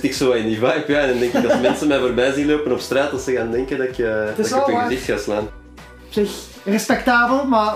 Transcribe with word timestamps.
Ik 0.00 0.14
zo 0.14 0.30
in 0.30 0.46
die 0.46 0.58
vibe, 0.58 0.84
ja. 0.86 0.98
En 0.98 1.08
dan 1.08 1.18
denk 1.18 1.32
ik 1.32 1.50
als 1.50 1.60
mensen 1.68 1.88
mij 1.88 1.98
voorbij 1.98 2.32
zien 2.32 2.46
lopen 2.46 2.72
op 2.72 2.80
straat, 2.80 3.10
dat 3.10 3.20
ze 3.20 3.32
gaan 3.32 3.50
denken 3.50 3.78
dat 3.78 3.88
ik, 3.88 3.98
uh, 3.98 4.24
dat 4.36 4.46
ik 4.46 4.56
op 4.56 4.66
hun 4.66 4.80
gezicht 4.80 5.04
ga 5.04 5.16
slaan. 5.16 5.48
Op 6.06 6.12
zich 6.12 6.30
respectabel, 6.64 7.44
maar 7.44 7.74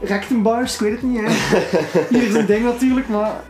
rectum 0.00 0.42
bars, 0.42 0.74
ik 0.74 0.80
weet 0.80 0.92
het 0.92 1.02
niet. 1.02 1.20
Hè. 1.20 1.28
Hier 2.18 2.22
is 2.22 2.34
een 2.34 2.46
ding 2.46 2.64
natuurlijk, 2.64 3.08
maar 3.08 3.40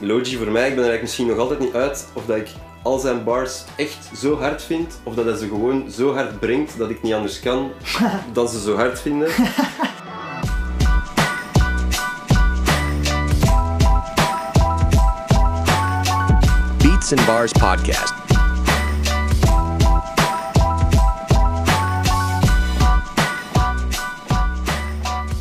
Logi 0.00 0.36
voor 0.36 0.50
mij, 0.50 0.68
ik 0.68 0.74
ben 0.74 0.84
er 0.84 0.90
eigenlijk 0.90 1.02
misschien 1.02 1.26
nog 1.26 1.38
altijd 1.38 1.58
niet 1.58 1.74
uit 1.74 2.08
of 2.12 2.26
dat 2.26 2.36
ik 2.36 2.48
al 2.82 2.98
zijn 2.98 3.24
bars 3.24 3.64
echt 3.76 4.10
zo 4.16 4.38
hard 4.38 4.62
vind, 4.62 5.00
of 5.02 5.14
dat 5.14 5.24
hij 5.24 5.36
ze 5.36 5.46
gewoon 5.46 5.90
zo 5.90 6.14
hard 6.14 6.40
brengt 6.40 6.78
dat 6.78 6.90
ik 6.90 7.02
niet 7.02 7.12
anders 7.12 7.40
kan 7.40 7.70
dan 8.32 8.48
ze 8.48 8.60
zo 8.60 8.76
hard 8.76 9.00
vinden. 9.00 9.28
And 17.10 17.26
Bars 17.26 17.52
Podcast. 17.52 18.14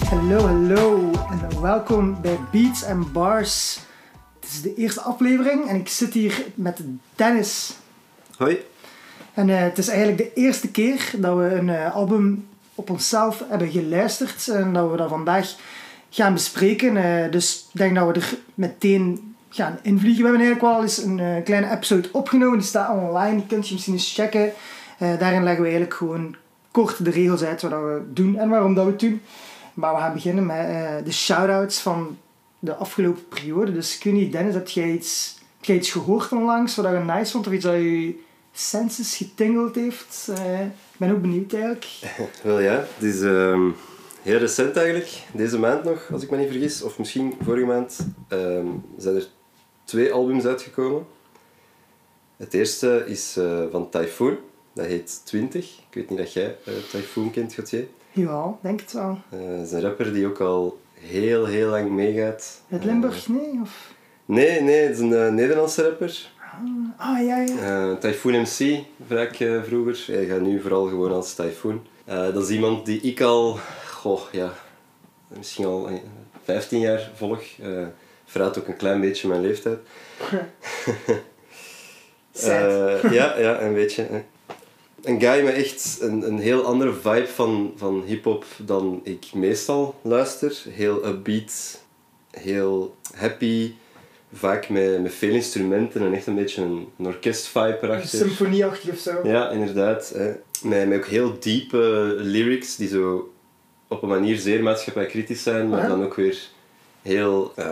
hallo 0.09 0.39
hallo 0.39 1.11
en 1.29 1.61
welkom 1.61 2.21
bij 2.21 2.39
Beats 2.51 2.85
and 2.85 3.11
Bars. 3.11 3.79
Het 4.39 4.49
is 4.49 4.61
de 4.61 4.75
eerste 4.75 5.01
aflevering 5.01 5.67
en 5.67 5.75
ik 5.75 5.87
zit 5.87 6.13
hier 6.13 6.45
met 6.55 6.79
Dennis. 7.15 7.73
Hoi. 8.37 8.57
En 9.33 9.49
eh, 9.49 9.59
het 9.59 9.77
is 9.77 9.87
eigenlijk 9.87 10.17
de 10.17 10.41
eerste 10.41 10.71
keer 10.71 11.11
dat 11.17 11.37
we 11.37 11.43
een 11.43 11.69
eh, 11.69 11.95
album 11.95 12.47
op 12.75 12.89
onszelf 12.89 13.43
hebben 13.49 13.69
geluisterd 13.69 14.47
en 14.47 14.73
dat 14.73 14.91
we 14.91 14.97
dat 14.97 15.09
vandaag 15.09 15.55
gaan 16.09 16.33
bespreken. 16.33 16.97
Eh, 16.97 17.31
dus 17.31 17.67
ik 17.73 17.79
denk 17.79 17.95
dat 17.95 18.07
we 18.07 18.13
er 18.13 18.37
meteen 18.53 19.26
gaan 19.57 19.79
invliegen. 19.81 20.23
We 20.23 20.29
hebben 20.29 20.47
eigenlijk 20.47 20.75
wel 20.75 20.81
eens 20.81 20.97
een 20.97 21.19
eh, 21.19 21.43
kleine 21.43 21.71
episode 21.71 22.09
opgenomen, 22.11 22.57
die 22.57 22.67
staat 22.67 22.97
online, 22.97 23.35
die 23.35 23.47
kunt 23.47 23.67
je 23.67 23.73
misschien 23.73 23.93
eens 23.93 24.13
checken. 24.13 24.53
Eh, 24.97 25.19
daarin 25.19 25.43
leggen 25.43 25.63
we 25.63 25.69
eigenlijk 25.69 25.93
gewoon 25.93 26.35
kort 26.71 27.05
de 27.05 27.09
regels 27.09 27.43
uit 27.43 27.61
wat 27.61 27.71
we 27.71 28.01
doen 28.13 28.37
en 28.37 28.49
waarom 28.49 28.73
dat 28.73 28.85
we 28.85 28.91
het 28.91 28.99
doen. 28.99 29.21
Maar 29.73 29.93
we 29.93 29.99
gaan 29.99 30.13
beginnen 30.13 30.45
met 30.45 30.67
eh, 30.67 30.95
de 31.03 31.11
shout-outs 31.11 31.79
van 31.79 32.17
de 32.59 32.75
afgelopen 32.75 33.27
periode. 33.27 33.73
Dus 33.73 34.03
weet 34.03 34.13
niet, 34.13 34.31
Dennis, 34.31 34.53
heb 34.53 34.67
jij 34.67 34.91
iets, 34.91 35.39
heb 35.57 35.65
jij 35.65 35.75
iets 35.75 35.91
gehoord 35.91 36.31
onlangs 36.31 36.75
wat 36.75 36.85
je 36.85 36.97
nice 36.97 37.31
vond 37.31 37.47
of 37.47 37.53
iets 37.53 37.65
dat 37.65 37.73
je 37.73 38.19
senses 38.51 39.15
getingeld 39.15 39.75
heeft? 39.75 40.31
Ik 40.91 40.97
ben 40.97 41.11
ook 41.11 41.21
benieuwd 41.21 41.53
eigenlijk. 41.53 41.87
Wel 42.43 42.59
ja, 42.59 42.85
het 42.95 43.03
is 43.03 43.21
ehm, 43.21 43.69
heel 44.21 44.37
recent 44.37 44.75
eigenlijk, 44.75 45.23
deze 45.33 45.59
maand 45.59 45.83
nog, 45.83 46.09
als 46.11 46.23
ik 46.23 46.29
me 46.29 46.37
niet 46.37 46.51
vergis, 46.51 46.81
of 46.81 46.97
misschien 46.97 47.33
vorige 47.41 47.65
maand, 47.65 48.07
ehm, 48.27 48.65
zijn 48.97 49.15
er 49.15 49.27
twee 49.87 50.11
albums 50.13 50.45
uitgekomen. 50.45 51.05
Het 52.37 52.53
eerste 52.53 53.03
is 53.07 53.37
eh, 53.37 53.63
van 53.71 53.89
Typhoon, 53.89 54.37
dat 54.73 54.85
heet 54.85 55.21
20. 55.25 55.77
Ik 55.89 55.93
weet 55.95 56.09
niet 56.09 56.19
dat 56.19 56.33
jij 56.33 56.57
eh, 56.65 56.73
Typhoon 56.91 57.31
kent, 57.31 57.53
Gauthier. 57.53 57.87
Ja, 58.11 58.57
denk 58.61 58.79
het 58.81 58.93
wel. 58.93 59.17
Eh, 59.29 59.39
Het 59.39 59.65
is 59.65 59.71
een 59.71 59.81
rapper 59.81 60.13
die 60.13 60.25
ook 60.27 60.39
al 60.39 60.79
heel, 60.93 61.45
heel 61.45 61.69
lang 61.69 61.89
meegaat. 61.91 62.61
Uit 62.71 62.83
Limburg, 62.83 63.27
nee? 63.27 63.59
Of... 63.61 63.93
Nee, 64.25 64.61
nee, 64.61 64.81
het 64.81 64.93
is 64.93 64.99
een 64.99 65.35
Nederlandse 65.35 65.83
rapper. 65.83 66.29
Ah, 66.97 67.25
ja, 67.25 67.37
ja. 67.39 67.91
Eh 67.91 67.97
Typhoon 67.97 68.41
MC, 68.41 68.83
vaak 69.07 69.33
eh, 69.39 69.63
vroeger. 69.63 70.03
Hij 70.07 70.25
gaat 70.25 70.41
nu 70.41 70.61
vooral 70.61 70.87
gewoon 70.87 71.11
als 71.11 71.33
Typhoon. 71.33 71.85
Dat 72.05 72.43
is 72.43 72.49
iemand 72.49 72.85
die 72.85 73.01
ik 73.01 73.21
al, 73.21 73.59
goh, 73.87 74.21
ja, 74.31 74.53
misschien 75.37 75.65
al 75.65 75.87
eh, 75.89 75.93
15 76.43 76.79
jaar 76.79 77.11
volg. 77.15 77.41
Verraadt 78.27 78.59
ook 78.59 78.67
een 78.67 78.77
klein 78.77 79.01
beetje 79.01 79.27
mijn 79.27 79.41
leeftijd. 79.41 79.79
Eh, 82.43 83.11
ja, 83.11 83.37
ja, 83.37 83.61
een 83.61 83.73
beetje. 83.73 84.07
hè. 84.09 84.23
Een 85.03 85.21
guy 85.21 85.43
met 85.43 85.53
echt 85.53 85.97
een, 86.01 86.27
een 86.27 86.39
heel 86.39 86.63
andere 86.63 86.93
vibe 86.93 87.27
van, 87.27 87.73
van 87.75 88.03
hip-hop 88.05 88.45
dan 88.57 89.01
ik 89.03 89.25
meestal 89.33 89.95
luister. 90.01 90.63
Heel 90.69 91.05
upbeat, 91.05 91.81
heel 92.31 92.95
happy. 93.15 93.73
Vaak 94.33 94.69
met, 94.69 95.01
met 95.01 95.13
veel 95.13 95.33
instrumenten 95.33 96.01
en 96.01 96.13
echt 96.13 96.27
een 96.27 96.35
beetje 96.35 96.61
een, 96.61 96.87
een 96.97 97.05
orkest-vibe 97.05 97.77
erachter. 97.81 98.19
Symfonieachtig 98.19 98.89
of 98.89 98.99
zo. 98.99 99.19
Ja, 99.23 99.49
inderdaad. 99.49 100.09
Hè. 100.15 100.31
Met, 100.61 100.87
met 100.87 100.97
ook 100.97 101.05
heel 101.05 101.39
diepe 101.39 102.15
lyrics 102.17 102.75
die 102.75 102.87
zo 102.87 103.33
op 103.87 104.01
een 104.01 104.09
manier 104.09 104.37
zeer 104.37 104.63
maatschappijkritisch 104.63 105.43
zijn, 105.43 105.69
maar 105.69 105.87
dan 105.87 106.03
ook 106.03 106.15
weer 106.15 106.37
heel 107.07 107.51
eh, 107.55 107.69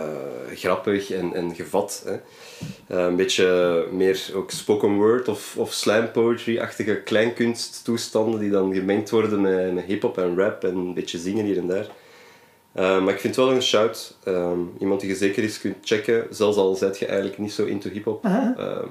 grappig 0.54 1.10
en, 1.10 1.34
en 1.34 1.54
gevat. 1.54 2.02
Hè. 2.04 2.12
Eh, 2.96 3.04
een 3.06 3.16
beetje 3.16 3.86
meer 3.92 4.30
ook 4.34 4.50
spoken 4.50 4.94
word 4.96 5.28
of, 5.28 5.54
of 5.56 5.72
slam 5.72 6.10
poetry-achtige 6.10 7.00
kleinkunsttoestanden 7.02 8.40
die 8.40 8.50
dan 8.50 8.74
gemengd 8.74 9.10
worden 9.10 9.40
met, 9.40 9.74
met 9.74 9.84
hip-hop 9.84 10.18
en 10.18 10.38
rap 10.38 10.64
en 10.64 10.74
een 10.76 10.94
beetje 10.94 11.18
zingen 11.18 11.44
hier 11.44 11.58
en 11.58 11.66
daar. 11.66 11.86
Eh, 12.72 13.02
maar 13.04 13.14
ik 13.14 13.20
vind 13.20 13.36
het 13.36 13.44
wel 13.44 13.54
een 13.54 13.62
shout. 13.62 14.16
Ehm, 14.24 14.58
iemand 14.78 15.00
die 15.00 15.08
je 15.10 15.16
zeker 15.16 15.42
eens 15.42 15.60
kunt 15.60 15.76
checken, 15.82 16.26
zelfs 16.30 16.56
al 16.56 16.74
zet 16.74 16.98
je 16.98 17.06
eigenlijk 17.06 17.38
niet 17.38 17.52
zo 17.52 17.64
into 17.64 17.90
hip-hop. 17.90 18.24
Ehm, 18.24 18.84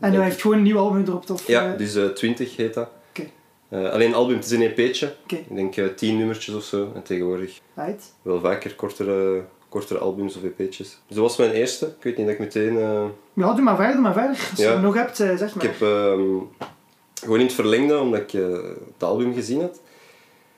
En 0.00 0.12
hij 0.12 0.24
heeft 0.24 0.40
gewoon 0.40 0.56
een 0.56 0.62
nieuw 0.62 0.78
album 0.78 1.02
erop, 1.06 1.30
of? 1.30 1.46
ja, 1.46 1.74
dus 1.76 1.94
eh 1.94 2.04
20 2.06 2.56
heet 2.56 2.74
dat. 2.74 2.88
Oké. 3.10 3.28
Eh, 3.68 3.90
alleen 3.90 4.14
album, 4.14 4.36
het 4.36 4.44
is 4.44 4.50
een 4.50 4.62
EP'tje. 4.62 5.12
Oké. 5.22 5.34
Ik 5.36 5.54
denk 5.56 5.76
eh 5.76 5.86
10 5.86 6.16
nummertjes 6.18 6.54
of 6.54 6.64
zo. 6.64 6.92
En 6.94 7.02
tegenwoordig 7.02 7.60
Right. 7.74 8.12
wel 8.22 8.40
vaker 8.40 8.74
kortere, 8.74 9.44
kortere 9.76 9.98
albums 10.00 10.36
of 10.36 10.42
EP'tjes. 10.42 10.88
Dus 11.06 11.16
dat 11.16 11.18
was 11.18 11.36
mijn 11.36 11.50
eerste. 11.50 11.86
Ik 11.86 12.02
weet 12.02 12.16
niet 12.16 12.26
dat 12.26 12.34
ik 12.34 12.40
meteen... 12.40 12.78
eh, 12.78 13.04
Ja, 13.32 13.52
doe 13.52 13.62
maar 13.64 13.76
verder, 13.76 13.92
doe 13.92 14.02
maar 14.02 14.12
verder. 14.12 14.30
Als 14.50 14.58
je 14.58 14.62
Ja. 14.64 14.72
het 14.72 14.82
nog 14.82 14.94
hebt, 14.94 15.20
eh, 15.20 15.36
zeg 15.36 15.48
ik 15.48 15.54
maar. 15.54 15.64
heb 15.64 15.80
ehm, 15.82 16.22
gewoon 17.20 17.38
in 17.38 17.44
het 17.46 17.54
verlengde, 17.54 17.98
omdat 17.98 18.20
ik 18.20 18.32
eh, 18.32 18.52
het 18.92 19.02
album 19.02 19.34
gezien 19.34 19.60
had. 19.60 19.80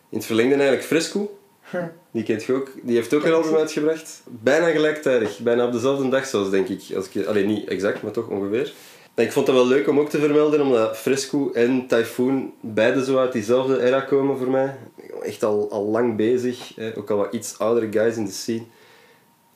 In 0.09 0.17
het 0.19 0.27
verlengde 0.27 0.55
eigenlijk 0.55 0.85
Fresco. 0.85 1.39
Huh. 1.71 1.83
Die 2.11 2.23
kent 2.23 2.45
je 2.45 2.53
ook. 2.55 2.71
Die 2.83 2.95
heeft 2.95 3.15
ook 3.15 3.23
een 3.23 3.29
ik 3.29 3.35
album 3.35 3.55
uitgebracht. 3.57 4.23
Bijna 4.27 4.67
gelijktijdig. 4.71 5.39
Bijna 5.39 5.67
op 5.67 5.73
dezelfde 5.73 6.09
dag 6.09 6.27
zelfs, 6.27 6.51
denk 6.51 6.69
ik. 6.69 6.83
Als 6.97 7.09
ik 7.13 7.27
alleen 7.27 7.47
niet 7.47 7.69
exact, 7.69 8.03
maar 8.03 8.13
toch 8.13 8.29
ongeveer. 8.29 8.73
En 9.15 9.25
ik 9.25 9.33
vond 9.33 9.47
dat 9.47 9.55
wel 9.55 9.67
leuk 9.67 9.89
om 9.89 9.99
ook 10.01 10.09
te 10.11 10.19
vermelden, 10.19 10.61
omdat 10.61 10.97
Fresco 10.97 11.51
en 11.53 11.87
Typhoon 11.87 12.53
beide 12.61 13.05
zo 13.05 13.19
uit 13.19 13.33
diezelfde 13.33 13.83
era 13.83 14.01
komen 14.01 14.39
voor 14.39 14.51
mij. 14.51 14.75
Echt 15.23 15.45
al, 15.45 15.69
al 15.71 15.85
lang 15.85 16.17
bezig. 16.17 16.73
Hè. 16.77 16.97
Ook 16.97 17.11
al 17.11 17.17
wat 17.17 17.35
iets 17.35 17.59
oudere 17.59 17.89
guys 17.93 18.17
in 18.17 18.25
de 18.25 18.31
scene. 18.31 18.63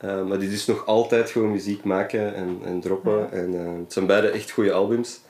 Eh, 0.02 0.22
maar 0.22 0.38
die 0.38 0.48
dus 0.48 0.66
nog 0.66 0.86
altijd 0.86 1.30
gewoon 1.30 1.50
muziek 1.50 1.84
maken 1.84 2.34
en, 2.34 2.58
en 2.64 2.80
droppen. 2.80 3.32
En, 3.32 3.54
eh, 3.54 3.78
het 3.78 3.92
zijn 3.92 4.06
beide 4.06 4.28
echt 4.28 4.50
goede 4.50 4.72
albums. 4.72 5.20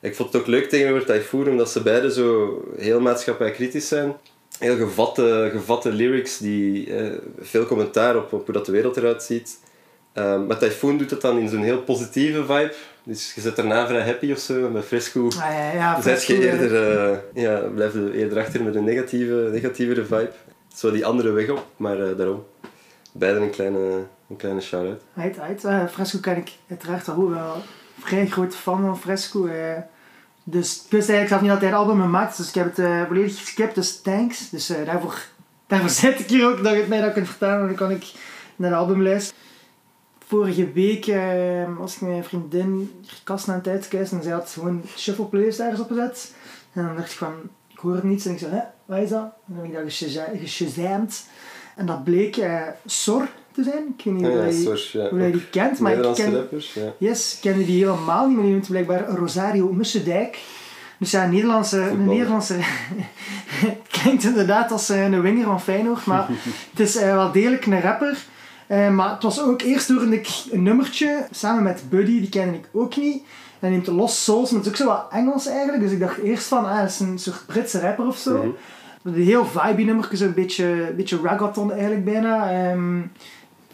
Ik 0.00 0.14
vond 0.16 0.32
het 0.32 0.42
ook 0.42 0.48
leuk 0.48 0.68
tegenover 0.68 1.06
Typhoon, 1.06 1.48
omdat 1.48 1.70
ze 1.70 1.82
beide 1.82 2.12
zo 2.12 2.60
heel 2.76 3.00
maatschappijkritisch 3.00 3.88
zijn. 3.88 4.16
Heel 4.58 4.76
gevatte, 4.76 5.48
gevatte 5.52 5.92
lyrics, 5.92 6.38
die 6.38 6.94
eh, 6.96 7.18
veel 7.40 7.66
commentaar 7.66 8.16
op, 8.16 8.32
op 8.32 8.44
hoe 8.44 8.54
dat 8.54 8.66
de 8.66 8.72
wereld 8.72 8.96
eruit 8.96 9.22
ziet. 9.22 9.58
Maar 10.46 10.58
Typhoon 10.58 10.98
doet 10.98 11.10
het 11.10 11.20
dan 11.20 11.38
in 11.38 11.48
zo'n 11.48 11.62
heel 11.62 11.82
positieve 11.82 12.40
vibe. 12.40 12.72
Dus 13.02 13.34
je 13.34 13.40
zit 13.40 13.56
daarna 13.56 13.86
vrij 13.86 14.02
happy 14.02 14.32
of 14.32 14.38
zo. 14.38 14.66
En 14.66 14.72
bij 14.72 14.82
Fresco 14.82 15.26
Ah, 15.26 15.32
ja, 15.34 15.72
ja, 15.72 16.00
zet 16.00 16.24
je 16.24 16.50
eerder, 16.50 17.22
ja, 17.34 17.58
blijf 17.74 17.92
je 17.92 18.12
eerder 18.14 18.38
achter 18.38 18.62
met 18.62 18.74
een 18.74 18.84
negatieve, 18.84 19.48
negatievere 19.52 20.04
vibe. 20.04 20.32
Zo 20.74 20.90
die 20.90 21.06
andere 21.06 21.30
weg 21.30 21.48
op, 21.48 21.66
maar 21.76 22.16
daarom. 22.16 22.44
Beiden 23.12 23.42
een 23.42 23.50
kleine, 23.50 24.06
een 24.28 24.36
kleine 24.36 24.60
shout-out. 24.60 25.64
Eh, 25.64 25.86
Fresco 25.86 26.18
ken 26.18 26.36
ik 26.36 26.50
uiteraard 26.68 27.08
al 27.08 27.30
wel. 27.30 27.56
Vrij 28.00 28.26
grote 28.26 28.56
fan 28.56 28.80
van 28.80 28.98
Fresco. 28.98 29.46
eh. 29.46 29.82
dus 30.44 30.74
ik 30.84 30.90
wist 30.90 31.08
eigenlijk 31.08 31.28
zelf 31.28 31.40
niet 31.40 31.50
dat 31.50 31.60
hij 31.60 31.68
een 31.68 31.74
album 31.76 32.10
maakt, 32.10 32.36
dus 32.36 32.48
ik 32.48 32.54
heb 32.54 32.64
het 32.76 32.78
eh, 32.78 33.02
volledig 33.06 33.38
geskipt, 33.38 33.74
dus 33.74 34.00
thanks. 34.00 34.50
Dus 34.50 34.66
daarvoor, 34.84 35.18
daarvoor 35.66 35.88
zit 35.88 36.20
ik 36.20 36.28
hier 36.28 36.46
ook, 36.48 36.62
dat 36.62 36.72
je 36.72 36.78
het 36.78 36.88
mij 36.88 37.00
dat 37.00 37.12
kunt 37.12 37.28
vertellen, 37.28 37.60
en 37.60 37.66
dan 37.66 37.74
kan 37.74 37.90
ik 37.90 38.12
naar 38.56 38.70
het 38.70 38.78
album. 38.78 39.18
Vorige 40.26 40.72
week 40.72 41.06
eh, 41.06 41.76
was 41.78 41.94
ik 41.94 42.00
met 42.00 42.10
mijn 42.10 42.24
vriendin 42.24 43.00
kast 43.24 43.48
aan 43.48 43.54
het 43.54 43.68
uitkijken 43.68 44.16
en 44.16 44.22
zij 44.22 44.32
had 44.32 44.50
gewoon 44.50 44.82
shuffle 44.96 45.24
playlist 45.24 45.60
ergens 45.60 45.80
opgezet. 45.80 46.34
En 46.72 46.84
dan 46.86 46.96
dacht 46.96 47.10
ik 47.10 47.16
van, 47.16 47.32
ik 47.68 47.78
hoor 47.78 48.00
niets 48.02 48.26
en 48.26 48.32
ik 48.32 48.38
zei, 48.38 48.52
hè, 48.52 48.60
wat 48.84 48.98
is 48.98 49.08
dat? 49.08 49.22
En 49.22 49.54
dan 49.54 49.56
heb 49.56 49.64
ik 49.66 49.72
dat 49.72 49.82
geshaza- 49.92 50.30
geshazamd. 50.34 51.26
En 51.76 51.86
dat 51.86 52.04
bleek 52.04 52.46
Sor 52.86 53.28
te 53.64 53.70
zijn. 53.70 53.94
Ik 53.96 54.04
weet 54.04 54.14
niet 54.14 54.22
Ja, 54.22 54.28
hoe, 54.30 54.78
ja, 54.92 55.18
ja, 55.18 55.26
ook 55.26 55.32
die 55.32 55.48
kent, 55.50 55.78
maar 55.78 55.92
ik 55.92 56.14
ken, 56.14 56.34
rappers, 56.34 56.74
ja. 56.74 56.94
yes, 56.98 57.38
kende 57.40 57.64
die 57.64 57.84
helemaal 57.84 58.26
niet, 58.26 58.34
maar 58.34 58.44
die 58.44 58.52
noemt 58.52 58.68
blijkbaar 58.68 59.08
Rosario 59.08 59.72
Mussendijk. 59.72 60.38
Dus 60.98 61.10
ja, 61.10 61.24
een 61.24 61.30
Nederlandse... 61.30 61.80
Een. 61.80 62.04
Nederlandse 62.04 62.54
het 63.48 63.78
klinkt 64.02 64.24
inderdaad 64.24 64.70
als 64.70 64.88
eh, 64.88 65.04
een 65.04 65.22
winger 65.22 65.44
van 65.44 65.60
Feyenoord, 65.60 66.04
maar 66.04 66.28
het 66.70 66.80
is 66.80 66.96
eh, 66.96 67.14
wel 67.14 67.32
degelijk 67.32 67.66
een 67.66 67.80
rapper. 67.80 68.18
Eh, 68.66 68.90
maar 68.90 69.10
het 69.10 69.22
was 69.22 69.42
ook 69.42 69.62
eerst 69.62 69.90
ik 69.90 70.28
een 70.50 70.62
nummertje 70.62 71.26
samen 71.30 71.62
met 71.62 71.82
Buddy, 71.88 72.20
die 72.20 72.28
kende 72.28 72.56
ik 72.56 72.68
ook 72.72 72.96
niet. 72.96 73.22
Hij 73.58 73.70
neemt 73.70 73.84
de 73.84 73.92
Lost 73.92 74.16
Souls, 74.16 74.50
maar 74.50 74.64
het 74.64 74.66
is 74.66 74.80
ook 74.80 74.88
zo 74.88 74.94
wat 74.94 75.06
Engels 75.10 75.46
eigenlijk. 75.46 75.82
Dus 75.82 75.92
ik 75.92 76.00
dacht 76.00 76.18
eerst 76.18 76.46
van, 76.46 76.64
ah, 76.64 76.80
dat 76.80 76.88
is 76.88 77.00
een 77.00 77.18
soort 77.18 77.46
Britse 77.46 77.80
rapper 77.80 78.06
of 78.06 78.16
zo. 78.16 78.36
Mhm. 78.36 78.48
Een 79.02 79.22
heel 79.22 79.46
vibey 79.46 79.84
nummer, 79.84 80.08
zo'n 80.12 80.34
beetje, 80.34 80.92
beetje 80.96 81.18
ragaton 81.22 81.72
eigenlijk 81.72 82.04
bijna. 82.04 82.50
Ehm, 82.50 83.00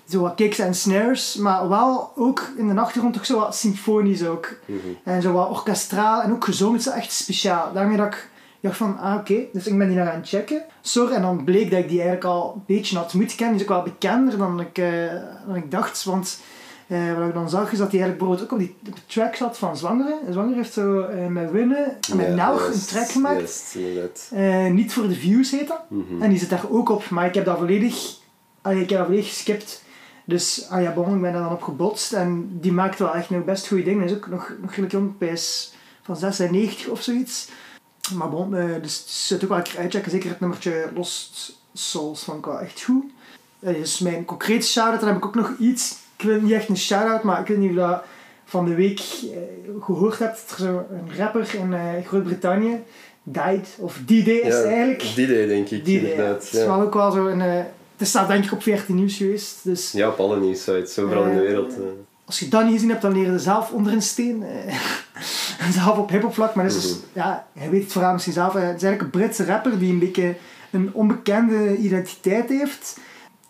zo 0.09 0.21
wat 0.21 0.35
kicks 0.35 0.59
en 0.59 0.75
snares, 0.75 1.37
maar 1.37 1.69
wel 1.69 2.13
ook 2.17 2.49
in 2.57 2.69
de 2.69 2.81
achtergrond 2.81 3.15
toch 3.15 3.27
zo 3.27 3.39
wat 3.39 3.57
symfonisch 3.57 4.25
ook. 4.27 4.55
En 5.05 5.23
zo 5.23 5.33
wat 5.33 5.49
orkestraal 5.51 6.23
en 6.23 6.33
ook 6.33 6.45
gezongen, 6.45 6.77
het 6.79 6.87
is 6.87 6.93
echt 6.93 7.13
speciaal. 7.13 7.73
Daarmee 7.73 7.97
dat 7.97 8.07
ik 8.07 8.29
dacht 8.61 8.77
van, 8.77 8.99
ah 8.99 9.15
oké, 9.19 9.35
dus 9.53 9.67
ik 9.67 9.79
ben 9.79 9.89
die 9.89 9.97
naar 9.97 10.11
aan 10.11 10.19
het 10.19 10.29
checken. 10.29 10.63
Sorry, 10.81 11.15
en 11.15 11.23
dan 11.23 11.45
bleek 11.45 11.71
dat 11.71 11.79
ik 11.79 11.89
die 11.89 12.01
eigenlijk 12.01 12.25
al 12.27 12.53
een 12.55 12.63
beetje 12.67 12.97
had 12.97 13.15
moeten 13.15 13.37
kennen, 13.37 13.57
die 13.57 13.65
is 13.67 13.71
ook 13.73 13.77
wel 13.77 13.93
bekender 13.93 14.39
dan 14.39 14.61
ik, 14.61 14.79
eh, 14.79 14.91
dan 15.47 15.57
ik 15.57 15.71
dacht, 15.71 16.05
want... 16.05 16.39
eh, 16.87 17.15
wat 17.19 17.29
ik 17.29 17.35
dan 17.35 17.49
zag 17.51 17.73
is 17.73 17.79
dat 17.79 17.91
hij 17.93 18.01
eigenlijk 18.01 18.19
bijvoorbeeld 18.19 18.43
ook 18.53 18.53
op 18.53 18.59
die 18.59 18.77
op 18.93 18.99
track 19.07 19.35
zat 19.37 19.59
van 19.59 19.77
Zwangere. 19.77 20.19
Zwangere 20.31 20.55
heeft 20.57 20.73
zo 20.73 21.01
eh, 21.01 21.27
met 21.27 21.51
Winnen 21.51 21.97
en 22.11 22.17
met 22.17 22.27
Ja, 22.27 22.35
Nelg 22.35 22.67
een 22.67 22.87
track 22.87 23.09
gemaakt. 23.09 23.77
niet 24.71 24.93
voor 24.93 25.09
de 25.09 25.15
views 25.15 25.51
heet 25.51 25.69
dat. 25.69 25.81
Mhm. 25.89 26.23
En 26.23 26.31
die 26.31 26.39
zit 26.39 26.51
daar 26.51 26.65
ook 26.71 26.89
op, 26.89 27.09
maar 27.11 27.27
ik 27.27 27.35
heb 27.35 27.45
dat 27.45 27.59
volledig, 27.59 28.17
ik 28.69 28.89
heb 28.91 28.99
dat 28.99 29.07
volledig 29.07 29.29
geskipt. 29.29 29.83
Dus 30.25 30.67
ah 30.71 30.83
ja, 30.83 30.93
bon, 30.93 31.15
ik 31.15 31.21
ben 31.21 31.33
daar 31.33 31.43
dan 31.43 31.53
op 31.53 31.63
gebotst 31.63 32.13
en 32.13 32.49
die 32.61 32.73
maakt 32.73 32.99
wel 32.99 33.15
echt 33.15 33.31
nog 33.31 33.45
best 33.45 33.67
goede 33.69 33.83
dingen. 33.83 33.99
Hij 34.01 34.09
is 34.11 34.17
ook 34.17 34.27
nog, 34.29 34.53
nog 34.61 34.71
redelijk 34.71 34.93
jong, 34.93 35.13
hij 35.19 35.29
is 35.29 35.73
van 36.03 36.17
96 36.17 36.87
of 36.89 37.03
zoiets. 37.03 37.49
Maar 38.15 38.29
bon, 38.31 38.57
eh, 38.57 38.65
dus 38.83 38.99
het 38.99 39.09
zit 39.09 39.43
ook 39.43 39.49
wel 39.49 39.59
een 39.59 39.65
keer 39.65 39.79
uitchecken. 39.79 40.11
Zeker 40.11 40.29
het 40.31 40.41
nummertje 40.41 40.89
Lost 40.95 41.57
Souls 41.75 42.25
vond 42.25 42.39
ik 42.39 42.45
wel 42.45 42.61
echt 42.61 42.83
goed. 42.83 43.05
Dat 43.59 43.75
is 43.75 43.99
mijn 43.99 44.25
concrete 44.25 44.67
shout-out. 44.67 45.01
Dan 45.01 45.09
heb 45.09 45.19
ik 45.19 45.25
ook 45.27 45.35
nog 45.35 45.53
iets, 45.59 45.97
ik 46.17 46.25
wil 46.25 46.41
niet 46.41 46.53
echt 46.53 46.69
een 46.69 46.77
shout-out, 46.77 47.23
maar 47.23 47.41
ik 47.41 47.47
weet 47.47 47.59
niet 47.59 47.69
of 47.69 47.75
je 47.75 47.81
dat 47.81 48.03
van 48.45 48.65
de 48.65 48.75
week 48.75 48.99
eh, 49.01 49.39
gehoord 49.81 50.19
hebt. 50.19 50.51
Er 50.51 50.55
is 50.59 50.61
een 50.61 51.17
rapper 51.17 51.55
in 51.55 51.73
eh, 51.75 52.07
Groot-Brittannië, 52.07 52.83
Died, 53.23 53.69
of 53.79 53.99
D-Day 54.05 54.35
is 54.35 54.55
het 54.55 54.65
eigenlijk. 54.65 55.03
Idee 55.03 55.47
denk 55.47 55.71
ik, 55.71 55.81
idee, 55.81 56.03
ja. 56.03 56.09
inderdaad. 56.11 56.35
Het 56.45 56.53
is 56.53 56.61
Ja. 56.61 56.67
wel 56.67 56.81
ook 56.81 56.95
wel 56.95 57.11
zo 57.11 57.27
een... 57.27 57.65
het 58.05 58.13
staat 58.15 58.29
denk 58.29 58.45
ik 58.45 58.53
op 58.53 58.63
14 58.63 58.95
nieuws 58.95 59.17
geweest. 59.17 59.57
Dus 59.63 59.93
ja, 59.93 60.09
op 60.09 60.19
alle 60.21 60.41
nieuwsites, 60.41 60.99
overal 60.99 61.25
in 61.25 61.31
de 61.35 61.41
Eh, 61.41 61.47
wereld. 61.47 61.73
eh. 61.73 61.79
als 62.25 62.39
je 62.39 62.49
dat 62.49 62.65
niet 62.65 62.73
gezien 62.73 62.89
hebt, 62.89 63.03
dan 63.03 63.13
leer 63.13 63.33
je 63.33 63.39
zelf 63.39 63.71
onder 63.71 63.93
een 63.93 64.03
steen. 64.03 64.43
eh, 64.43 64.75
zelf 65.83 65.99
op 65.99 66.11
hiphop 66.11 66.35
vlak. 66.35 66.55
Maar 66.55 66.65
is 66.65 66.75
dus, 66.83 66.97
ja, 67.13 67.47
hij 67.53 67.71
weet 67.71 67.83
het 67.83 67.93
vooral 67.93 68.13
misschien 68.13 68.33
zelf. 68.35 68.53
Het 68.53 68.63
is 68.63 68.69
eigenlijk 68.69 69.01
een 69.03 69.11
Britse 69.11 69.45
rapper 69.45 69.79
die 69.79 69.93
een 69.93 69.99
beetje 69.99 70.35
een 70.71 70.91
onbekende 70.93 71.77
identiteit 71.77 72.49
heeft. 72.49 72.99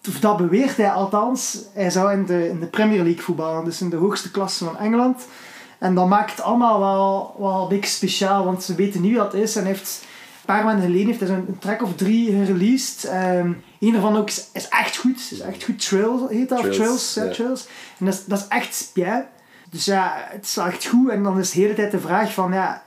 Of 0.08 0.20
dat 0.20 0.36
beweert 0.36 0.76
hij 0.76 0.90
althans. 0.90 1.58
Hij 1.72 1.90
zou 1.90 2.12
in 2.12 2.24
de, 2.26 2.48
in 2.48 2.60
de 2.60 2.66
Premier 2.66 3.02
League 3.02 3.22
voetballen, 3.22 3.64
dus 3.64 3.80
in 3.80 3.90
de 3.90 3.96
hoogste 3.96 4.30
klasse 4.30 4.64
van 4.64 4.78
Engeland. 4.78 5.26
En 5.78 5.94
dat 5.94 6.08
maakt 6.08 6.30
het 6.30 6.40
allemaal 6.40 6.78
wel, 6.80 7.34
wel 7.38 7.62
een 7.62 7.68
beetje 7.68 7.90
speciaal, 7.90 8.44
want 8.44 8.62
ze 8.62 8.74
weten 8.74 9.00
niet 9.00 9.10
wie 9.10 9.20
dat 9.20 9.34
is. 9.34 9.56
En 9.56 9.64
heeft, 9.64 10.00
een 10.02 10.54
paar 10.54 10.64
maanden 10.64 10.84
geleden 10.84 11.06
heeft 11.06 11.18
hij 11.20 11.28
zo'n 11.28 11.56
track 11.58 11.82
of 11.82 11.94
drie 11.94 12.30
gereleased. 12.30 13.04
Ehm 13.10 13.52
een 13.86 13.92
daarvan 13.92 14.16
ook 14.16 14.28
is, 14.28 14.48
is 14.52 14.68
echt 14.68 14.96
goed. 14.96 15.28
Is 15.32 15.40
echt 15.40 15.64
goed. 15.64 15.86
Trail 15.88 16.28
heet 16.28 16.48
dat, 16.48 16.58
Trails, 16.58 16.76
Trails. 16.76 17.14
ja, 17.14 17.24
ja. 17.24 17.30
Trails. 17.30 17.66
En 17.98 18.04
dat 18.06 18.14
is, 18.14 18.24
dat 18.24 18.38
is 18.38 18.46
echt 18.48 18.90
ja. 18.94 19.28
Dus 19.70 19.84
ja, 19.84 20.26
het 20.30 20.44
is 20.44 20.54
wel 20.54 20.66
echt 20.66 20.84
goed. 20.86 21.10
En 21.10 21.22
dan 21.22 21.38
is 21.38 21.50
de 21.50 21.60
hele 21.60 21.74
tijd 21.74 21.90
de 21.90 22.00
vraag 22.00 22.32
van, 22.32 22.52
ja, 22.52 22.82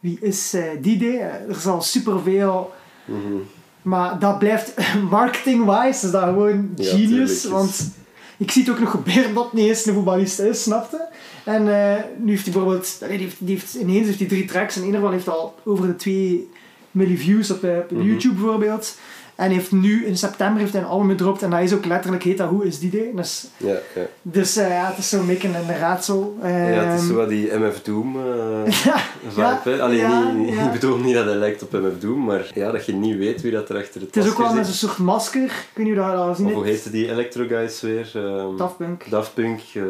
wie 0.00 0.18
is 0.20 0.54
eh 0.54 0.62
die? 0.80 1.18
Eh, 1.18 1.24
Er 1.24 1.56
is 1.56 1.66
al 1.66 1.82
superveel... 1.82 2.72
Mhm. 3.04 3.34
Maar 3.82 4.18
dat 4.18 4.38
blijft 4.38 4.74
marketing-wise, 5.10 6.06
is 6.06 6.12
dat 6.12 6.22
gewoon 6.22 6.70
genius. 6.76 7.44
want 7.44 7.90
ik 8.36 8.50
zie 8.50 8.62
het 8.62 8.70
ook 8.72 8.78
nog 8.80 8.90
gebeuren 8.90 9.34
dat 9.34 9.44
het 9.44 9.52
niet 9.52 9.68
eens 9.68 9.86
een 9.86 9.94
voetballist 9.94 10.38
is, 10.38 10.62
snapte? 10.62 11.08
En 11.44 11.68
eh, 11.96 12.02
nu 12.18 12.30
heeft 12.30 12.44
hij 12.44 12.52
bijvoorbeeld, 12.52 12.98
die 12.98 13.18
heeft, 13.18 13.36
die 13.38 13.54
heeft, 13.54 13.74
ineens 13.74 14.06
heeft 14.06 14.18
hij 14.18 14.28
drie 14.28 14.44
tracks 14.44 14.76
en 14.76 14.82
een 14.82 14.94
ervan 14.94 15.12
heeft 15.12 15.28
al 15.28 15.54
over 15.64 15.86
de 15.86 15.96
2 15.96 16.50
miljoen 16.90 17.16
views 17.16 17.50
op, 17.50 17.64
op 17.64 17.90
Mhm. 17.90 18.02
YouTube 18.06 18.34
bijvoorbeeld. 18.34 18.96
En 19.42 19.50
heeft 19.50 19.72
nu 19.72 20.06
in 20.06 20.16
september 20.16 20.60
heeft 20.60 20.72
hij 20.72 20.82
een 20.82 20.88
album 20.88 21.08
gedropt 21.08 21.42
en 21.42 21.50
dat 21.50 21.60
is 21.60 21.72
ook 21.74 21.84
letterlijk 21.84 22.22
heet 22.22 22.38
dat 22.38 22.48
Hoe 22.48 22.66
is 22.66 22.78
die 22.78 22.90
day? 22.90 23.10
Dus, 23.14 23.46
Ja, 23.56 23.68
ja. 23.94 24.02
dus 24.22 24.54
ja, 24.54 24.62
het 24.88 24.98
is 24.98 25.08
zo'n 25.08 25.26
beetje 25.26 25.48
een 25.48 25.76
raadsel. 25.78 26.36
ja, 26.42 26.48
het 26.48 26.94
is 26.94 27.00
Ehm, 27.00 27.08
zo 27.10 27.14
wat 27.16 27.28
die 27.28 27.54
MF 27.54 27.82
Doom 27.82 28.16
eh 28.16 28.72
ja, 28.84 28.96
vibe. 29.28 29.40
ja, 29.40 29.60
hè. 29.64 29.82
Allee, 29.82 29.96
ja, 29.98 30.30
niet, 30.30 30.54
ja. 30.54 30.64
ik 30.66 30.72
bedoel 30.72 30.96
niet 30.96 31.14
dat 31.14 31.24
hij 31.24 31.34
lijkt 31.34 31.62
op 31.62 31.72
MF 31.72 31.98
Doom, 32.00 32.24
maar 32.24 32.50
ja, 32.54 32.70
dat 32.70 32.86
je 32.86 32.92
niet 32.92 33.16
weet 33.16 33.42
wie 33.42 33.52
dat 33.52 33.68
er 33.68 33.76
achter 33.76 34.00
het 34.00 34.14
het 34.14 34.24
is 34.24 34.30
ook 34.30 34.38
wel 34.38 34.54
met 34.54 34.66
zo'n 34.66 34.74
soort 34.74 34.98
masker. 34.98 35.42
Ik 35.42 35.68
weet 35.74 35.86
niet 35.86 35.98
of 35.98 36.04
je 36.04 36.10
dat 36.10 36.20
al 36.20 36.28
gezien 36.28 36.46
Of 36.46 36.52
hoe 36.52 36.64
heette 36.66 36.90
die 36.90 37.10
Electro 37.10 37.46
Guys 37.48 37.80
weer? 37.80 38.10
Ehm, 38.14 38.56
Daft 38.56 38.76
Punk. 38.76 39.04
Daft 39.10 39.34
Punk. 39.34 39.60
eh, 39.74 39.82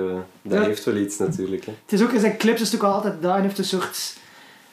dat 0.42 0.64
heeft 0.64 0.84
wel 0.84 0.96
iets 0.96 1.18
natuurlijk. 1.18 1.64
Hè. 1.64 1.72
Het 1.82 1.92
is 1.92 2.02
ook 2.02 2.12
in 2.12 2.20
zijn 2.20 2.36
clips 2.36 2.60
is 2.60 2.72
het 2.72 2.82
ook 2.82 2.90
altijd 2.92 3.14
daar 3.22 3.36
en 3.36 3.42
heeft 3.42 3.58
een 3.58 3.64
soort 3.64 4.14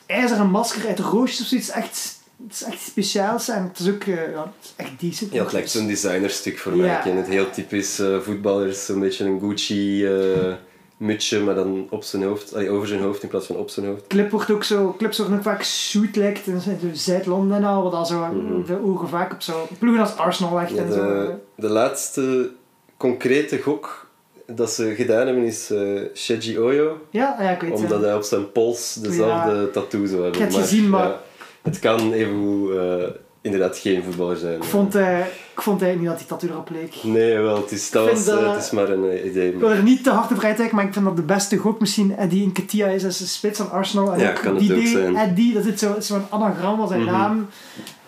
ijzeren 0.05 0.49
masker 0.49 0.87
uit 0.87 0.99
roosjes 0.99 1.41
of 1.41 1.47
zoiets. 1.47 1.69
Echt, 1.69 2.18
het 2.47 2.53
is 2.53 2.63
echt 2.63 2.81
speciaals 2.81 3.49
en 3.49 3.63
het 3.63 3.79
is 3.79 3.89
ook 3.89 4.03
eh, 4.03 4.31
ja, 4.31 4.41
het 4.57 4.63
is 4.63 4.73
echt 4.75 4.99
decent. 4.99 5.33
Ja, 5.33 5.43
het 5.43 5.51
lijkt 5.53 5.69
zo'n 5.69 5.87
designerstuk 5.87 6.57
voor 6.57 6.75
mij. 6.75 6.87
Ja. 6.87 6.97
Ik 6.97 7.03
ken 7.03 7.15
het 7.17 7.27
heel 7.27 7.49
typisch 7.49 7.99
eh, 7.99 8.19
voetballers, 8.19 8.85
zo'n 8.85 8.99
beetje 8.99 9.25
een 9.25 9.39
Gucci 9.39 10.05
eh 10.05 10.53
mutsje, 10.97 11.39
maar 11.39 11.55
dan 11.55 11.87
op 11.89 12.03
zijn 12.03 12.23
hoofd, 12.23 12.53
allee, 12.53 12.69
over 12.69 12.87
zijn 12.87 13.01
hoofd 13.01 13.23
in 13.23 13.29
plaats 13.29 13.45
van 13.45 13.55
op 13.55 13.69
zijn 13.69 13.85
hoofd. 13.85 14.07
Clip 14.07 14.31
wordt 14.31 14.51
ook 14.51 14.63
zo, 14.63 14.95
clips 14.97 15.17
worden 15.17 15.37
ook 15.37 15.43
vaak 15.43 15.63
shoot 15.63 16.15
lijkt 16.15 16.47
in 16.47 16.61
Zuid-Londen 16.93 17.57
en 17.57 17.63
al, 17.63 17.83
wat 17.83 17.93
al 17.93 18.05
zo 18.05 18.19
Mhm. 18.19 18.65
de 18.65 18.83
ogen 18.85 19.07
vaak 19.09 19.33
op 19.33 19.41
zo 19.41 19.67
ploegen 19.79 20.01
als 20.01 20.15
Arsenal 20.17 20.55
legt 20.55 20.71
Ja, 20.71 20.83
en 20.83 20.91
zo. 20.91 20.97
de, 20.97 21.33
de 21.55 21.69
laatste 21.69 22.49
concrete 22.97 23.57
gok 23.61 24.07
dat 24.45 24.71
ze 24.71 24.93
gedaan 24.95 25.25
hebben 25.27 25.43
is 25.43 25.71
Sheji 26.15 26.59
Oyo, 26.59 26.97
Ja, 27.09 27.35
ja, 27.39 27.49
ik 27.49 27.61
weet 27.61 27.71
het. 27.71 27.79
omdat 27.79 27.99
ja. 27.99 28.05
hij 28.05 28.15
op 28.15 28.23
zijn 28.23 28.51
pols 28.51 28.93
dezelfde 28.93 29.69
tattoo 29.71 30.05
zou 30.05 30.21
hebben. 30.23 30.41
Ik 30.41 30.47
heb 30.47 30.49
het 30.51 30.57
gezien, 30.67 30.89
maar- 30.89 31.07
ja, 31.07 31.21
het 31.69 31.79
kan 31.79 32.13
even 32.13 32.67
eh, 33.01 33.07
inderdaad 33.41 33.77
geen 33.77 34.03
voetballer 34.03 34.37
zijn. 34.37 34.55
Ik 34.55 34.63
vond, 34.63 34.95
eh, 34.95 35.19
ik 35.53 35.61
vond 35.61 35.81
eigenlijk 35.81 35.99
niet 35.99 36.09
dat 36.09 36.17
die 36.17 36.27
tattoo 36.27 36.49
erop 36.49 36.69
leek. 36.69 37.03
Nee, 37.03 37.37
wel, 37.37 37.55
het 37.55 37.71
is, 37.71 37.91
dat 37.91 38.09
was, 38.09 38.27
eh, 38.27 38.35
dat- 38.35 38.53
het 38.55 38.63
is 38.63 38.71
maar 38.71 38.89
een 38.89 39.27
idee. 39.27 39.51
Ik 39.53 39.59
wil 39.59 39.69
er 39.71 39.83
niet 39.83 40.03
te 40.03 40.09
hard 40.11 40.31
op 40.31 40.37
rijtuigen, 40.39 40.75
maar 40.77 40.85
ik 40.85 40.93
vind 40.93 41.05
dat 41.05 41.15
de 41.15 41.21
beste 41.21 41.57
gok 41.57 41.79
misschien 41.79 42.15
Eddie 42.17 42.47
Nketiah 42.47 42.93
is 42.93 43.05
als 43.05 43.17
de 43.17 43.25
spits 43.25 43.57
van 43.57 43.71
Arsenal. 43.71 44.13
En 44.13 44.19
Ja, 44.19 44.29
ook 44.29 44.35
kan 44.41 44.51
het 44.55 44.59
die 44.59 44.71
ook 44.71 44.77
idee, 44.77 44.91
zijn. 44.91 45.15
Eddie, 45.15 45.53
dat 45.53 45.65
is 45.65 45.79
zo- 45.79 45.95
zo'n 45.99 46.25
anagram 46.29 46.77
van 46.77 46.87
zijn 46.87 47.01
Mhm. 47.03 47.11
naam. 47.11 47.47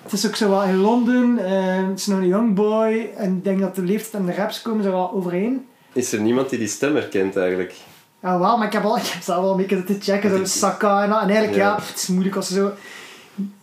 Het 0.03 0.11
is 0.13 0.27
ook 0.27 0.35
zo 0.35 0.49
wel 0.49 0.63
in 0.63 0.77
Londen, 0.77 1.37
het 1.89 1.99
is 1.99 2.05
nog 2.07 2.17
een 2.19 2.27
young 2.27 2.53
boy 2.55 3.09
en 3.17 3.35
ik 3.35 3.43
denk 3.43 3.59
dat 3.59 3.75
de 3.75 3.81
leeftijd 3.81 4.13
en 4.23 4.25
de 4.25 4.33
raps 4.35 4.61
komen 4.61 4.83
zo 4.83 4.91
wel 4.91 5.11
overeen. 5.13 5.65
Is 5.93 6.13
er 6.13 6.19
niemand 6.21 6.49
die 6.49 6.59
die 6.59 6.67
stem 6.67 6.95
herkent 6.95 7.37
eigenlijk? 7.37 7.73
Ja, 8.21 8.39
wel, 8.39 8.57
maar 8.57 8.67
ik 8.67 8.73
heb, 8.73 8.83
al, 8.83 8.97
ik 8.97 9.03
heb 9.05 9.21
zelf 9.23 9.41
wel 9.41 9.51
een 9.51 9.57
beetje 9.57 9.83
te 9.83 9.97
checken, 9.99 10.29
zo 10.37 10.45
Saka 10.59 11.03
en 11.03 11.09
dat. 11.09 11.21
En 11.21 11.27
eigenlijk, 11.29 11.57
ja, 11.57 11.75
het 11.75 11.95
is 12.01 12.07
moeilijk 12.07 12.35
als 12.35 12.47
ze 12.47 12.53
zo... 12.53 12.71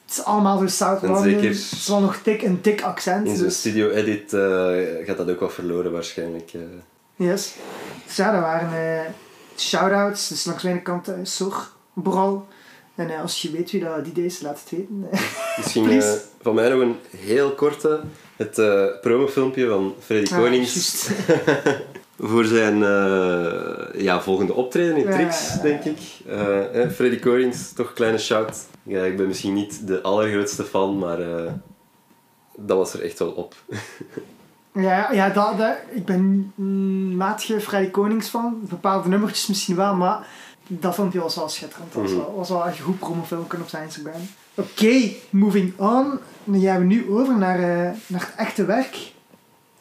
Het 0.08 0.18
is 0.18 0.24
allemaal 0.24 0.58
London. 1.02 1.22
zeker- 1.22 1.42
Het 1.48 1.54
is 1.72 1.88
wel 1.88 2.00
nog 2.00 2.22
dik, 2.22 2.42
een 2.42 2.58
dik 2.62 2.82
accent. 2.82 3.26
In 3.26 3.36
zo'n 3.36 3.44
dus- 3.44 3.58
studio-edit 3.58 4.32
eh, 4.32 5.06
gaat 5.06 5.16
dat 5.16 5.30
ook 5.30 5.40
wel 5.40 5.50
verloren 5.50 5.92
waarschijnlijk. 5.92 6.50
eh. 6.54 6.60
Yes. 7.26 7.54
Dus 8.06 8.16
ja, 8.16 8.32
dat 8.32 8.40
waren 8.40 9.00
eh 9.04 9.10
shout-outs. 9.56 10.28
Dus 10.28 10.44
langs 10.44 10.62
mijn 10.62 10.82
kant 10.82 11.08
uh, 11.08 11.14
Sor, 11.22 11.68
Bral. 11.94 12.46
En 12.94 13.10
als 13.20 13.42
je 13.42 13.50
weet 13.50 13.70
wie 13.70 13.80
dat 13.84 14.04
die 14.14 14.24
is, 14.24 14.40
laat 14.40 14.60
het 14.60 14.70
weten. 14.70 15.08
Misschien 15.56 16.02
van 16.42 16.54
mij 16.54 16.68
nog 16.68 16.80
een 16.80 16.96
heel 17.16 17.50
korte. 17.54 18.00
Het 18.36 18.54
promofilmpje 19.00 19.68
van 19.68 19.94
Freddy 20.04 20.34
Ah, 20.34 20.38
Konings. 20.40 21.08
voor 22.18 22.44
zijn 22.44 22.82
eh, 22.82 24.00
ja, 24.02 24.20
volgende 24.20 24.52
optreden 24.54 24.96
in 24.96 25.10
Trix, 25.10 25.54
ja, 25.54 25.62
denk 25.62 25.84
ik. 25.84 25.98
Eh, 26.26 26.82
eh, 26.82 26.90
Freddy 26.90 27.18
Konings, 27.18 27.72
toch 27.72 27.88
een 27.88 27.94
kleine 27.94 28.18
shout. 28.18 28.66
Ja, 28.82 29.02
ik 29.04 29.16
ben 29.16 29.26
misschien 29.26 29.54
niet 29.54 29.86
de 29.86 30.02
allergrootste 30.02 30.64
fan, 30.64 30.98
maar 30.98 31.20
eh, 31.20 31.52
dat 32.56 32.76
was 32.76 32.92
er 32.94 33.02
echt 33.02 33.18
wel 33.18 33.30
op. 33.30 33.54
Ja, 34.72 35.12
ja 35.12 35.28
dat, 35.30 35.58
dat, 35.58 35.76
ik 35.90 36.04
ben 36.04 36.52
mm, 36.54 37.16
maatje 37.16 37.60
Freddy 37.60 37.90
Konings 37.90 38.28
van. 38.28 38.60
Bepaalde 38.68 39.08
nummertjes 39.08 39.46
misschien 39.46 39.76
wel, 39.76 39.94
maar 39.94 40.26
dat 40.66 40.94
vond 40.94 41.12
hij 41.12 41.22
wel 41.22 41.48
schitterend. 41.48 41.92
Dat 41.92 42.02
was 42.02 42.10
Mhm. 42.10 42.20
wel, 42.20 42.34
was 42.36 42.48
wel 42.48 42.66
echt 42.66 42.78
een 42.78 42.84
goed 42.84 42.98
promofilmpje 42.98 43.58
op 43.60 43.68
zijn 43.68 43.84
Instagram. 43.84 44.20
Oké, 44.54 45.10
moving 45.30 45.72
on. 45.78 46.18
Dan 46.44 46.60
gaan 46.60 46.78
we 46.78 46.84
nu 46.84 47.10
over 47.10 47.38
naar, 47.38 47.58
eh, 47.58 47.92
naar 48.06 48.20
het 48.20 48.32
echte 48.36 48.64
werk. 48.64 49.12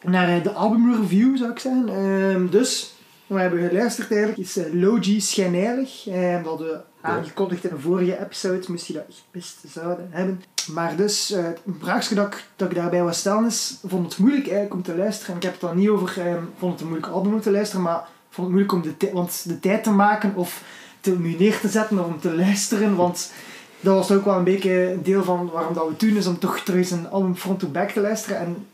Naar 0.02 0.28
eh, 0.28 0.42
de 0.42 0.52
albumreview 0.52 1.36
zou 1.36 1.50
ik 1.50 1.58
zeggen. 1.58 1.88
Ehm, 1.88 2.48
dus, 2.48 2.94
we 3.26 3.40
hebben 3.40 3.68
geluisterd 3.68 4.10
eigenlijk. 4.10 4.40
is 4.40 4.56
uh, 4.56 4.64
Logi 4.72 5.20
Schijnheilig. 5.20 6.06
Eh, 6.06 6.42
we 6.42 6.80
aangekondigd 7.00 7.64
in 7.64 7.70
de 7.70 7.80
vorige 7.80 8.20
episode. 8.20 8.64
Moest 8.68 8.86
je 8.86 8.92
dat 8.92 9.04
gemist 9.30 9.58
zouden 9.68 10.08
hebben. 10.10 10.42
Maar 10.72 10.96
dus, 10.96 11.30
eh 11.30 11.44
een 11.44 11.76
vraagje 11.80 12.14
dat 12.14 12.26
ik, 12.26 12.44
dat 12.56 12.70
ik 12.70 12.76
daarbij 12.76 13.02
was 13.02 13.18
stellen 13.18 13.46
is, 13.46 13.78
vond 13.86 14.04
het 14.04 14.18
moeilijk 14.18 14.44
eigenlijk 14.44 14.74
om 14.74 14.82
te 14.82 14.96
luisteren. 14.96 15.30
En 15.30 15.36
ik 15.36 15.42
heb 15.42 15.52
het 15.52 15.60
dan 15.60 15.76
niet 15.76 15.88
over, 15.88 16.26
eh, 16.26 16.34
vond 16.58 16.72
het 16.72 16.80
een 16.80 16.88
moeilijk 16.88 17.12
album 17.12 17.32
om 17.32 17.40
te 17.40 17.50
luisteren, 17.50 17.82
maar 17.82 18.06
vond 18.30 18.46
het 18.46 18.56
moeilijk 18.56 18.72
om 18.72 18.82
de, 18.82 19.10
want 19.12 19.48
de 19.48 19.60
tijd 19.60 19.84
te 19.84 19.90
maken 19.90 20.34
of 20.34 20.62
te, 21.00 21.18
nu 21.18 21.36
neer 21.38 21.60
te 21.60 21.68
zetten 21.68 21.98
of 21.98 22.06
om 22.06 22.20
te 22.20 22.34
luisteren. 22.34 22.96
Want 22.96 23.32
dat 23.80 23.94
was 23.94 24.10
ook 24.10 24.24
wel 24.24 24.36
een 24.36 24.44
beetje 24.44 24.92
een 24.92 25.02
deel 25.02 25.24
van 25.24 25.50
waarom 25.52 25.74
dat 25.74 25.84
we 25.84 25.90
het 25.90 26.00
doen, 26.00 26.16
is 26.16 26.26
om 26.26 26.38
toch 26.38 26.58
terug 26.58 26.78
eens 26.78 26.90
een 26.90 27.08
album 27.08 27.36
front-to-back 27.36 27.90
te 27.90 28.00
luisteren. 28.00 28.38
En 28.38 28.66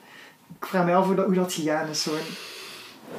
ik 0.61 0.67
vraag 0.67 0.85
me 0.87 0.95
af 0.95 1.07
hoe 1.07 1.15
dat, 1.15 1.25
hoe 1.25 1.35
dat 1.35 1.53
gegaan 1.53 1.89
is. 1.89 2.03
Zo. 2.03 2.11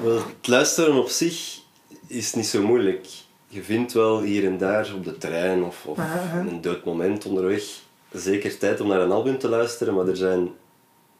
Wel, 0.01 0.15
het 0.15 0.47
luisteren 0.47 0.95
op 0.95 1.07
zich 1.09 1.59
is 2.07 2.33
niet 2.33 2.45
zo 2.47 2.61
moeilijk. 2.61 3.05
Je 3.47 3.63
vindt 3.63 3.93
wel 3.93 4.21
hier 4.21 4.45
en 4.45 4.57
daar 4.57 4.93
op 4.95 5.03
de 5.03 5.17
trein 5.17 5.63
of, 5.63 5.85
of 5.85 5.97
Aha, 5.99 6.19
aha. 6.19 6.39
in 6.39 6.47
een 6.47 6.61
dood 6.61 6.85
moment 6.85 7.25
onderweg 7.25 7.63
zeker 8.11 8.57
tijd 8.57 8.81
om 8.81 8.87
naar 8.87 9.01
een 9.01 9.11
album 9.11 9.37
te 9.37 9.49
luisteren, 9.49 9.93
maar 9.93 10.07
er 10.07 10.15
zijn, 10.17 10.49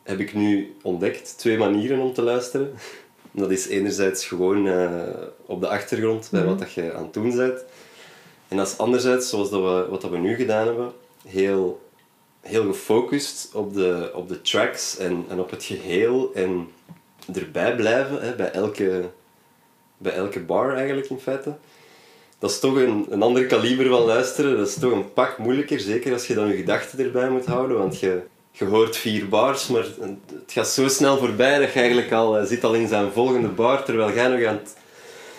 heb 0.04 0.20
ik 0.20 0.34
nu 0.34 0.76
ontdekt, 0.82 1.38
twee 1.38 1.58
manieren 1.58 2.00
om 2.00 2.14
te 2.14 2.22
luisteren. 2.22 2.74
Dat 3.32 3.52
is 3.52 3.68
enerzijds 3.68 4.26
gewoon 4.26 4.68
eh, 4.68 5.02
op 5.46 5.62
de 5.62 5.68
achtergrond 5.68 6.28
bij 6.32 6.40
Mhm. 6.42 6.50
wat 6.50 6.60
dat 6.60 6.74
je 6.74 6.94
aan 6.94 7.04
het 7.04 7.14
doen 7.14 7.36
bent. 7.36 7.64
En 8.48 8.58
dat 8.58 8.68
is 8.68 8.78
anderzijds, 8.78 9.30
zoals 9.30 9.50
dat 9.50 9.62
we, 9.62 9.90
wat 9.90 10.02
dat 10.02 10.12
we 10.12 10.18
nu 10.18 10.36
gedaan 10.36 10.66
hebben, 10.66 10.92
heel, 11.28 11.85
heel 12.48 12.66
gefocust 12.66 13.50
op 13.54 13.74
de, 13.74 14.12
op 14.14 14.30
de 14.30 14.42
tracks 14.42 14.98
en, 14.98 15.26
en 15.30 15.40
op 15.40 15.50
het 15.52 15.64
geheel. 15.64 16.32
En 16.34 16.68
erbij 17.34 17.76
blijven 17.76 18.22
hè, 18.22 18.36
bij, 18.36 18.52
elke, 18.52 19.10
bij 19.98 20.14
elke 20.14 20.40
bar 20.40 20.76
eigenlijk 20.76 21.10
in 21.10 21.20
feite. 21.20 21.56
Dat 22.40 22.50
is 22.52 22.60
toch 22.60 22.76
een, 22.76 23.06
een 23.10 23.22
ander 23.22 23.46
kaliber 23.46 23.88
van 23.90 24.02
luisteren. 24.02 24.58
Dat 24.58 24.68
is 24.68 24.74
toch 24.80 24.92
een 24.92 25.14
pak 25.14 25.38
moeilijker, 25.38 25.80
zeker 25.80 26.14
als 26.14 26.28
je 26.28 26.34
dan 26.34 26.48
je 26.48 26.56
gedachten 26.56 27.00
erbij 27.00 27.30
moet 27.30 27.46
houden. 27.46 27.78
Want 27.78 28.00
je, 28.00 28.22
je 28.52 28.66
hoort 28.66 28.98
vier 28.98 29.30
bars, 29.30 29.68
maar 29.68 29.84
het 30.44 30.52
gaat 30.52 30.68
zo 30.68 30.88
snel 30.88 31.18
voorbij 31.18 31.60
dat 31.60 31.74
je 31.74 31.80
eigenlijk 31.80 32.12
al 32.12 32.38
eh, 32.38 32.46
zit 32.46 32.64
al 32.64 32.74
in 32.74 32.88
zijn 32.88 33.12
volgende 33.12 33.48
bar, 33.48 33.84
terwijl 33.84 34.14
jij 34.14 34.28
nog 34.28 34.44
aan 34.44 34.56
het 34.64 34.76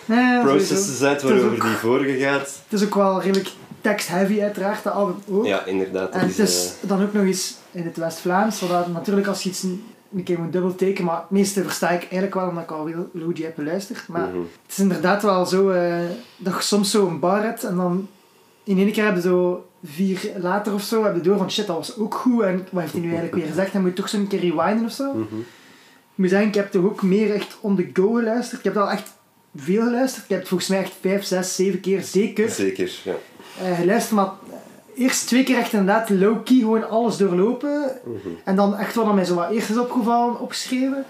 Nee, 0.05 0.41
processen 0.41 0.99
bent 1.07 1.21
waarover 1.21 1.51
ook- 1.51 1.61
die 1.61 1.71
vorige 1.75 2.17
gaat. 2.17 2.61
Het 2.69 2.79
is 2.79 2.83
ook 2.85 2.95
wel 2.95 3.21
redelijk 3.21 3.49
text-heavy 3.89 4.41
uiteraard, 4.41 4.83
dat 4.83 4.93
album 4.93 5.15
ook. 5.29 5.45
Ja, 5.45 5.65
inderdaad. 5.65 6.11
En 6.11 6.19
het 6.19 6.39
is, 6.39 6.73
eh, 6.81 6.89
dan 6.89 7.03
ook 7.03 7.13
nog 7.13 7.23
eens 7.23 7.55
in 7.71 7.83
het 7.83 7.97
West-Vlaams, 7.97 8.57
zodat 8.57 8.87
natuurlijk 8.87 9.27
als 9.27 9.43
je 9.43 9.49
iets 9.49 9.63
een, 9.63 10.23
keer 10.23 10.39
moet 10.39 10.51
dubbeltekenen, 10.51 11.05
maar 11.05 11.21
het 11.21 11.29
meeste 11.29 11.63
versta 11.63 11.89
ik 11.89 12.01
eigenlijk 12.01 12.33
wel 12.33 12.47
omdat 12.47 12.63
ik 12.63 12.71
al 12.71 12.85
veel 12.85 13.09
Luigi 13.13 13.43
heb 13.43 13.55
beluisterd. 13.55 14.07
Maar 14.07 14.27
mhm. 14.27 14.37
het 14.37 14.71
is 14.71 14.79
inderdaad 14.79 15.23
wel 15.23 15.45
zo 15.45 15.69
eh, 15.69 15.99
dat 16.37 16.53
je 16.53 16.61
soms 16.61 16.91
zo 16.91 17.07
een 17.07 17.19
bar 17.19 17.43
hebt 17.43 17.63
en 17.63 17.75
dan 17.75 18.07
in 18.63 18.77
één 18.77 18.91
keer 18.91 19.05
heb 19.05 19.15
je 19.15 19.21
zo 19.21 19.65
vier 19.83 20.31
later 20.37 20.73
of 20.73 20.81
zo, 20.81 21.03
heb 21.03 21.15
je 21.15 21.21
door 21.21 21.37
van 21.37 21.51
shit, 21.51 21.67
dat 21.67 21.75
was 21.75 21.97
ook 21.97 22.13
goed 22.13 22.43
en 22.43 22.67
wat 22.71 22.81
heeft 22.81 22.93
hij 22.93 23.01
nu 23.01 23.07
eigenlijk 23.07 23.35
weer 23.35 23.47
gezegd? 23.47 23.73
Dan 23.73 23.81
moet 23.81 23.89
je 23.89 23.95
toch 23.95 24.09
zo 24.09 24.17
een 24.17 24.27
keer 24.27 24.39
rewinden 24.39 24.85
of 24.85 24.91
zo. 24.91 25.13
Mhm. 25.13 25.39
Ik 26.17 26.23
moet 26.23 26.29
zeggen, 26.29 26.47
ik 26.47 26.55
heb 26.55 26.71
toch 26.71 26.85
ook 26.85 27.01
meer 27.01 27.33
echt 27.33 27.57
on 27.61 27.75
the 27.75 27.89
go 27.93 28.13
geluisterd. 28.13 28.59
Ik 28.59 28.73
heb 28.73 28.77
al 28.77 28.91
echt 28.91 29.17
veel 29.55 29.83
geluisterd. 29.83 30.23
Ik 30.23 30.29
heb 30.29 30.39
het 30.39 30.47
volgens 30.47 30.69
mij 30.69 30.79
echt 30.79 30.93
vijf, 31.01 31.23
zes, 31.23 31.55
zeven 31.55 31.79
keer 31.79 32.01
zeker 32.01 32.49
Zeker, 32.49 32.91
ja. 33.03 33.15
Eh, 33.61 33.77
geluisterd. 33.77 34.15
Maar 34.15 34.25
eh, 34.25 35.03
eerst 35.03 35.27
twee 35.27 35.43
keer 35.43 35.57
echt 35.57 35.73
inderdaad 35.73 36.09
low-key 36.09 36.57
gewoon 36.57 36.89
alles 36.89 37.17
doorlopen. 37.17 37.91
Mhm. 38.03 38.27
En 38.43 38.55
dan 38.55 38.75
echt 38.75 38.95
wat 38.95 39.05
dat 39.05 39.15
mij 39.15 39.25
zo 39.25 39.35
wat 39.35 39.49
eerst 39.49 39.69
is 39.69 39.77
opgevallen, 39.77 40.39
opgeschreven. 40.39 41.05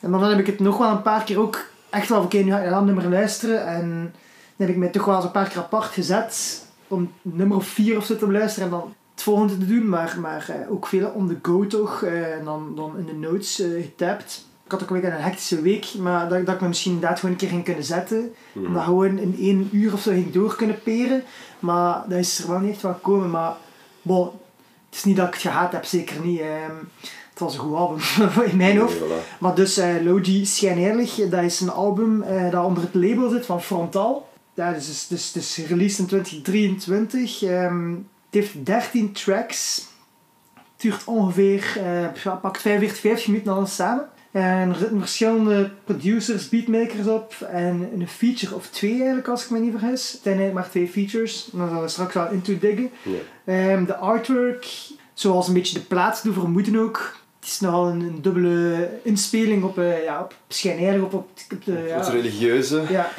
En 0.00 0.10
dan 0.10 0.22
heb 0.22 0.38
ik 0.38 0.46
het 0.46 0.60
nog 0.60 0.78
wel 0.78 0.90
een 0.90 1.02
paar 1.02 1.24
keer 1.24 1.38
ook 1.38 1.66
echt 1.90 2.08
wel, 2.08 2.22
oké, 2.22 2.36
nu 2.36 2.50
ga 2.50 2.56
ik 2.56 2.62
naar 2.62 2.74
dat 2.74 2.84
nummer 2.84 3.08
luisteren. 3.08 3.66
En 3.66 3.88
dan 4.56 4.66
heb 4.66 4.68
ik 4.68 4.76
mij 4.76 4.88
toch 4.88 5.04
wel 5.04 5.14
eens 5.14 5.24
een 5.24 5.30
paar 5.30 5.48
keer 5.48 5.58
apart 5.58 5.92
gezet 5.92 6.62
om 6.88 7.12
nummer 7.22 7.56
of 7.56 7.66
vier 7.66 7.96
of 7.96 8.04
zo 8.04 8.16
te 8.16 8.30
luisteren 8.30 8.68
en 8.68 8.74
dan 8.74 8.94
het 9.14 9.22
volgende 9.22 9.58
te 9.58 9.66
doen. 9.66 9.88
Maar, 9.88 10.16
maar 10.20 10.46
eh, 10.48 10.72
ook 10.72 10.86
veel 10.86 11.08
on 11.08 11.28
the 11.28 11.38
go 11.42 11.66
toch. 11.66 12.02
en 12.02 12.44
dan, 12.44 12.72
dan 12.76 12.98
in 12.98 13.06
de 13.06 13.28
notes 13.28 13.62
getapt. 13.82 14.46
Ik 14.64 14.70
had 14.70 14.82
ook 14.82 14.90
een 14.90 15.00
week 15.00 15.12
een 15.12 15.20
hectische 15.20 15.60
week, 15.60 15.94
maar 15.98 16.28
dat, 16.28 16.46
dat 16.46 16.54
ik 16.54 16.60
me 16.60 16.68
misschien 16.68 16.92
inderdaad 16.92 17.18
gewoon 17.18 17.34
een 17.34 17.40
keer 17.40 17.48
ging 17.48 17.64
kunnen 17.64 17.84
zetten. 17.84 18.34
Mhm. 18.52 18.66
Om 18.66 18.74
dat 18.74 18.84
gewoon 18.84 19.18
in 19.18 19.36
één 19.38 19.68
uur 19.72 19.92
of 19.92 20.00
zo 20.00 20.10
ging 20.10 20.32
door 20.32 20.56
kunnen 20.56 20.82
peren. 20.82 21.24
Maar 21.58 22.04
dat 22.08 22.18
is 22.18 22.38
er 22.38 22.48
wel 22.48 22.58
niet 22.58 22.70
echt 22.70 22.80
van 22.80 22.94
gekomen. 22.94 23.30
Maar 23.30 23.56
bon, 24.02 24.24
het 24.24 24.94
is 24.94 25.04
niet 25.04 25.16
dat 25.16 25.26
ik 25.26 25.32
het 25.32 25.42
gehaat 25.42 25.72
heb, 25.72 25.84
zeker 25.84 26.20
niet. 26.20 26.40
Ehm, 26.40 26.76
het 27.30 27.38
was 27.38 27.54
een 27.54 27.60
goed 27.60 27.74
album, 27.74 27.98
in 28.50 28.56
mijn 28.56 28.78
hoofd. 28.78 29.00
Nee, 29.00 29.08
voilà. 29.08 29.38
Maar 29.38 29.54
dus 29.54 29.76
eh 29.76 29.94
Logi 30.02 30.46
Schijneerlijk, 30.46 31.30
dat 31.30 31.42
is 31.42 31.60
een 31.60 31.70
album 31.70 32.22
eh, 32.22 32.50
dat 32.50 32.64
onder 32.64 32.82
het 32.82 32.94
label 32.94 33.28
zit 33.28 33.46
van 33.46 33.62
Frontal. 33.62 34.28
Ja, 34.54 34.72
dus, 34.72 34.86
dus, 34.86 35.08
dus, 35.08 35.32
dus 35.32 35.66
released 35.66 35.98
in 35.98 36.06
2023. 36.06 37.42
Ehm, 37.42 37.90
het 37.90 38.04
heeft 38.30 38.66
13 38.66 39.12
tracks. 39.12 39.86
Het 40.54 40.82
duurt 40.82 41.04
ongeveer, 41.04 41.80
ja, 42.24 42.34
pakt 42.34 42.60
45, 42.60 42.98
50 42.98 43.26
minuten 43.26 43.52
alles 43.52 43.74
samen. 43.74 44.08
En 44.34 44.68
er 44.68 44.74
zitten 44.76 44.98
verschillende 44.98 45.70
producers, 45.84 46.48
beatmakers 46.48 47.06
op. 47.06 47.34
En 47.50 47.88
een 47.98 48.08
feature 48.08 48.54
of 48.54 48.66
twee 48.66 48.92
eigenlijk, 48.94 49.28
als 49.28 49.44
ik 49.44 49.50
me 49.50 49.58
niet 49.58 49.70
vergis. 49.78 50.12
Het 50.12 50.20
zijn 50.22 50.36
eigenlijk 50.38 50.54
maar 50.54 50.70
twee 50.70 50.88
features. 50.88 51.48
Daar 51.52 51.66
zullen 51.68 51.82
we 51.82 51.88
straks 51.88 52.14
wel 52.14 52.30
into 52.30 52.58
diggen. 52.58 52.90
Ehm, 53.44 53.84
de 53.84 53.96
artwork, 53.96 54.66
zoals 55.14 55.48
een 55.48 55.54
beetje 55.54 55.78
de 55.78 55.84
plaats 55.84 56.22
doen 56.22 56.32
vermoeden 56.32 56.76
ook. 56.76 57.16
Het 57.40 57.48
is 57.48 57.60
nogal 57.60 57.88
een, 57.88 58.00
een 58.00 58.22
dubbele 58.22 58.88
inspeling 59.02 59.64
op, 59.64 59.78
eh 59.78 60.04
ja, 60.04 60.20
op 60.22 60.34
schijnheilig, 60.48 61.02
op, 61.02 61.14
op, 61.14 61.28
op 61.52 61.64
de... 61.64 61.84
Ja, 61.88 61.96
Het 61.98 62.08
religieuze. 62.08 62.82
ja. 62.90 63.10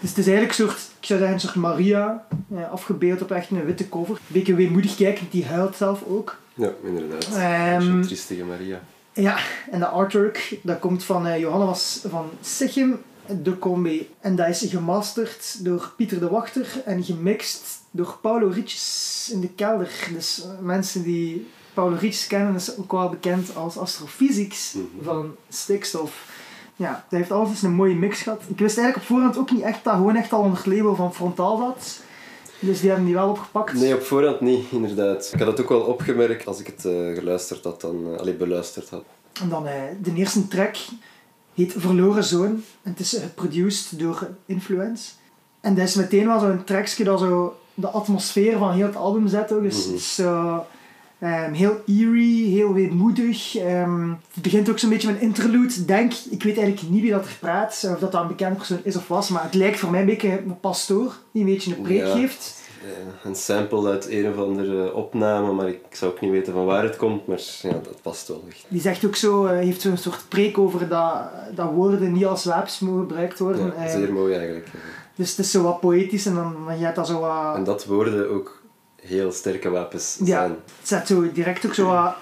Dus 0.00 0.08
het 0.08 0.18
is 0.18 0.26
eigenlijk 0.26 0.58
een 0.58 0.64
soort, 0.68 0.78
ik 1.00 1.06
zou 1.06 1.18
zeggen, 1.18 1.36
een 1.36 1.42
soort 1.42 1.54
Maria, 1.54 2.26
eh, 2.54 2.70
afgebeeld 2.72 3.22
op 3.22 3.30
echt 3.30 3.50
een 3.50 3.64
witte 3.64 3.88
cover. 3.88 4.14
Een 4.14 4.22
beetje 4.26 4.54
weemoedig 4.54 4.96
kijken, 4.96 5.26
die 5.30 5.44
huilt 5.44 5.76
zelf 5.76 6.02
ook. 6.08 6.36
Ja, 6.54 6.70
inderdaad. 6.84 7.28
Ehm, 7.34 7.80
Zo'n 7.80 8.02
triestige 8.02 8.44
Maria. 8.44 8.80
Ja, 9.14 9.38
en 9.70 9.78
de 9.78 9.86
artwork, 9.86 10.58
dat 10.62 10.78
komt 10.78 11.04
van 11.04 11.26
eh, 11.26 11.38
Johanna 11.38 11.64
was 11.64 12.00
van 12.08 12.30
Sichem, 12.40 13.02
de 13.42 13.58
Combi. 13.58 14.10
En 14.20 14.36
dat 14.36 14.48
is 14.48 14.64
gemasterd 14.68 15.64
door 15.64 15.92
Pieter 15.96 16.20
de 16.20 16.28
Wachter 16.28 16.82
en 16.84 17.04
gemixt 17.04 17.62
door 17.90 18.18
Paulo 18.22 18.48
Rietjes 18.48 19.28
in 19.32 19.40
de 19.40 19.48
kelder. 19.48 20.08
Dus 20.12 20.42
eh, 20.44 20.48
mensen 20.60 21.02
die 21.02 21.48
Paulo 21.74 21.96
Rietjes 22.00 22.26
kennen, 22.26 22.54
is 22.54 22.76
ook 22.76 22.92
wel 22.92 23.08
bekend 23.08 23.56
als 23.56 23.78
astrofysics 23.78 24.72
Mhm. 24.74 25.04
van 25.04 25.34
stikstof. 25.48 26.32
Ja, 26.76 27.04
dat 27.08 27.18
heeft 27.18 27.30
altijd 27.30 27.62
een 27.62 27.72
mooie 27.74 27.94
mix 27.94 28.20
gehad. 28.22 28.42
Ik 28.48 28.58
wist 28.58 28.78
eigenlijk 28.78 28.96
op 28.96 29.16
voorhand 29.16 29.38
ook 29.38 29.50
niet 29.50 29.62
echt 29.62 29.84
dat 29.84 29.94
gewoon 29.94 30.16
echt 30.16 30.32
al 30.32 30.40
onder 30.40 30.56
het 30.58 30.66
label 30.66 30.94
van 30.94 31.14
Frontal 31.14 31.56
zat. 31.56 32.00
Dus 32.58 32.80
die 32.80 32.88
hebben 32.88 33.06
die 33.06 33.14
wel 33.14 33.28
opgepakt. 33.28 33.72
Nee, 33.72 33.94
op 33.94 34.02
voorhand 34.02 34.40
niet, 34.40 34.64
inderdaad. 34.70 35.30
Ik 35.32 35.38
had 35.38 35.48
het 35.48 35.60
ook 35.60 35.68
wel 35.68 35.80
opgemerkt 35.80 36.46
als 36.46 36.60
ik 36.60 36.66
het 36.66 36.84
eh, 36.84 36.92
geluisterd 37.14 37.64
had, 37.64 37.80
dan, 37.80 38.18
allee, 38.18 38.34
beluisterd 38.34 38.88
had. 38.88 39.04
En 39.42 39.48
dan 39.48 39.66
eh, 39.66 39.82
de 40.02 40.12
eerste 40.14 40.48
track 40.48 40.76
heet 41.54 41.74
Verloren 41.76 42.24
Zoon. 42.24 42.62
En 42.82 42.90
het 42.90 43.00
is 43.00 43.12
geproduced 43.22 43.98
door 43.98 44.28
Influence. 44.46 45.10
En 45.60 45.74
dat 45.74 45.88
is 45.88 45.94
meteen 45.94 46.26
wel 46.26 46.40
zo'n 46.40 46.64
trackje 46.64 47.04
dat 47.04 47.18
zo 47.18 47.56
de 47.74 47.88
atmosfeer 47.88 48.58
van 48.58 48.72
heel 48.72 48.86
het 48.86 48.96
album 48.96 49.28
zet. 49.28 49.52
Ook. 49.52 49.62
Dus 49.62 49.86
Mhm. 49.86 49.96
zo, 49.96 50.64
ehm, 51.24 51.52
heel 51.52 51.76
eerie, 51.86 52.54
heel 52.56 52.72
weemoedig. 52.72 53.56
Ehm, 53.56 54.08
het 54.34 54.42
begint 54.42 54.70
ook 54.70 54.78
zo'n 54.78 54.90
beetje 54.90 55.08
met 55.12 55.16
een 55.16 55.22
interlude. 55.22 55.84
Denk, 55.84 56.12
ik 56.30 56.42
weet 56.42 56.56
eigenlijk 56.58 56.90
niet 56.90 57.02
wie 57.02 57.10
dat 57.10 57.24
er 57.24 57.36
praat, 57.40 57.88
of 57.92 57.98
dat 57.98 58.12
dat 58.12 58.22
een 58.22 58.28
bekend 58.28 58.56
persoon 58.56 58.80
is 58.82 58.96
of 58.96 59.08
was, 59.08 59.28
maar 59.28 59.42
het 59.42 59.54
lijkt 59.54 59.78
voor 59.78 59.90
mij 59.90 60.00
een 60.00 60.06
beetje 60.06 60.30
een 60.30 60.60
pastoor 60.60 61.12
die 61.32 61.42
een 61.44 61.48
beetje 61.52 61.76
een 61.76 61.82
preek 61.82 62.06
Ja. 62.06 62.12
geeft. 62.16 62.62
Eh, 62.84 62.90
een 63.24 63.34
sample 63.34 63.90
uit 63.90 64.08
een 64.08 64.28
of 64.28 64.36
andere 64.38 64.94
opname, 64.94 65.52
maar 65.52 65.68
ik 65.68 65.80
zou 65.90 66.12
ook 66.12 66.20
niet 66.20 66.30
weten 66.30 66.52
van 66.52 66.64
waar 66.64 66.82
het 66.82 66.96
komt, 66.96 67.26
maar 67.26 67.40
ja, 67.62 67.70
dat 67.70 68.02
past 68.02 68.28
wel 68.28 68.44
echt. 68.48 68.64
Die 68.68 68.80
zegt 68.80 69.04
ook 69.04 69.16
zo, 69.16 69.46
eh, 69.46 69.58
heeft 69.58 69.80
zo'n 69.80 69.96
soort 69.96 70.24
preek 70.28 70.58
over 70.58 70.88
dat, 70.88 71.14
dat 71.54 71.70
woorden 71.72 72.12
niet 72.12 72.26
als 72.26 72.44
wapens 72.44 72.78
mogen 72.78 73.00
gebruikt 73.00 73.38
worden. 73.38 73.72
Ja, 73.78 73.88
zeer 73.88 74.12
mooi 74.12 74.34
eigenlijk. 74.34 74.68
Dus 75.14 75.30
het 75.30 75.38
is 75.38 75.50
zo 75.50 75.62
wat 75.62 75.80
poëtisch 75.80 76.26
en 76.26 76.34
dan, 76.34 76.56
dan 76.66 76.78
gaat 76.78 76.94
dat 76.94 77.06
zo 77.06 77.20
wat... 77.20 77.56
En 77.56 77.64
dat 77.64 77.84
woorden 77.84 78.30
ook 78.30 78.62
heel 79.06 79.32
sterke 79.32 79.70
wapens 79.70 80.16
Ja, 80.18 80.24
zijn. 80.24 80.50
het 80.50 80.88
zet 80.88 81.06
zo 81.06 81.32
direct 81.32 81.66
ook 81.66 81.74
zo 81.74 81.86
wat 81.86 82.14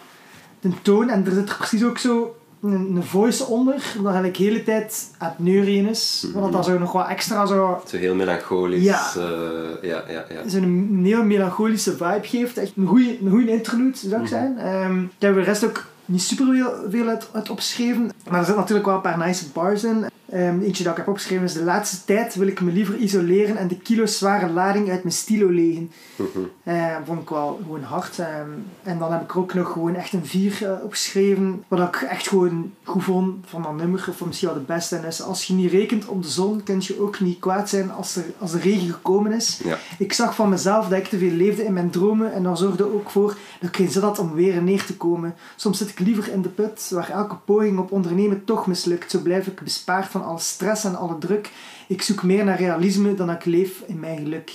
de 0.60 0.70
toon 0.82 1.08
en 1.08 1.26
er 1.26 1.32
zit 1.32 1.48
er 1.48 1.56
precies 1.56 1.84
ook 1.84 1.98
zo 1.98 2.36
een, 2.62 2.72
een 2.96 3.02
voice 3.04 3.44
onder, 3.44 3.74
dat 3.94 4.04
eigenlijk 4.04 4.36
de 4.36 4.42
hele 4.42 4.62
tijd 4.62 5.10
aan 5.18 5.28
het 5.28 5.38
neurien 5.38 5.88
is. 5.88 6.24
Mhm. 6.26 6.40
Want 6.40 6.52
dat 6.52 6.64
zo 6.64 6.78
nog 6.78 6.92
wat 6.92 7.08
extra 7.08 7.46
zo... 7.46 7.82
Zo 7.86 7.96
heel 7.96 8.14
melancholisch. 8.14 8.82
Ja. 8.82 9.12
eh, 9.16 9.90
ja, 9.90 10.04
ja, 10.08 10.24
ja. 10.28 10.48
Zo'n 10.48 11.00
heel 11.04 11.24
melancholische 11.24 11.90
vibe 11.90 12.20
geeft. 12.22 12.56
Echt 12.56 12.72
een 12.76 12.86
goede 12.86 13.18
een 13.20 13.30
goeie 13.30 13.48
interlude, 13.50 13.96
zou 13.96 14.22
ik 14.22 14.28
zeggen. 14.28 14.58
Ehm 14.58 15.00
ik 15.02 15.10
heb 15.18 15.34
de 15.34 15.40
rest 15.40 15.64
ook 15.64 15.86
niet 16.04 16.22
super 16.22 16.46
veel, 16.46 16.90
veel 16.90 17.08
uit, 17.08 17.28
uit 17.32 17.50
opgeschreven. 17.50 18.02
Maar 18.28 18.38
er 18.38 18.44
zitten 18.44 18.56
natuurlijk 18.56 18.86
wel 18.86 18.94
een 18.94 19.00
paar 19.00 19.18
nice 19.18 19.44
bars 19.52 19.84
in. 19.84 20.06
Ehm, 20.32 20.60
eentje 20.60 20.82
dat 20.82 20.92
ik 20.92 20.98
heb 20.98 21.08
opgeschreven 21.08 21.44
is... 21.44 21.52
De 21.52 21.62
laatste 21.62 22.04
tijd 22.04 22.34
wil 22.34 22.46
ik 22.46 22.60
me 22.60 22.72
liever 22.72 22.96
isoleren 22.96 23.56
en 23.56 23.68
de 23.68 23.76
kilo 23.76 24.06
zware 24.06 24.50
lading 24.50 24.90
uit 24.90 25.02
mijn 25.02 25.14
stilo 25.14 25.48
legen. 25.48 25.90
Mhm. 26.16 26.28
Eh, 26.62 26.96
vond 27.04 27.20
ik 27.22 27.28
wel 27.28 27.60
gewoon 27.62 27.82
hard. 27.82 28.18
ehm. 28.18 28.48
en 28.82 28.98
dan 28.98 29.12
heb 29.12 29.22
ik 29.22 29.30
er 29.30 29.38
ook 29.38 29.54
nog 29.54 29.72
gewoon 29.72 29.94
echt 29.94 30.12
een 30.12 30.26
4 30.26 30.58
eh, 30.62 30.84
opgeschreven. 30.84 31.64
Wat 31.68 31.80
ik 31.80 31.96
echt 31.96 32.28
gewoon 32.28 32.72
goed 32.84 33.04
vond 33.04 33.46
van 33.46 33.62
dat 33.62 33.76
nummer. 33.76 34.06
Of 34.08 34.24
misschien 34.24 34.48
wel 34.48 34.58
de 34.58 34.64
beste 34.64 34.96
en 34.96 35.04
is. 35.04 35.22
Als 35.22 35.44
je 35.44 35.54
niet 35.54 35.70
rekent 35.70 36.06
op 36.06 36.22
de 36.22 36.28
zon, 36.28 36.62
kun 36.62 36.80
je 36.80 37.00
ook 37.00 37.20
niet 37.20 37.38
kwaad 37.38 37.68
zijn 37.68 37.92
als, 37.92 38.16
er, 38.16 38.24
als 38.38 38.50
de 38.52 38.58
regen 38.58 38.92
gekomen 38.92 39.32
is. 39.32 39.60
Ja. 39.64 39.78
Ik 39.98 40.12
zag 40.12 40.34
van 40.34 40.48
mezelf 40.48 40.88
dat 40.88 40.98
ik 40.98 41.06
te 41.06 41.18
veel 41.18 41.30
leefde 41.30 41.64
in 41.64 41.72
mijn 41.72 41.90
dromen. 41.90 42.32
En 42.32 42.42
dat 42.42 42.58
zorgde 42.58 42.94
ook 42.94 43.10
voor 43.10 43.36
dat 43.60 43.68
ik 43.68 43.76
geen 43.76 43.90
zin 43.90 44.02
had 44.02 44.18
om 44.18 44.34
weer 44.34 44.62
neer 44.62 44.84
te 44.84 44.96
komen. 44.96 45.34
Soms 45.56 45.78
zit 45.78 45.88
ik 45.88 45.98
liever 45.98 46.32
in 46.32 46.42
de 46.42 46.48
put, 46.48 46.90
waar 46.90 47.10
elke 47.10 47.36
poging 47.44 47.78
op 47.78 47.92
ondernemen 47.92 48.44
toch 48.44 48.66
mislukt. 48.66 49.10
Zo 49.10 49.18
blijf 49.18 49.46
ik 49.46 49.60
bespaard 49.60 50.06
van 50.06 50.21
alle 50.22 50.38
stress 50.38 50.84
en 50.84 50.96
alle 50.96 51.18
druk. 51.18 51.50
Ik 51.88 52.02
zoek 52.02 52.22
meer 52.22 52.44
naar 52.44 52.58
realisme 52.58 53.14
dan 53.14 53.30
ik 53.30 53.44
leef 53.44 53.82
in 53.86 54.00
mijn 54.00 54.18
geluk. 54.18 54.50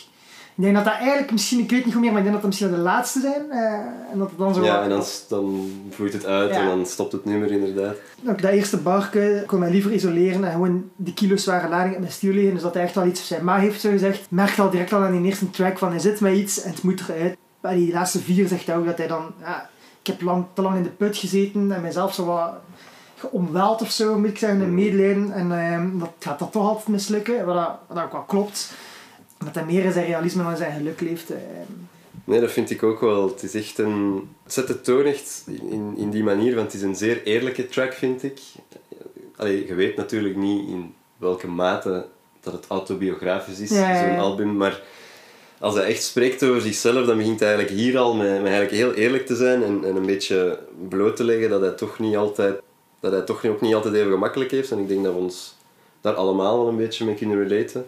Ik 0.56 0.64
denk 0.64 0.76
dat 0.76 0.86
dat 0.86 0.94
eigenlijk 0.94 1.32
misschien, 1.32 1.60
ik 1.60 1.70
weet 1.70 1.86
niet 1.86 1.94
hoe 1.94 2.02
meer, 2.04 2.12
maar 2.12 2.22
ik 2.22 2.28
denk 2.32 2.42
dat 2.42 2.52
dat 2.52 2.60
misschien 2.60 2.78
de 2.78 2.90
laatste 2.90 3.20
zijn. 3.20 3.52
eh, 3.52 3.74
en 4.12 4.18
dat 4.18 4.30
het 4.30 4.38
dan 4.38 4.54
zo 4.54 4.64
Ja, 4.64 4.84
en 4.84 4.90
dan, 4.90 5.04
dan 5.30 5.72
vloeit 5.90 6.14
het 6.14 6.26
uit 6.26 6.50
Ja. 6.50 6.60
en 6.62 6.66
dan 6.68 6.86
stopt 6.86 7.12
het 7.12 7.26
nummer 7.26 7.52
inderdaad. 7.52 7.96
ook 8.30 8.42
dat 8.42 8.52
eerste 8.52 8.78
barke 8.78 9.44
kon 9.48 9.60
mij 9.60 9.72
liever 9.72 9.92
isoleren 9.92 10.44
en 10.44 10.52
gewoon 10.52 10.90
die 10.96 11.14
kilo 11.14 11.36
zware 11.36 11.68
lading 11.70 11.94
op 11.94 12.00
mijn 12.00 12.12
stuur 12.12 12.34
leggen. 12.34 12.54
Dus 12.54 12.62
dat 12.62 12.74
hij 12.74 12.84
echt 12.84 12.96
wel 12.96 13.06
iets 13.06 13.20
op 13.20 13.26
zijn 13.26 13.44
ma 13.44 13.58
heeft 13.58 13.82
zo 13.82 13.90
gezegd. 13.90 14.26
Merkte 14.30 14.62
al 14.62 14.70
direct 14.70 14.94
al 14.94 15.02
aan 15.04 15.12
die 15.22 15.26
eerste 15.26 15.50
track 15.50 15.78
van 15.78 15.90
hij 15.90 16.00
zit 16.00 16.20
met 16.20 16.36
iets 16.36 16.62
en 16.62 16.70
het 16.72 16.84
moet 16.84 17.04
eruit. 17.10 17.38
Bij 17.62 17.76
die 17.76 17.94
laatste 17.94 18.20
vier 18.20 18.48
zegt 18.48 18.68
hij 18.68 18.78
ook 18.78 18.86
dat 18.86 18.98
hij 18.98 19.08
dan, 19.08 19.32
ja, 19.42 19.70
ik 20.02 20.08
heb 20.08 20.22
lang, 20.22 20.46
te 20.54 20.62
lang 20.62 20.76
in 20.78 20.84
de 20.84 20.90
put 20.90 21.18
gezeten 21.18 21.72
en 21.72 21.82
mijzelf 21.82 22.14
zo 22.14 22.26
wat 22.26 22.54
geomweld 23.18 23.82
of 23.82 23.92
zo, 23.92 24.20
moet 24.20 24.30
ik 24.30 24.38
zeggen, 24.38 24.62
in 24.62 24.76
medelijden. 24.76 25.32
En 25.32 25.52
ehm, 25.52 26.00
dat 26.00 26.10
gaat 26.20 26.40
dat 26.40 26.52
toch 26.52 26.68
altijd 26.68 26.88
mislukken, 26.88 27.46
wat, 27.46 27.56
dat, 27.56 27.80
wat 27.88 27.98
dat 27.98 28.06
ook 28.06 28.12
wel 28.12 28.22
klopt. 28.24 28.72
Dat 29.46 29.56
hij 29.56 29.66
meer 29.66 29.84
in 29.84 29.92
zijn 29.92 30.06
realisme 30.06 30.42
dan 30.44 30.52
in 30.52 30.58
zijn 30.58 30.78
geluk 30.78 31.02
leeft. 31.02 31.30
ehm. 31.30 31.42
Nee, 32.24 32.40
dat 32.40 32.52
vind 32.52 32.70
ik 32.70 32.84
ook 32.84 33.00
wel. 33.02 33.28
Het 33.28 33.44
is 33.44 33.54
echt 33.56 33.78
een... 33.78 34.30
Het 34.44 34.54
zet 34.54 34.68
de 34.68 34.82
toon 34.82 35.04
echt 35.06 35.44
in, 35.46 35.94
in 35.98 36.10
die 36.10 36.24
manier, 36.24 36.56
want 36.56 36.66
het 36.72 36.76
is 36.82 36.88
een 36.88 36.96
zeer 36.96 37.24
eerlijke 37.24 37.68
track, 37.68 37.94
vind 37.94 38.24
ik. 38.24 38.40
Allee, 39.36 39.68
je 39.68 39.76
weet 39.76 39.96
natuurlijk 39.96 40.36
niet 40.36 40.68
in 40.68 40.94
welke 41.18 41.48
mate 41.48 42.06
dat 42.42 42.54
het 42.54 42.66
autobiografisch 42.68 43.60
is, 43.60 43.70
Ja, 43.70 43.90
ja, 43.94 44.02
ja. 44.02 44.08
zo'n 44.10 44.20
album, 44.24 44.58
maar 44.58 44.82
als 45.60 45.76
hij 45.76 45.84
echt 45.84 46.04
spreekt 46.04 46.44
over 46.44 46.62
zichzelf, 46.62 47.06
dan 47.06 47.18
begint 47.18 47.40
hij 47.40 47.50
eigenlijk 47.56 47.80
hier 47.80 47.98
al 47.98 48.14
met, 48.16 48.28
met 48.28 48.52
eigenlijk 48.52 48.72
heel 48.72 48.94
eerlijk 48.94 49.26
te 49.26 49.36
zijn 49.36 49.64
en, 49.64 49.84
en 49.84 49.96
een 49.96 50.06
beetje 50.06 50.60
bloot 50.90 51.16
te 51.16 51.24
leggen 51.24 51.50
dat 51.50 51.62
hij 51.62 51.72
toch 51.72 52.00
niet 52.00 52.16
altijd, 52.16 52.62
dat 53.00 53.12
hij 53.12 53.22
toch 53.22 53.46
ook 53.46 53.62
niet 53.62 53.74
altijd 53.76 53.94
even 53.94 54.12
gemakkelijk 54.12 54.52
heeft. 54.52 54.72
En 54.72 54.80
ik 54.80 54.88
denk 54.88 55.04
dat 55.04 55.14
we 55.14 55.20
ons 55.20 55.56
daar 56.02 56.14
allemaal 56.14 56.58
wel 56.58 56.68
een 56.68 56.78
beetje 56.78 57.06
mee 57.06 57.16
kunnen 57.16 57.48
relaten. 57.48 57.88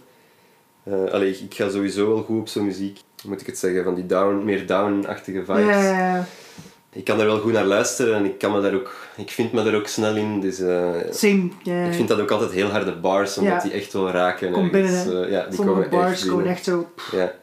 Eh 0.84 1.04
allee, 1.12 1.30
ik- 1.30 1.40
ik 1.40 1.54
ga 1.54 1.70
sowieso 1.70 2.08
wel 2.14 2.24
goed 2.24 2.40
op 2.40 2.48
zo'n 2.48 2.66
muziek, 2.66 3.00
moet 3.26 3.42
ik 3.42 3.48
het 3.48 3.58
zeggen, 3.58 3.84
van 3.84 3.96
die 3.96 4.06
down, 4.06 4.44
meer 4.46 4.68
down-achtige 4.68 5.46
vibes. 5.46 5.66
Ja, 5.66 5.82
ja, 5.84 6.16
ja. 6.16 6.26
Ik 6.92 7.04
kan 7.04 7.18
daar 7.18 7.28
wel 7.28 7.40
goed 7.40 7.52
naar 7.54 7.66
luisteren 7.66 8.16
en 8.16 8.26
ik, 8.26 8.38
kan 8.38 8.52
me 8.52 8.62
daar 8.62 8.74
ook, 8.74 8.96
ik 9.18 9.30
vind 9.32 9.52
me 9.54 9.64
daar 9.64 9.76
ook 9.76 9.88
snel 9.88 10.16
in. 10.16 10.40
Dus, 10.40 10.60
eh, 10.60 10.92
Same. 11.12 11.50
ik 11.88 11.94
vind 11.94 12.08
dat 12.08 12.20
ook 12.20 12.32
altijd 12.32 12.52
heel 12.52 12.68
harde 12.68 12.96
bars, 12.96 13.38
omdat 13.38 13.62
die 13.62 13.72
echt 13.72 13.94
wel 13.94 14.10
raken. 14.10 14.48
Ergens. 14.48 14.70
binnen. 14.72 15.24
Eh, 15.24 15.32
ja, 15.32 15.46
die 15.46 15.56
Sommige 15.56 15.78
komen 15.78 15.90
bars 15.90 16.12
echt 16.22 16.30
komen 16.30 16.46
echt 16.46 16.64
zo... 16.64 16.90
Ja. 17.12 17.34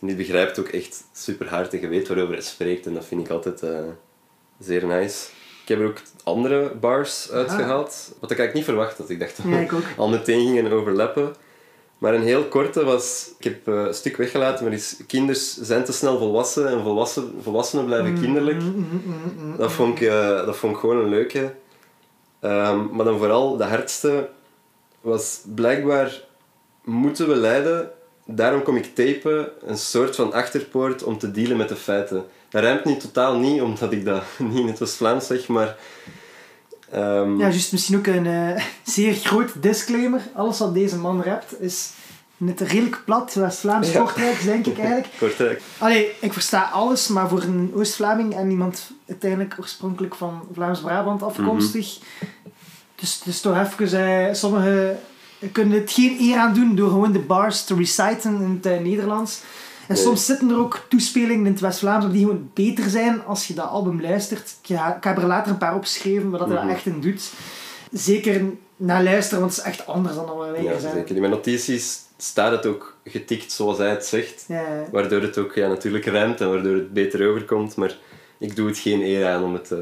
En 0.00 0.06
die 0.06 0.16
begrijpt 0.16 0.58
ook 0.58 0.68
echt 0.68 1.04
super 1.12 1.48
hard 1.48 1.72
en 1.74 1.80
je 1.80 1.88
weet 1.88 2.08
waarover 2.08 2.32
hij 2.34 2.42
spreekt 2.42 2.86
en 2.86 2.94
dat 2.94 3.04
vind 3.04 3.20
ik 3.24 3.30
altijd 3.30 3.62
zeer 4.60 4.86
nice. 4.86 5.26
Ik 5.62 5.68
heb 5.68 5.80
er 5.80 5.86
ook 5.86 6.00
andere 6.24 6.72
bars 6.80 7.30
uitgehaald, 7.30 8.12
wat 8.20 8.30
ik 8.30 8.38
eigenlijk 8.38 8.54
niet 8.54 8.64
verwacht 8.64 8.98
had. 8.98 9.10
Ik 9.10 9.18
dacht 9.20 9.36
dat 9.36 9.46
Ja, 9.46 9.52
we 9.56 9.62
ik 9.62 9.72
ook. 9.78 9.82
al 9.96 10.08
meteen 10.08 10.46
gingen 10.46 10.72
overlappen. 10.72 11.34
Maar 11.98 12.14
een 12.14 12.22
heel 12.22 12.44
korte 12.44 12.84
was, 12.84 13.30
ik 13.38 13.44
heb 13.44 13.68
eh, 13.68 13.74
een 13.74 13.94
stuk 13.94 14.16
weggelaten, 14.16 14.64
maar 14.64 14.72
is 14.72 14.96
kinders 15.06 15.56
zijn 15.60 15.84
te 15.84 15.92
snel 15.92 16.18
volwassen 16.18 16.68
en 16.68 16.82
volwassen, 16.82 17.32
volwassenen 17.42 17.84
blijven 17.84 18.20
kinderlijk. 18.20 18.60
Mm, 18.62 18.74
mm, 18.74 19.02
mm, 19.04 19.34
mm. 19.46 19.56
Dat 19.56 19.72
vond 19.72 20.00
ik, 20.00 20.08
eh, 20.08 20.46
dat 20.46 20.56
vond 20.56 20.74
ik 20.74 20.80
gewoon 20.80 20.96
een 20.96 21.08
leuke. 21.08 21.54
Ehm, 22.40 22.86
maar 22.92 23.04
dan 23.04 23.18
vooral 23.18 23.56
de 23.56 23.64
hardste 23.64 24.28
was 25.00 25.40
blijkbaar 25.54 26.24
moeten 26.84 27.28
we 27.28 27.36
lijden. 27.36 27.90
Daarom 28.26 28.62
kom 28.62 28.76
ik 28.76 28.94
tapen, 28.94 29.48
een 29.66 29.78
soort 29.78 30.16
van 30.16 30.32
achterpoort 30.32 31.02
om 31.02 31.18
te 31.18 31.30
dealen 31.30 31.56
met 31.56 31.68
de 31.68 31.76
feiten. 31.76 32.24
Dat 32.52 32.62
rijmt 32.62 32.84
niet 32.84 33.00
totaal 33.00 33.38
niet, 33.38 33.60
omdat 33.60 33.92
ik 33.92 34.04
dat 34.04 34.22
niet 34.38 34.58
in 34.58 34.66
het 34.66 34.78
West-Vlaams 34.78 35.26
zeg, 35.26 35.48
maar... 35.48 35.76
ehm, 36.90 37.38
Ja, 37.38 37.48
juist 37.48 37.72
misschien 37.72 37.96
ook 37.96 38.06
een 38.06 38.26
eh, 38.26 38.64
zeer 38.94 39.14
groot 39.14 39.62
disclaimer. 39.62 40.20
Alles 40.34 40.58
wat 40.58 40.74
deze 40.74 40.96
man 40.96 41.22
rapt 41.22 41.60
is 41.60 41.90
net 42.36 42.60
redelijk 42.60 43.02
plat, 43.04 43.34
West-Vlaams 43.34 43.92
Ja. 43.92 43.98
Kortrijk, 43.98 44.42
denk 44.42 44.66
ik 44.66 44.78
eigenlijk. 44.78 45.08
Kortrijk. 45.18 45.62
Allee, 45.78 46.10
ik 46.20 46.32
versta 46.32 46.62
alles, 46.62 47.08
maar 47.08 47.28
voor 47.28 47.42
een 47.42 47.72
Oost-Vlaming 47.74 48.34
en 48.34 48.50
iemand 48.50 48.90
uiteindelijk 49.08 49.54
oorspronkelijk 49.58 50.14
van 50.14 50.42
Vlaams-Brabant 50.52 51.22
afkomstig. 51.22 51.98
Dus, 52.94 53.20
dus 53.24 53.40
toch 53.40 53.58
even, 53.58 54.26
eh, 54.28 54.34
sommigen 54.34 55.00
kunnen 55.52 55.80
het 55.80 55.92
geen 55.92 56.16
eer 56.20 56.36
aan 56.36 56.54
doen 56.54 56.74
door 56.74 56.88
gewoon 56.88 57.12
de 57.12 57.18
bars 57.18 57.64
te 57.64 57.74
reciten 57.74 58.34
in 58.40 58.60
het 58.62 58.66
eh, 58.66 58.80
Nederlands. 58.80 59.40
En 59.88 59.94
Nee. 59.94 60.02
soms 60.02 60.26
zitten 60.26 60.50
er 60.50 60.58
ook 60.58 60.80
toespelingen 60.88 61.46
in 61.46 61.52
het 61.52 61.60
West-Vlaams 61.60 62.04
op 62.04 62.12
die 62.12 62.20
gewoon 62.24 62.50
beter 62.54 62.90
zijn 62.90 63.24
als 63.24 63.46
je 63.46 63.54
dat 63.54 63.68
album 63.68 64.00
luistert. 64.00 64.54
Ik, 64.62 64.76
ga- 64.76 64.96
ik 64.96 65.04
heb 65.04 65.16
er 65.16 65.26
later 65.26 65.52
een 65.52 65.58
paar 65.58 65.74
opgeschreven, 65.74 66.30
wat 66.30 66.38
dat 66.40 66.48
Mhm. 66.48 66.56
dat 66.66 66.68
echt 66.76 66.86
in 66.86 67.00
doet. 67.00 67.30
Zeker 67.92 68.42
naar 68.76 69.02
luisteren, 69.02 69.40
want 69.40 69.56
het 69.56 69.64
is 69.66 69.70
echt 69.72 69.86
anders 69.86 70.14
dan 70.14 70.24
wat 70.26 70.50
wij 70.50 70.62
Ja, 70.62 70.78
zijn. 70.78 70.92
zeker. 70.94 71.14
In 71.14 71.20
mijn 71.20 71.32
notities 71.32 71.98
staat 72.16 72.50
het 72.52 72.66
ook 72.66 72.96
getikt 73.04 73.52
zoals 73.52 73.78
hij 73.78 73.90
het 73.90 74.06
zegt. 74.06 74.44
Ja, 74.48 74.64
Waardoor 74.92 75.20
het 75.22 75.38
ook 75.38 75.54
ja, 75.54 75.68
natuurlijk 75.68 76.04
rijmt 76.04 76.40
en 76.40 76.48
waardoor 76.50 76.74
het 76.74 76.92
beter 76.92 77.28
overkomt. 77.28 77.76
Maar 77.76 77.96
ik 78.38 78.56
doe 78.56 78.66
het 78.68 78.78
geen 78.78 79.00
eer 79.02 79.26
aan 79.28 79.42
om 79.42 79.52
het, 79.54 79.70
eh, 79.70 79.78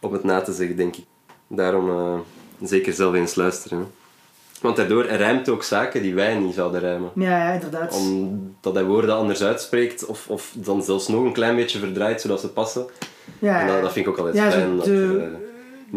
om 0.00 0.12
het 0.12 0.24
na 0.24 0.40
te 0.40 0.52
zeggen, 0.52 0.76
denk 0.76 0.96
ik. 0.96 1.04
Daarom 1.48 1.90
eh, 1.90 2.18
zeker 2.68 2.92
zelf 2.92 3.14
eens 3.14 3.34
luisteren. 3.34 3.78
hè. 3.78 3.84
Want 4.64 4.76
daardoor 4.76 5.04
rijmt 5.06 5.48
ook 5.48 5.62
zaken 5.62 6.02
die 6.02 6.14
wij 6.14 6.34
niet 6.38 6.54
zouden 6.54 6.80
rijmen. 6.80 7.10
ja, 7.14 7.38
ja, 7.46 7.52
inderdaad. 7.52 7.94
Omdat 7.94 8.74
hij 8.74 8.84
woorden 8.84 9.14
anders 9.14 9.42
uitspreekt 9.42 10.06
of, 10.06 10.28
of 10.28 10.52
dan 10.54 10.82
zelfs 10.82 11.08
nog 11.08 11.24
een 11.24 11.32
klein 11.32 11.56
beetje 11.56 11.78
verdraait 11.78 12.20
zodat 12.20 12.40
ze 12.40 12.48
passen. 12.48 12.86
ja, 13.38 13.60
En 13.60 13.66
dat, 13.66 13.82
dat 13.82 13.92
vind 13.92 14.06
ik 14.06 14.12
ook 14.12 14.18
altijd 14.18 14.36
Ja, 14.36 14.50
fijn. 14.50 14.76
Dat 14.76 14.84
de- 14.84 15.20
eh, 15.32 15.38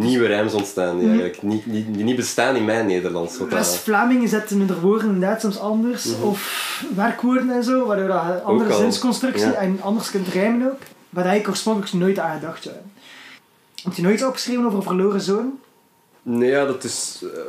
nieuwe 0.03 0.25
rijms 0.27 0.53
ontstaan 0.53 0.97
die 0.99 1.07
eigenlijk 1.07 1.41
niet, 1.41 1.65
niet, 1.65 1.93
die 1.93 2.03
niet 2.03 2.15
bestaan 2.15 2.55
in 2.55 2.65
mijn 2.65 2.85
Nederlands. 2.85 3.37
Wat 3.37 3.49
dat- 3.49 3.59
West-Vlamingen 3.59 4.27
zetten 4.27 4.59
hun 4.59 4.79
woorden 4.79 5.07
inderdaad 5.09 5.41
soms 5.41 5.59
anders. 5.59 6.19
Of 6.21 6.83
werkwoorden 6.95 7.51
en 7.51 7.63
zo, 7.63 7.85
waardoor 7.85 8.07
dat 8.07 8.23
je 8.27 8.41
andere 8.41 8.69
Mhm. 8.69 8.79
zinsconstructie 8.79 9.47
ja. 9.47 9.53
en 9.53 9.77
anders 9.81 10.11
kunt 10.11 10.27
rijmen 10.27 10.71
ook. 10.71 10.79
Waar 11.09 11.35
ik 11.35 11.47
oorspronkelijk 11.47 11.93
nooit 11.93 12.19
aan 12.19 12.39
gedacht 12.39 12.63
hebben. 12.63 12.91
Heb 13.83 13.93
je 13.93 14.01
nooit 14.01 14.25
opgeschreven 14.25 14.65
over 14.65 14.83
verloren 14.83 15.21
zoon? 15.21 15.51
Nee, 16.29 16.49
ja, 16.49 16.65
dat 16.65 16.83
is 16.83 17.21
eh, 17.23 17.39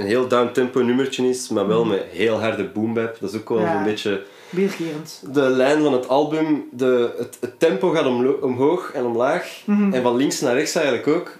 een 0.00 0.06
heel 0.06 0.28
down-tempo 0.28 0.80
nummertje 0.80 1.28
is, 1.28 1.48
maar 1.48 1.66
wel 1.66 1.84
met 1.84 2.02
heel 2.10 2.40
harde 2.40 2.64
boombap. 2.68 3.16
Dat 3.20 3.32
is 3.32 3.40
ook 3.40 3.48
wel 3.48 3.60
Ja. 3.60 3.78
een 3.78 3.84
beetje 3.84 4.22
Weerkerend. 4.50 5.22
de 5.32 5.40
lijn 5.40 5.82
van 5.82 5.92
het 5.92 6.08
album. 6.08 6.68
De, 6.72 7.14
het, 7.18 7.36
het 7.40 7.58
tempo 7.58 7.90
gaat 7.90 8.06
omlo- 8.06 8.38
omhoog 8.42 8.92
en 8.92 9.04
omlaag. 9.04 9.62
Mhm. 9.66 9.92
En 9.92 10.02
van 10.02 10.16
links 10.16 10.40
naar 10.40 10.54
rechts 10.54 10.74
eigenlijk 10.74 11.06
ook. 11.06 11.36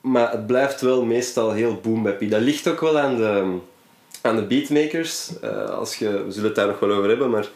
Maar 0.00 0.30
het 0.30 0.46
blijft 0.46 0.80
wel 0.80 1.04
meestal 1.04 1.52
heel 1.52 1.78
boombappy. 1.82 2.28
Dat 2.28 2.40
ligt 2.40 2.68
ook 2.68 2.80
wel 2.80 2.98
aan 2.98 3.16
de, 3.16 3.56
aan 4.20 4.36
de 4.36 4.42
beatmakers. 4.46 5.30
Eh, 5.40 5.64
als 5.70 5.96
je, 5.96 6.24
we 6.24 6.30
zullen 6.32 6.46
het 6.48 6.54
daar 6.56 6.66
nog 6.66 6.78
wel 6.78 6.92
over 6.92 7.08
hebben, 7.08 7.30
maar 7.30 7.48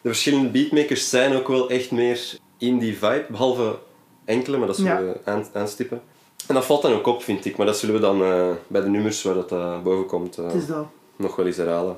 de 0.00 0.08
verschillende 0.08 0.48
beatmakers 0.48 1.08
zijn 1.10 1.34
ook 1.36 1.48
wel 1.48 1.70
echt 1.70 1.90
meer 1.90 2.20
in 2.58 2.78
die 2.78 2.98
vibe. 2.98 3.24
Behalve 3.28 3.76
enkele, 4.24 4.56
maar 4.56 4.66
dat 4.66 4.76
zullen 4.76 4.92
Ja. 4.92 5.12
we 5.12 5.18
aan, 5.24 5.46
aanstippen. 5.52 6.00
En 6.48 6.54
dat 6.54 6.64
valt 6.64 6.82
dan 6.82 6.92
ook 6.92 7.06
op, 7.06 7.22
vind 7.22 7.44
ik. 7.44 7.56
Maar 7.56 7.66
dat 7.66 7.78
zullen 7.78 7.94
we 7.94 8.00
dan 8.00 8.22
eh, 8.22 8.48
bij 8.66 8.80
de 8.80 8.88
nummers 8.88 9.22
waar 9.22 9.34
dat 9.34 9.52
eh, 9.52 9.82
boven 9.82 10.06
komt 10.06 10.38
eh, 10.38 10.44
dat. 10.68 10.86
nog 11.16 11.36
wel 11.36 11.46
eens 11.46 11.56
herhalen. 11.56 11.96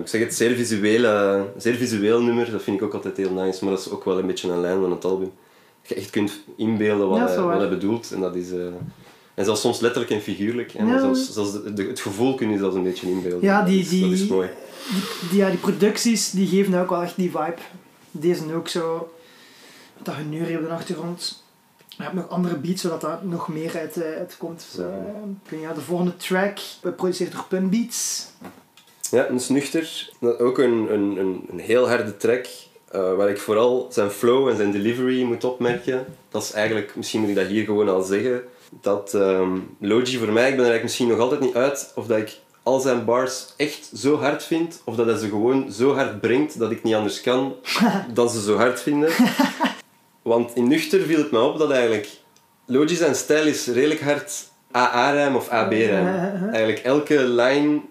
Ik 0.00 0.08
zeg 0.08 0.20
het, 0.20 0.34
zeer, 0.34 0.54
visuele, 0.56 1.44
zeer 1.58 1.74
visueel 1.74 2.22
nummer. 2.22 2.50
Dat 2.50 2.62
vind 2.62 2.76
ik 2.76 2.82
ook 2.82 2.94
altijd 2.94 3.16
heel 3.16 3.30
nice. 3.32 3.64
Maar 3.64 3.74
dat 3.74 3.86
is 3.86 3.90
ook 3.90 4.04
wel 4.04 4.18
een 4.18 4.26
beetje 4.26 4.50
een 4.50 4.60
lijn 4.60 4.80
van 4.80 4.90
het 4.90 5.04
album. 5.04 5.32
Dat 5.80 5.88
je 5.88 5.94
echt 5.94 6.10
kunt 6.10 6.32
inbeelden 6.56 7.08
wat, 7.08 7.18
Ja, 7.18 7.26
hij, 7.26 7.40
wat 7.42 7.58
hij 7.58 7.68
bedoelt. 7.68 8.12
En 8.12 8.20
dat 8.20 8.34
is... 8.34 8.50
en 9.34 9.44
zelfs 9.44 9.60
soms 9.60 9.80
letterlijk 9.80 10.12
en 10.12 10.20
figuurlijk. 10.20 10.74
En 10.74 10.86
Ja. 10.86 10.98
zelfs, 11.00 11.32
zelfs 11.32 11.52
de, 11.52 11.72
de- 11.72 11.82
het 11.86 12.00
gevoel 12.00 12.34
kun 12.34 12.50
je 12.50 12.58
zelfs 12.58 12.74
een 12.74 12.82
beetje 12.82 13.10
inbeelden. 13.10 13.40
Ja, 13.48 13.62
die- 13.62 13.82
dat, 13.84 13.92
is, 13.92 14.00
dat 14.00 14.10
is 14.10 14.20
die- 14.20 14.30
mooi. 14.32 14.48
Die, 14.90 15.28
die, 15.30 15.38
ja, 15.38 15.48
die 15.50 15.58
producties 15.58 16.30
die 16.30 16.46
geven 16.46 16.70
nou 16.70 16.82
ook 16.84 16.90
wel 16.90 17.02
echt 17.02 17.16
die 17.16 17.30
vibe. 17.30 17.54
Deze 18.10 18.54
ook 18.54 18.68
zo. 18.68 19.12
Dat 20.02 20.14
geneurie 20.14 20.56
op 20.58 20.62
de 20.62 20.68
achtergrond. 20.70 21.43
Je 21.96 22.02
hebt 22.02 22.14
nog 22.14 22.28
andere 22.28 22.56
beats 22.56 22.82
zodat 22.82 23.00
dat 23.00 23.22
nog 23.22 23.48
meer 23.48 23.76
uit, 23.78 23.94
Ja. 24.76 24.82
weet 25.48 25.60
niet, 25.60 25.60
ja, 25.60 25.72
de 25.74 25.80
volgende 25.80 26.16
track, 26.16 26.58
geproduceerd 26.82 27.32
door 27.32 27.44
Pun 27.48 27.70
Beats. 27.70 28.26
Ja, 29.10 29.28
een 29.28 29.40
snuchter. 29.40 30.10
Dat 30.20 30.38
ook 30.38 30.58
een, 30.58 30.86
een, 30.92 31.16
een, 31.18 31.44
een 31.50 31.58
heel 31.58 31.88
harde 31.88 32.16
track. 32.16 32.46
eh, 32.90 33.14
waar 33.14 33.28
ik 33.28 33.38
vooral 33.38 33.86
zijn 33.90 34.10
flow 34.10 34.48
en 34.48 34.56
zijn 34.56 34.70
delivery 34.70 35.22
moet 35.22 35.44
opmerken. 35.44 36.04
Dat 36.28 36.42
is 36.42 36.52
eigenlijk, 36.52 36.96
misschien 36.96 37.20
moet 37.20 37.28
ik 37.28 37.34
dat 37.34 37.46
hier 37.46 37.64
gewoon 37.64 37.88
al 37.88 38.02
zeggen. 38.02 38.42
Dat 38.80 39.14
ehm, 39.14 39.58
Logi 39.78 40.18
voor 40.18 40.32
mij, 40.32 40.48
ik 40.48 40.56
ben 40.56 40.64
er 40.64 40.70
eigenlijk 40.70 40.82
misschien 40.82 41.08
nog 41.08 41.18
altijd 41.18 41.40
niet 41.40 41.54
uit 41.54 41.92
of 41.94 42.06
dat 42.06 42.18
ik 42.18 42.38
al 42.62 42.80
zijn 42.80 43.04
bars 43.04 43.46
echt 43.56 43.90
zo 43.94 44.16
hard 44.18 44.42
vind. 44.44 44.80
Of 44.84 44.96
dat 44.96 45.06
hij 45.06 45.16
ze 45.16 45.28
gewoon 45.28 45.72
zo 45.72 45.94
hard 45.94 46.20
brengt 46.20 46.58
dat 46.58 46.70
ik 46.70 46.82
niet 46.82 46.94
anders 46.94 47.20
kan 47.20 47.54
dan 48.14 48.28
ze 48.30 48.42
zo 48.42 48.56
hard 48.56 48.80
vinden. 48.80 49.10
Want 50.24 50.50
in 50.54 50.68
nuchter 50.68 51.00
viel 51.00 51.18
het 51.18 51.30
me 51.30 51.40
op 51.40 51.58
dat 51.58 51.70
eigenlijk 51.70 52.08
Logi 52.66 52.94
zijn 52.94 53.14
stijl 53.14 53.46
is 53.46 53.66
redelijk 53.66 54.00
hard 54.00 54.48
AA-rijm 54.70 55.36
of 55.36 55.48
AB-rijm. 55.48 56.06
Eigenlijk 56.52 56.78
elke 56.78 57.14
lijn 57.14 57.82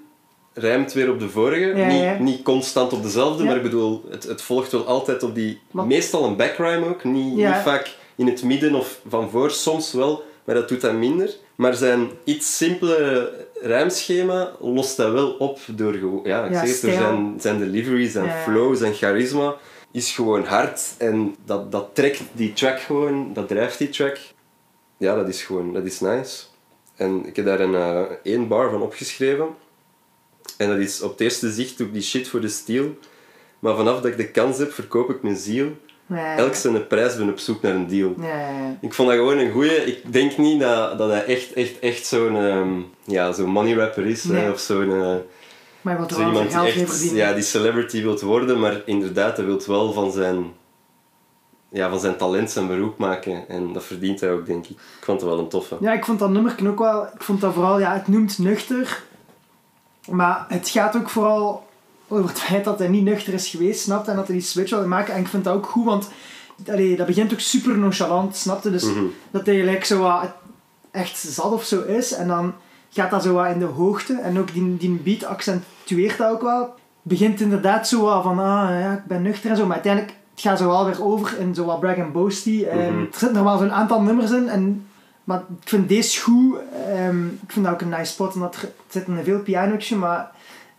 rijmt 0.53 0.93
weer 0.93 1.11
op 1.11 1.19
de 1.19 1.29
vorige. 1.29 1.65
Ja, 1.65 1.87
niet, 1.87 2.01
ja. 2.01 2.17
niet 2.19 2.41
constant 2.43 2.93
op 2.93 3.03
dezelfde, 3.03 3.43
Ja. 3.43 3.49
maar 3.49 3.57
ik 3.57 3.63
bedoel, 3.63 4.03
het, 4.09 4.23
het 4.23 4.41
volgt 4.41 4.71
wel 4.71 4.85
altijd 4.85 5.23
op 5.23 5.35
die... 5.35 5.59
Meestal 5.71 6.23
een 6.23 6.35
backrhyme 6.35 6.85
ook, 6.87 7.03
niet, 7.03 7.35
niet 7.35 7.55
vaak 7.63 7.95
in 8.15 8.27
het 8.27 8.43
midden 8.43 8.75
of 8.75 8.99
van 9.07 9.29
voor, 9.29 9.51
soms 9.51 9.93
wel, 9.93 10.23
maar 10.43 10.55
dat 10.55 10.69
doet 10.69 10.81
hij 10.81 10.93
minder. 10.93 11.29
Maar 11.55 11.73
zijn 11.73 12.09
iets 12.23 12.57
simpelere 12.57 13.31
rijmschema 13.61 14.51
lost 14.59 14.97
hij 14.97 15.11
wel 15.11 15.29
op 15.29 15.59
door 15.67 15.93
gewoon... 15.93 16.21
Ja, 16.23 16.45
ik 16.45 16.53
zeg 16.53 16.67
het, 16.67 16.81
door 16.81 16.91
zijn, 16.91 17.35
zijn 17.39 17.59
delivery, 17.59 18.09
zijn 18.09 18.31
flow, 18.43 18.75
zijn 18.75 18.93
charisma 18.93 19.55
is 19.93 20.11
gewoon 20.11 20.45
hard 20.45 20.81
en 20.97 21.35
dat, 21.45 21.71
dat 21.71 21.89
trekt 21.93 22.21
die 22.31 22.53
track 22.53 22.79
gewoon, 22.79 23.33
dat 23.33 23.47
drijft 23.47 23.77
die 23.77 23.89
track. 23.89 24.17
Ja, 24.97 25.15
dat 25.15 25.27
is 25.27 25.43
gewoon, 25.43 25.73
dat 25.73 25.85
is 25.85 25.99
nice. 25.99 26.43
En 26.95 27.25
ik 27.25 27.35
heb 27.35 27.45
daar 27.45 27.59
een 27.59 27.75
eh, 27.75 28.01
één 28.23 28.47
bar 28.47 28.69
van 28.69 28.81
opgeschreven. 28.81 29.47
En 30.57 30.69
dat 30.69 30.77
is 30.77 31.01
op 31.01 31.11
het 31.11 31.19
eerste 31.19 31.51
zicht 31.51 31.77
doe 31.77 31.87
ik 31.87 31.93
die 31.93 32.01
shit 32.01 32.27
voor 32.27 32.41
de 32.41 32.47
steel. 32.47 32.97
Maar 33.59 33.75
vanaf 33.75 33.95
dat 33.95 34.05
ik 34.05 34.17
de 34.17 34.27
kans 34.31 34.57
heb, 34.57 34.71
verkoop 34.71 35.09
ik 35.09 35.23
mijn 35.23 35.35
ziel. 35.37 35.67
Nee. 36.05 36.35
elk 36.35 36.55
zijn 36.55 36.87
prijs 36.87 37.15
ben 37.17 37.29
op 37.29 37.39
zoek 37.39 37.61
naar 37.61 37.75
een 37.75 37.87
deal. 37.87 38.13
Ja. 38.21 38.77
Ik 38.81 38.93
vond 38.93 39.09
dat 39.09 39.17
gewoon 39.17 39.37
een 39.37 39.51
goeie. 39.51 39.71
Ik 39.85 40.13
denk 40.13 40.37
niet 40.37 40.59
dat, 40.59 40.97
dat 40.97 41.09
hij 41.09 41.25
echt, 41.25 41.53
echt, 41.53 41.79
echt 41.79 42.05
zo'n 42.05 42.35
ehm, 42.37 42.81
ja, 43.03 43.31
zo'n 43.31 43.49
money 43.49 43.73
rapper 43.73 44.05
is. 44.05 44.23
hè, 44.23 44.33
Nee. 44.33 44.51
of 44.51 44.59
zo'n 44.59 44.91
eh, 44.91 45.15
Maar 45.83 45.97
wat 45.97 46.11
zo 46.11 46.17
wel 46.17 46.27
iemand 46.27 46.51
geld 46.53 46.73
die 46.73 46.83
echt 46.83 47.11
ja, 47.11 47.33
die 47.33 47.43
celebrity 47.43 48.01
wilt 48.01 48.21
worden. 48.21 48.59
Maar 48.59 48.81
inderdaad, 48.85 49.37
hij 49.37 49.45
wilt 49.45 49.65
wel 49.65 49.93
van 49.93 50.11
zijn, 50.11 50.53
ja, 51.69 51.89
van 51.89 51.99
zijn 51.99 52.17
talent 52.17 52.51
zijn 52.51 52.67
beroep 52.67 52.97
maken. 52.97 53.47
En 53.49 53.73
dat 53.73 53.83
verdient 53.83 54.19
hij 54.19 54.31
ook, 54.31 54.45
denk 54.45 54.65
ik. 54.65 54.69
Ik 54.71 55.03
vond 55.05 55.21
het 55.21 55.29
wel 55.29 55.39
een 55.39 55.47
toffe. 55.49 55.77
Ja, 55.79 55.93
ik 55.93 56.05
vond 56.05 56.19
dat 56.19 56.29
nummer 56.29 56.55
ook 56.67 56.79
wel... 56.79 57.03
Ik 57.03 57.21
vond 57.23 57.41
dat 57.41 57.53
vooral... 57.53 57.79
Ja, 57.79 57.93
het 57.93 58.07
noemt 58.07 58.37
nuchter. 58.37 59.03
Maar 60.09 60.45
het 60.47 60.69
gaat 60.69 60.95
ook 60.95 61.09
vooral 61.09 61.67
over 62.07 62.29
het 62.29 62.39
feit 62.39 62.63
dat 62.63 62.79
hij 62.79 62.87
niet 62.87 63.03
nuchter 63.03 63.33
is 63.33 63.47
geweest, 63.47 63.81
snapt? 63.81 64.07
En 64.07 64.15
dat 64.15 64.27
hij 64.27 64.35
die 64.35 64.45
switch 64.45 64.69
wil 64.69 64.87
maken. 64.87 65.13
En 65.13 65.19
ik 65.19 65.27
vind 65.27 65.43
dat 65.43 65.55
ook 65.55 65.65
goed, 65.65 65.85
want... 65.85 66.09
Allee, 66.67 66.95
dat 66.95 67.05
begint 67.07 67.33
ook 67.33 67.39
super 67.39 67.77
nonchalant, 67.77 68.35
snapte? 68.35 68.71
Dus 68.71 68.83
Mhm. 68.83 69.03
dat 69.31 69.45
hij 69.45 69.55
gelijk 69.55 69.85
zo 69.85 69.99
wat 69.99 70.31
echt 70.91 71.17
zat 71.17 71.51
of 71.51 71.63
zo 71.63 71.81
is. 71.81 72.11
En 72.13 72.27
dan 72.27 72.53
gaat 72.93 73.11
dat 73.11 73.23
zo 73.23 73.33
wat 73.33 73.47
in 73.53 73.59
de 73.59 73.65
hoogte. 73.65 74.13
En 74.13 74.39
ook 74.39 74.53
die, 74.53 74.77
die 74.77 74.89
beat 75.03 75.23
accentueert 75.25 76.17
dat 76.17 76.31
ook 76.31 76.41
wel. 76.41 76.73
Begint 77.01 77.41
inderdaad 77.41 77.87
zo 77.87 78.01
wat 78.01 78.23
van, 78.23 78.39
ah 78.39 78.69
ja, 78.79 78.91
ik 78.93 79.05
ben 79.05 79.21
nuchter 79.21 79.49
en 79.49 79.55
zo. 79.57 79.63
Maar 79.65 79.73
uiteindelijk 79.73 80.13
het 80.31 80.41
gaat 80.41 80.57
zo 80.57 80.67
wel 80.67 80.85
weer 80.85 81.03
over 81.03 81.39
in 81.39 81.55
zo 81.55 81.65
wat 81.65 81.79
brag 81.79 81.97
and 81.97 82.11
boasty. 82.13 82.65
Ehm, 82.69 82.79
Mhm. 82.93 82.99
Er 82.99 83.07
zitten 83.11 83.33
nog 83.33 83.43
wel 83.43 83.57
zo'n 83.57 83.71
aantal 83.71 84.01
nummers 84.01 84.31
in. 84.31 84.49
En, 84.49 84.85
maar 85.23 85.37
ik 85.61 85.69
vind 85.69 85.89
deze 85.89 86.21
goed. 86.21 86.55
Ehm, 86.87 87.25
ik 87.25 87.51
vind 87.51 87.65
dat 87.65 87.73
ook 87.73 87.81
een 87.81 87.89
nice 87.89 88.11
spot. 88.11 88.33
Omdat 88.33 88.55
er, 88.55 88.61
er 88.63 88.69
zit 88.87 89.07
een 89.07 89.23
veel 89.23 89.39
pianootje, 89.39 89.95
maar 89.95 90.31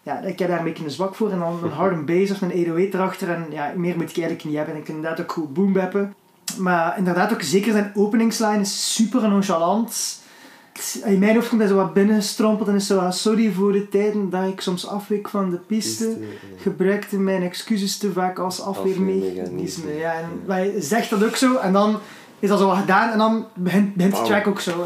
ja, 0.02 0.18
ik 0.20 0.38
heb 0.38 0.48
daar 0.48 0.58
een 0.58 0.64
beetje 0.64 0.84
een 0.84 0.90
zwak 0.90 1.14
voor. 1.14 1.30
En 1.30 1.38
dan 1.38 1.58
een 1.62 1.70
hard 1.70 1.92
and 1.92 2.06
bass 2.06 2.30
of 2.30 2.40
een 2.40 2.52
808 2.52 2.94
erachter. 2.94 3.30
En 3.30 3.46
ja, 3.50 3.72
meer 3.76 3.96
moet 3.96 4.10
ik 4.10 4.16
eigenlijk 4.16 4.44
niet 4.44 4.56
hebben. 4.56 4.74
En 4.74 4.80
ik 4.80 4.86
kan 4.86 4.94
inderdaad 4.94 5.20
ook 5.20 5.32
goed 5.32 5.54
boombappen. 5.54 6.14
Maar 6.58 6.98
inderdaad 6.98 7.32
ook 7.32 7.42
zeker 7.42 7.72
zijn 7.72 7.92
openingslijn 7.94 8.60
is 8.60 8.94
super 8.94 9.28
nonchalant. 9.28 10.22
In 11.04 11.18
mijn 11.18 11.34
hoofd 11.34 11.48
komt 11.48 11.60
hij 11.60 11.70
zo 11.70 11.76
wat 11.76 11.92
binnenstrompeld 11.94 12.68
en 12.68 12.74
is 12.74 12.86
zo 12.86 13.00
wat 13.00 13.16
sorry 13.16 13.52
voor 13.52 13.72
de 13.72 13.88
tijden 13.88 14.30
dat 14.30 14.48
ik 14.48 14.60
soms 14.60 14.86
afweek 14.86 15.28
van 15.28 15.50
de 15.50 15.56
piste. 15.56 16.16
Gebruikte 16.60 17.16
mijn 17.18 17.42
excuses 17.42 17.96
te 17.98 18.12
vaak 18.12 18.38
als 18.38 18.60
afweermechanisme. 18.60 19.92
Ja, 19.92 20.12
en 20.14 20.40
hij 20.46 20.72
zegt 20.78 21.10
dat 21.10 21.24
ook 21.24 21.36
zo 21.36 21.56
en 21.56 21.72
dan 21.72 21.98
is 22.38 22.48
dat 22.48 22.58
zo 22.58 22.66
wat 22.66 22.76
gedaan 22.76 23.10
en 23.12 23.18
dan 23.18 23.46
begint, 23.54 23.94
begint 23.94 24.16
de 24.16 24.22
track 24.22 24.46
ook 24.46 24.60
zo. 24.60 24.84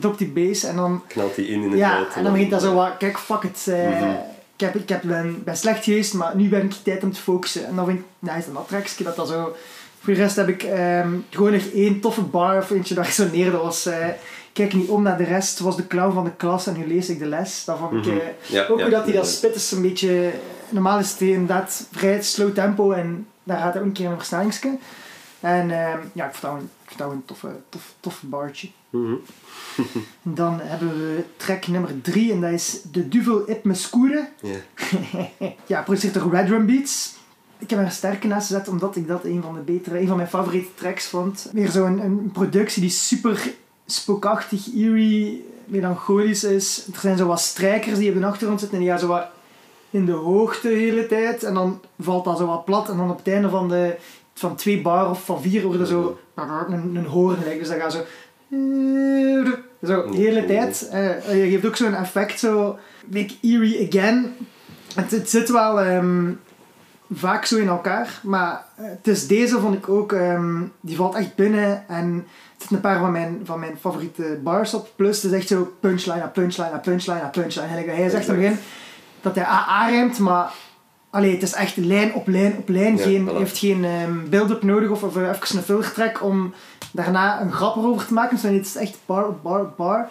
Dropt 0.00 0.18
die 0.18 0.28
bass 0.28 0.64
en 0.64 0.76
dan 0.76 1.02
Knalt 1.06 1.36
hij 1.36 1.44
in 1.44 1.62
in 1.62 1.70
het 1.70 1.78
ja, 1.78 2.06
en 2.14 2.22
dan 2.22 2.32
begint 2.32 2.50
dat 2.50 2.62
zo 2.62 2.74
wat, 2.74 2.96
kijk, 2.98 3.18
fuck 3.18 3.42
it. 3.42 3.66
eh, 3.68 3.88
Mhm. 4.00 4.10
Ik, 4.56 4.64
heb, 4.64 4.74
ik 4.74 4.88
heb, 4.88 5.02
ben, 5.02 5.42
ben 5.44 5.56
slecht 5.56 5.84
geweest, 5.84 6.14
maar 6.14 6.36
nu 6.36 6.48
ben 6.48 6.62
ik 6.64 6.72
tijd 6.82 7.02
om 7.02 7.12
te 7.12 7.20
focussen. 7.20 7.66
En 7.66 7.76
dan 7.76 7.86
vind 7.86 7.98
ik 7.98 8.04
nice, 8.18 8.48
en 8.48 8.52
dat 8.54 8.68
trackje, 8.68 9.04
dat 9.04 9.16
dat 9.16 9.28
zo... 9.28 9.54
Voor 10.00 10.14
de 10.14 10.20
rest 10.20 10.36
heb 10.36 10.48
ik 10.48 10.62
ehm, 10.62 11.08
gewoon 11.30 11.52
nog 11.52 11.62
één 11.74 12.00
toffe 12.00 12.20
bar 12.22 12.56
of 12.58 12.70
eentje 12.70 12.94
dat 12.94 13.04
resoneerde. 13.04 13.50
Dat 13.50 13.62
was, 13.62 13.86
eh, 13.86 14.06
kijk 14.58 14.74
niet 14.74 14.88
om 14.88 15.02
naar 15.02 15.16
de 15.16 15.24
rest, 15.24 15.58
was 15.58 15.76
de 15.76 15.86
clown 15.86 16.14
van 16.14 16.24
de 16.24 16.34
klas 16.36 16.66
en 16.66 16.76
nu 16.78 16.86
lees 16.86 17.08
ik 17.08 17.18
de 17.18 17.26
les. 17.26 17.64
Dat 17.64 17.78
vond 17.78 17.92
ik... 18.06 18.12
Mhm. 18.12 18.18
eh, 18.18 18.26
Ja, 18.46 18.66
ook 18.66 18.78
ja, 18.78 18.82
hoe 18.84 18.92
dat 18.92 19.04
hij 19.04 19.12
dat 19.12 19.28
spit 19.28 19.54
is 19.54 19.70
een 19.70 19.82
beetje... 19.82 20.32
Normaal 20.68 20.98
is 20.98 21.10
het 21.10 21.20
inderdaad 21.20 21.86
vrij 21.90 22.22
slow 22.22 22.54
tempo 22.54 22.90
en 22.90 23.26
daar 23.44 23.58
gaat 23.58 23.72
hij 23.72 23.82
ook 23.82 23.88
een 23.88 23.94
keer 23.94 24.10
een 24.10 24.16
versnellingsje. 24.16 24.78
En 25.40 25.70
ehm, 25.70 25.98
ja, 26.12 26.26
ik 26.26 26.34
vond 26.34 26.52
dat 26.52 26.52
een, 26.52 26.70
ik 26.84 26.88
vond 26.88 26.98
dat 26.98 27.10
een 27.10 27.24
toffe, 27.24 27.48
tof, 27.68 27.94
toffe 28.00 28.26
bartje. 28.26 28.68
Mhm. 28.90 29.14
En 30.22 30.34
dan 30.34 30.60
hebben 30.62 30.88
we 30.88 31.24
track 31.36 31.66
nummer 31.66 32.00
3 32.00 32.32
en 32.32 32.40
dat 32.40 32.50
is 32.50 32.82
De 32.92 33.08
Duvel 33.08 33.50
Ip 33.50 33.64
Me 33.64 33.74
Scoere. 33.74 34.28
Ja. 35.66 35.82
produceert 35.82 36.14
door 36.14 36.30
Red 36.30 36.46
Drum 36.46 36.66
Beats. 36.66 37.14
Ik 37.58 37.70
heb 37.70 37.78
er 37.78 37.84
een 37.84 37.90
sterke 37.90 38.26
naast 38.26 38.46
gezet 38.46 38.68
omdat 38.68 38.96
ik 38.96 39.08
dat 39.08 39.24
een 39.24 39.42
van 39.42 39.54
de 39.54 39.60
betere, 39.60 40.00
een 40.00 40.06
van 40.06 40.16
mijn 40.16 40.28
favoriete 40.28 40.74
tracks 40.74 41.06
vond. 41.06 41.50
Weer 41.52 41.70
zo'n 41.70 42.00
een 42.04 42.30
productie 42.32 42.80
die 42.80 42.90
super 42.90 43.54
spookachtig, 43.90 44.74
eerie, 44.74 45.46
melancholisch 45.64 46.44
is. 46.44 46.86
Er 46.92 47.00
zijn 47.00 47.16
zo 47.16 47.26
wat 47.26 47.40
strijkers 47.40 47.98
die 47.98 48.12
op 48.12 48.20
de 48.20 48.26
achtergrond 48.26 48.60
zitten 48.60 48.78
en 48.78 48.84
die 48.84 48.92
gaan 48.92 49.00
zo 49.00 49.06
wat 49.06 49.26
in 49.90 50.04
de 50.04 50.12
hoogte 50.12 50.68
de 50.68 50.74
hele 50.74 51.06
tijd. 51.06 51.42
En 51.42 51.54
dan 51.54 51.80
valt 51.98 52.24
dat 52.24 52.38
zo 52.38 52.46
wat 52.46 52.64
plat 52.64 52.90
en 52.90 52.96
dan 52.96 53.10
op 53.10 53.18
het 53.18 53.28
einde 53.28 53.48
van, 53.48 53.68
de, 53.68 53.96
van 54.34 54.56
twee 54.56 54.80
bar 54.80 55.10
of 55.10 55.24
van 55.24 55.42
vier 55.42 55.62
wordt 55.62 55.80
er 55.80 55.86
zo 55.86 56.18
een, 56.34 56.96
een 56.96 57.06
hoorn. 57.06 57.38
Dus 57.58 57.68
dat 57.68 57.78
gaat 57.78 57.92
zo... 57.92 58.04
Zo, 59.82 60.10
de 60.10 60.16
hele 60.16 60.44
tijd. 60.44 60.88
Eh, 60.92 61.44
je 61.44 61.50
geeft 61.50 61.66
ook 61.66 61.76
zo'n 61.76 61.94
effect, 61.94 62.38
zo... 62.38 62.78
Big 63.06 63.34
eerie 63.40 63.88
again. 63.88 64.34
Het, 64.94 65.10
het 65.10 65.30
zit 65.30 65.50
wel 65.50 65.80
ehm, 65.80 66.30
vaak 67.10 67.44
zo 67.44 67.56
in 67.56 67.68
elkaar, 67.68 68.20
maar 68.22 68.64
eh, 68.76 68.84
het 68.84 69.08
is 69.08 69.26
deze 69.26 69.60
vond 69.60 69.74
ik 69.74 69.88
ook, 69.88 70.12
ehm, 70.12 70.62
die 70.80 70.96
valt 70.96 71.14
echt 71.14 71.34
binnen 71.34 71.88
en 71.88 72.14
er 72.14 72.24
zitten 72.56 72.76
een 72.76 72.82
paar 72.82 72.98
van 72.98 73.12
mijn, 73.12 73.40
van 73.44 73.58
mijn 73.60 73.76
favoriete 73.80 74.38
bars 74.42 74.74
op. 74.74 74.88
Plus 74.96 75.22
het 75.22 75.32
is 75.32 75.38
echt 75.38 75.48
zo 75.48 75.72
punchline 75.80 76.18
na 76.18 76.26
punchline 76.26 76.70
na 76.70 76.78
punchline 76.78 77.20
na 77.20 77.28
punchline. 77.28 77.66
En 77.66 77.96
hij 77.96 78.08
zegt 78.08 78.26
het 78.26 78.36
begin 78.36 78.58
dat 79.20 79.34
hij 79.34 79.44
AA 79.44 80.08
maar 80.18 80.52
allee, 81.10 81.32
het 81.32 81.42
is 81.42 81.52
echt 81.52 81.76
lijn 81.76 82.14
op 82.14 82.26
lijn 82.26 82.56
op 82.56 82.68
lijn. 82.68 82.96
Ja, 82.96 83.02
geen, 83.02 83.28
voilà. 83.28 83.36
Heeft 83.36 83.58
geen 83.58 83.84
ehm 83.84 84.28
build-up 84.28 84.62
nodig 84.62 84.90
of, 84.90 85.02
of 85.02 85.16
even 85.16 85.56
een 85.56 85.62
filtertrack 85.62 86.22
om 86.22 86.54
daarna 86.92 87.40
een 87.40 87.52
grap 87.52 87.76
erover 87.76 88.06
te 88.06 88.12
maken. 88.12 88.36
Dus 88.36 88.42
het 88.42 88.66
is 88.66 88.76
echt 88.76 88.98
bar 89.06 89.26
op 89.26 89.42
bar 89.42 89.60
op 89.60 89.76
bar. 89.76 90.08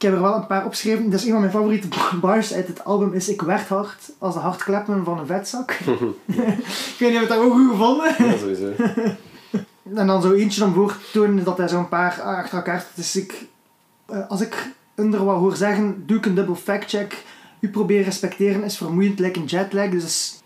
Ik 0.00 0.06
heb 0.06 0.14
er 0.14 0.22
wel 0.22 0.34
een 0.34 0.46
paar 0.46 0.64
opgeschreven. 0.64 1.10
Dat 1.10 1.20
is 1.20 1.26
een 1.26 1.32
van 1.32 1.40
mijn 1.40 1.52
favoriete 1.52 1.88
bars 2.20 2.54
uit 2.54 2.66
het 2.66 2.84
album 2.84 3.12
is 3.12 3.28
Ik 3.28 3.42
werd 3.42 3.68
hard 3.68 4.10
als 4.18 4.34
de 4.34 4.40
hartkleppen 4.40 5.04
van 5.04 5.18
een 5.18 5.26
vetzak. 5.26 5.70
ik 6.92 6.96
weet 6.98 7.10
niet 7.10 7.14
of 7.14 7.20
het 7.20 7.28
dat 7.28 7.38
ook 7.38 7.52
goed 7.52 7.70
gevonden. 7.70 8.14
Ja, 8.18 8.36
sowieso. 8.36 8.72
En 9.96 10.06
dan 10.06 10.22
zo 10.22 10.32
eentje 10.32 10.64
om 10.64 10.74
voor 10.74 10.88
te 10.88 11.10
tonen 11.12 11.44
dat 11.44 11.58
hij 11.58 11.68
zo'n 11.68 11.88
paar 11.88 12.20
achter 12.22 12.56
elkaar... 12.56 12.86
Dus 12.94 13.16
ik, 13.16 13.46
eh, 14.06 14.28
als 14.28 14.40
ik 14.40 14.72
onder 14.96 15.24
wat 15.24 15.36
hoor 15.36 15.56
zeggen, 15.56 16.02
doe 16.06 16.16
ik 16.16 16.26
een 16.26 16.34
dubbel 16.34 16.54
fact-check. 16.54 17.24
U 17.60 17.68
proberen 17.68 18.04
respecteren 18.04 18.64
is 18.64 18.76
vermoeiend, 18.76 19.18
lijkt 19.18 19.36
een 19.36 19.44
jetlag. 19.44 19.88
Dus... 19.88 20.40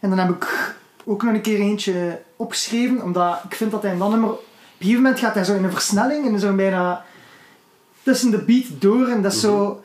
En 0.00 0.08
dan 0.08 0.18
heb 0.18 0.30
ik 0.30 0.74
ook 1.04 1.22
nog 1.22 1.34
een 1.34 1.40
keer 1.40 1.60
eentje 1.60 2.22
opgeschreven, 2.36 3.02
omdat 3.02 3.40
ik 3.48 3.54
vind 3.54 3.70
dat 3.70 3.82
hij 3.82 3.96
dat 3.96 4.10
nummer... 4.10 4.30
Op 4.30 4.38
een 4.38 4.86
gegeven 4.86 5.02
moment 5.02 5.20
gaat 5.20 5.34
hij 5.34 5.44
zo 5.44 5.54
in 5.54 5.64
een 5.64 5.72
versnelling, 5.72 6.26
en 6.26 6.40
zo 6.40 6.54
bijna 6.54 7.04
tussen 8.04 8.30
de 8.30 8.38
beat 8.38 8.66
door. 8.78 9.08
En 9.08 9.22
dat 9.22 9.32
is 9.32 9.40
zo... 9.40 9.82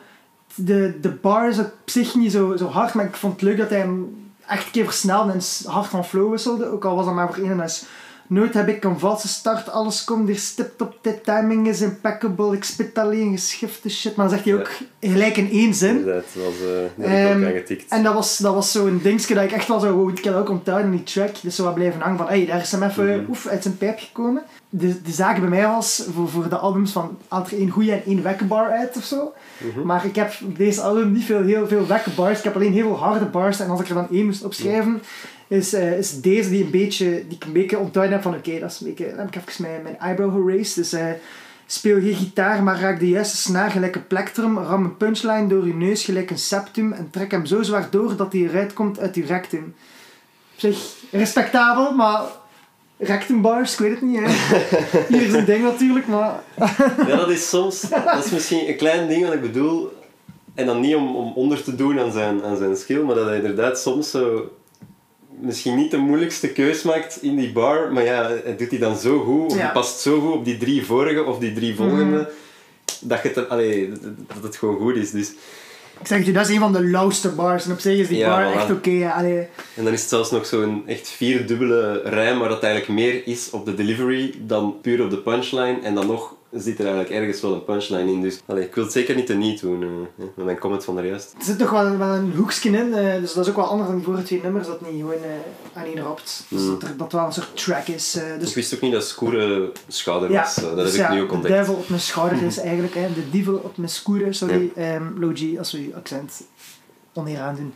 De, 0.54 0.98
de 1.00 1.10
bar 1.10 1.48
is 1.48 1.58
op 1.58 1.72
zich 1.84 2.14
niet 2.14 2.32
zo, 2.32 2.56
zo 2.56 2.66
hard, 2.66 2.94
maar 2.94 3.04
ik 3.04 3.16
vond 3.16 3.32
het 3.32 3.42
leuk 3.42 3.56
dat 3.56 3.70
hij 3.70 3.78
hem 3.78 4.30
echt 4.46 4.64
een 4.66 4.70
keer 4.70 4.84
versnelde 4.84 5.32
en 5.32 5.70
hard 5.70 5.86
van 5.86 6.04
flow 6.04 6.30
wisselde. 6.30 6.66
Ook 6.66 6.84
al 6.84 6.96
was 6.96 7.04
dat 7.04 7.14
maar 7.14 7.26
voor 7.26 7.42
één 7.42 7.50
en 7.50 7.56
dat 7.56 7.68
is... 7.68 7.84
Nooit 8.30 8.54
heb 8.54 8.68
ik 8.68 8.84
een 8.84 8.98
valse 8.98 9.28
start, 9.28 9.70
alles 9.70 10.04
komt 10.04 10.28
hier 10.28 10.38
stipt 10.38 10.80
op, 10.80 10.98
de 11.00 11.20
timing 11.20 11.68
is 11.68 11.80
impeccable, 11.80 12.56
ik 12.56 12.64
spit 12.64 12.98
alleen 12.98 13.30
geschifte 13.32 13.88
shit. 13.90 14.16
Maar 14.16 14.26
dan 14.28 14.34
zegt 14.34 14.48
hij 14.48 14.58
ook 14.58 14.70
gelijk 15.00 15.36
in 15.36 15.50
één 15.50 15.74
zin. 15.74 16.04
Dat 16.04 16.24
was, 16.34 16.54
daar 16.96 17.10
heb 17.10 17.54
ik 17.56 17.68
Ehm. 17.68 17.78
En 17.88 18.02
dat 18.02 18.14
was, 18.14 18.36
dat 18.36 18.54
was 18.54 18.72
zo'n 18.72 19.00
dingetje 19.02 19.34
dat 19.34 19.44
ik 19.44 19.52
echt 19.52 19.68
wel 19.68 19.80
zo, 19.80 19.92
wow, 19.92 20.08
ik 20.10 20.22
dat 20.24 20.34
ook 20.34 20.48
onthouden 20.48 20.90
in 20.90 20.96
die 20.96 21.06
track. 21.06 21.30
Dus 21.42 21.54
zo 21.54 21.64
wat 21.64 21.74
blijven 21.74 22.00
hangen 22.00 22.18
van, 22.18 22.26
hey, 22.26 22.46
daar 22.46 22.60
is 22.60 22.72
hem 22.72 22.82
even 22.82 23.20
Mhm. 23.20 23.30
oef, 23.30 23.46
uit 23.46 23.62
zijn 23.62 23.76
pijp 23.78 23.98
gekomen. 23.98 24.42
De, 24.68 25.02
de 25.02 25.12
zaak 25.12 25.40
bij 25.40 25.48
mij 25.48 25.66
was, 25.66 26.04
voor, 26.14 26.28
voor 26.28 26.48
de 26.48 26.56
albums 26.56 26.92
van, 26.92 27.18
haalt 27.28 27.50
er 27.50 27.58
één 27.58 27.70
goede 27.70 27.92
en 27.92 28.02
één 28.06 28.22
wekke 28.22 28.44
bar 28.44 28.70
uit 28.70 28.96
of 28.96 29.04
zo. 29.04 29.32
Mhm. 29.58 29.86
Maar 29.86 30.04
ik 30.04 30.14
heb 30.14 30.32
deze 30.42 30.80
album 30.80 31.12
niet 31.12 31.24
veel, 31.24 31.42
heel 31.42 31.68
veel 31.68 31.86
wekke 31.86 32.10
bars. 32.10 32.38
Ik 32.38 32.44
heb 32.44 32.54
alleen 32.54 32.72
heel 32.72 32.86
veel 32.86 32.98
harde 32.98 33.24
bars. 33.24 33.60
En 33.60 33.68
als 33.70 33.80
ik 33.80 33.88
er 33.88 33.94
dan 33.94 34.08
één 34.10 34.26
moest 34.26 34.44
opschrijven, 34.44 35.02
is, 35.50 35.72
eh, 35.72 35.98
is 35.98 36.20
deze 36.20 36.50
die, 36.50 36.64
een 36.64 36.70
beetje, 36.70 37.24
die 37.28 37.36
ik 37.36 37.44
een 37.44 37.52
beetje 37.52 37.78
onthouden 37.78 38.14
heb 38.14 38.22
van, 38.22 38.34
oké, 38.34 38.58
dat 38.58 38.70
is 38.70 38.80
een 38.80 38.86
beetje, 38.86 39.08
dan 39.08 39.18
heb 39.18 39.28
ik 39.28 39.36
even 39.36 39.62
mijn, 39.62 39.82
mijn 39.82 39.98
eyebrow 39.98 40.32
geraced. 40.32 40.74
Dus 40.74 40.92
eh, 40.92 41.06
speel 41.66 42.00
geen 42.00 42.14
gitaar, 42.14 42.62
maar 42.62 42.80
raak 42.80 43.00
de 43.00 43.08
juiste 43.08 43.36
snaar 43.36 43.70
gelijk 43.70 43.94
een 43.94 44.06
plektrum. 44.06 44.58
Ram 44.58 44.84
een 44.84 44.96
punchline 44.96 45.46
door 45.46 45.66
je 45.66 45.74
neus 45.74 46.04
gelijk 46.04 46.30
een 46.30 46.38
septum. 46.38 46.92
En 46.92 47.10
trek 47.10 47.30
hem 47.30 47.46
zo 47.46 47.62
zwaar 47.62 47.88
door 47.90 48.16
dat 48.16 48.32
hij 48.32 48.42
eruit 48.42 48.72
komt 48.72 48.98
uit 48.98 49.14
je 49.14 49.24
rectum. 49.24 49.74
Op 50.54 50.60
zich 50.60 50.94
respectabel, 51.10 51.92
maar 51.92 52.22
rectum 52.96 53.40
bars, 53.40 53.72
ik 53.72 53.78
weet 53.78 53.90
het 53.90 54.02
niet. 54.02 54.20
Hè. 54.20 54.26
Hier 55.16 55.22
is 55.22 55.32
een 55.32 55.44
ding 55.44 55.62
natuurlijk, 55.62 56.06
maar... 56.06 56.42
Ja, 57.08 57.16
dat 57.16 57.30
is 57.30 57.48
soms... 57.48 57.80
Dat 57.80 58.24
is 58.24 58.30
misschien 58.30 58.68
een 58.68 58.76
klein 58.76 59.08
ding 59.08 59.24
wat 59.24 59.34
ik 59.34 59.40
bedoel. 59.40 59.92
En 60.54 60.66
dan 60.66 60.80
niet 60.80 60.94
om, 60.94 61.16
om 61.16 61.32
onder 61.32 61.62
te 61.62 61.74
doen 61.74 62.00
aan 62.00 62.12
zijn, 62.12 62.44
aan 62.44 62.56
zijn 62.56 62.76
skill, 62.76 63.02
maar 63.02 63.14
dat 63.14 63.26
hij 63.26 63.36
inderdaad 63.36 63.80
soms 63.80 64.10
zo... 64.10 64.50
Misschien 65.40 65.76
niet 65.76 65.90
de 65.90 65.96
moeilijkste 65.96 66.48
keus 66.48 66.82
maakt 66.82 67.18
in 67.22 67.36
die 67.36 67.52
bar, 67.52 67.92
maar 67.92 68.04
ja, 68.04 68.30
hij 68.44 68.56
doet 68.56 68.70
die 68.70 68.78
dan 68.78 68.96
zo 68.96 69.18
goed, 69.20 69.52
of 69.52 69.56
Ja. 69.58 69.68
past 69.70 70.00
zo 70.00 70.20
goed 70.20 70.32
op 70.34 70.44
die 70.44 70.56
drie 70.58 70.84
vorige 70.86 71.24
of 71.24 71.38
die 71.38 71.52
drie 71.52 71.74
volgende, 71.74 72.30
dat, 73.00 73.22
je 73.22 73.28
het, 73.28 73.48
allee, 73.48 73.92
dat 74.34 74.42
het 74.42 74.56
gewoon 74.56 74.76
goed 74.78 74.96
is. 74.96 75.10
Dus, 75.10 75.28
Ik 76.00 76.06
zeg 76.06 76.18
het 76.18 76.26
je, 76.26 76.32
dat 76.32 76.48
is 76.48 76.54
een 76.54 76.60
van 76.60 76.72
de 76.72 76.84
lauwste 76.84 77.28
bars. 77.28 77.64
En 77.64 77.72
op 77.72 77.78
zich 77.78 77.98
is 77.98 78.08
die 78.08 78.18
Ja, 78.18 78.28
bar 78.36 78.52
voilà. 78.52 78.56
echt 78.56 78.70
oké. 78.70 79.12
en 79.76 79.84
dan 79.84 79.92
is 79.92 80.00
het 80.00 80.08
zelfs 80.08 80.30
nog 80.30 80.46
zo'n 80.46 80.82
echt 80.86 81.08
vierdubbele 81.08 82.00
rijm, 82.04 82.38
waar 82.38 82.48
dat 82.48 82.62
eigenlijk 82.62 82.92
meer 83.00 83.26
is 83.26 83.50
op 83.50 83.64
de 83.64 83.74
delivery 83.74 84.34
dan 84.38 84.76
puur 84.82 85.02
op 85.04 85.10
de 85.10 85.18
punchline. 85.18 85.78
En 85.82 85.94
dan 85.94 86.06
nog 86.06 86.34
zit 86.52 86.78
er 86.78 86.84
eigenlijk 86.86 87.14
ergens 87.14 87.40
wel 87.40 87.52
een 87.54 87.64
punchline 87.64 88.12
in. 88.12 88.20
Dus 88.20 88.40
allee, 88.46 88.64
ik 88.64 88.74
wil 88.74 88.84
het 88.84 88.92
zeker 88.92 89.14
niet 89.14 89.26
te 89.26 89.34
niet 89.34 89.60
doen 89.60 89.82
eh, 89.82 90.24
met 90.34 90.44
mijn 90.44 90.58
comment 90.58 90.84
van 90.84 90.96
de 90.96 91.02
juist. 91.02 91.34
Er 91.38 91.44
zit 91.44 91.58
toch 91.58 91.70
wel, 91.70 91.96
wel 91.98 92.14
een 92.14 92.32
hoekje 92.36 92.70
in, 92.70 92.94
eh, 92.94 93.20
dus 93.20 93.32
dat 93.32 93.44
is 93.44 93.50
ook 93.50 93.56
wel 93.56 93.66
anders 93.68 93.86
dan 93.88 93.96
die 93.96 94.06
vorige 94.06 94.22
twee 94.24 94.40
nummers, 94.42 94.66
dat 94.66 94.80
het 94.80 94.90
niet 94.92 95.00
gewoon 95.00 95.14
eh, 95.14 95.78
aan 95.80 95.84
één 95.84 96.00
rapt. 96.00 96.44
Dus 96.48 96.60
Mm. 96.62 96.68
dat 96.70 96.82
er 96.82 96.96
dat 96.96 97.12
wel 97.12 97.24
een 97.26 97.32
soort 97.32 97.56
track 97.64 97.86
is. 97.86 98.18
dus 98.38 98.48
Ik 98.48 98.54
wist 98.54 98.74
ook 98.74 98.80
niet 98.80 98.92
dat 98.92 99.04
Scoere 99.06 99.72
schouder 99.88 100.30
Ja, 100.30 100.42
was. 100.42 100.56
eh, 100.56 100.62
dat 100.64 100.76
dus 100.76 100.90
heb 100.96 101.00
ja, 101.00 101.08
ik 101.08 101.14
nu 101.14 101.20
ook 101.22 101.28
de 101.28 101.34
ontdekt. 101.34 101.54
duivel 101.54 101.74
op 101.74 101.88
mijn 101.88 102.00
schouder 102.00 102.42
is 102.42 102.58
eigenlijk, 102.70 102.94
hè, 102.94 103.12
de 103.14 103.30
dievel 103.30 103.54
op 103.56 103.76
mijn 103.76 103.90
scooter, 103.90 104.34
sorry, 104.34 104.70
ehm, 104.76 105.02
Logie, 105.18 105.58
als 105.58 105.72
we 105.72 105.86
je 105.86 105.94
accent 105.94 106.42
oneer 107.12 107.38
aandoen. 107.40 107.72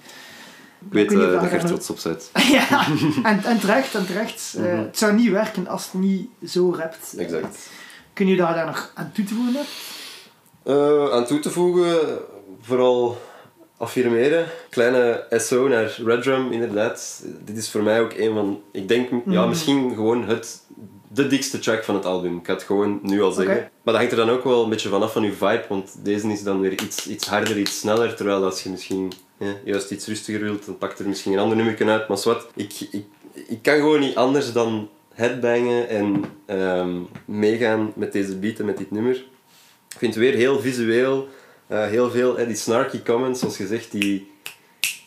Ik 0.87 0.93
weet 0.93 1.11
dat 1.11 1.19
je 1.21 1.49
er 1.49 1.65
trots 1.65 1.91
op 1.91 1.99
bent. 2.03 2.31
ja, 2.53 2.87
en, 3.23 3.45
en 3.45 3.59
terecht, 3.61 3.95
en 3.95 4.07
terecht. 4.07 4.55
Mhm. 4.59 4.67
het 4.79 4.99
zou 4.99 5.13
niet 5.13 5.31
werken 5.31 5.67
als 5.69 5.85
het 5.93 6.01
niet 6.01 6.29
zo 6.47 6.75
rapt. 6.79 7.15
Exact. 7.17 7.69
Kun 8.15 8.27
je 8.27 8.37
daar, 8.37 8.55
daar 8.55 8.67
nog 8.67 8.91
aan 8.95 9.11
toe 9.15 9.25
te 9.25 9.35
voegen? 9.35 9.61
Eh, 10.63 11.11
aan 11.13 11.27
toe 11.27 11.39
te 11.39 11.51
voegen, 11.51 12.19
vooral 12.61 13.21
affirmeren. 13.77 14.47
Kleine 14.71 15.27
SO 15.31 15.69
naar 15.69 16.01
Red 16.05 16.23
Drum, 16.23 16.53
inderdaad. 16.53 17.25
Dit 17.45 17.57
is 17.57 17.71
voor 17.71 17.83
mij 17.83 18.01
ook 18.01 18.13
een 18.13 18.35
van, 18.35 18.61
ik 18.73 18.89
denk, 18.89 19.11
ja, 19.11 19.41
Mhm. 19.41 19.49
misschien 19.49 19.95
gewoon 19.95 20.29
het, 20.29 20.63
de 21.09 21.27
dikste 21.27 21.59
track 21.59 21.85
van 21.85 21.95
het 21.95 22.05
album. 22.05 22.37
Ik 22.39 22.47
ga 22.47 22.53
het 22.53 22.63
gewoon 22.63 22.99
nu 23.03 23.23
al 23.23 23.33
zeggen. 23.33 23.55
Maar 23.57 23.71
dat 23.85 23.97
hangt 23.97 24.11
er 24.11 24.17
dan 24.17 24.31
ook 24.31 24.45
wel 24.45 24.63
een 24.63 24.71
beetje 24.71 24.89
vanaf 24.89 25.13
van 25.13 25.23
je 25.23 25.33
vibe, 25.33 25.65
want 25.69 25.95
deze 26.03 26.33
is 26.33 26.43
dan 26.43 26.61
weer 26.61 26.73
iets, 26.83 27.07
iets 27.07 27.27
harder, 27.29 27.59
iets 27.59 27.79
sneller. 27.79 28.15
Terwijl 28.15 28.45
als 28.45 28.63
je 28.63 28.71
misschien 28.71 29.13
ja, 29.39 29.55
juist 29.65 29.91
iets 29.91 30.07
rustiger 30.07 30.41
wilt, 30.41 30.67
dan 30.67 30.79
pakt 30.79 30.99
er 30.99 31.09
misschien 31.09 31.33
een 31.33 31.39
ander 31.39 31.57
nummer 31.57 31.89
uit. 31.89 32.09
Maar 32.09 32.19
wat, 32.25 32.47
ik, 32.55 32.73
ik, 32.91 33.05
ik 33.49 33.63
kan 33.63 33.75
gewoon 33.75 34.01
niet 34.01 34.17
anders 34.17 34.53
dan 34.53 34.89
headbangen 35.15 35.89
en 35.89 36.25
ehm, 36.47 37.01
meegaan 37.25 37.93
met 37.97 38.13
deze 38.13 38.39
beat 38.39 38.59
en 38.59 38.65
met 38.65 38.79
dit 38.79 38.91
nummer. 38.91 39.15
Ik 39.89 39.99
vind 39.99 40.15
het 40.15 40.23
weer 40.25 40.35
heel 40.35 40.61
visueel, 40.61 41.29
eh, 41.67 41.87
heel 41.87 42.11
veel 42.11 42.35
die 42.35 42.57
snarky 42.57 43.03
comments, 43.03 43.41
zoals 43.41 43.57
gezegd, 43.57 43.91
die 43.91 44.33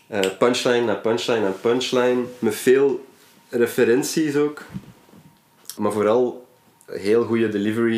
eh, 0.08 0.38
punchline 0.39 0.86
na 0.86 0.96
punchline 0.96 1.39
na 1.39 1.50
punchline, 1.50 2.24
met 2.39 2.56
veel 2.56 3.06
referenties 3.50 4.36
ook. 4.36 4.63
Maar 5.78 5.91
vooral 5.91 6.48
heel 6.86 7.24
goede 7.24 7.50
delivery. 7.50 7.98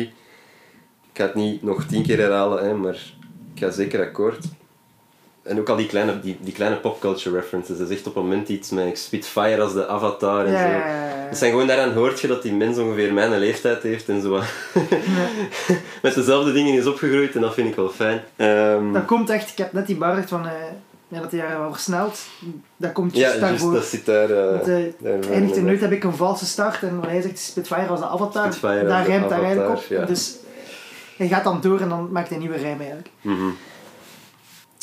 Ik 1.12 1.16
ga 1.16 1.24
het 1.24 1.34
niet 1.34 1.62
nog 1.62 1.84
tien 1.84 2.02
keer 2.02 2.18
herhalen, 2.18 2.64
hè, 2.64 2.74
maar 2.74 2.94
ik 3.54 3.60
ga 3.60 3.70
zeker 3.70 4.00
akkoord. 4.00 4.44
En 5.42 5.58
ook 5.58 5.68
al 5.68 5.76
die 5.76 5.86
kleine, 5.86 6.20
die, 6.20 6.36
die 6.40 6.52
kleine 6.52 6.76
popculture 6.76 7.36
references. 7.36 7.78
Dat 7.78 7.90
is 7.90 7.96
echt 7.96 8.06
op 8.06 8.14
het 8.14 8.22
moment 8.22 8.48
iets 8.48 8.70
met 8.70 8.98
Spitfire 8.98 9.60
als 9.62 9.72
de 9.72 9.88
avatar 9.88 10.44
en 10.46 10.52
Ja, 10.52 10.58
zo. 10.58 10.64
ja, 10.66 10.86
ja, 10.86 11.04
ja. 11.04 11.26
Het 11.28 11.38
zijn 11.38 11.50
gewoon 11.50 11.66
daaraan 11.66 11.92
hoort 11.92 12.20
je 12.20 12.26
dat 12.26 12.42
die 12.42 12.52
mens 12.52 12.78
ongeveer 12.78 13.12
mijn 13.12 13.38
leeftijd 13.38 13.82
heeft 13.82 14.08
en 14.08 14.22
zo 14.22 14.28
met 16.02 16.14
dezelfde 16.14 16.52
dingen 16.52 16.74
is 16.74 16.86
opgegroeid 16.86 17.34
en 17.34 17.40
dat 17.40 17.54
vind 17.54 17.68
ik 17.68 17.74
wel 17.76 17.88
fijn. 17.88 18.20
Ehm, 18.36 18.92
Dat 18.92 19.04
komt 19.04 19.30
echt, 19.30 19.50
ik 19.50 19.58
heb 19.58 19.72
net 19.72 19.86
die 19.86 19.96
bar 19.96 20.24
van, 20.28 20.46
eh, 20.46 20.52
ja, 21.08 21.20
dat 21.20 21.30
hij 21.30 21.40
daar 21.40 21.58
wel 21.60 21.72
versnelt. 21.72 22.18
Dat 22.76 22.92
komt 22.92 23.14
ja, 23.14 23.20
juist 23.20 23.38
juist, 23.38 23.50
daarvoor. 23.50 23.72
dat 23.72 23.84
zit 23.84 24.06
daar. 24.06 24.28
Want, 24.28 24.64
daar 24.98 25.18
eindigt 25.30 25.56
in 25.56 25.64
nooit 25.64 25.80
heb 25.80 25.92
ik 25.92 26.04
een 26.04 26.14
valse 26.16 26.46
start 26.46 26.82
en 26.82 27.00
hij 27.06 27.20
zegt 27.22 27.38
Spitfire 27.38 27.86
als 27.86 28.00
de 28.00 28.06
avatar, 28.06 28.52
Spitfire 28.52 28.86
daar 28.86 29.06
rijmt 29.06 29.28
daar 29.28 29.42
eigenlijk 29.42 29.76
op. 29.76 29.82
ja. 29.88 30.04
Dus 30.04 30.36
hij 31.16 31.28
gaat 31.28 31.44
dan 31.44 31.60
door 31.60 31.80
en 31.80 31.88
dan 31.88 32.08
maakt 32.12 32.28
hij 32.28 32.36
een 32.36 32.42
nieuwe 32.42 32.58
rijm 32.58 32.78
eigenlijk. 32.78 33.08
mhm. 33.20 33.48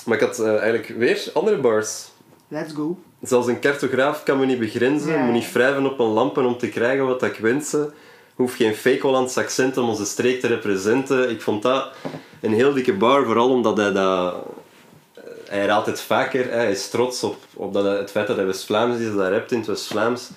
Maar 0.08 0.18
ik 0.18 0.24
had 0.24 0.40
eh, 0.40 0.50
eigenlijk 0.50 0.88
weer 0.88 1.30
andere 1.34 1.58
bars. 1.58 2.06
Let's 2.48 2.74
go. 2.74 2.98
Zelfs 3.22 3.48
een 3.48 3.60
cartograaf 3.60 4.24
kan 4.24 4.40
me 4.40 4.46
niet 4.46 4.60
begrenzen, 4.60 5.12
Ja. 5.12 5.24
moet 5.24 5.34
niet 5.34 5.52
wrijven 5.52 5.86
op 5.86 6.00
een 6.00 6.06
lampen 6.06 6.46
om 6.46 6.58
te 6.58 6.70
krijgen 6.70 7.06
wat 7.06 7.24
ik 7.24 7.36
wensen. 7.38 7.94
Hoef 8.36 8.56
geen 8.56 8.76
fake 8.76 9.00
Hollands 9.02 9.38
accent 9.38 9.78
om 9.78 9.90
onze 9.90 10.06
streek 10.06 10.40
te 10.40 10.48
representen. 10.48 11.30
Ik 11.30 11.42
vond 11.42 11.62
dat 11.64 11.92
een 12.42 12.54
heel 12.54 12.74
dikke 12.74 12.94
bar, 12.94 13.26
vooral 13.26 13.50
omdat 13.50 13.78
hij 13.78 13.92
dat... 13.92 14.34
eh, 15.16 15.24
Hij 15.50 15.66
raadt 15.66 15.86
het 15.86 16.02
vaker, 16.02 16.52
hij 16.52 16.72
is 16.72 16.90
trots 16.90 17.24
op, 17.24 17.36
op 17.54 17.74
dat 17.74 17.84
hij- 17.84 17.98
het 17.98 18.12
feit 18.12 18.28
dat 18.28 18.36
hij 18.36 18.46
West-Vlaams 18.46 19.00
is, 19.00 19.08
dat 19.08 19.18
hij 19.20 19.30
rapt 19.32 19.52
in 19.52 19.58
het 19.58 19.68
West-Vlaams. 19.68 20.30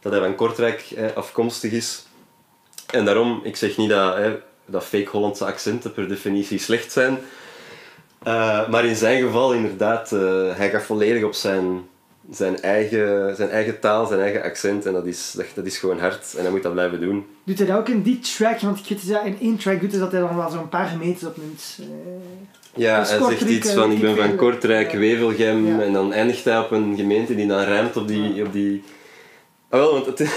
Dat 0.00 0.12
hij 0.12 0.20
van 0.20 0.34
Kortrijk 0.34 0.84
afkomstig 1.14 1.72
is. 1.72 2.04
En 2.92 3.04
daarom, 3.04 3.40
ik 3.44 3.56
zeg 3.56 3.76
niet 3.76 3.88
dat, 3.90 4.16
hè, 4.16 4.38
dat 4.66 4.84
fake 4.84 5.08
Hollandse 5.10 5.44
accenten 5.44 5.92
per 5.92 6.08
definitie 6.08 6.58
slecht 6.58 6.92
zijn. 6.92 7.18
Uh, 8.26 8.68
maar 8.68 8.84
in 8.84 8.96
zijn 8.96 9.22
geval 9.22 9.52
inderdaad, 9.52 10.12
uh, 10.12 10.20
hij 10.56 10.70
gaat 10.70 10.82
volledig 10.82 11.22
op 11.22 11.34
zijn, 11.34 11.80
zijn, 12.30 12.60
eigen, 12.60 13.36
zijn 13.36 13.50
eigen 13.50 13.80
taal, 13.80 14.06
zijn 14.06 14.20
eigen 14.20 14.42
accent. 14.42 14.86
En 14.86 14.92
dat 14.92 15.06
is, 15.06 15.32
dat, 15.36 15.46
dat 15.54 15.66
is 15.66 15.78
gewoon 15.78 15.98
hard. 15.98 16.34
En 16.36 16.42
hij 16.42 16.50
moet 16.50 16.62
dat 16.62 16.72
blijven 16.72 17.00
doen. 17.00 17.26
Doet 17.44 17.58
hij 17.58 17.66
dat 17.66 17.76
ook 17.76 17.88
in 17.88 18.02
die 18.02 18.18
track? 18.18 18.60
Want 18.60 18.78
ik 18.78 18.88
weet 18.88 19.18
in 19.24 19.36
één 19.40 19.56
track 19.56 19.80
doet 19.80 19.90
hij 19.90 20.00
dat 20.00 20.12
hij 20.12 20.20
dan 20.20 20.36
wel 20.36 20.50
zo'n 20.50 20.68
paar 20.68 20.86
gemeters 20.86 21.24
opnoemt. 21.24 21.78
Eh, 21.78 21.86
Ja, 22.74 22.96
hij 22.96 23.18
zegt 23.18 23.40
iets 23.40 23.68
eh, 23.68 23.74
van 23.74 23.92
ik 23.92 24.00
ben 24.00 24.16
van. 24.16 24.36
Kortrijk. 24.36 24.92
Wevelgem. 24.92 25.66
Ja. 25.66 25.80
En 25.80 25.92
dan 25.92 26.12
eindigt 26.12 26.44
hij 26.44 26.58
op 26.58 26.70
een 26.70 26.96
gemeente 26.96 27.34
die 27.34 27.46
dan 27.46 27.60
rijmt 27.64 27.96
op 27.96 28.08
die... 28.08 28.44
Op 28.44 28.52
die... 28.52 28.82
Ah, 29.68 29.80
wel, 29.80 29.92
want 29.92 30.06
het, 30.06 30.28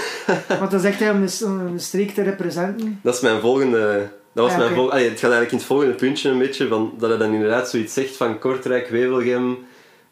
want 0.58 0.70
dan 0.70 0.80
zegt 0.80 1.00
hij 1.00 1.10
om 1.10 1.22
een, 1.22 1.30
om 1.44 1.66
een 1.66 1.80
streek 1.80 2.10
te 2.10 2.22
representen. 2.22 2.98
dat 3.02 3.14
is 3.14 3.20
mijn 3.20 3.40
volgende... 3.40 4.08
Dat 4.36 4.44
was 4.44 4.52
Ja, 4.54 4.58
mijn 4.58 4.74
vol... 4.74 4.90
Allee, 4.90 5.04
het 5.08 5.12
gaat 5.20 5.30
eigenlijk 5.30 5.50
in 5.52 5.58
het 5.58 5.66
volgende 5.66 5.94
puntje 5.94 6.30
een 6.30 6.38
beetje, 6.38 6.68
van, 6.68 6.92
dat 6.98 7.08
hij 7.08 7.18
dan 7.18 7.32
inderdaad 7.32 7.70
zoiets 7.70 7.94
zegt 7.94 8.16
van 8.16 8.38
Kortrijk, 8.38 8.88
Wevelgem, 8.88 9.58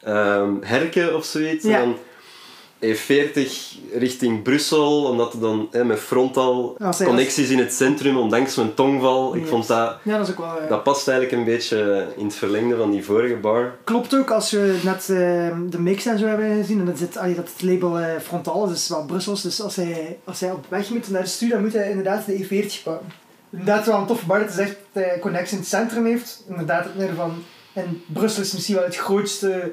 ehm 0.03 0.51
Herken 0.61 1.17
of 1.17 1.25
zoiets. 1.25 1.65
Ja. 1.65 1.79
En 1.81 1.85
dan 1.85 1.97
E40 2.81 3.49
richting 3.99 4.43
Brussel, 4.43 5.05
omdat 5.05 5.33
er 5.33 5.41
dan 5.41 5.69
hè, 5.71 5.85
met 5.85 5.99
frontal 5.99 6.77
hij- 6.79 7.07
connecties 7.07 7.51
in 7.51 7.59
het 7.59 7.73
centrum, 7.73 8.17
ondanks 8.17 8.55
mijn 8.55 8.75
tongval. 8.75 9.35
Ik 9.35 9.41
Yes. 9.41 9.51
vond 9.51 9.67
dat... 9.67 9.97
Ja, 10.03 10.17
dat 10.19 10.27
is 10.29 10.33
ook 10.35 10.39
wel... 10.41 10.61
eh, 10.61 10.69
Dat 10.69 10.83
past 10.83 11.09
eigenlijk 11.09 11.39
een 11.39 11.45
beetje 11.45 12.07
in 12.17 12.25
het 12.25 12.35
verlengde 12.35 12.77
van 12.77 12.91
die 12.91 13.05
vorige 13.05 13.37
bar. 13.37 13.77
Klopt 13.85 14.15
ook 14.17 14.31
als 14.31 14.51
we 14.51 14.79
net 14.85 15.01
eh, 15.11 15.57
de 15.71 15.81
mix 15.81 16.07
en 16.07 16.19
zo 16.19 16.27
hebben 16.27 16.57
gezien. 16.57 16.79
En 16.79 16.85
dat, 16.87 16.99
zit, 16.99 17.17
allee, 17.17 17.35
dat 17.35 17.49
het 17.53 17.63
label 17.63 17.99
eh, 17.99 18.21
frontaal 18.23 18.65
is, 18.65 18.71
dus 18.71 18.89
wel 18.89 19.05
Brussels. 19.05 19.43
Dus 19.43 19.61
als 19.63 19.77
hij, 19.77 20.19
als 20.25 20.41
hij 20.41 20.51
op 20.51 20.65
weg 20.69 20.91
moet 20.91 21.11
naar 21.11 21.23
de 21.23 21.29
studio, 21.29 21.55
dan 21.55 21.65
moet 21.65 21.73
hij 21.75 21.89
inderdaad 21.91 22.27
de 22.27 22.45
E40 22.45 22.83
pakken. 22.85 23.23
Inderdaad 23.59 23.87
wel 23.87 23.99
een 23.99 24.07
toffe 24.07 24.27
bar 24.27 24.39
hij 24.39 24.49
zegt 24.49 24.77
dat 24.93 25.05
hij 25.05 25.19
connectie 25.19 25.53
in 25.53 25.59
het 25.59 25.69
centrum 25.69 26.05
heeft. 26.05 26.45
Inderdaad, 26.49 26.87
het 26.95 27.11
van... 27.17 27.43
En 27.73 28.03
Brussel 28.07 28.43
is 28.43 28.53
misschien 28.53 28.75
wel 28.75 28.85
het 28.85 28.97
grootste 28.97 29.73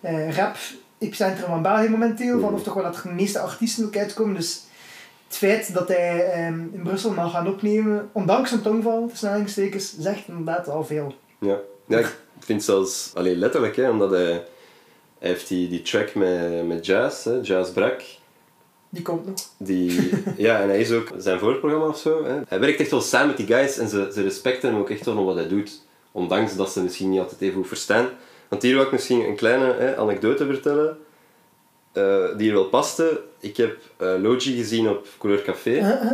eh, 0.00 0.36
rap 0.36 0.56
epicentrum 0.98 1.48
van 1.48 1.62
België 1.62 1.88
momenteel. 1.88 2.40
Van, 2.40 2.54
of 2.54 2.62
toch 2.62 2.74
wel 2.74 2.82
dat 2.82 3.00
de 3.02 3.08
meeste 3.08 3.38
artiesten 3.38 3.84
ook 3.84 3.96
uitkomen. 3.96 4.34
Dus 4.34 4.62
het 5.26 5.36
feit 5.36 5.74
dat 5.74 5.88
hij 5.88 6.32
ehm, 6.32 6.60
in 6.72 6.80
Brussel 6.82 7.12
mag 7.12 7.32
gaan 7.32 7.48
opnemen, 7.48 8.08
ondanks 8.12 8.48
zijn 8.48 8.62
tongval, 8.62 9.06
tussen 9.08 9.28
aanhalingstekens, 9.28 9.94
zegt 9.98 10.28
inderdaad 10.28 10.66
wel 10.66 10.84
veel. 10.84 11.14
Ja, 11.38 11.58
ja 11.86 11.98
ik 11.98 12.16
vind 12.38 12.64
zelfs 12.64 13.10
alleen 13.14 13.36
letterlijk, 13.36 13.76
hè, 13.76 13.90
omdat 13.90 14.10
hij, 14.10 14.44
heeft 15.18 15.48
die, 15.48 15.68
die 15.68 15.82
track 15.82 16.14
met, 16.14 16.66
met 16.66 16.86
Jazz, 16.86 17.28
Jazz 17.42 17.70
Brak. 17.70 18.02
Die 18.88 19.02
komt 19.02 19.26
nog. 19.26 19.34
Die, 19.56 20.10
ja, 20.36 20.60
en 20.60 20.68
hij 20.68 20.80
is 20.80 20.92
ook 20.92 21.08
zijn 21.18 21.38
voorprogramma 21.38 21.86
of 21.86 21.98
zo. 21.98 22.24
Hè. 22.24 22.40
Hij 22.48 22.60
werkt 22.60 22.80
echt 22.80 22.90
wel 22.90 23.00
samen 23.00 23.26
met 23.26 23.36
die 23.36 23.46
guys 23.46 23.78
en 23.78 23.88
ze, 23.88 24.10
ze 24.14 24.22
respecten 24.22 24.70
hem 24.70 24.78
ook 24.80 24.90
echt 24.90 25.04
wel 25.04 25.16
om 25.16 25.24
wat 25.24 25.34
hij 25.34 25.48
doet. 25.48 25.80
Ondanks 26.12 26.56
dat 26.56 26.72
ze 26.72 26.82
misschien 26.82 27.10
niet 27.10 27.20
altijd 27.20 27.40
even 27.40 27.54
goed 27.54 27.68
verstaan. 27.68 28.08
Want 28.48 28.62
hier 28.62 28.74
wil 28.74 28.82
ik 28.84 28.92
misschien 28.92 29.20
een 29.20 29.36
kleine 29.36 29.74
hè, 29.74 29.96
anekdote 29.96 30.46
vertellen. 30.46 30.98
eh, 31.92 32.24
die 32.36 32.46
hier 32.46 32.52
wel 32.52 32.64
paste. 32.68 33.20
Ik 33.40 33.56
heb 33.56 33.76
eh, 33.96 34.14
Logi 34.22 34.56
gezien 34.56 34.88
op 34.88 35.06
Couleur 35.18 35.42
Café. 35.42 35.70
Uh-huh. 35.70 36.12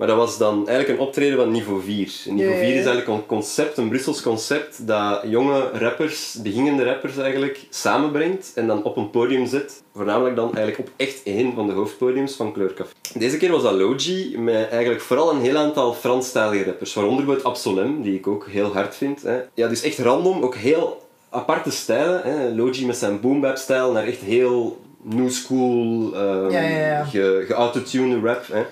Maar 0.00 0.08
dat 0.08 0.18
was 0.18 0.38
dan 0.38 0.68
eigenlijk 0.68 0.98
een 0.98 1.06
optreden 1.06 1.36
van 1.38 1.50
niveau 1.50 1.82
4. 1.82 2.22
En 2.26 2.34
niveau 2.34 2.54
Ja, 2.54 2.60
ja, 2.60 2.66
4 2.68 2.78
is 2.78 2.84
eigenlijk 2.86 3.08
een 3.08 3.26
concept, 3.26 3.76
een 3.78 3.88
Brussels 3.88 4.22
concept, 4.22 4.86
dat 4.86 5.20
jonge 5.26 5.70
rappers, 5.72 6.36
beginnende 6.42 6.84
rappers 6.84 7.16
eigenlijk, 7.16 7.60
samenbrengt 7.70 8.52
en 8.54 8.66
dan 8.66 8.82
op 8.82 8.96
een 8.96 9.10
podium 9.10 9.46
zet. 9.46 9.82
Voornamelijk 9.94 10.36
dan 10.36 10.54
eigenlijk 10.56 10.78
op 10.78 10.94
echt 10.96 11.22
één 11.24 11.54
van 11.54 11.66
de 11.66 11.72
hoofdpodiums 11.72 12.34
van 12.34 12.52
Kleurcafé. 12.52 12.90
Deze 13.14 13.36
keer 13.36 13.50
was 13.50 13.62
dat 13.62 13.72
Logi, 13.72 14.38
met 14.38 14.68
eigenlijk 14.68 15.00
vooral 15.00 15.30
een 15.30 15.40
heel 15.40 15.56
aantal 15.56 15.92
Franstalige 15.94 16.64
rappers, 16.64 16.94
waaronder 16.94 17.24
bijvoorbeeld 17.24 17.54
Absolem, 17.54 18.02
die 18.02 18.14
ik 18.14 18.26
ook 18.26 18.46
heel 18.48 18.72
hard 18.72 18.96
vind. 18.96 19.22
Hè. 19.22 19.38
Ja, 19.54 19.68
dus 19.68 19.82
echt 19.82 19.98
random, 19.98 20.42
ook 20.42 20.54
heel 20.54 21.02
aparte 21.30 21.70
stijlen. 21.70 22.20
Hè. 22.22 22.48
Logi 22.54 22.86
met 22.86 22.96
zijn 22.96 23.20
boom 23.20 23.44
stijl 23.54 23.92
naar 23.92 24.04
echt 24.06 24.20
heel 24.20 24.80
new 25.02 25.30
school, 25.30 26.10
ehm 26.14 26.50
Ja, 26.50 26.60
ja, 26.60 26.86
ja. 26.86 27.04
ge- 27.04 27.44
geautotuned 27.46 28.24
rap. 28.24 28.44
Hè. 28.52 28.62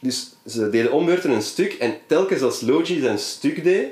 Dus 0.00 0.36
ze 0.46 0.70
deden 0.70 0.92
ombeurten 0.92 1.30
een 1.30 1.42
stuk 1.42 1.72
en 1.72 1.94
telkens 2.06 2.42
als 2.42 2.60
Logi 2.60 3.00
zijn 3.00 3.18
stuk 3.18 3.64
deed, 3.64 3.86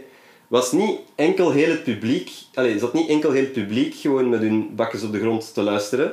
was 0.48 0.72
niet 0.72 0.98
enkel 1.14 1.50
heel 1.50 1.70
het 1.70 1.84
publiek, 1.84 2.30
allez, 2.54 2.80
zat 2.80 2.92
niet 2.92 3.08
enkel 3.08 3.30
heel 3.30 3.42
het 3.42 3.52
publiek 3.52 3.94
gewoon 3.94 4.28
met 4.28 4.40
hun 4.40 4.74
bakkes 4.74 5.02
op 5.02 5.12
de 5.12 5.20
grond 5.20 5.54
te 5.54 5.62
luisteren, 5.62 6.12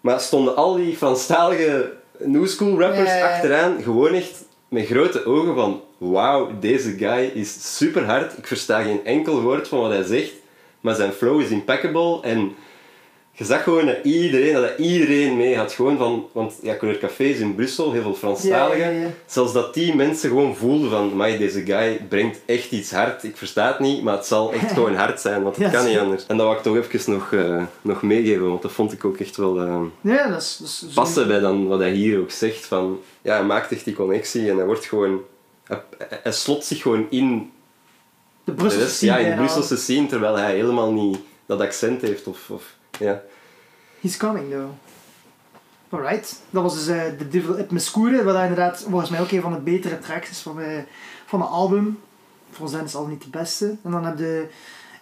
maar 0.00 0.20
stonden 0.20 0.56
al 0.56 0.76
die 0.76 0.96
Franstalige 0.96 1.92
new 2.18 2.46
school 2.46 2.80
rappers 2.80 3.08
Ja, 3.08 3.16
ja, 3.16 3.28
ja. 3.28 3.34
achteraan 3.34 3.82
gewoon 3.82 4.14
echt 4.14 4.44
met 4.68 4.86
grote 4.86 5.24
ogen 5.24 5.54
van 5.54 5.82
wauw, 5.98 6.58
deze 6.60 6.90
guy 6.90 7.30
is 7.34 7.76
super 7.76 8.04
hard, 8.04 8.38
ik 8.38 8.46
versta 8.46 8.82
geen 8.82 9.04
enkel 9.04 9.40
woord 9.42 9.68
van 9.68 9.80
wat 9.80 9.90
hij 9.90 10.02
zegt, 10.02 10.32
maar 10.80 10.94
zijn 10.94 11.12
flow 11.12 11.40
is 11.40 11.50
impeccable 11.50 12.22
en 12.22 12.54
je 13.38 13.44
zag 13.44 13.62
gewoon 13.62 13.86
dat 13.86 13.96
iedereen, 14.02 14.54
dat 14.54 14.78
iedereen 14.78 15.36
mee 15.36 15.56
had. 15.56 15.72
Gewoon 15.72 15.96
van, 15.98 16.28
want 16.32 16.54
ja, 16.62 16.76
Couleur 16.76 16.98
Café 16.98 17.24
is 17.24 17.38
in 17.38 17.54
Brussel, 17.54 17.92
heel 17.92 18.02
veel 18.02 18.14
Franstaligen. 18.14 18.78
Ja, 18.84 18.90
ja, 18.90 19.00
ja. 19.00 19.08
Zelfs 19.26 19.52
dat 19.52 19.74
die 19.74 19.94
mensen 19.94 20.28
gewoon 20.28 20.56
voelden 20.56 20.90
van, 20.90 21.10
"Amai, 21.12 21.38
deze 21.38 21.64
guy 21.64 22.00
brengt 22.08 22.38
echt 22.46 22.70
iets 22.72 22.90
hard. 22.90 23.24
Ik 23.24 23.36
versta 23.36 23.66
het 23.66 23.78
niet, 23.78 24.02
maar 24.02 24.16
het 24.16 24.26
zal 24.26 24.52
echt 24.52 24.72
gewoon 24.76 24.94
hard 24.94 25.20
zijn, 25.20 25.42
want 25.42 25.56
het 25.56 25.72
kan 25.72 25.86
niet 25.86 25.98
anders. 25.98 26.26
En 26.26 26.36
dat 26.36 26.46
wou 26.46 26.58
ik 26.58 26.62
toch 26.62 26.76
even 26.76 27.12
nog, 27.12 27.32
eh, 27.32 27.62
nog 27.82 28.02
meegeven, 28.02 28.48
want 28.48 28.62
dat 28.62 28.72
vond 28.72 28.92
ik 28.92 29.04
ook 29.04 29.16
echt 29.16 29.36
wel 29.36 29.60
eh, 29.60 29.80
Ja, 30.00 30.28
dat 30.28 30.40
is, 30.42 30.56
dat 30.58 30.68
is 30.68 30.78
zo- 30.78 30.86
passen 30.94 31.26
bij 31.26 31.40
dan 31.40 31.66
wat 31.66 31.78
hij 31.78 31.92
hier 31.92 32.18
ook 32.20 32.30
zegt. 32.30 32.66
Van, 32.66 33.00
ja, 33.22 33.36
hij 33.36 33.44
maakt 33.44 33.72
echt 33.72 33.84
die 33.84 33.94
connectie 33.94 34.50
en 34.50 34.56
hij 34.56 34.66
wordt 34.66 34.84
gewoon... 34.86 35.20
Hij, 35.64 35.80
hij- 36.22 36.32
slot 36.32 36.64
zich 36.64 36.82
gewoon 36.82 37.06
in 37.10 37.50
de 38.44 38.52
Brusselse 38.52 38.86
rest, 38.86 39.00
ja, 39.00 39.14
scene 39.14 39.24
in 39.24 39.30
de. 39.30 39.36
Brusselse 39.42 39.76
scene, 39.76 40.06
terwijl 40.06 40.36
hij 40.36 40.54
helemaal 40.54 40.92
niet 40.92 41.18
dat 41.46 41.60
accent 41.60 42.02
heeft. 42.02 42.26
Of, 42.26 42.50
of, 42.50 42.74
ja. 42.98 43.22
He's 44.00 44.16
coming 44.16 44.50
though. 44.50 44.70
Alright. 45.88 46.40
Dat 46.50 46.62
was 46.62 46.74
dus 46.74 46.86
eh 46.86 47.02
The 47.18 47.28
Devil 47.28 47.58
It 47.58 47.70
Mescoure, 47.70 48.24
wat 48.24 48.34
inderdaad 48.34 48.86
volgens 48.88 49.10
mij 49.10 49.20
ook 49.20 49.30
een 49.30 49.40
van 49.40 49.52
de 49.52 49.58
betere 49.58 49.98
tracks 49.98 50.30
is 50.30 50.40
van, 50.40 50.60
eh, 50.60 50.82
van 51.26 51.40
het 51.40 51.50
album. 51.50 51.98
Volgens 52.50 52.76
hen 52.76 52.86
is 52.86 52.92
het 52.92 53.02
al 53.02 53.08
niet 53.08 53.22
de 53.22 53.30
beste. 53.30 53.76
En 53.82 53.90
dan 53.90 54.04
heb 54.04 54.18
je 54.18 54.48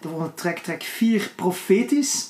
de 0.01 0.07
volgende 0.07 0.33
track, 0.33 0.57
track 0.57 0.83
4, 0.83 1.31
Profetisch. 1.35 2.29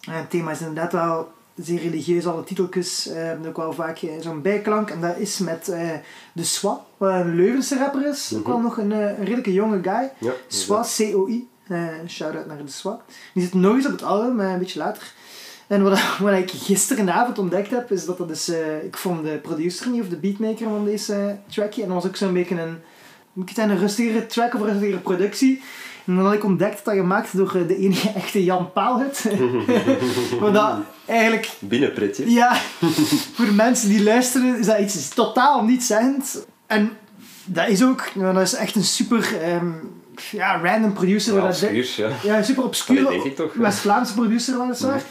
En 0.00 0.12
het 0.12 0.30
thema 0.30 0.50
is 0.50 0.60
inderdaad 0.60 0.92
wel 0.92 1.32
zeer 1.54 1.80
religieus, 1.80 2.26
alle 2.26 2.44
titeltjes 2.44 3.08
eh, 3.08 3.14
hebben 3.14 3.48
ook 3.48 3.56
wel 3.56 3.72
vaak 3.72 3.98
eh, 4.02 4.10
zo'n 4.20 4.42
bijklank. 4.42 4.90
En 4.90 5.00
dat 5.00 5.16
is 5.16 5.38
met 5.38 5.68
eh, 5.68 5.90
De 6.32 6.44
Swa, 6.44 6.84
wat 6.96 7.10
een 7.10 7.34
Leuvense 7.34 7.78
rapper 7.78 8.06
is. 8.06 8.34
Ook 8.36 8.46
wel 8.46 8.60
nog 8.60 8.76
een, 8.76 8.92
eh, 8.92 9.18
een 9.18 9.24
redelijke 9.24 9.52
jonge 9.52 9.82
guy. 9.82 10.10
Ja, 10.18 10.32
Swa, 10.48 10.82
C-O-I. 10.96 11.48
Eh 11.68 11.88
Shout-out 12.08 12.46
naar 12.46 12.64
de 12.64 12.70
Swa. 12.70 13.00
Die 13.34 13.42
zit 13.42 13.54
nog 13.54 13.74
eens 13.74 13.86
op 13.86 13.92
het 13.92 14.02
album, 14.02 14.40
eh, 14.40 14.52
een 14.52 14.58
beetje 14.58 14.78
later. 14.78 15.12
En 15.66 15.82
wat, 15.82 16.00
wat 16.18 16.38
ik 16.38 16.50
gisterenavond 16.50 17.38
ontdekt 17.38 17.70
heb, 17.70 17.90
is 17.90 18.04
dat 18.04 18.18
dat 18.18 18.28
dus... 18.28 18.48
eh, 18.48 18.84
ik 18.84 18.96
vond 18.96 19.24
de 19.24 19.38
producer 19.42 19.90
niet, 19.90 20.02
of 20.02 20.08
de 20.08 20.16
beatmaker 20.16 20.68
van 20.68 20.84
deze 20.84 21.36
trackje. 21.46 21.82
En 21.82 21.88
dat 21.88 21.96
was 21.96 22.06
ook 22.06 22.16
zo'n 22.16 22.32
beetje 22.32 22.60
een... 22.60 22.78
Moet 23.32 23.50
ik 23.50 23.56
het 23.56 23.70
een 23.70 23.78
rustigere 23.78 24.26
track 24.26 24.54
of 24.54 24.60
een 24.60 24.66
rustigere 24.66 24.98
productie. 24.98 25.62
En 26.06 26.16
dan 26.16 26.24
had 26.24 26.34
ik 26.34 26.44
ontdekt 26.44 26.76
dat 26.76 26.84
dat 26.84 26.94
gemaakt 26.94 27.36
door 27.36 27.66
de 27.66 27.76
enige 27.76 28.10
echte 28.10 28.44
Jan 28.44 28.72
Paalhut. 28.72 29.24
maar 30.40 30.52
dat 30.62 30.74
eigenlijk... 31.06 31.50
Binnenpretje. 31.58 32.30
Ja, 32.30 32.54
voor 33.34 33.44
de 33.44 33.52
mensen 33.52 33.88
die 33.88 34.02
luisteren 34.02 34.58
is 34.58 34.66
dat 34.66 34.78
iets 34.78 35.08
totaal 35.08 35.64
niet 35.64 35.84
zeggend. 35.84 36.46
En 36.66 36.90
dat 37.44 37.68
is 37.68 37.84
ook... 37.84 38.10
nou, 38.14 38.34
dat 38.34 38.42
is 38.42 38.54
echt 38.54 38.74
een 38.74 38.84
super... 38.84 39.40
ehm, 39.42 39.72
ja, 40.30 40.60
random 40.62 40.92
producer. 40.92 41.34
Ja, 41.34 41.40
dat- 41.40 41.62
obscuur, 41.62 42.12
ja. 42.22 42.42
super 42.42 42.64
obscure 42.64 43.32
ja. 43.36 43.44
West-Vlaamse 43.54 44.14
producer 44.14 44.58
weliswaar. 44.58 45.02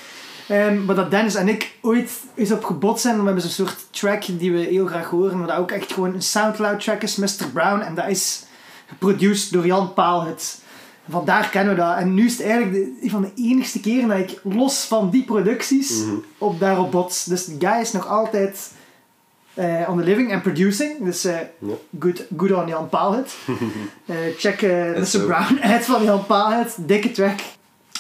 Ehm 0.48 0.86
maar 0.86 0.96
dat 0.96 1.12
Dennis 1.12 1.36
en 1.36 1.48
ik 1.48 1.72
ooit 1.82 2.12
eens 2.36 2.52
op 2.52 2.64
gebot 2.64 3.00
zijn. 3.00 3.18
We 3.20 3.24
hebben 3.26 3.42
zo'n 3.42 3.52
soort 3.66 3.76
track 3.92 4.24
die 4.28 4.52
we 4.52 4.60
heel 4.60 4.86
graag 4.86 5.10
horen. 5.10 5.38
Maar 5.38 5.48
dat 5.48 5.58
ook 5.58 5.72
echt 5.72 5.94
gewoon 5.94 6.14
een 6.14 6.22
Soundcloud 6.22 6.80
track 6.84 7.02
is, 7.02 7.16
Mr. 7.16 7.48
Brown. 7.54 7.80
En 7.82 7.96
dat 7.96 8.08
is 8.08 8.44
geproduceerd 8.88 9.52
door 9.54 9.66
Jan 9.66 9.94
Paalhut. 9.94 10.62
Vandaar 11.10 11.50
kennen 11.50 11.76
we 11.76 11.82
dat. 11.82 11.98
En 11.98 12.14
nu 12.14 12.26
is 12.26 12.32
het 12.38 12.42
eigenlijk 12.42 12.74
de, 12.74 12.92
een 13.02 13.10
van 13.10 13.22
de 13.22 13.32
enigste 13.36 13.80
keren 13.80 14.08
dat 14.10 14.18
ik 14.18 14.40
los 14.44 14.86
van 14.86 15.10
die 15.10 15.24
producties 15.24 15.90
Mhm. 16.04 16.16
op 16.38 16.60
daarop 16.60 16.92
bots. 16.92 17.24
Dus 17.26 17.46
de 17.46 17.56
guy 17.60 17.82
is 17.82 17.92
nog 17.92 18.08
altijd 18.08 18.72
eh, 19.54 19.90
on 19.90 19.98
the 19.98 20.04
living 20.04 20.34
and 20.34 20.42
producing. 20.42 21.04
Dus 21.04 21.22
Ja. 21.22 21.50
good, 22.00 22.26
good 22.38 22.52
on 22.52 22.68
Jan 22.68 22.90
Paalhut. 22.90 23.34
Eh, 24.06 24.16
check 24.38 24.62
En 24.62 25.00
Mr. 25.00 25.20
Brown 25.26 25.60
uit 25.72 25.86
van 25.86 26.04
Jan 26.04 26.26
Paalhut. 26.26 26.76
Dikke 26.88 27.12
track. 27.12 27.40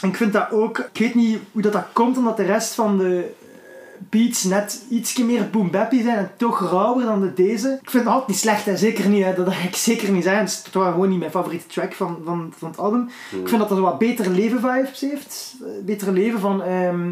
En 0.01 0.09
ik 0.09 0.15
vind 0.15 0.33
dat 0.33 0.51
ook... 0.51 0.77
Ik 0.77 0.99
weet 0.99 1.15
niet 1.15 1.39
hoe 1.51 1.61
dat, 1.61 1.73
dat 1.73 1.85
komt, 1.93 2.17
omdat 2.17 2.37
de 2.37 2.43
rest 2.43 2.73
van 2.73 2.97
de 2.97 3.31
beats 4.09 4.43
net 4.43 4.81
ietsje 4.89 5.23
meer 5.25 5.49
boom 5.49 5.69
zijn 5.71 6.07
en 6.07 6.31
toch 6.37 6.71
rauwer 6.71 7.05
dan 7.05 7.21
de 7.21 7.33
deze. 7.33 7.77
Ik 7.81 7.89
vind 7.89 8.03
het 8.03 8.11
altijd 8.13 8.27
niet 8.29 8.37
slecht, 8.39 8.65
hè. 8.65 8.77
zeker 8.77 9.09
niet. 9.09 9.23
Hè. 9.23 9.33
Dat 9.33 9.53
ga 9.53 9.67
ik 9.67 9.75
zeker 9.75 10.11
niet 10.11 10.23
zijn. 10.23 10.37
Het 10.37 10.49
is 10.49 10.61
gewoon 10.73 11.09
niet 11.09 11.19
mijn 11.19 11.31
favoriete 11.31 11.67
track 11.67 11.93
van, 11.93 12.17
van, 12.25 12.53
van 12.57 12.69
het 12.69 12.77
album. 12.79 13.09
Ik 13.41 13.47
vind 13.47 13.61
dat 13.61 13.69
het 13.69 13.79
wat 13.79 13.97
betere 13.97 14.29
leven 14.29 14.59
vibes 14.59 14.99
heeft. 15.01 15.55
Betere 15.85 16.11
leven 16.11 16.39
van 16.39 16.63
ehm 16.63 17.11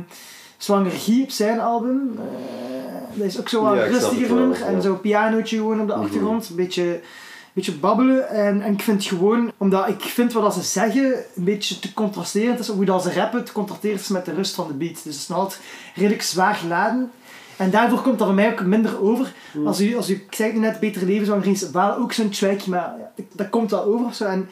Zwanger 0.61 0.91
op 1.23 1.29
zijn 1.31 1.59
album. 1.59 2.17
Eh, 2.17 3.17
dat 3.17 3.27
is 3.27 3.39
ook 3.39 3.49
zo 3.49 3.63
wel 3.63 3.75
Ja, 3.75 3.83
rustiger 3.83 4.19
het 4.19 4.27
wel, 4.27 4.37
nummer. 4.37 4.61
En 4.65 4.81
zo'n 4.81 5.01
pianootje 5.01 5.57
gewoon 5.57 5.79
op 5.81 5.87
de 5.87 5.93
Mhm. 5.93 6.01
achtergrond. 6.03 6.49
Een 6.49 6.55
beetje 6.55 7.01
beetje 7.53 7.73
babbelen. 7.75 8.29
En, 8.29 8.61
en 8.61 8.73
ik 8.73 8.81
vind 8.81 9.03
gewoon, 9.05 9.51
omdat 9.57 9.87
ik 9.87 10.01
vind 10.01 10.33
wat 10.33 10.53
ze 10.53 10.61
zeggen 10.61 11.13
een 11.35 11.43
beetje 11.43 11.79
te 11.79 11.93
contrasterend 11.93 12.59
is. 12.59 12.67
Hoe 12.67 12.85
dat 12.85 13.03
ze 13.03 13.13
rappen, 13.13 13.43
te 13.43 13.51
contrasterend 13.51 14.01
is 14.01 14.07
met 14.07 14.25
de 14.25 14.33
rust 14.33 14.55
van 14.55 14.67
de 14.67 14.73
beat. 14.73 14.93
Dus 14.93 15.03
het 15.03 15.13
is 15.21 15.27
nog 15.27 15.37
altijd 15.37 15.59
redelijk 15.95 16.21
zwaar 16.21 16.55
geladen. 16.55 17.11
En 17.57 17.69
daarvoor 17.69 18.01
komt 18.01 18.17
dat 18.17 18.27
voor 18.27 18.35
mij 18.35 18.51
ook 18.51 18.61
minder 18.65 19.01
over. 19.01 19.33
Als 19.65 19.81
u, 19.81 19.95
als 19.95 20.09
u 20.09 20.13
ik 20.13 20.35
zei 20.35 20.51
het 20.51 20.61
net, 20.61 20.79
Beter 20.79 21.05
Leven 21.05 21.25
zou 21.25 21.45
is 21.45 21.69
wel 21.69 21.95
ook 21.95 22.13
zo'n 22.13 22.29
track, 22.29 22.65
maar 22.65 22.79
ja, 22.79 23.11
dat, 23.15 23.25
dat 23.31 23.49
komt 23.49 23.71
wel 23.71 23.83
over 23.83 24.05
of 24.05 24.15
zo. 24.15 24.25
En 24.25 24.49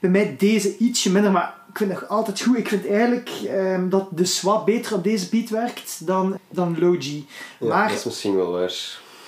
bij 0.00 0.10
mij 0.10 0.34
deze 0.38 0.76
ietsje 0.76 1.10
minder, 1.10 1.32
maar 1.32 1.54
ik 1.70 1.76
vind 1.78 1.90
het 1.90 2.00
nog 2.00 2.08
altijd 2.10 2.40
goed. 2.40 2.56
Ik 2.58 2.68
vind 2.68 2.86
eigenlijk 2.88 3.30
ehm, 3.46 3.88
dat 3.88 4.06
de 4.10 4.24
swap 4.24 4.66
beter 4.66 4.94
op 4.94 5.04
deze 5.04 5.28
beat 5.28 5.48
werkt 5.48 6.06
dan, 6.06 6.38
dan 6.50 6.76
Logi. 6.78 7.26
Ja, 7.60 7.68
maar 7.68 7.88
dat 7.88 7.98
is 7.98 8.04
misschien 8.04 8.36
wel 8.36 8.50
waar. 8.50 8.72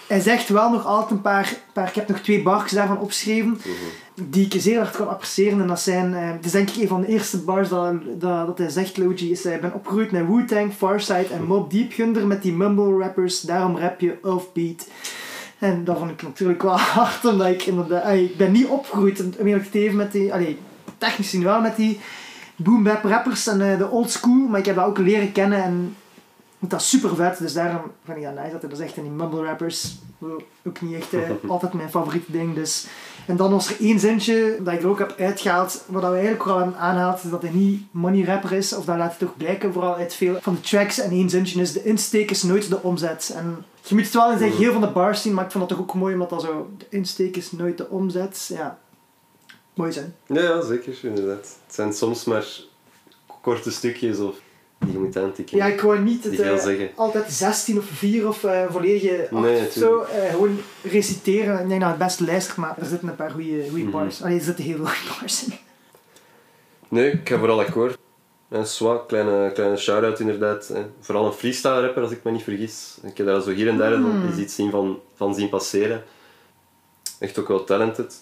hij 0.07 0.21
zegt 0.21 0.49
wel 0.49 0.71
nog 0.71 0.87
altijd 0.87 1.11
een 1.11 1.21
paar, 1.21 1.55
paar 1.73 1.89
ik 1.89 1.95
heb 1.95 2.09
nog 2.09 2.19
twee 2.21 2.43
bars 2.43 2.73
daarvan 2.73 2.99
opgeschreven, 3.01 3.49
Mhm. 3.51 4.29
die 4.31 4.47
ik 4.47 4.61
zeer 4.63 4.77
hard 4.79 4.97
kan 4.97 5.09
appreciëren. 5.09 5.61
En 5.61 5.67
dat 5.67 5.81
zijn, 5.81 6.15
eh, 6.15 6.31
het 6.31 6.45
is 6.45 6.51
denk 6.53 6.71
ik 6.71 6.83
een 6.83 6.89
van 6.89 7.01
de 7.01 7.07
eerste 7.07 7.39
bars 7.39 7.69
dat, 7.69 7.95
dat, 8.19 8.47
dat 8.47 8.59
hij 8.59 8.69
zegt, 8.69 8.97
Logi, 8.97 9.31
is 9.31 9.45
ik 9.47 9.61
ben 9.61 9.75
opgegroeid 9.75 10.11
met 10.11 10.27
Wu-Tang, 10.27 10.73
Farsight 10.73 11.31
en 11.31 11.45
Mob 11.45 11.71
Deep 11.71 11.93
Gunder 11.93 12.27
met 12.27 12.43
die 12.43 12.53
mumble 12.53 12.99
rappers, 12.99 13.41
daarom 13.41 13.79
rap 13.79 14.01
je 14.01 14.19
offbeat. 14.23 14.87
En 15.59 15.85
dat 15.85 15.99
vond 15.99 16.11
ik 16.11 16.23
natuurlijk 16.23 16.63
wel 16.63 16.79
hard, 16.99 17.25
omdat 17.25 17.47
ik 17.47 17.63
inderdaad, 17.67 18.03
allee, 18.03 18.25
ik 18.25 18.37
ben 18.37 18.53
niet 18.53 18.67
opgegroeid, 18.67 19.21
om 19.39 19.47
eerlijk 19.47 19.71
te 19.71 19.79
even, 19.79 19.97
met 19.97 20.13
die, 20.13 20.33
allee, 20.33 20.59
technisch 20.99 21.27
gezien 21.31 21.45
wel 21.45 21.61
met 21.61 21.77
die 21.77 22.01
boom 22.63 22.83
bap 22.83 23.05
rappers 23.05 23.47
en 23.47 23.73
eh, 23.73 23.79
de 23.79 23.89
old 23.89 24.11
school, 24.11 24.49
maar 24.49 24.59
ik 24.59 24.67
heb 24.67 24.77
dat 24.77 24.87
ook 24.87 24.99
leren 24.99 25.33
kennen 25.33 25.63
en 25.63 25.97
dat 26.69 26.81
is 26.81 26.89
super 26.89 27.15
vet, 27.15 27.39
dus 27.39 27.53
daarom 27.53 27.83
vind 28.05 28.17
ik 28.17 28.25
dat 28.25 28.35
nice 28.35 28.51
dat 28.51 28.61
hij 28.61 28.71
dat 28.71 28.79
zegt. 28.79 28.97
En 28.97 29.03
die 29.03 29.11
mumble 29.11 29.45
rappers, 29.45 29.99
ook 30.65 30.81
niet 30.81 30.95
echt 30.95 31.13
eh, 31.13 31.31
altijd 31.49 31.73
mijn 31.73 31.91
favoriete 31.91 32.33
ding. 32.33 32.55
Dus. 32.55 32.87
En 33.27 33.37
dan 33.37 33.51
was 33.51 33.71
er 33.71 33.77
één 33.81 34.01
zintje 34.01 34.59
dat 34.63 34.75
ik 34.75 34.83
er 34.83 34.89
ook 34.89 34.99
heb 34.99 35.15
uitgehaald, 35.19 35.85
wat 35.87 36.03
we 36.03 36.09
eigenlijk 36.09 36.43
vooral 36.43 36.63
aan 36.63 36.77
aanhaalt, 36.77 37.25
is 37.25 37.31
dat 37.31 37.43
hij 37.43 37.51
niet 37.51 37.83
money 37.91 38.25
rapper 38.25 38.53
is, 38.53 38.73
of 38.73 38.85
dat 38.85 38.97
laat 38.97 39.09
hij 39.09 39.19
toch 39.19 39.37
blijken, 39.37 39.73
vooral 39.73 39.95
uit 39.95 40.15
veel 40.15 40.39
van 40.41 40.55
de 40.55 40.61
tracks. 40.61 41.01
En 41.01 41.11
één 41.11 41.31
zintje 41.31 41.61
is, 41.61 41.73
de 41.73 41.85
insteek 41.85 42.31
is 42.31 42.43
nooit 42.43 42.69
de 42.69 42.83
omzet. 42.83 43.33
En 43.37 43.65
je 43.83 43.95
moet 43.95 44.05
het 44.05 44.15
wel 44.15 44.33
in 44.33 44.39
zijn 44.39 44.53
geheel 44.53 44.73
van 44.73 44.81
de 44.81 44.91
bars 44.91 45.23
zien, 45.23 45.35
maar 45.35 45.45
ik 45.45 45.51
vond 45.51 45.69
dat 45.69 45.79
toch 45.79 45.87
ook 45.87 45.95
mooi, 45.95 46.13
omdat 46.13 46.31
dat 46.31 46.43
zo, 46.43 46.71
de 46.79 46.87
insteek 46.89 47.37
is 47.37 47.53
nooit 47.53 47.79
de 47.79 47.89
omzet. 47.89 48.51
Ja, 48.55 48.79
mooi 49.81 49.93
zijn. 49.93 50.15
Ja, 50.27 50.41
ja, 50.43 50.63
zeker, 50.63 50.95
inderdaad. 51.03 51.57
Het 51.67 51.75
zijn 51.75 51.93
soms 51.93 52.25
maar 52.25 52.47
korte 53.43 53.71
stukjes 53.71 54.19
of 54.19 54.35
die 54.79 54.93
je 54.93 54.99
moet 54.99 55.17
aantikken. 55.17 55.57
Ja, 55.57 55.67
ik 55.67 55.81
wou 55.81 55.99
niet 55.99 56.25
het, 56.25 56.41
eh, 56.41 56.89
altijd 56.95 57.33
16 57.33 57.79
of 57.79 57.85
4 57.85 58.29
of 58.29 58.45
eh 58.45 58.65
volledige 58.71 59.29
8 59.33 59.43
Nee, 59.43 59.67
of 59.67 59.73
zo. 59.73 60.01
eh, 60.01 60.31
gewoon 60.31 60.59
reciteren. 60.83 61.61
Ik 61.63 61.69
denk 61.69 61.81
dat 61.81 61.91
het 61.91 61.99
best 61.99 62.21
luistert, 62.21 62.57
maar 62.57 62.75
er 62.79 62.87
zitten 62.87 63.09
een 63.09 63.17
paar 63.17 63.31
goede 63.31 63.65
Mhm. 63.73 63.91
bars. 63.91 64.23
Allee, 64.23 64.37
er 64.39 64.45
zitten 64.45 64.65
heel 64.65 64.77
veel 64.77 64.87
goede 64.87 65.19
bars 65.21 65.45
in. 65.45 65.53
Nee, 66.89 67.11
ik 67.11 67.29
ga 67.29 67.39
vooral 67.39 67.61
akkoord. 67.61 67.99
En 68.49 68.67
Swa, 68.67 69.03
kleine, 69.07 69.53
kleine 69.53 69.77
shout-out 69.77 70.21
inderdaad. 70.21 70.69
Eh, 70.69 70.81
Vooral 71.01 71.27
een 71.27 71.33
freestyle 71.33 71.81
rapper, 71.81 72.03
als 72.03 72.13
ik 72.13 72.25
me 72.25 72.31
niet 72.31 72.43
vergis. 72.43 72.99
Ik 73.03 73.17
heb 73.17 73.27
daar 73.27 73.41
zo 73.43 73.51
hier 73.51 73.69
en 73.69 73.77
daar 73.77 73.99
Mm. 73.99 74.27
eens 74.27 74.39
iets 74.39 74.55
zien 74.55 74.71
van, 74.71 74.99
van 75.15 75.35
zien 75.35 75.49
passeren. 75.49 76.05
Echt 77.19 77.39
ook 77.39 77.49
wel 77.49 77.65
talented. 77.65 78.15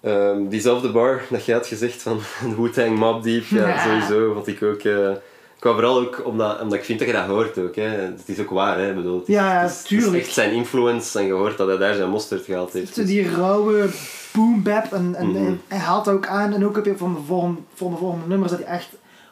Ehm, 0.00 0.48
diezelfde 0.48 0.88
bar 0.90 1.22
dat 1.30 1.44
jij 1.44 1.54
had 1.54 1.66
gezegd 1.66 2.02
van 2.02 2.20
Wu-Tang 2.58 2.98
Mob 2.98 3.22
Deep, 3.22 3.44
ja, 3.44 3.68
Ja. 3.68 3.82
sowieso 3.84 4.32
vond 4.34 4.46
ik 4.46 4.62
ook... 4.62 4.80
eh 4.82 5.10
ik 5.56 5.64
wou 5.64 5.76
vooral 5.76 6.00
ook 6.00 6.22
omdat, 6.24 6.60
omdat 6.60 6.78
ik 6.78 6.84
vind 6.84 6.98
dat 6.98 7.08
je 7.08 7.14
dat 7.14 7.26
hoort 7.26 7.58
ook. 7.58 7.76
Hè. 7.76 7.82
Het 7.82 8.22
is 8.26 8.40
ook 8.40 8.50
waar, 8.50 8.78
hè. 8.78 8.94
Bedoel, 8.94 9.18
het 9.18 9.28
is, 9.28 9.34
Ja, 9.34 9.52
ja, 9.54 9.60
het 9.60 9.70
is- 9.70 9.76
het 9.76 9.90
is 9.90 9.98
tuurlijk. 9.98 10.22
echt 10.24 10.32
zijn 10.32 10.52
influence 10.52 11.18
en 11.18 11.24
je 11.26 11.32
hoort 11.32 11.56
dat 11.56 11.68
hij 11.68 11.76
daar 11.76 11.94
zijn 11.94 12.08
mosterd 12.10 12.44
gehaald 12.44 12.72
heeft. 12.72 12.94
Dus- 12.94 13.06
die 13.06 13.30
rauwe 13.30 13.88
boom 14.32 14.62
bap. 14.62 14.92
En, 14.92 15.14
en, 15.14 15.26
Mhm. 15.30 15.52
hij 15.68 15.78
haalt 15.78 16.04
dat 16.04 16.14
ook 16.14 16.26
aan. 16.26 16.52
En 16.54 16.64
ook 16.66 16.76
op 16.76 16.92
van 16.96 17.14
de 17.14 17.20
volgende, 17.26 17.60
volgende 17.74 18.26
nummers 18.26 18.50
dat 18.50 18.60
hij 18.64 18.68
echt 18.74 18.88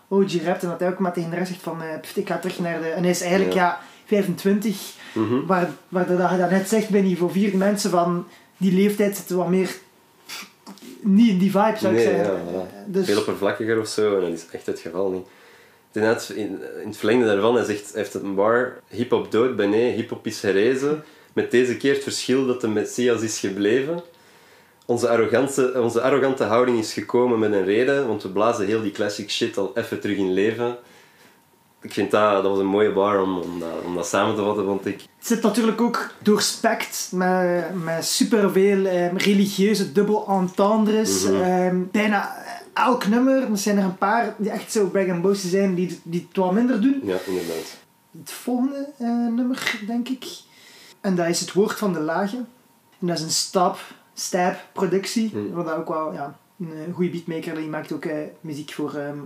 OG 0.08 0.32
rapt. 0.44 0.62
En 0.62 0.68
dat 0.68 0.80
hij 0.80 0.88
ook 0.88 0.98
maar 0.98 1.12
tegen 1.12 1.30
de 1.30 1.36
rest 1.36 1.48
zegt 1.50 1.62
van 1.62 1.82
eh, 1.82 2.00
pff, 2.00 2.16
ik 2.16 2.28
ga 2.28 2.38
terug 2.38 2.58
naar 2.58 2.80
de... 2.80 2.88
En 2.88 3.00
hij 3.02 3.10
is 3.10 3.20
eigenlijk 3.20 3.52
ja, 3.54 3.64
Ja. 3.64 3.78
25. 4.06 4.92
Mhm. 5.12 5.46
Waar, 5.46 5.70
waar 5.88 6.06
dat 6.16 6.30
je 6.30 6.36
dat 6.38 6.50
net 6.50 6.68
zegt 6.68 6.88
bij 6.88 7.02
die 7.02 7.16
voor 7.18 7.30
vier 7.32 7.56
mensen 7.56 7.90
van 7.90 8.26
die 8.56 8.72
leeftijd 8.72 9.16
zitten 9.16 9.36
wat 9.36 9.48
meer... 9.48 9.70
Niet 11.00 11.28
in 11.28 11.38
die 11.38 11.50
vibe 11.50 11.76
zou 11.78 11.94
ik 11.96 12.04
Nee, 12.04 12.14
zeggen. 12.14 12.34
ja. 12.52 12.66
Dus, 12.86 13.06
Veel 13.06 13.18
oppervlakkiger 13.18 13.80
of 13.80 13.88
zo, 13.88 14.14
en 14.14 14.20
dat 14.20 14.32
is 14.32 14.46
echt 14.50 14.66
het 14.66 14.80
geval 14.80 15.10
niet. 15.10 15.26
In, 15.92 16.02
in 16.82 16.86
het 16.86 16.96
verlengde 16.96 17.26
daarvan, 17.26 17.54
hij 17.54 17.64
zegt, 17.64 17.94
heeft 17.94 18.14
een 18.14 18.34
bar, 18.34 18.80
hip-hop 18.88 19.30
dood, 19.32 19.56
ben 19.56 19.70
nee, 19.70 19.92
hip-hop 19.92 20.26
is 20.26 20.42
herrezen. 20.42 21.04
Met 21.32 21.50
deze 21.50 21.76
keer 21.76 21.94
het 21.94 22.02
verschil 22.02 22.46
dat 22.46 22.60
de 22.60 22.68
Messias 22.68 23.22
is 23.22 23.38
gebleven. 23.38 24.02
Onze 24.86 25.08
arrogante, 25.08 25.72
onze 25.82 26.00
arrogante 26.00 26.44
houding 26.44 26.78
is 26.78 26.92
gekomen 26.92 27.38
met 27.38 27.52
een 27.52 27.64
reden, 27.64 28.06
want 28.06 28.22
we 28.22 28.28
blazen 28.28 28.66
heel 28.66 28.82
die 28.82 28.90
classic 28.92 29.30
shit 29.30 29.56
al 29.58 29.70
even 29.74 30.00
terug 30.00 30.16
in 30.16 30.32
leven. 30.32 30.76
Ik 31.86 31.92
vind 31.92 32.10
dat, 32.10 32.42
dat 32.42 32.50
was 32.50 32.58
een 32.58 32.66
mooie 32.66 32.92
bar 32.92 33.22
om, 33.22 33.38
om, 33.38 33.58
dat, 33.58 33.68
om 33.84 33.94
dat 33.94 34.06
samen 34.06 34.34
te 34.34 34.42
vatten, 34.42 34.64
vond 34.64 34.86
ik. 34.86 35.00
Het 35.00 35.26
zit 35.26 35.42
natuurlijk 35.42 35.80
ook 35.80 36.10
doorspekt 36.22 37.08
met, 37.12 37.64
met 37.84 38.04
superveel 38.04 38.84
ehm, 38.86 39.16
religieuze 39.16 39.92
double 39.92 40.24
entendres. 40.26 41.24
Mhm. 41.24 41.34
Ehm, 41.34 41.82
bijna 41.90 42.36
elk 42.72 43.06
nummer, 43.06 43.50
er 43.50 43.58
zijn 43.58 43.78
er 43.78 43.84
een 43.84 43.98
paar 43.98 44.34
die 44.38 44.50
echt 44.50 44.72
zo 44.72 44.86
brag 44.86 45.08
and 45.08 45.22
boasty 45.22 45.48
zijn, 45.48 45.74
die, 45.74 46.00
die 46.02 46.26
het 46.28 46.36
wat 46.36 46.52
minder 46.52 46.80
doen. 46.80 47.00
Ja, 47.04 47.16
inderdaad. 47.26 47.76
Het 48.18 48.30
volgende 48.30 48.88
eh, 48.98 49.08
nummer, 49.08 49.80
denk 49.86 50.08
ik. 50.08 50.24
En 51.00 51.14
dat 51.14 51.26
is 51.26 51.40
het 51.40 51.52
woord 51.52 51.78
van 51.78 51.92
de 51.92 52.00
lage. 52.00 52.36
En 53.00 53.06
dat 53.06 53.18
is 53.18 53.24
een 53.24 53.30
stap, 53.30 53.78
stab 54.14 54.56
productie. 54.72 55.30
Mhm. 55.34 55.50
Wat 55.50 55.72
ook 55.72 55.88
wel, 55.88 56.12
ja, 56.12 56.38
een 56.60 56.72
eh, 56.72 56.94
goede 56.94 57.10
beatmaker. 57.10 57.54
Die 57.54 57.68
maakt 57.68 57.92
ook 57.92 58.04
eh, 58.04 58.16
muziek 58.40 58.72
voor 58.72 58.94
ehm 58.94 59.18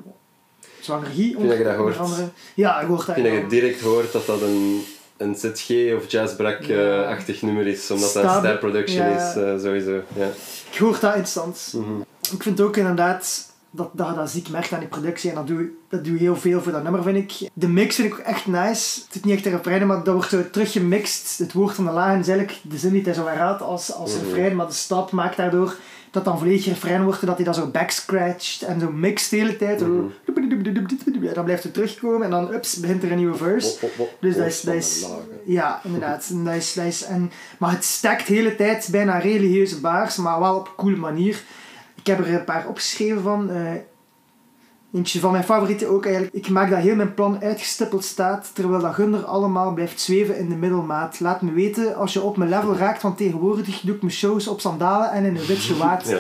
zwangergie. 0.85 1.37
vind 1.37 1.49
dat 1.49 1.59
je 1.59 1.65
dat 1.65 1.79
onder 1.79 1.97
hoort. 1.97 1.99
andere. 1.99 2.29
Ja, 2.55 2.81
ik 2.81 2.87
hoor 2.87 3.05
dat. 3.07 3.17
Ik 3.17 3.23
dat 3.23 3.33
je 3.33 3.47
direct 3.49 3.81
hoort 3.81 4.13
dat 4.13 4.27
dat 4.27 4.43
een, 4.43 4.83
een 5.17 5.35
ZG 5.35 5.95
of 5.97 6.11
jazzbrak-achtig 6.11 7.43
nummer 7.43 7.67
is, 7.67 7.91
omdat 7.91 8.13
dat 8.13 8.25
een 8.25 8.31
style 8.31 8.59
production 8.59 9.07
ja. 9.07 9.29
is, 9.29 9.37
eh, 9.37 9.59
sowieso. 9.63 10.03
Ja. 10.17 10.29
Ik 10.71 10.79
hoor 10.79 10.99
dat 11.01 11.15
instant. 11.15 11.73
Mhm. 11.77 12.01
Ik 12.33 12.43
vind 12.43 12.61
ook 12.61 12.77
inderdaad 12.77 13.49
dat, 13.71 13.91
dat 13.93 14.09
je 14.09 14.15
dat 14.15 14.31
ziek 14.31 14.49
merkt 14.49 14.73
aan 14.73 14.79
die 14.79 14.89
productie. 14.89 15.31
En 15.31 15.37
dat 15.37 15.47
doe, 15.47 15.71
dat 15.89 16.05
doe 16.05 16.13
je 16.13 16.21
heel 16.21 16.37
veel 16.37 16.61
voor 16.61 16.73
dat 16.73 16.83
nummer, 16.83 17.03
vind 17.03 17.17
ik. 17.17 17.51
De 17.55 17.69
mix 17.69 17.95
vind 17.95 18.13
ik 18.13 18.19
ook 18.19 18.27
echt 18.27 18.47
nice. 18.47 19.01
Het 19.07 19.15
is 19.15 19.23
niet 19.23 19.35
echt 19.35 19.47
een 19.47 19.53
refrein, 19.53 19.87
maar 19.87 20.05
dat 20.05 20.15
wordt 20.15 20.31
zo 20.31 20.51
teruggemixt. 20.51 21.39
Het 21.39 21.53
woord 21.53 21.75
van 21.75 21.85
de 21.85 21.91
lagen 21.91 22.21
is 22.21 22.29
eigenlijk 22.29 22.59
de 22.63 22.79
zin 22.79 22.93
die 22.93 23.03
hij 23.03 23.15
zo 23.15 23.27
herhaalt 23.27 23.61
als, 23.61 23.93
als 23.93 24.15
refrein. 24.15 24.57
Maar 24.57 24.67
de 24.67 24.73
stap 24.73 25.11
maakt 25.11 25.37
daardoor 25.37 25.77
dat 26.11 26.25
dan 26.25 26.39
volledig 26.39 26.65
refrein 26.65 27.05
wordt. 27.05 27.21
en 27.21 27.27
Dat 27.27 27.37
hij 27.37 27.45
dat 27.45 27.55
zo 27.57 27.67
backscratcht 27.67 28.63
en 28.63 28.81
zo 28.81 28.91
mixt 28.91 29.31
de 29.31 29.37
hele 29.37 29.57
tijd. 29.57 29.81
Mhm. 29.81 29.91
Dan 31.35 31.45
blijft 31.45 31.63
het 31.63 31.75
terugkomen 31.75 32.23
en 32.23 32.31
dan 32.31 32.53
ups, 32.53 32.77
begint 32.77 33.03
er 33.03 33.11
een 33.11 33.17
nieuwe 33.17 33.37
verse. 33.37 33.79
Dus 34.21 34.37
dat 34.37 34.47
is, 34.47 34.61
dat 34.61 34.75
is, 34.75 35.07
ja, 35.59 35.81
inderdaad. 35.85 36.27
En 36.31 36.45
dat 36.45 36.55
is, 36.55 36.73
dat 36.75 36.85
is, 36.85 37.05
en, 37.05 37.31
maar 37.59 37.71
het 37.71 37.85
stekt 37.85 38.27
de 38.27 38.35
hele 38.35 38.57
tijd 38.57 38.89
bijna 38.91 39.19
religieuze 39.19 39.81
baars, 39.81 40.17
maar 40.17 40.41
wel 40.41 40.57
op 40.57 40.67
een 40.67 40.75
coole 40.77 40.97
manier. 40.97 41.43
Ik 41.95 42.07
heb 42.07 42.19
er 42.19 42.35
een 42.35 42.45
paar 42.45 42.69
opgeschreven 42.69 43.23
van. 43.23 43.51
eh, 43.51 43.73
eentje 44.93 45.21
van 45.21 45.33
mijn 45.33 45.45
favorieten 45.45 45.89
ook 45.89 46.05
eigenlijk. 46.05 46.35
Ik 46.35 46.49
maak 46.49 46.71
dat 46.71 46.79
heel 46.79 46.95
mijn 46.97 47.15
plan 47.15 47.39
uitgestippeld 47.43 48.05
staat, 48.05 48.51
terwijl 48.53 48.83
dat 48.83 48.95
Gunder 48.95 49.25
allemaal 49.25 49.73
blijft 49.73 50.01
zweven 50.01 50.39
in 50.39 50.49
de 50.49 50.55
middelmaat. 50.55 51.21
Laat 51.21 51.43
me 51.43 51.53
weten 51.53 51.97
als 51.97 52.13
je 52.13 52.21
op 52.23 52.37
mijn 52.37 52.51
level 52.51 52.77
raakt, 52.77 53.03
want 53.03 53.17
tegenwoordig 53.17 53.81
doe 53.81 53.95
ik 53.95 54.03
mijn 54.03 54.15
shows 54.15 54.49
op 54.49 54.61
sandalen 54.61 55.11
en 55.11 55.25
in 55.25 55.37
een 55.37 55.47
wit 55.47 55.59
gewaad. 55.59 56.05
Ja, 56.09 56.19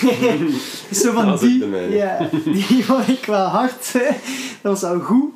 sowieso. 0.00 0.58
Zo 1.04 1.12
van 1.12 1.26
Dat 1.26 1.42
is 1.42 1.44
ook 1.44 1.50
die, 1.50 1.58
de 1.58 1.66
mijne. 1.66 1.94
ja, 1.96 2.28
die 2.44 2.84
vond 2.84 3.08
ik 3.08 3.24
wel 3.24 3.46
hard. 3.46 3.92
Dat 4.62 4.80
was 4.80 4.80
wel 4.80 5.00
goed. 5.00 5.30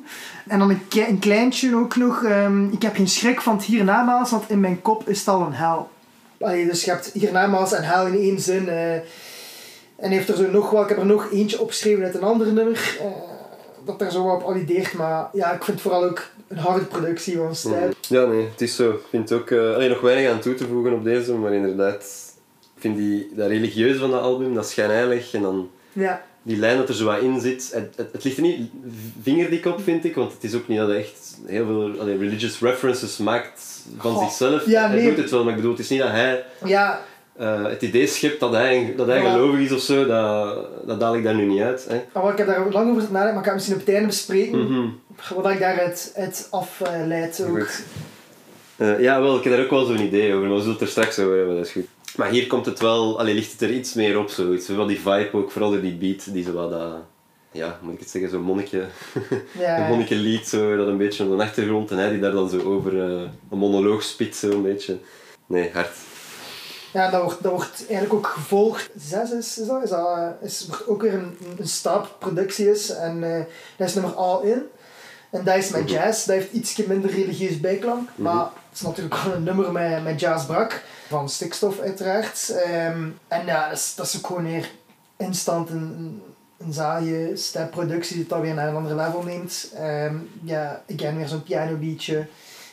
En 0.47 0.59
dan 0.59 0.69
een, 0.69 0.81
een 1.07 1.19
kleintje 1.19 1.75
ook 1.75 1.95
nog. 1.95 2.23
ehm, 2.23 2.65
ik 2.69 2.81
heb 2.81 2.95
geen 2.95 3.07
schrik 3.07 3.41
van 3.41 3.55
het 3.55 3.65
hiernamaals, 3.65 4.31
want 4.31 4.49
in 4.49 4.59
mijn 4.59 4.81
kop 4.81 5.09
is 5.09 5.19
het 5.19 5.27
al 5.27 5.41
een 5.41 5.53
hel. 5.53 5.89
Allee, 6.39 6.65
dus 6.65 6.83
je 6.83 6.91
hebt 6.91 7.09
hiernamaals 7.13 7.73
en 7.73 7.83
hel 7.83 8.05
in 8.07 8.13
één 8.13 8.39
zin. 8.39 8.69
eh, 8.69 8.99
en 9.97 10.11
heeft 10.11 10.29
er 10.29 10.35
zo 10.35 10.51
nog 10.51 10.69
wel, 10.69 10.81
ik 10.83 10.89
heb 10.89 10.97
er 10.97 11.05
nog 11.05 11.31
eentje 11.31 11.61
opgeschreven 11.61 12.03
uit 12.03 12.15
een 12.15 12.23
ander 12.23 12.53
nummer. 12.53 12.97
eh, 12.99 13.05
dat 13.85 13.99
daar 13.99 14.11
zo 14.11 14.23
wat 14.23 14.35
op 14.35 14.43
alludeert. 14.43 14.93
Maar 14.93 15.29
ja, 15.33 15.51
ik 15.53 15.63
vind 15.63 15.81
vooral 15.81 16.03
ook 16.03 16.23
een 16.47 16.57
harde 16.57 16.85
productie 16.85 17.37
van 17.37 17.55
Stijl. 17.55 17.89
Ja, 18.01 18.25
nee, 18.25 18.45
het 18.51 18.61
is 18.61 18.75
zo. 18.75 18.91
Ik 18.91 19.01
vind 19.09 19.31
ook 19.31 19.49
eh, 19.51 19.73
alleen 19.73 19.89
nog 19.89 20.01
weinig 20.01 20.31
aan 20.31 20.39
toe 20.39 20.53
te 20.55 20.67
voegen 20.67 20.93
op 20.93 21.03
deze, 21.03 21.33
maar 21.33 21.53
inderdaad, 21.53 22.03
ik 22.75 22.81
vind 22.81 22.97
die, 22.97 23.31
dat 23.35 23.47
religieuze 23.47 23.99
van 23.99 24.11
dat 24.11 24.21
album, 24.21 24.53
dat 24.53 24.69
schijnheilig 24.69 25.33
en 25.33 25.41
dan 25.41 25.69
Ja. 25.93 26.21
die 26.41 26.57
lijn 26.57 26.77
dat 26.77 26.89
er 26.89 26.95
zo 26.95 27.05
wat 27.05 27.21
in 27.21 27.39
zit. 27.41 27.69
Het, 27.73 27.93
het, 27.95 28.11
het 28.11 28.23
ligt 28.23 28.35
er 28.37 28.43
niet 28.43 28.69
vingerdik 29.21 29.65
op, 29.65 29.81
vind 29.83 30.05
ik, 30.05 30.15
want 30.15 30.33
het 30.33 30.43
is 30.43 30.55
ook 30.55 30.67
niet 30.67 30.77
dat 30.77 30.87
hij 30.87 30.97
echt 30.97 31.37
heel 31.45 31.65
veel 31.65 31.91
allee, 31.99 32.17
religious 32.17 32.59
references 32.59 33.17
maakt 33.17 33.61
van 33.97 34.13
Goh, 34.13 34.23
zichzelf. 34.23 34.65
ja, 34.65 34.87
Hij 34.87 34.95
nee. 34.97 35.07
doet 35.07 35.17
het 35.17 35.31
wel, 35.31 35.41
maar 35.43 35.49
ik 35.49 35.55
bedoel, 35.55 35.71
het 35.71 35.79
is 35.81 35.89
niet 35.89 35.99
dat 35.99 36.09
hij 36.11 36.43
Ja, 36.65 37.01
eh, 37.37 37.63
het 37.63 37.81
idee 37.81 38.07
schept 38.07 38.39
dat 38.39 38.51
hij, 38.53 38.93
dat 38.97 39.07
hij 39.07 39.21
Ja. 39.21 39.31
gelovig 39.31 39.59
is 39.59 39.71
of 39.71 39.79
zo, 39.79 40.05
dat, 40.05 40.65
dat 40.87 40.99
daal 40.99 41.15
ik 41.15 41.23
daar 41.23 41.35
nu 41.35 41.45
niet 41.45 41.61
uit. 41.61 41.85
Hè. 41.89 42.01
maar 42.21 42.31
ik 42.31 42.37
heb 42.37 42.47
daar 42.47 42.69
lang 42.71 42.89
over 42.91 43.01
nadenken, 43.11 43.21
maar 43.21 43.27
ik 43.27 43.35
ga 43.35 43.43
het 43.43 43.53
misschien 43.53 43.73
op 43.73 43.79
het 43.85 43.89
einde 43.89 44.07
bespreken. 44.07 44.59
Mhm. 44.73 44.87
Wat 45.35 45.51
ik 45.51 45.59
daaruit 45.59 46.13
uit 46.15 46.47
afleid 46.51 47.45
ook. 47.49 47.59
Goed. 47.59 47.83
Eh, 48.75 48.99
ja, 48.99 49.21
wel, 49.21 49.37
ik 49.37 49.43
heb 49.43 49.53
daar 49.53 49.63
ook 49.63 49.69
wel 49.69 49.85
zo'n 49.85 49.99
idee 49.99 50.33
over, 50.33 50.47
maar 50.47 50.55
we 50.55 50.61
zullen 50.61 50.73
het 50.73 50.81
er 50.83 50.87
straks 50.87 51.19
over 51.19 51.37
hebben, 51.37 51.55
dat 51.55 51.65
is 51.65 51.71
goed. 51.71 51.85
Maar 52.15 52.29
hier 52.29 52.47
komt 52.47 52.65
het 52.65 52.79
wel, 52.79 53.19
allee, 53.19 53.33
ligt 53.33 53.51
het 53.51 53.61
er 53.61 53.71
iets 53.71 53.93
meer 53.93 54.19
op, 54.19 54.29
zoiets. 54.29 54.67
Wel 54.67 54.87
die 54.87 54.99
vibe 54.99 55.29
ook, 55.31 55.51
vooral 55.51 55.71
door 55.71 55.81
die 55.81 55.95
beat, 55.95 56.33
die 56.33 56.43
zo 56.43 56.51
wat 56.51 56.69
dat, 56.71 56.93
ja, 57.51 57.79
moet 57.81 57.93
ik 57.93 57.99
het 57.99 58.09
zeggen, 58.09 58.29
zo'n 58.29 58.41
monnikje, 58.41 58.85
Ja. 59.59 59.77
een 59.81 59.87
monnikje 59.89 60.15
lied, 60.15 60.47
zo, 60.47 60.77
dat 60.77 60.87
een 60.87 60.97
beetje 60.97 61.23
op 61.23 61.37
de 61.37 61.43
achtergrond, 61.43 61.91
en 61.91 61.97
hij 61.97 62.09
die 62.09 62.19
daar 62.19 62.31
dan 62.31 62.49
zo 62.49 62.59
over 62.59 62.93
een 62.99 63.29
monoloog 63.49 64.03
spit, 64.03 64.35
zo 64.35 64.49
een 64.51 64.61
beetje. 64.63 64.97
Nee, 65.45 65.69
hard. 65.73 65.89
Ja, 66.93 67.09
dat 67.09 67.21
wordt, 67.21 67.43
dat 67.43 67.51
wordt 67.51 67.77
eigenlijk 67.77 68.13
ook 68.13 68.27
gevolgd. 68.27 68.89
Zes 68.97 69.31
is, 69.31 69.57
is 69.57 69.67
dat? 69.67 69.83
Is 70.41 70.65
dat 70.65 70.87
ook 70.87 71.01
weer 71.01 71.13
een, 71.13 71.37
een 71.57 71.67
stapproductie 71.67 72.71
is. 72.71 72.89
En 72.89 73.35
eh, 73.35 73.45
dat 73.77 73.87
is 73.87 73.93
nummer 73.93 74.13
All 74.13 74.45
In. 74.45 74.63
En 75.29 75.43
dat 75.43 75.55
is 75.55 75.69
met 75.69 75.89
jazz. 75.89 76.25
Dat 76.25 76.35
heeft 76.35 76.51
iets 76.51 76.75
minder 76.75 77.11
religieus 77.11 77.59
bijklank. 77.59 78.09
Maar 78.15 78.43
het 78.43 78.73
is 78.73 78.81
natuurlijk 78.81 79.15
wel 79.23 79.33
een 79.33 79.43
nummer 79.43 79.71
met, 79.71 80.03
met 80.03 80.19
jazzbrak. 80.19 80.83
Van 81.07 81.29
stikstof 81.29 81.79
uiteraard. 81.79 82.49
Ehm, 82.49 83.09
en 83.27 83.45
ja, 83.45 83.69
dat 83.69 83.77
is, 83.77 83.93
dat 83.95 84.05
is 84.05 84.17
ook 84.17 84.27
gewoon 84.27 84.43
weer 84.43 84.71
instant 85.17 85.69
een, 85.69 86.21
een, 86.57 86.73
saaie 86.73 87.35
stepproductie 87.35 88.13
die 88.13 88.21
het 88.21 88.29
dan 88.29 88.41
weer 88.41 88.53
naar 88.53 88.67
een 88.67 88.75
ander 88.75 88.95
level 88.95 89.23
neemt. 89.23 89.69
Ehm, 89.75 90.15
ja, 90.43 90.83
again 90.93 91.17
weer 91.17 91.27
zo'n 91.27 91.43
piano 91.43 91.75
beatje. 91.75 92.27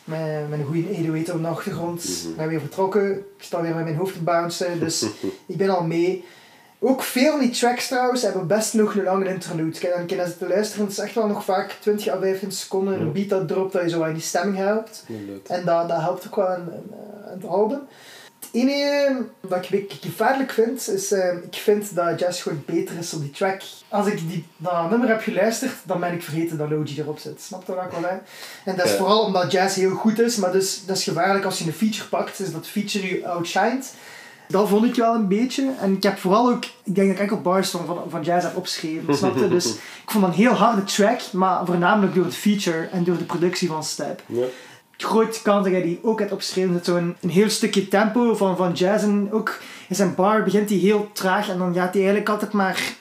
Met, 0.05 0.49
met 0.49 0.59
een 0.59 0.65
goede 0.65 0.87
808 0.89 1.31
op 1.31 1.41
de 1.41 1.47
achtergrond. 1.47 2.03
Mhm. 2.21 2.29
Ik 2.29 2.35
ben 2.35 2.47
weer 2.47 2.59
vertrokken. 2.59 3.11
Ik 3.17 3.23
sta 3.43 3.61
weer 3.61 3.75
met 3.75 3.83
mijn 3.83 3.95
hoofd 3.95 4.13
te 4.13 4.23
bouncen. 4.23 4.79
Dus 4.79 5.05
ik 5.47 5.57
ben 5.57 5.69
al 5.69 5.83
mee. 5.83 6.25
Ook 6.79 7.03
veel 7.03 7.31
van 7.31 7.39
die 7.39 7.49
tracks 7.49 7.87
trouwens 7.87 8.21
hebben 8.21 8.47
best 8.47 8.73
nog 8.73 8.95
een 8.95 9.03
lange 9.03 9.27
interlude. 9.29 9.79
Kijk, 9.79 9.95
dan 9.95 10.05
kan 10.05 10.17
je 10.17 10.25
zitten 10.25 10.47
luisteren. 10.47 10.83
Het 10.85 10.93
is 10.97 11.03
echt 11.03 11.15
wel 11.15 11.27
nog 11.27 11.43
vaak 11.45 11.71
20 11.79 12.07
à 12.07 12.19
25 12.19 12.59
seconden. 12.59 12.93
Een 12.99 13.05
Ja. 13.05 13.11
beat 13.11 13.29
dat 13.29 13.47
dropt 13.47 13.73
dat 13.73 13.81
je 13.81 13.89
zo 13.89 14.03
in 14.03 14.13
die 14.13 14.21
stemming 14.21 14.57
helpt. 14.57 15.03
En 15.47 15.65
dat, 15.65 15.87
dat 15.89 16.01
helpt 16.01 16.25
ook 16.27 16.35
wel 16.35 16.47
aan, 16.47 16.69
aan 17.27 17.33
het 17.41 17.45
album. 17.45 17.79
Het 18.51 18.61
enige 18.61 19.25
wat 19.39 19.57
ik 19.57 19.63
een 19.71 19.79
beetje 19.79 20.09
gevaarlijk 20.09 20.51
vind, 20.51 20.89
is 20.89 21.11
eh, 21.11 21.33
ik 21.51 21.55
vind 21.55 21.95
dat 21.95 22.19
Jazz 22.19 22.41
gewoon 22.41 22.63
beter 22.65 22.97
is 22.97 23.13
op 23.13 23.21
die 23.21 23.31
track. 23.31 23.61
Als 23.89 24.07
ik 24.07 24.29
die, 24.29 24.45
dat 24.57 24.89
nummer 24.89 25.07
heb 25.09 25.21
geluisterd, 25.21 25.73
dan 25.83 25.99
ben 25.99 26.13
ik 26.13 26.23
vergeten 26.23 26.57
dat 26.57 26.69
Logie 26.69 27.01
erop 27.01 27.19
zit. 27.19 27.41
Snap 27.41 27.67
je 27.67 27.75
dat 27.75 27.91
wel? 28.01 28.09
Hè? 28.09 28.17
En 28.71 28.75
dat 28.77 28.85
is 28.85 28.91
Ja. 28.91 28.97
vooral 28.97 29.19
omdat 29.23 29.51
Jazz 29.51 29.75
heel 29.75 29.95
goed 29.95 30.19
is, 30.19 30.35
maar 30.35 30.51
dus, 30.51 30.85
dat 30.85 30.97
is 30.97 31.03
gevaarlijk 31.03 31.45
als 31.45 31.59
je 31.59 31.65
een 31.65 31.73
feature 31.73 32.07
pakt, 32.07 32.39
is 32.39 32.51
dat 32.51 32.67
feature 32.67 33.07
je 33.07 33.27
outshined. 33.27 33.93
Dat 34.47 34.69
vond 34.69 34.85
ik 34.85 34.95
wel 34.95 35.13
een 35.15 35.27
beetje. 35.27 35.71
En 35.81 35.93
ik 35.95 36.03
heb 36.03 36.17
vooral 36.17 36.49
ook, 36.49 36.63
ik 36.65 36.95
denk 36.95 37.07
dat 37.07 37.15
ik 37.15 37.19
enkel 37.21 37.41
bars 37.41 37.69
van, 37.69 37.85
van, 37.85 38.03
van 38.09 38.23
Jazz 38.23 38.45
heb 38.45 38.55
opgeschreven, 38.55 39.15
snap 39.17 39.37
je? 39.37 39.47
Dus 39.47 39.65
ik 40.03 40.11
vond 40.11 40.23
dat 40.23 40.33
een 40.33 40.39
heel 40.39 40.53
harde 40.53 40.83
track, 40.83 41.19
maar 41.31 41.65
voornamelijk 41.65 42.15
door 42.15 42.25
het 42.25 42.35
feature 42.35 42.87
en 42.91 43.03
door 43.03 43.17
de 43.17 43.23
productie 43.23 43.67
van 43.67 43.83
Step 43.83 44.21
Ja. 44.25 44.45
Grote 44.97 45.41
kans 45.41 45.63
dat 45.63 45.73
jij 45.73 45.81
die 45.81 45.99
ook 46.03 46.19
hebt 46.19 46.31
opgeschreven. 46.31 46.73
Dat 46.73 46.85
zo'n 46.85 47.15
een 47.21 47.29
heel 47.29 47.49
stukje 47.49 47.87
tempo 47.87 48.35
van, 48.35 48.57
van 48.57 48.71
jazz. 48.71 49.03
En 49.03 49.27
ook 49.31 49.59
in 49.87 49.95
zijn 49.95 50.15
bar 50.15 50.43
begint 50.43 50.69
hij 50.69 50.77
heel 50.77 51.09
traag. 51.13 51.49
En 51.49 51.57
dan 51.57 51.73
gaat 51.73 51.93
hij 51.93 52.01
eigenlijk 52.01 52.29
altijd 52.29 52.51
maar 52.51 52.93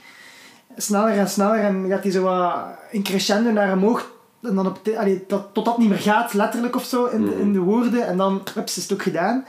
sneller 0.77 1.19
en 1.19 1.29
sneller. 1.29 1.61
En 1.61 1.87
gaat 1.89 2.03
hij 2.03 2.13
zo 2.13 2.23
wat 2.23 2.55
in 2.91 3.03
crescendo 3.03 3.51
naar 3.51 3.73
omhoog. 3.73 4.13
En 4.43 4.55
dan 4.55 4.67
op 4.67 4.79
de, 4.83 4.99
allee, 4.99 5.25
dat, 5.29 5.47
tot 5.53 5.65
dat 5.65 5.79
niet 5.79 5.89
meer 5.89 5.99
gaat, 5.99 6.35
letterlijk 6.35 6.77
of 6.77 6.85
zo, 6.85 7.05
in, 7.05 7.25
de, 7.25 7.41
in 7.41 7.53
de 7.53 7.59
woorden. 7.59 8.07
En 8.07 8.17
dan 8.17 8.43
ups, 8.57 8.77
is 8.77 8.83
het 8.83 8.93
ook 8.93 9.03
gedaan. 9.03 9.45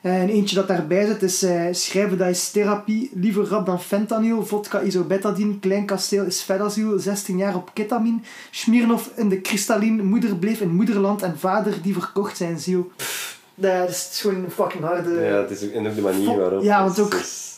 En 0.00 0.28
eentje 0.28 0.54
dat 0.56 0.68
daarbij 0.68 1.06
zit 1.06 1.22
is 1.22 1.42
eh, 1.42 1.64
schrijven 1.70 2.18
dat 2.18 2.28
is 2.28 2.50
therapie, 2.50 3.10
liever 3.14 3.44
rap 3.48 3.66
dan 3.66 3.80
fentanyl, 3.80 4.46
vodka 4.46 4.80
isobetadine, 4.80 5.58
klein 5.58 5.86
kasteel 5.86 6.24
is 6.24 6.42
vedasiel, 6.42 6.98
16 6.98 7.36
jaar 7.38 7.54
op 7.54 7.70
ketamine, 7.74 8.18
Smirnov 8.50 9.06
in 9.16 9.28
de 9.28 9.40
kristallin, 9.40 10.06
moeder 10.06 10.36
bleef 10.36 10.60
in 10.60 10.74
moederland 10.74 11.22
en 11.22 11.38
vader 11.38 11.74
die 11.82 11.92
verkocht 11.92 12.36
zijn 12.36 12.58
ziel. 12.58 12.90
Pff, 12.96 13.40
dat 13.54 13.88
is 13.88 14.18
gewoon 14.20 14.44
een 14.44 14.50
fucking 14.50 14.84
harde... 14.84 15.10
Ja, 15.14 15.36
het 15.40 15.50
is 15.50 15.64
ook, 15.64 15.70
en 15.70 15.86
ook 15.88 15.94
de 15.94 16.00
manier 16.00 16.38
waarop. 16.38 16.62
Ja, 16.62 16.82
want 16.84 16.98
ook- 17.00 17.14
is- 17.14 17.48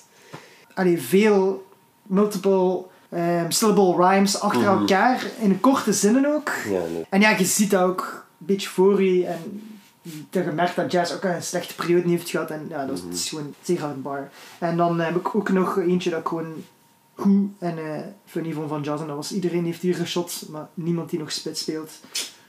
Allee, 0.75 1.03
veel 1.03 1.67
multiple 2.03 2.85
ehm, 3.11 3.51
syllable 3.51 3.97
rhymes 4.09 4.41
achter 4.41 4.61
Mhm. 4.71 4.79
elkaar, 4.81 5.27
in 5.41 5.61
korte 5.61 5.93
zinnen 5.93 6.35
ook. 6.35 6.51
Ja, 6.71 6.81
nee. 6.93 7.07
En 7.09 7.21
ja, 7.21 7.31
je 7.31 7.45
ziet 7.45 7.71
dat 7.71 7.83
ook 7.83 8.25
een 8.41 8.47
beetje 8.47 8.69
voor 8.69 9.03
je. 9.03 9.27
En 9.27 9.63
dat 10.31 10.45
je 10.45 10.51
merkt 10.51 10.77
dat 10.77 10.93
Jazz 10.93 11.13
ook 11.15 11.25
een 11.25 11.43
slechte 11.43 11.75
periode 11.75 12.09
heeft 12.09 12.31
gehad. 12.31 12.51
En 12.51 12.67
ja, 12.69 12.87
dat 12.87 12.97
is, 12.97 13.03
het 13.05 13.15
is 13.15 13.29
gewoon 13.29 13.55
zeer 13.63 13.81
hard 13.81 14.03
bar. 14.03 14.31
En 14.59 14.77
dan 14.77 15.01
heb 15.01 15.17
ik 15.17 15.35
ook 15.35 15.49
nog 15.49 15.79
eentje 15.79 16.11
dat 16.11 16.21
ik 16.21 16.27
gewoon 16.27 16.65
goed 17.15 17.51
en 17.59 17.79
eh 17.79 18.01
funny 18.27 18.53
vond 18.53 18.69
van 18.69 18.83
Jazz. 18.83 19.01
En 19.01 19.07
dat 19.07 19.17
was 19.17 19.33
iedereen 19.33 19.65
heeft 19.65 19.81
hier 19.83 19.95
geshot, 19.95 20.43
maar 20.49 20.69
niemand 20.75 21.11
die 21.11 21.19
nog 21.19 21.33
spits 21.33 21.61
speelt. 21.61 21.91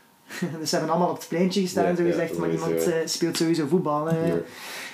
dus 0.60 0.70
ze 0.70 0.76
hebben 0.76 0.90
allemaal 0.94 1.10
op 1.12 1.18
het 1.20 1.28
pleintje 1.28 1.62
gestaan 1.62 1.86
en 1.86 1.96
zo 1.98 2.04
gezegd, 2.04 2.38
maar 2.38 2.50
niemand 2.50 2.84
eh, 2.84 2.94
speelt 3.06 3.38
sowieso 3.38 3.68
voetbal. 3.68 4.10
eh. 4.10 4.28
Ja. 4.28 4.36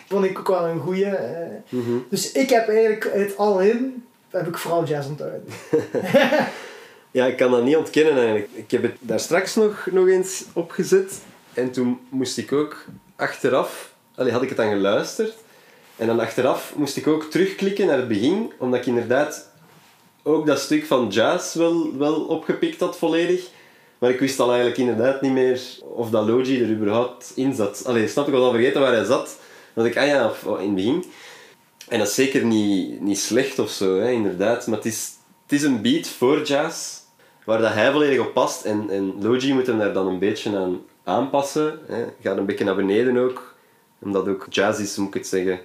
Vond 0.07 0.25
ik 0.25 0.39
ook 0.39 0.47
wel 0.47 0.67
een 0.67 0.79
goeie. 0.79 1.05
eh. 1.05 1.47
Mhm. 1.69 1.91
Dus 2.09 2.31
ik 2.31 2.49
heb 2.49 2.67
eigenlijk 2.67 3.07
uit 3.13 3.37
al 3.37 3.61
in, 3.61 4.03
heb 4.29 4.47
ik 4.47 4.57
vooral 4.57 4.85
Jazz 4.85 5.07
onthouden. 5.07 5.43
Ja, 7.11 7.25
ik 7.25 7.37
kan 7.37 7.51
dat 7.51 7.63
niet 7.63 7.75
ontkennen 7.75 8.13
eigenlijk. 8.13 8.47
Ik 8.53 8.71
heb 8.71 8.81
het 8.81 8.95
daar 8.99 9.19
straks 9.19 9.55
nog, 9.55 9.87
nog 9.91 10.07
eens 10.07 10.43
opgezet. 10.53 11.19
En 11.53 11.71
toen 11.71 11.99
moest 12.09 12.37
ik 12.37 12.51
ook 12.51 12.85
achteraf... 13.15 13.93
Allee, 14.15 14.31
had 14.31 14.41
ik 14.41 14.49
het 14.49 14.57
dan 14.57 14.69
geluisterd. 14.69 15.33
En 15.95 16.07
dan 16.07 16.19
achteraf 16.19 16.73
moest 16.75 16.97
ik 16.97 17.07
ook 17.07 17.23
terugklikken 17.23 17.87
naar 17.87 17.97
het 17.97 18.07
begin. 18.07 18.51
Omdat 18.57 18.79
ik 18.79 18.85
inderdaad 18.85 19.49
ook 20.23 20.45
dat 20.45 20.59
stuk 20.59 20.85
van 20.85 21.07
jazz 21.07 21.55
wel, 21.55 21.97
wel 21.97 22.15
opgepikt 22.21 22.79
had 22.79 22.97
volledig. 22.97 23.47
Maar 23.97 24.09
ik 24.09 24.19
wist 24.19 24.39
al 24.39 24.47
eigenlijk 24.47 24.77
inderdaad 24.77 25.21
niet 25.21 25.31
meer 25.31 25.61
of 25.81 26.09
dat 26.09 26.27
Logi 26.27 26.63
er 26.63 26.69
überhaupt 26.69 27.31
in 27.35 27.53
zat. 27.53 27.83
Allee, 27.85 28.07
snap 28.07 28.27
ik 28.27 28.33
al 28.33 28.51
vergeten 28.51 28.81
waar 28.81 28.93
hij 28.93 29.03
zat. 29.03 29.37
Dacht 29.73 29.87
ik, 29.87 29.97
ah 29.97 30.07
ja, 30.07 30.29
of- 30.29 30.45
oh, 30.45 30.59
in 30.61 30.65
het 30.65 30.75
begin. 30.75 31.03
En 31.87 31.99
dat 31.99 32.07
is 32.07 32.15
zeker 32.15 32.45
niet, 32.45 33.01
niet 33.01 33.19
slecht 33.19 33.59
of 33.59 33.69
zo, 33.69 33.99
hè, 33.99 34.11
inderdaad. 34.11 34.67
Maar 34.67 34.77
het 34.77 34.85
is, 34.85 35.11
het 35.43 35.51
is 35.51 35.63
een 35.63 35.81
beat 35.81 36.07
voor 36.07 36.41
jazz, 36.41 36.97
waar 37.45 37.61
dat 37.61 37.73
hij 37.73 37.91
volledig 37.91 38.19
op 38.19 38.33
past. 38.33 38.65
En, 38.65 38.89
en 38.89 39.13
Logi 39.21 39.53
moet 39.53 39.67
hem 39.67 39.77
daar 39.77 39.93
dan 39.93 40.07
een 40.07 40.19
beetje 40.19 40.57
aan 40.57 40.81
aanpassen. 41.09 41.79
Hè. 41.87 42.03
Gaat 42.23 42.37
een 42.37 42.45
beetje 42.45 42.65
naar 42.65 42.75
beneden 42.75 43.17
ook. 43.17 43.53
Omdat 44.01 44.27
ook 44.27 44.45
jazz 44.49 44.79
is, 44.79 44.95
moet 44.97 45.07
ik 45.07 45.13
het 45.13 45.27
zeggen. 45.27 45.59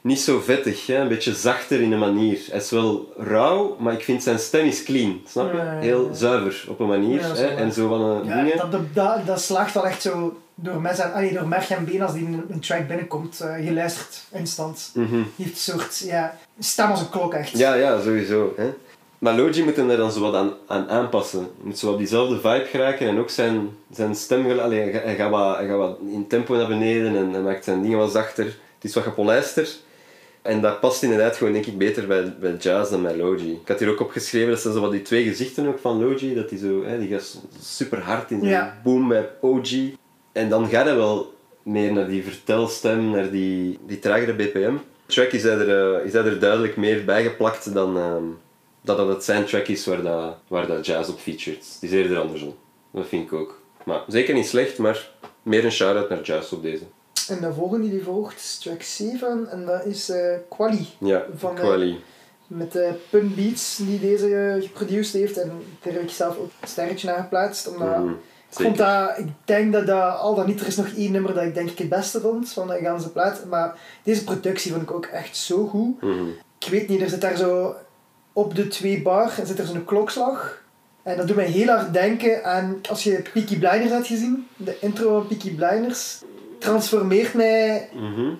Niet 0.00 0.20
zo 0.20 0.40
vettig, 0.40 0.86
hè. 0.86 0.96
een 0.96 1.08
beetje 1.08 1.34
zachter 1.34 1.80
in 1.80 1.92
een 1.92 1.98
manier. 1.98 2.38
Hij 2.50 2.58
is 2.58 2.70
wel 2.70 3.12
rauw, 3.16 3.76
maar 3.78 3.92
ik 3.92 4.02
vind 4.04 4.22
zijn 4.22 4.38
stem 4.38 4.66
is 4.66 4.82
clean. 4.82 5.20
Snap 5.28 5.52
je? 5.52 5.56
Ja, 5.58 5.64
ja, 5.64 5.72
ja. 5.72 5.78
Heel 5.80 6.10
zuiver 6.12 6.70
op 6.70 6.80
een 6.80 6.86
manier. 6.86 7.20
Ja, 7.20 7.34
zo 7.34 7.42
hè. 7.42 7.46
En 7.48 7.72
zo 7.72 7.88
van 7.88 8.00
een 8.00 8.24
Ja, 8.26 8.42
dingen. 8.42 8.56
dat, 8.56 8.72
dat, 8.72 8.80
dat, 8.94 9.26
dat 9.26 9.40
slaagt 9.40 9.74
wel 9.74 9.86
echt 9.86 10.02
zo 10.02 10.40
door, 10.54 10.80
mes 10.80 10.98
en, 10.98 11.12
allee, 11.12 11.32
door 11.32 11.48
merg 11.48 11.70
en 11.70 11.84
been 11.84 12.02
als 12.02 12.12
die 12.12 12.24
in 12.24 12.44
een 12.50 12.60
track 12.60 12.86
binnenkomt. 12.88 13.40
eh 13.40 13.64
je 13.64 13.72
luistert 13.72 14.24
instant. 14.32 14.90
Mhm. 14.94 15.10
Die 15.12 15.24
heeft 15.46 15.50
een 15.66 15.78
soort 15.78 15.98
ja, 15.98 16.38
stem 16.58 16.90
als 16.90 17.00
een 17.00 17.10
klok 17.10 17.34
echt. 17.34 17.58
Ja, 17.58 17.74
ja, 17.74 18.00
sowieso. 18.00 18.52
Hè. 18.56 18.70
Maar 19.18 19.36
Logi 19.36 19.64
moet 19.64 19.76
hem 19.76 19.88
daar 19.88 19.96
dan 19.96 20.12
zo 20.12 20.20
wat 20.20 20.34
aan, 20.34 20.52
aan 20.66 20.88
aanpassen. 20.88 21.38
Hij 21.38 21.48
moet 21.62 21.78
zo 21.78 21.90
op 21.92 21.98
diezelfde 21.98 22.34
vibe 22.34 22.64
geraken 22.70 23.08
en 23.08 23.18
ook 23.18 23.30
zijn, 23.30 23.68
zijn 23.92 24.14
stem... 24.14 24.58
Allee, 24.58 24.80
hij, 24.80 24.92
ga- 24.92 25.00
hij, 25.04 25.14
gaat 25.14 25.30
wat, 25.30 25.56
hij 25.56 25.66
gaat 25.66 25.76
wat 25.76 25.98
in 26.12 26.26
tempo 26.26 26.54
naar 26.54 26.68
beneden 26.68 27.16
en 27.16 27.30
hij 27.32 27.40
maakt 27.42 27.64
zijn 27.64 27.82
dingen 27.82 27.98
wat 27.98 28.12
zachter. 28.12 28.44
Het 28.44 28.84
is 28.88 28.94
wat 28.94 29.04
gepolijster. 29.04 29.68
En 30.42 30.60
dat 30.60 30.80
past 30.80 31.02
inderdaad 31.02 31.36
gewoon, 31.36 31.52
denk 31.52 31.66
ik, 31.66 31.78
beter 31.78 32.06
bij, 32.06 32.34
bij 32.40 32.54
jazz 32.56 32.90
dan 32.90 33.02
bij 33.02 33.16
Logi. 33.16 33.52
Ik 33.52 33.68
had 33.68 33.78
hier 33.78 33.90
ook 33.90 34.00
opgeschreven, 34.00 34.50
dat 34.50 34.60
zijn 34.60 34.74
zo 34.74 34.80
wat 34.80 34.90
die 34.90 35.02
twee 35.02 35.24
gezichten 35.24 35.66
ook 35.66 35.78
van 35.78 36.04
Logi. 36.04 36.34
Dat 36.34 36.48
die 36.48 36.58
zo... 36.58 36.84
Hè, 36.84 36.98
die 36.98 37.08
gaat 37.08 37.40
super 37.60 38.00
hard 38.00 38.30
in 38.30 38.38
zijn 38.40 38.50
Ja. 38.52 38.80
boom 38.84 39.08
bij 39.08 39.28
OG. 39.40 39.70
En 40.32 40.48
dan 40.48 40.68
gaat 40.68 40.84
hij 40.84 40.96
wel 40.96 41.34
meer 41.62 41.92
naar 41.92 42.08
die 42.08 42.22
vertelstem, 42.24 43.10
naar 43.10 43.30
die, 43.30 43.78
die 43.86 43.98
tragere 43.98 44.32
BPM. 44.34 44.72
Track 45.06 45.32
is 45.32 45.42
hij 45.42 45.52
er, 45.58 45.94
eh, 45.98 46.04
is 46.06 46.12
hij 46.12 46.24
er 46.24 46.38
duidelijk 46.40 46.76
meer 46.76 47.04
bijgeplakt 47.04 47.74
dan 47.74 47.96
ehm, 47.98 48.22
dat 48.88 48.96
dat 48.96 49.08
het 49.08 49.24
zijn 49.24 49.44
track 49.44 49.66
is 49.66 49.86
waar, 49.86 50.02
dat, 50.02 50.34
waar 50.48 50.66
dat 50.66 50.86
jazz 50.86 51.08
op 51.10 51.18
featured. 51.18 51.64
Het 51.74 51.82
is 51.82 51.90
eerder 51.90 52.18
andersom. 52.18 52.54
Dat 52.90 53.06
vind 53.06 53.26
ik 53.26 53.32
ook. 53.32 53.60
Maar 53.84 54.00
zeker 54.06 54.34
niet 54.34 54.46
slecht, 54.46 54.78
maar 54.78 55.10
meer 55.42 55.64
een 55.64 55.72
shout-out 55.72 56.08
naar 56.08 56.22
jazz 56.22 56.52
op 56.52 56.62
deze. 56.62 56.82
En 57.28 57.40
de 57.40 57.52
volgende 57.52 57.90
die 57.90 58.02
volgt 58.02 58.36
is 58.36 58.58
track 58.58 58.82
7 58.82 59.48
en 59.50 59.66
dat 59.66 59.84
is 59.84 60.08
eh 60.08 60.36
Quali. 60.48 60.88
Ja, 60.98 61.24
Van, 61.36 61.56
eh, 61.56 61.62
Quali. 61.62 62.00
Met 62.46 62.72
de 62.72 62.92
Pun 63.10 63.34
Beats 63.34 63.76
die 63.76 64.00
deze 64.00 64.36
eh, 64.36 64.62
geproduceerd 64.62 65.12
heeft. 65.12 65.36
En 65.36 65.62
daar 65.82 65.92
heb 65.92 66.02
ik 66.02 66.10
zelf 66.10 66.36
ook 66.38 66.50
een 66.60 66.68
sterretje 66.68 67.06
naar 67.08 67.18
geplaatst. 67.22 67.68
Omdat 67.68 67.98
Mhm, 67.98 68.08
ik, 68.08 68.16
vond 68.48 68.76
dat, 68.76 69.18
ik 69.18 69.26
denk 69.44 69.72
dat, 69.72 69.86
dat 69.86 70.18
al 70.18 70.34
dan 70.34 70.46
niet, 70.46 70.60
er 70.60 70.66
is 70.66 70.76
nog 70.76 70.88
één 70.96 71.12
nummer 71.12 71.34
dat 71.34 71.42
ik 71.42 71.54
denk 71.54 71.70
ik 71.70 71.78
het 71.78 71.88
beste 71.88 72.20
vond 72.20 72.52
van 72.52 72.68
de 72.68 72.78
ganse 72.82 73.12
plaat. 73.12 73.44
Maar 73.44 73.78
deze 74.02 74.24
productie 74.24 74.70
vond 74.72 74.82
ik 74.82 74.90
ook 74.90 75.06
echt 75.06 75.36
zo 75.36 75.66
goed. 75.66 76.02
Mhm. 76.02 76.28
Ik 76.58 76.68
weet 76.68 76.88
niet, 76.88 77.00
er 77.00 77.08
zit 77.08 77.20
daar 77.20 77.36
zo 77.36 77.74
op 78.38 78.54
de 78.54 78.68
twee 78.68 79.02
bar 79.02 79.32
zit 79.44 79.58
er 79.58 79.66
zo'n 79.66 79.84
klokslag. 79.84 80.62
En 81.02 81.16
dat 81.16 81.26
doet 81.26 81.36
mij 81.36 81.44
heel 81.46 81.66
hard 81.68 81.92
denken 81.92 82.44
aan, 82.44 82.76
als 82.88 83.04
je 83.04 83.22
Peaky 83.32 83.58
Blinders 83.58 83.92
had 83.92 84.06
gezien, 84.06 84.46
de 84.56 84.76
intro 84.80 85.18
van 85.18 85.26
Peaky 85.26 85.54
Blinders, 85.54 86.22
transformeert 86.58 87.34
mij, 87.34 87.88
Mhm. 87.92 88.30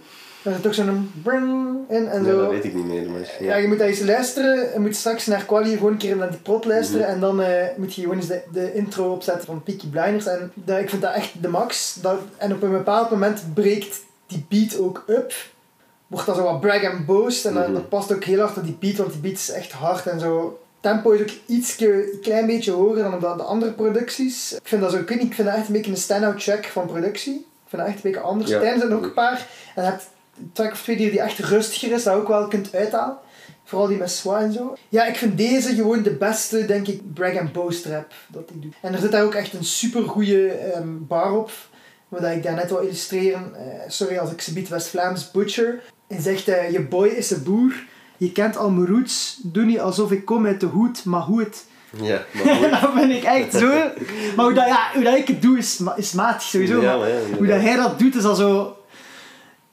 er 0.42 0.52
zit 0.54 0.66
ook 0.66 0.74
zo'n 0.74 1.12
bring 1.22 1.76
in 1.88 2.08
en 2.08 2.22
Nee, 2.22 2.30
zo. 2.32 2.40
dat 2.40 2.50
weet 2.50 2.64
ik 2.64 2.74
niet 2.74 2.84
meer. 2.84 3.10
Maar, 3.10 3.36
Ja, 3.40 3.56
je 3.56 3.68
moet 3.68 3.78
dat 3.78 3.88
eens 3.88 4.00
luisteren. 4.00 4.72
Je 4.72 4.78
moet 4.78 4.96
straks 4.96 5.26
naar 5.26 5.44
Quali 5.44 5.76
gewoon 5.76 5.92
een 5.92 5.98
keer 5.98 6.16
naar 6.16 6.30
die 6.30 6.38
plot 6.40 6.64
luisteren. 6.64 7.02
Mhm. 7.06 7.10
En 7.14 7.20
dan 7.20 7.42
eh, 7.42 7.64
moet 7.76 7.94
je 7.94 8.00
gewoon 8.02 8.16
eens 8.16 8.26
de, 8.26 8.42
de 8.52 8.74
intro 8.74 9.12
opzetten 9.12 9.46
van 9.46 9.62
Peaky 9.62 9.88
Blinders. 9.88 10.26
En 10.26 10.52
dat, 10.54 10.78
ik 10.78 10.90
vind 10.90 11.02
dat 11.02 11.14
echt 11.14 11.42
de 11.42 11.48
max. 11.48 11.98
Dat, 12.02 12.18
en 12.36 12.52
op 12.52 12.62
een 12.62 12.70
bepaald 12.70 13.10
moment 13.10 13.42
breekt 13.54 14.00
die 14.26 14.46
beat 14.48 14.78
ook 14.78 15.04
up. 15.06 15.32
Wordt 16.08 16.26
dat 16.26 16.36
zo 16.36 16.42
wat 16.42 16.60
brag 16.60 16.84
and 16.84 17.06
boast. 17.06 17.44
En 17.46 17.54
dat, 17.54 17.64
Mhm. 17.64 17.72
dat 17.72 17.88
past 17.88 18.12
ook 18.12 18.24
heel 18.24 18.40
hard 18.40 18.56
op 18.56 18.64
die 18.64 18.76
beat, 18.80 18.96
want 18.96 19.12
die 19.12 19.20
beat 19.20 19.34
is 19.34 19.50
echt 19.50 19.72
hard 19.72 20.06
en 20.06 20.20
zo. 20.20 20.58
Tempo 20.80 21.10
is 21.10 21.20
ook 21.20 21.30
iets 21.46 21.80
een 21.80 22.18
klein 22.22 22.46
beetje 22.46 22.70
hoger 22.72 23.02
dan 23.02 23.14
op 23.14 23.20
de, 23.20 23.34
de 23.36 23.42
andere 23.42 23.72
producties. 23.72 24.52
Ik 24.52 24.60
vind 24.68 24.80
dat 24.82 24.90
zo, 24.90 24.98
ik 24.98 25.08
weet 25.08 25.18
niet, 25.18 25.26
ik 25.28 25.34
vind 25.34 25.48
dat 25.48 25.56
echt 25.56 25.66
een 25.66 25.72
beetje 25.72 25.90
een 25.90 25.96
stand-out 25.96 26.44
track 26.44 26.64
van 26.64 26.86
productie. 26.86 27.34
Ik 27.34 27.68
vind 27.74 27.82
dat 27.82 27.90
echt 27.90 28.04
een 28.04 28.10
beetje 28.10 28.20
anders. 28.26 28.50
Ja. 28.50 28.58
Tijdens 28.60 28.82
zijn 28.82 28.94
ook 28.94 29.02
een 29.04 29.12
paar. 29.14 29.46
En 29.74 29.82
je 29.82 29.88
hebt 29.90 30.06
een 30.38 30.50
track 30.52 30.72
of 30.72 30.82
twee 30.82 30.96
die, 30.96 31.10
die 31.10 31.20
echt 31.20 31.38
rustiger 31.38 31.92
is, 31.92 32.02
dat 32.02 32.14
je 32.14 32.20
ook 32.20 32.28
wel 32.28 32.48
kunt 32.48 32.74
uithalen. 32.74 33.16
Vooral 33.64 33.88
die 33.88 33.98
met 33.98 34.10
Swa 34.10 34.40
en 34.40 34.52
zo. 34.52 34.76
Ja, 34.88 35.06
ik 35.06 35.16
vind 35.16 35.38
deze 35.38 35.74
gewoon 35.74 36.02
de 36.02 36.10
beste, 36.14 36.64
denk 36.66 36.86
ik, 36.88 37.14
brag 37.14 37.36
and 37.38 37.52
boast 37.52 37.84
rap 37.86 38.12
dat 38.28 38.48
hij 38.48 38.58
doet. 38.60 38.74
En 38.82 38.92
er 38.92 38.98
zit 38.98 39.12
daar 39.12 39.24
ook 39.24 39.34
echt 39.34 39.52
een 39.52 39.64
super 39.64 40.02
goede 40.02 40.52
bar 41.08 41.32
op. 41.32 41.50
Wat 42.08 42.22
ik 42.24 42.42
daarnet 42.42 42.68
wil 42.68 42.78
illustreren. 42.78 43.54
Eh, 43.54 43.80
sorry 43.88 44.18
als 44.18 44.30
ik 44.30 44.40
ze 44.40 44.52
bied 44.52 44.68
West-Vlaams 44.68 45.30
butcher. 45.30 45.80
En 46.08 46.22
zegt, 46.22 46.48
eh, 46.48 46.70
je 46.70 46.80
boy 46.80 47.08
is 47.08 47.30
een 47.30 47.42
boer. 47.42 47.72
Je 48.16 48.32
kent 48.32 48.56
al 48.56 48.70
mijn 48.70 48.86
roots. 48.86 49.40
Doe 49.42 49.64
niet 49.64 49.80
alsof 49.80 50.12
ik 50.12 50.24
kom 50.24 50.46
uit 50.46 50.60
de 50.60 50.66
hoed, 50.66 51.04
maar 51.04 51.20
hoe 51.20 51.40
het. 51.40 51.64
Ja, 52.02 52.24
maar 52.44 52.70
dat 52.80 52.90
vind 52.94 53.12
ik 53.12 53.22
echt 53.22 53.54
zo. 53.54 53.68
Maar 54.36 54.44
hoe, 54.44 54.54
dat, 54.54 54.66
ja, 54.66 54.90
hoe 54.94 55.02
dat 55.02 55.16
ik 55.16 55.28
het 55.28 55.42
doe 55.42 55.58
is, 55.58 55.80
is 55.96 56.12
matig 56.12 56.42
sowieso. 56.42 56.80
Ja, 56.80 56.96
maar 56.96 56.98
maar 56.98 57.08
ja, 57.08 57.36
hoe 57.36 57.46
dat 57.46 57.60
hij 57.60 57.76
dat 57.76 57.98
doet 57.98 58.14
is 58.14 58.24
al 58.24 58.34
zo. 58.34 58.77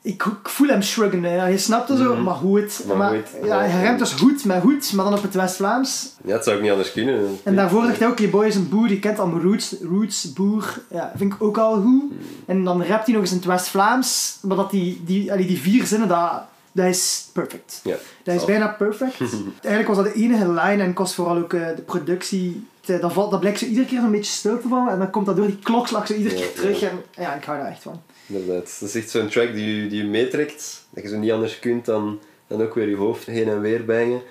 Ik, 0.05 0.23
ik 0.23 0.49
voel 0.49 0.67
hem 0.67 0.81
shruggen. 0.81 1.23
Hè. 1.23 1.47
Je 1.47 1.57
snapt 1.57 1.89
het 1.89 1.97
zo, 1.97 2.13
Mhm. 2.13 2.23
maar 2.23 2.33
hoe 2.35 2.59
het. 2.59 2.83
Maar 2.87 2.97
Maar, 2.97 3.13
ja, 3.43 3.59
hij 3.59 3.81
remt 3.81 3.99
dus 3.99 4.13
goed 4.13 4.45
met 4.45 4.61
goed, 4.61 4.93
maar 4.93 5.05
dan 5.05 5.13
op 5.13 5.21
het 5.21 5.33
West-Vlaams. 5.33 6.09
Ja, 6.25 6.33
het 6.33 6.43
zou 6.43 6.55
ook 6.55 6.61
niet 6.61 6.71
anders 6.71 6.91
kunnen. 6.91 7.37
En 7.43 7.55
daarvoor 7.55 7.85
zegt 7.85 7.99
hij 7.99 8.07
ook, 8.07 8.19
je 8.19 8.29
boy 8.29 8.45
is 8.45 8.55
een 8.55 8.69
boer, 8.69 8.89
je 8.89 8.99
kent 8.99 9.19
al 9.19 9.27
mijn 9.27 9.41
roots, 9.43 9.75
roots, 9.81 10.33
boer. 10.33 10.79
Ja, 10.89 11.11
vind 11.15 11.33
ik 11.33 11.43
ook 11.43 11.57
al 11.57 11.81
goed. 11.81 12.03
En 12.45 12.63
dan 12.63 12.83
rapt 12.83 13.05
hij 13.05 13.13
nog 13.13 13.21
eens 13.23 13.31
in 13.31 13.37
het 13.37 13.45
West-Vlaams, 13.45 14.37
maar 14.41 14.57
dat 14.57 14.71
die, 14.71 15.01
die, 15.05 15.31
allee, 15.31 15.45
die 15.45 15.59
vier 15.59 15.85
zinnen, 15.85 16.07
dat, 16.07 16.31
dat 16.71 16.85
is 16.85 17.27
perfect. 17.33 17.79
Ja. 17.83 17.95
Dat 18.23 18.35
is 18.35 18.45
bijna 18.45 18.67
perfect. 18.67 19.19
Eigenlijk 19.61 19.87
was 19.87 19.97
dat 19.97 20.05
de 20.05 20.13
enige 20.21 20.47
line 20.51 20.83
en 20.83 20.93
kost 20.93 21.13
vooral 21.13 21.37
ook 21.37 21.53
eh, 21.53 21.67
de 21.75 21.81
productie. 21.81 22.67
Dat, 23.01 23.13
valt, 23.13 23.31
dat 23.31 23.39
blijkt 23.39 23.59
zo 23.59 23.65
iedere 23.65 23.85
keer 23.87 23.97
een 23.99 24.11
beetje 24.11 24.31
stil 24.31 24.59
te 24.61 24.67
vallen 24.67 24.91
en 24.93 24.97
dan 24.99 25.09
komt 25.09 25.25
dat 25.25 25.35
door 25.35 25.45
die 25.45 25.59
klokslag 25.63 26.07
zo 26.07 26.13
iedere 26.13 26.35
keer 26.35 26.53
terug. 26.53 26.81
En 26.81 27.01
ja, 27.17 27.33
ik 27.33 27.43
hou 27.43 27.57
daar 27.57 27.67
echt 27.67 27.81
van. 27.81 28.01
Inderdaad. 28.27 28.77
Dat 28.79 28.89
is 28.89 28.95
echt 28.95 29.09
zo'n 29.09 29.27
track 29.27 29.53
die 29.53 29.75
je, 29.83 29.87
die 29.87 30.01
je 30.03 30.09
meetrekt. 30.09 30.85
Dat 30.89 31.03
je 31.03 31.09
zo 31.09 31.17
niet 31.17 31.31
anders 31.31 31.59
kunt 31.59 31.85
dan, 31.85 32.19
dan 32.47 32.61
ook 32.61 32.75
weer 32.75 32.89
je 32.89 32.95
hoofd 32.95 33.25
heen 33.25 33.47
en 33.49 33.61
weer 33.61 33.85
bangen. 33.85 34.21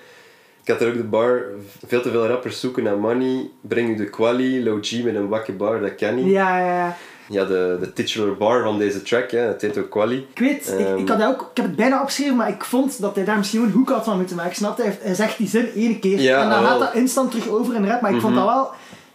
Ik 0.63 0.71
had 0.71 0.81
er 0.81 0.87
ook 0.87 0.93
de 0.97 1.03
bar, 1.03 1.43
veel 1.87 2.01
te 2.01 2.11
veel 2.11 2.27
rappers 2.27 2.59
zoeken 2.59 2.83
naar 2.83 2.97
money. 2.97 3.49
Breng 3.61 3.89
u 3.89 3.95
de 3.95 4.09
quali, 4.09 4.63
low 4.63 4.83
G 4.83 5.03
met 5.03 5.15
een 5.15 5.27
wakke 5.27 5.51
bar, 5.51 5.81
dat 5.81 5.95
kan 5.95 6.15
niet. 6.15 6.25
Ja, 6.25 6.57
ja, 6.59 6.65
ja. 6.77 6.97
Ja, 7.29 7.45
de, 7.45 7.77
de 7.79 7.93
titular 7.93 8.35
bar 8.37 8.63
van 8.63 8.77
deze 8.77 9.01
track, 9.01 9.31
hè, 9.31 9.39
het 9.39 9.61
heet 9.61 9.77
ook 9.77 9.89
quali. 9.89 10.27
Ik 10.33 10.39
weet, 10.39 10.67
ik, 10.79 10.85
Ehm. 10.85 10.97
ik, 10.97 11.09
had 11.09 11.23
ook, 11.23 11.41
ik 11.41 11.57
heb 11.57 11.65
het 11.65 11.75
bijna 11.75 11.99
opgeschreven, 12.01 12.35
maar 12.35 12.49
ik 12.49 12.63
vond 12.63 13.01
dat 13.01 13.15
hij 13.15 13.25
daar 13.25 13.37
misschien 13.37 13.59
wel 13.59 13.69
een 13.69 13.75
hoek 13.75 13.89
had 13.89 14.03
van 14.03 14.17
moeten 14.17 14.35
maken. 14.35 14.55
Snap? 14.55 14.77
Hij, 14.77 14.97
hij 15.01 15.13
zegt 15.13 15.37
die 15.37 15.47
zin 15.47 15.69
één 15.75 15.99
keer 15.99 16.19
Ja, 16.19 16.43
en 16.43 16.49
dan 16.49 16.63
gaat 16.63 16.79
dat 16.79 16.93
instant 16.93 17.31
terug 17.31 17.47
over 17.49 17.75
in 17.75 17.85
rap. 17.87 18.01
Maar 18.01 18.13
ik 18.13 18.21
vond 18.21 18.33
Mhm. 18.35 18.45
dat 18.45 18.53
wel, 18.53 18.63
ik 18.65 18.71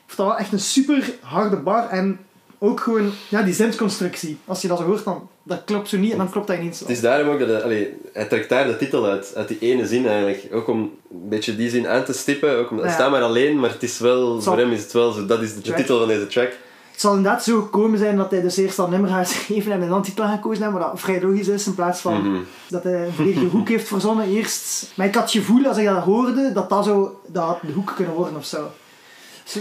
vond 0.06 0.16
dat 0.16 0.26
wel 0.26 0.36
echt 0.38 0.52
een 0.52 0.58
super 0.60 1.14
harde 1.20 1.56
bar. 1.56 1.88
En 1.88 2.18
ook 2.62 2.80
gewoon, 2.80 3.10
ja, 3.28 3.42
die 3.42 3.54
zinsconstructie. 3.54 4.38
Als 4.46 4.62
je 4.62 4.68
dat 4.68 4.78
zo 4.78 4.84
hoort, 4.84 5.04
dan 5.04 5.28
dat 5.42 5.62
klopt 5.64 5.88
zo 5.88 5.96
niet 5.98 6.12
en 6.12 6.18
dan 6.18 6.30
klopt 6.30 6.46
dat 6.46 6.56
ineens. 6.56 6.80
Het 6.80 6.88
is 6.88 7.00
daarom 7.00 7.28
ook 7.32 7.38
dat 7.38 7.48
hij, 7.48 7.62
allee, 7.62 7.94
hij 8.12 8.24
trekt 8.24 8.48
daar 8.48 8.66
de 8.66 8.76
titel 8.76 9.06
uit, 9.06 9.32
uit 9.36 9.48
die 9.48 9.58
ene 9.60 9.86
zin 9.86 10.06
eigenlijk. 10.06 10.48
Ook 10.52 10.68
om 10.68 10.78
een 10.80 11.28
beetje 11.28 11.56
die 11.56 11.70
zin 11.70 11.88
aan 11.88 12.04
te 12.04 12.12
stippen. 12.12 12.58
Ook 12.58 12.70
om, 12.70 12.78
hij 12.78 12.86
Ja. 12.86 12.92
staat 12.94 13.10
maar 13.10 13.22
alleen, 13.22 13.60
maar 13.60 13.70
het 13.70 13.82
is 13.82 13.98
wel, 13.98 14.40
Zal- 14.40 14.52
voor 14.52 14.62
hem 14.62 14.72
is 14.72 14.82
het 14.82 14.92
wel 14.92 15.12
zo, 15.12 15.26
dat 15.26 15.42
is 15.42 15.54
de, 15.54 15.60
de 15.60 15.74
titel 15.74 15.98
van 15.98 16.08
deze 16.08 16.26
track. 16.26 16.52
Het 16.90 17.00
zal 17.08 17.16
inderdaad 17.16 17.44
zo 17.44 17.60
gekomen 17.60 17.98
zijn 17.98 18.16
dat 18.16 18.30
hij 18.30 18.40
dus 18.40 18.56
eerst 18.56 18.76
dat 18.76 18.90
nummer 18.90 19.10
gaat 19.10 19.28
schrijven 19.28 19.72
en 19.72 19.82
een 19.82 19.88
dan-titel 19.88 20.24
gaat 20.24 20.34
gekozen 20.34 20.62
hebben, 20.62 20.80
wat 20.80 20.90
dat 20.90 21.00
vrij 21.00 21.22
logisch 21.22 21.48
is 21.48 21.66
in 21.66 21.74
plaats 21.74 22.00
van 22.00 22.28
Mhm. 22.28 22.40
dat 22.68 22.82
hij 22.82 23.06
een 23.06 23.12
volledige 23.12 23.46
hoek 23.46 23.68
heeft 23.68 23.88
verzonnen 23.88 24.28
eerst. 24.28 24.92
Maar 24.94 25.06
ik 25.06 25.14
had 25.14 25.22
het 25.22 25.32
gevoel, 25.32 25.66
als 25.66 25.76
ik 25.76 25.84
dat 25.84 26.02
hoorde, 26.02 26.52
dat 26.52 26.68
dat 26.68 26.84
zo, 26.84 27.20
dat 27.26 27.44
had 27.44 27.58
de 27.66 27.72
hoek 27.72 27.92
kunnen 27.96 28.14
worden 28.14 28.36
of 28.36 28.44
zo. 28.44 28.70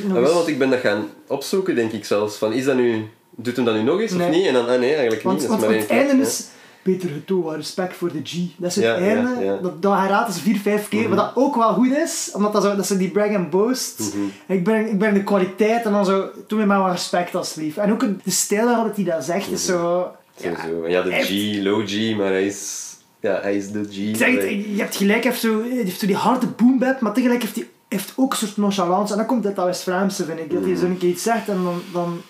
Nog 0.07 0.17
Ah, 0.17 0.23
wel, 0.23 0.33
want 0.33 0.47
ik 0.47 0.57
ben 0.59 0.69
dat 0.69 0.79
gaan 0.79 1.07
opzoeken, 1.27 1.75
denk 1.75 1.91
ik 1.91 2.05
zelfs. 2.05 2.35
Van, 2.37 2.53
is 2.53 2.65
dat 2.65 2.75
nu, 2.75 3.05
doet 3.35 3.55
hem 3.55 3.65
dat 3.65 3.75
nu 3.75 3.81
nog 3.83 3.99
eens 4.01 4.11
Nee. 4.11 4.27
of 4.29 4.35
niet? 4.35 4.45
En 4.45 4.53
dan, 4.53 4.67
ah, 4.69 4.79
nee, 4.79 4.89
eigenlijk 4.93 5.21
Want, 5.23 5.39
niet. 5.39 5.47
want, 5.47 5.61
is 5.61 5.67
want 5.67 5.79
maar 5.79 5.87
het 5.97 6.07
einde 6.07 6.23
is 6.23 6.45
Peter 6.81 7.09
Getoa, 7.09 7.55
respect 7.55 7.95
voor 7.95 8.11
de 8.11 8.19
G. 8.23 8.33
Dat 8.57 8.69
is 8.69 8.75
het 8.75 8.83
Ja, 8.85 8.91
ja, 8.97 8.99
einde. 9.15 9.43
ja. 9.45 9.57
Dat, 9.61 9.81
dat 9.81 9.93
herhaalt 9.93 10.33
ze 10.33 10.39
vier, 10.41 10.57
vijf 10.59 10.87
keer. 10.87 10.99
Mhm. 11.07 11.09
Wat 11.09 11.17
dat 11.17 11.31
ook 11.43 11.55
wel 11.55 11.73
goed 11.73 11.91
is, 11.91 12.29
omdat 12.33 12.53
dat, 12.53 12.63
zo, 12.63 12.75
dat 12.75 12.85
ze 12.87 12.97
die 12.97 13.09
brag 13.09 13.35
and 13.35 13.49
boast. 13.49 13.99
Mhm. 13.99 14.53
Ik, 14.57 14.63
ben, 14.63 14.89
ik 14.89 14.97
ben 14.99 15.13
de 15.13 15.23
kwaliteit 15.23 15.85
en 15.85 15.91
dan 15.91 16.05
zo, 16.05 16.29
doe 16.47 16.59
me 16.59 16.65
maar 16.65 16.79
wat 16.81 16.91
respect 16.91 17.35
alsjeblieft. 17.35 17.77
En 17.77 17.91
ook 17.91 17.99
de 18.23 18.31
stijl 18.31 18.65
waarop 18.65 18.95
hij 18.95 19.03
dat 19.05 19.23
zegt 19.25 19.51
is 19.51 19.65
zo... 19.65 20.11
hè. 20.41 20.49
Ja, 20.49 20.55
Sowieso. 20.55 20.83
En 20.83 20.91
ja, 20.91 21.01
de. 21.01 21.11
G, 21.11 21.63
low 21.63 21.87
G, 21.87 22.15
maar 22.17 22.27
hij 22.31 22.45
is, 22.45 22.89
ja, 23.19 23.39
hij 23.41 23.55
is 23.55 23.71
de 23.71 23.83
G. 23.89 24.17
zeg 24.17 24.29
je 24.49 24.73
hebt 24.77 24.95
gelijk, 24.95 25.23
hij 25.23 25.31
heeft 25.31 25.43
zo, 25.43 25.61
hij 25.61 25.77
heeft 25.77 25.99
zo 25.99 26.05
die 26.07 26.15
harde 26.15 26.45
boom 26.47 26.79
bap, 26.79 26.99
maar 26.99 27.13
tegelijk 27.13 27.41
heeft 27.41 27.55
hij 27.55 27.67
heeft 27.89 28.13
ook 28.15 28.31
een 28.31 28.37
soort 28.37 28.57
nonchalance. 28.57 29.11
En 29.11 29.17
dan 29.17 29.27
komt 29.27 29.43
dit 29.43 29.57
al 29.59 29.65
West-Vlaamse, 29.65 30.25
vind 30.25 30.39
ik. 30.39 30.51
Dat 30.51 30.63
hij 30.63 30.75
zo'n 30.75 30.97
keer 30.97 31.09
iets 31.09 31.23
zegt 31.23 31.49
en 31.49 31.63
dan, 31.63 31.81
dan... 31.93 32.21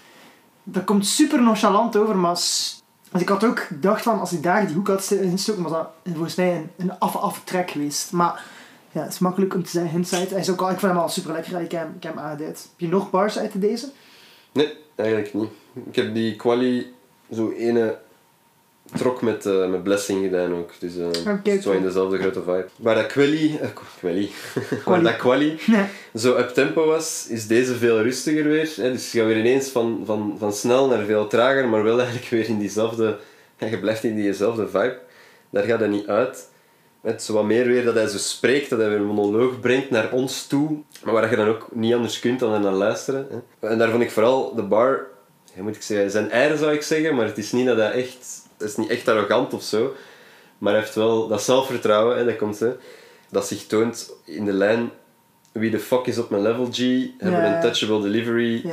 Dat 0.64 0.84
komt 0.84 1.05
super 1.07 1.41
nonchalant 1.41 1.95
over, 1.95 2.18
maar... 2.18 2.34
Dus 2.34 3.22
ik 3.22 3.30
had 3.30 3.43
ook 3.43 3.60
gedacht 3.60 4.01
van, 4.03 4.20
als 4.20 4.32
hij 4.32 4.41
daar 4.41 4.66
die 4.66 4.76
hoek 4.76 4.88
had 4.88 5.12
ingestoken, 5.12 5.64
was 5.64 5.72
dat 5.72 5.89
volgens 6.03 6.36
mij 6.36 6.55
een, 6.55 6.70
een 6.78 6.99
affe 6.99 7.18
affe 7.18 7.43
track 7.43 7.72
geweest. 7.72 8.12
Maar 8.12 8.43
ja, 8.91 9.01
het 9.01 9.14
is 9.14 9.20
makkelijk 9.20 9.53
om 9.53 9.64
te 9.64 9.70
zeggen, 9.70 9.91
Hindsight. 9.91 10.30
Hij 10.30 10.39
is 10.39 10.49
ook 10.49 10.62
al, 10.62 10.70
ik 10.70 10.80
vind 10.80 10.91
hem 10.91 11.01
al 11.01 11.10
super 11.10 11.32
lekker, 11.32 11.62
ik 11.62 11.72
heb, 11.72 11.82
hem- 11.82 11.93
ik 11.97 12.03
heb 12.03 12.16
hem 12.16 12.24
aangeduid. 12.24 12.60
Heb 12.70 12.80
je 12.80 12.88
nog 12.88 13.10
bars 13.10 13.38
uit 13.38 13.62
deze? 13.62 13.89
Nee, 14.51 14.74
eigenlijk 14.95 15.34
niet. 15.34 15.49
Ik 15.88 15.95
heb 15.95 16.14
die 16.14 16.36
quali 16.36 16.93
zo 17.34 17.51
ene 17.51 17.97
trok 18.98 19.22
met, 19.22 19.46
eh, 19.46 19.68
met 19.70 19.84
Blessing 19.84 20.24
gedaan 20.24 20.54
ook. 20.54 20.70
Dus 20.80 20.98
eh, 20.98 21.34
Oké, 21.34 21.62
zo 21.62 21.72
in 21.72 21.82
dezelfde 21.82 22.18
grote 22.18 22.40
vibe. 22.42 22.66
Waar 22.78 22.96
dat 22.96 23.06
quali... 23.06 23.58
eh, 23.62 23.70
quali. 24.00 24.32
Waar 24.86 25.02
dat 25.04 25.16
quali 25.16 25.60
Nee. 25.68 25.86
zo 26.16 26.38
up 26.38 26.50
tempo 26.50 26.86
was, 26.86 27.26
is 27.30 27.48
deze 27.48 27.76
veel 27.76 28.02
rustiger 28.02 28.44
weer. 28.44 28.74
Hè? 28.76 28.92
Dus 28.92 29.12
je 29.12 29.18
gaat 29.20 29.28
weer 29.28 29.38
ineens 29.40 29.70
van, 29.70 30.02
van, 30.06 30.36
van 30.40 30.54
snel 30.54 30.88
naar 30.88 31.06
veel 31.06 31.28
trager, 31.28 31.68
maar 31.68 31.84
wel 31.84 31.98
eigenlijk 31.98 32.30
weer 32.30 32.48
in 32.48 32.60
diezelfde... 32.60 33.18
Ja, 33.58 33.68
je 33.74 33.80
blijft 33.80 34.04
in 34.04 34.16
diezelfde 34.16 34.68
vibe. 34.68 35.00
Daar 35.50 35.64
gaat 35.64 35.80
het 35.80 35.90
niet 35.90 36.08
uit. 36.08 36.48
Het 37.02 37.24
zo 37.24 37.34
wat 37.34 37.44
meer 37.44 37.66
weer 37.66 37.84
dat 37.86 37.94
hij 37.94 38.08
zo 38.08 38.18
spreekt, 38.18 38.70
dat 38.70 38.80
hij 38.80 38.90
weer 38.90 38.98
een 38.98 39.06
monoloog 39.06 39.60
brengt 39.60 39.90
naar 39.90 40.12
ons 40.12 40.48
toe. 40.48 40.78
Maar 41.04 41.14
waar 41.14 41.30
je 41.30 41.36
dan 41.36 41.48
ook 41.48 41.68
niet 41.74 41.94
anders 41.94 42.20
kunt 42.20 42.40
dan 42.40 42.62
naar 42.62 42.72
luisteren. 42.72 43.28
Hè? 43.60 43.68
En 43.68 43.78
daar 43.78 43.90
vond 43.90 44.04
ik 44.04 44.12
vooral 44.12 44.56
de 44.56 44.62
bar... 44.64 45.08
Ja, 45.56 45.64
moet 45.64 45.76
ik 45.76 45.82
zeggen, 45.82 46.12
zijn 46.12 46.32
eigen 46.32 46.58
zou 46.58 46.74
ik 46.74 46.82
zeggen, 46.82 47.16
maar 47.16 47.26
het 47.26 47.38
is 47.38 47.52
niet 47.52 47.66
dat 47.66 47.78
hij 47.78 47.92
echt... 47.92 48.48
Is 48.60 48.76
niet 48.76 48.89
echt 48.89 49.07
arrogant 49.07 49.53
of 49.53 49.64
zo. 49.64 49.93
Maar 50.57 50.74
hij 50.74 50.82
heeft 50.82 50.95
wel 50.95 51.28
dat 51.28 51.41
zelfvertrouwen, 51.43 52.18
hè, 52.18 52.26
dat 52.26 52.36
komt 52.36 52.60
hè, 52.60 52.70
dat 53.32 53.47
zich 53.47 53.68
toont 53.68 54.12
in 54.26 54.45
de 54.45 54.53
lijn 54.53 54.89
wie 55.51 55.72
de 55.72 55.80
fuck 55.80 56.05
is 56.05 56.18
op 56.18 56.30
mijn 56.30 56.41
level 56.41 56.68
G, 56.72 56.78
hebben 57.18 57.45
een 57.55 57.62
touchable 57.62 58.01
delivery, 58.01 58.64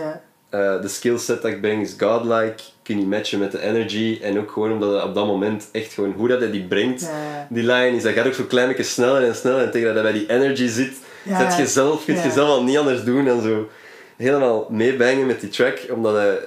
eh, 0.48 0.80
de 0.80 0.88
skillset 0.88 1.42
dat 1.42 1.50
ik 1.50 1.60
breng 1.60 1.82
is 1.82 1.94
godlike, 1.98 2.54
kun 2.82 3.00
je 3.00 3.06
matchen 3.06 3.38
met 3.38 3.52
de 3.52 3.60
energy 3.60 4.18
en 4.22 4.38
ook 4.38 4.50
gewoon 4.50 4.72
omdat 4.72 4.92
hij 4.92 5.02
op 5.02 5.14
dat 5.14 5.26
moment 5.26 5.68
echt 5.72 5.92
gewoon 5.92 6.12
hoe 6.12 6.28
dat 6.28 6.40
hij 6.40 6.50
die 6.50 6.64
brengt, 6.64 7.00
Ja. 7.00 7.46
die 7.50 7.62
line, 7.62 7.96
is 7.96 8.02
dat 8.02 8.12
gaat 8.12 8.26
ook 8.26 8.34
zo 8.34 8.44
klein 8.44 8.68
beetje 8.68 8.82
sneller 8.82 9.22
en 9.22 9.34
sneller 9.34 9.62
en 9.64 9.70
tegen 9.70 9.94
dat 9.94 10.02
hij 10.02 10.12
bij 10.12 10.20
die 10.20 10.28
energy 10.30 10.66
zit, 10.68 10.96
Ja. 11.22 11.38
zet 11.50 11.58
je 11.58 11.66
zelf, 11.66 12.04
kun 12.04 12.14
je 12.14 12.20
Ja. 12.22 12.30
zelf 12.30 12.48
al 12.48 12.62
niet 12.62 12.78
anders 12.78 13.04
doen 13.04 13.24
dan 13.24 13.42
zo 13.42 13.68
helemaal 14.16 14.66
meebangen 14.70 15.26
met 15.26 15.40
die 15.40 15.50
track, 15.50 15.78
omdat 15.92 16.14
hij 16.14 16.38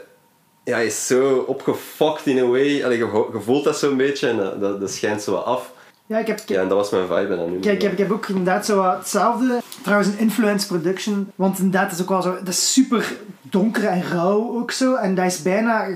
ja, 0.70 0.76
hij 0.76 0.86
is 0.86 1.08
zo 1.08 1.44
opgefokt 1.48 2.26
in 2.26 2.38
a 2.38 2.46
way. 2.46 2.84
Allee, 2.84 2.98
je, 2.98 3.08
vo- 3.08 3.30
je 3.34 3.40
voelt 3.40 3.64
dat 3.64 3.78
zo'n 3.78 3.98
beetje 3.98 4.28
en 4.28 4.38
dat, 4.38 4.60
dat, 4.62 4.80
dat 4.80 4.92
schijnt 4.92 5.22
zo 5.22 5.32
wat 5.32 5.46
af. 5.46 5.72
Ja, 6.06 6.18
ik 6.18 6.28
heb, 6.28 6.40
Ja, 6.46 6.62
en 6.62 6.68
dat 6.68 6.78
was 6.78 6.90
mijn 6.90 7.08
vibe 7.08 7.36
dan 7.36 7.52
nu. 7.52 7.60
Kijk, 7.60 7.76
ik 7.76 7.82
heb, 7.82 7.92
ik 7.92 7.98
heb 7.98 8.12
ook 8.12 8.28
inderdaad 8.28 8.66
zo 8.66 8.76
wat 8.82 8.98
hetzelfde. 8.98 9.62
Trouwens, 9.84 10.10
een 10.10 10.20
influence 10.20 10.68
production. 10.68 11.32
Want 11.36 11.58
inderdaad, 11.58 11.90
dat 11.90 11.94
is 12.00 12.02
ook 12.02 12.10
wel 12.10 12.22
zo. 12.22 12.34
Dat 12.38 12.48
is 12.48 12.74
super 12.74 13.14
donker 13.42 13.84
en 13.86 14.04
rauw 14.12 14.58
ook 14.60 14.72
zo. 14.72 14.96
En 14.96 15.16
dat 15.16 15.26
is 15.26 15.42
bijna. 15.42 15.88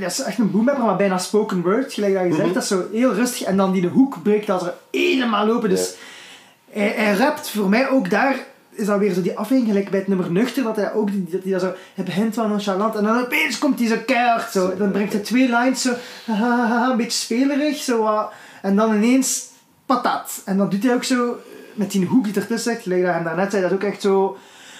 Dat 0.00 0.10
is 0.10 0.20
echt 0.22 0.38
een 0.38 0.50
boombapper, 0.50 0.84
maar 0.84 0.96
bijna 0.96 1.18
spoken 1.18 1.62
word. 1.62 1.92
Gelijk 1.92 2.14
dat 2.14 2.22
je 2.22 2.28
zegt, 2.32 2.44
Mhm. 2.44 2.52
dat 2.52 2.62
is 2.62 2.68
zo 2.68 2.82
heel 2.92 3.12
rustig. 3.14 3.42
En 3.46 3.56
dan 3.56 3.72
die 3.72 3.82
de 3.82 3.88
hoek 3.88 4.22
breekt 4.22 4.46
dat 4.46 4.62
er 4.62 4.74
helemaal 4.90 5.48
open. 5.50 5.68
Dus 5.68 5.94
hij, 6.70 6.92
hij 6.96 7.14
rapt 7.14 7.50
voor 7.50 7.68
mij 7.68 7.88
ook 7.88 8.10
daar. 8.10 8.36
Is 8.74 8.86
dat 8.86 8.98
weer 8.98 9.12
zo 9.12 9.22
die 9.22 9.38
afweging, 9.38 9.68
gelijk 9.68 9.90
bij 9.90 9.98
het 9.98 10.08
nummer 10.08 10.30
nuchter, 10.30 10.62
dat 10.62 10.76
hij 10.76 10.92
ook 10.92 11.10
die, 11.10 11.24
dat 11.30 11.42
hij 11.42 11.52
dat 11.52 11.60
zo, 11.60 11.72
hij 11.94 12.04
begint 12.04 12.36
wel 12.36 12.48
nonchalant 12.48 12.96
en 12.96 13.04
dan 13.04 13.20
opeens 13.20 13.58
komt 13.58 13.78
hij 13.78 13.88
zo 13.88 13.96
keihard 14.06 14.52
zo. 14.52 14.76
Dan 14.76 14.90
brengt 14.90 15.12
hij 15.12 15.22
twee 15.22 15.48
lines 15.48 15.82
zo, 15.82 15.94
een 16.90 16.96
beetje 16.96 17.10
spelerig, 17.10 17.76
zo. 17.76 18.28
En 18.62 18.76
dan 18.76 18.94
ineens 18.94 19.46
patat. 19.86 20.42
En 20.44 20.56
dan 20.56 20.68
doet 20.68 20.82
hij 20.82 20.94
ook 20.94 21.04
zo, 21.04 21.36
met 21.74 21.90
die 21.90 22.06
hoek 22.06 22.24
die 22.24 22.34
ertussen 22.34 22.72
zit, 22.72 22.82
gelijk 22.82 23.00
dat 23.00 23.10
hij 23.10 23.18
hem 23.18 23.28
daarnet 23.28 23.50
zei, 23.50 23.62
dat 23.62 23.70
is 23.70 23.76
ook 23.76 23.92
echt 23.92 24.00
zo, 24.00 24.36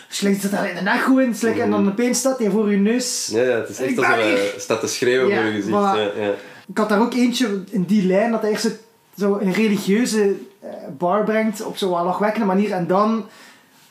slecht 0.08 0.40
zit 0.40 0.50
daar 0.50 0.68
in 0.68 0.84
de 0.84 0.90
echo 0.90 1.16
in, 1.16 1.34
slecht, 1.34 1.58
en 1.58 1.70
dan 1.70 1.88
opeens 1.88 2.18
staat 2.18 2.38
hij 2.38 2.50
voor 2.50 2.70
je 2.70 2.76
neus. 2.76 3.28
Ja, 3.32 3.42
ja, 3.42 3.56
het 3.56 3.68
is 3.68 3.80
echt 3.80 3.94
ben 3.94 4.04
hij 4.04 4.52
staat 4.56 4.80
te 4.80 4.86
schreeuwen 4.86 5.28
Ja, 5.28 5.36
voor 5.36 5.44
je 5.44 5.52
gezicht. 5.52 5.72
Ja, 5.72 5.94
ja. 5.94 6.30
Ik 6.68 6.78
had 6.78 6.88
daar 6.88 7.00
ook 7.00 7.14
eentje 7.14 7.64
in 7.70 7.84
die 7.84 8.06
lijn, 8.06 8.30
dat 8.30 8.42
hij 8.42 8.50
echt 8.50 8.62
zo, 8.62 8.68
zo 9.16 9.38
een 9.40 9.52
religieuze 9.52 10.34
eh, 10.60 10.70
bar 10.98 11.24
brengt, 11.24 11.64
op 11.64 11.76
zo'n 11.76 11.90
lachwekkende 11.90 12.46
manier, 12.46 12.72
en 12.72 12.86
dan 12.86 13.28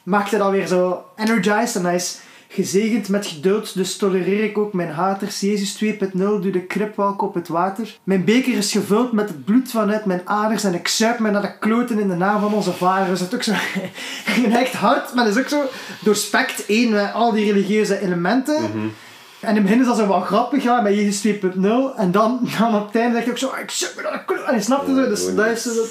maakt 0.04 0.30
hij 0.30 0.40
dan 0.40 0.52
weer 0.52 0.68
zo 0.68 1.04
energized, 1.16 1.76
en 1.76 1.86
hij 1.86 1.96
is 1.96 2.20
gezegend 2.48 3.10
met 3.10 3.26
geduld, 3.28 3.74
dus 3.74 3.98
tolereer 3.98 4.44
ik 4.44 4.58
ook 4.58 4.74
mijn 4.74 4.90
haters. 4.90 5.40
Jezus 5.40 5.84
2.0, 5.84 6.12
doe 6.14 6.50
de 6.50 6.62
kripwalk 6.62 7.22
op 7.22 7.34
het 7.34 7.48
water. 7.48 7.98
Mijn 8.04 8.24
beker 8.24 8.58
is 8.58 8.72
gevuld 8.72 9.12
met 9.12 9.28
het 9.28 9.46
bloed 9.46 9.72
vanuit 9.72 10.06
mijn 10.06 10.22
aders, 10.26 10.64
en 10.64 10.74
ik 10.74 10.88
zuip 10.88 11.20
me 11.20 11.32
naar 11.32 11.42
de 11.42 11.58
kloten 11.58 12.00
in 12.00 12.08
de 12.08 12.16
naam 12.16 12.42
van 12.42 12.54
onze 12.54 12.74
vader. 12.74 13.10
Dus 13.10 13.20
dat 13.20 13.28
is 13.28 13.36
ook 13.36 13.44
zo, 13.44 13.54
echt 14.62 14.74
hard, 14.74 15.14
maar 15.14 15.26
dat 15.26 15.36
is 15.36 15.42
ook 15.42 15.50
zo 15.50 15.64
doorspekt, 16.00 16.66
één, 16.66 16.92
met 16.92 17.14
al 17.14 17.32
die 17.32 17.52
religieuze 17.52 18.00
elementen. 18.00 18.56
En 19.42 19.50
in 19.50 19.56
het 19.56 19.64
begin 19.64 19.80
is 19.80 19.86
dat 19.86 19.98
zo 19.98 20.06
wat 20.06 20.26
grappig 20.26 20.64
ja, 20.64 20.82
met 20.82 20.94
Jezus 20.94 21.36
2.0. 21.36 21.42
En 21.98 22.12
dan, 22.12 22.50
dan 22.58 22.76
op 22.76 22.86
het 22.86 22.96
einde 22.96 23.14
zegt 23.14 23.26
hij 23.26 23.32
ook 23.32 23.38
zo, 23.38 23.62
ik 23.62 23.72
zit 23.72 23.94
me 23.96 24.02
naar 24.02 24.24
de. 24.28 24.34
En 24.34 24.54
hij 24.54 24.62
snapt 24.62 24.88
het 24.88 24.96
zo. 24.96 25.10
Dus 25.10 25.36
dat 25.36 25.46
is 25.46 25.64
dat, 25.64 25.88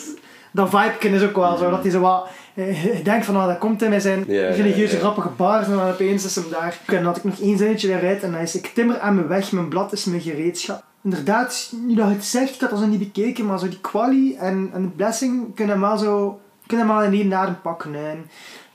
dat 0.51 0.71
vibe 0.71 1.17
is 1.17 1.23
ook 1.23 1.37
wel 1.37 1.57
zo. 1.57 1.71
Dat 1.71 1.83
hij 1.83 1.91
zo 1.91 2.01
wat, 2.01 2.29
je 2.97 3.01
denkt 3.03 3.25
van, 3.25 3.35
nou, 3.35 3.49
dat 3.49 3.59
komt 3.59 3.81
hij 3.81 3.89
met 3.89 4.03
zijn 4.03 4.25
religieuze 4.25 4.99
grappige 4.99 5.29
bars. 5.29 5.67
En 5.67 5.73
dan 5.77 5.91
opeens 5.91 6.25
is 6.25 6.35
hem 6.35 6.51
daar. 6.51 6.79
En 6.87 6.95
dan 6.95 7.05
had 7.05 7.17
ik 7.17 7.25
nog 7.25 7.41
één 7.41 7.59
zinnetje 7.59 7.87
weer 7.89 8.09
uit. 8.09 8.23
En 8.23 8.33
hij 8.35 8.43
is, 8.43 8.55
ik 8.57 8.67
timmer 8.67 8.99
aan 8.99 9.15
mijn 9.15 9.27
weg, 9.29 9.53
mijn 9.53 9.69
blad 9.69 9.93
is 9.93 10.05
mijn 10.05 10.21
gereedschap. 10.21 10.85
Inderdaad, 11.03 11.73
nu 11.87 11.95
dat 11.95 12.09
je 12.09 12.15
het 12.15 12.25
zegt, 12.25 12.55
ik 12.55 12.61
had 12.61 12.71
dat 12.71 12.79
zo 12.79 12.87
niet 12.87 12.99
bekeken. 13.13 13.47
Maar 13.47 13.59
zo 13.59 13.69
die 13.69 13.81
quali 13.81 14.37
en, 14.37 14.71
en 14.73 14.83
de 14.83 14.89
blessing 14.89 15.55
kunnen 15.55 15.75
hem 15.79 15.85
wel 15.89 15.99
zo, 15.99 16.41
kunnen 16.67 16.87
hem 16.87 16.97
wel 16.97 17.05
in 17.07 17.13
één 17.21 17.35
adem 17.35 17.61
pakken. 17.61 17.95
En 17.95 18.31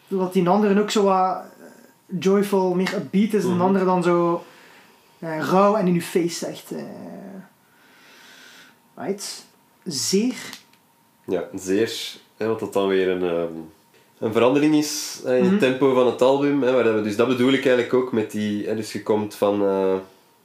dat 0.08 0.34
die 0.34 0.50
andere 0.50 0.82
ook 0.82 0.92
zo 0.92 1.04
wat 1.04 1.36
eh, 1.60 2.20
joyful, 2.20 2.74
meer 2.74 2.94
upbeat 2.96 3.34
is. 3.34 3.44
En 3.44 3.50
de 3.50 3.56
Mhm. 3.56 3.64
andere 3.66 3.86
dan 3.86 4.04
zo 4.04 4.44
eh, 5.20 5.40
rauw 5.40 5.76
en 5.76 5.88
in 5.88 5.94
je 5.94 6.02
face 6.02 6.30
zegt. 6.46 6.72
eh 6.72 6.84
right. 8.96 9.46
Zeer. 9.84 10.36
Ja, 11.26 11.44
zeer. 11.56 12.16
Hè, 12.38 12.48
wat 12.48 12.60
dat 12.60 12.74
dan 12.74 12.88
weer 12.88 13.10
een, 13.10 13.24
ehm, 13.24 13.54
een 14.20 14.34
verandering 14.34 14.76
is 14.76 15.22
hè, 15.24 15.38
in 15.38 15.44
het 15.44 15.52
Mhm. 15.52 15.60
tempo 15.60 15.94
van 15.94 16.06
het 16.08 16.22
album. 16.22 16.64
Hè, 16.64 16.72
waar 16.74 16.84
dat 16.84 16.96
we, 16.96 17.02
dus 17.02 17.16
dat 17.16 17.28
bedoel 17.28 17.54
ik 17.54 17.66
eigenlijk 17.66 17.94
ook 17.94 18.12
met 18.12 18.32
die... 18.32 18.68
Hè, 18.68 18.76
dus 18.76 18.92
je 18.94 19.04
komt 19.04 19.36
van, 19.36 19.62
eh, 19.66 19.96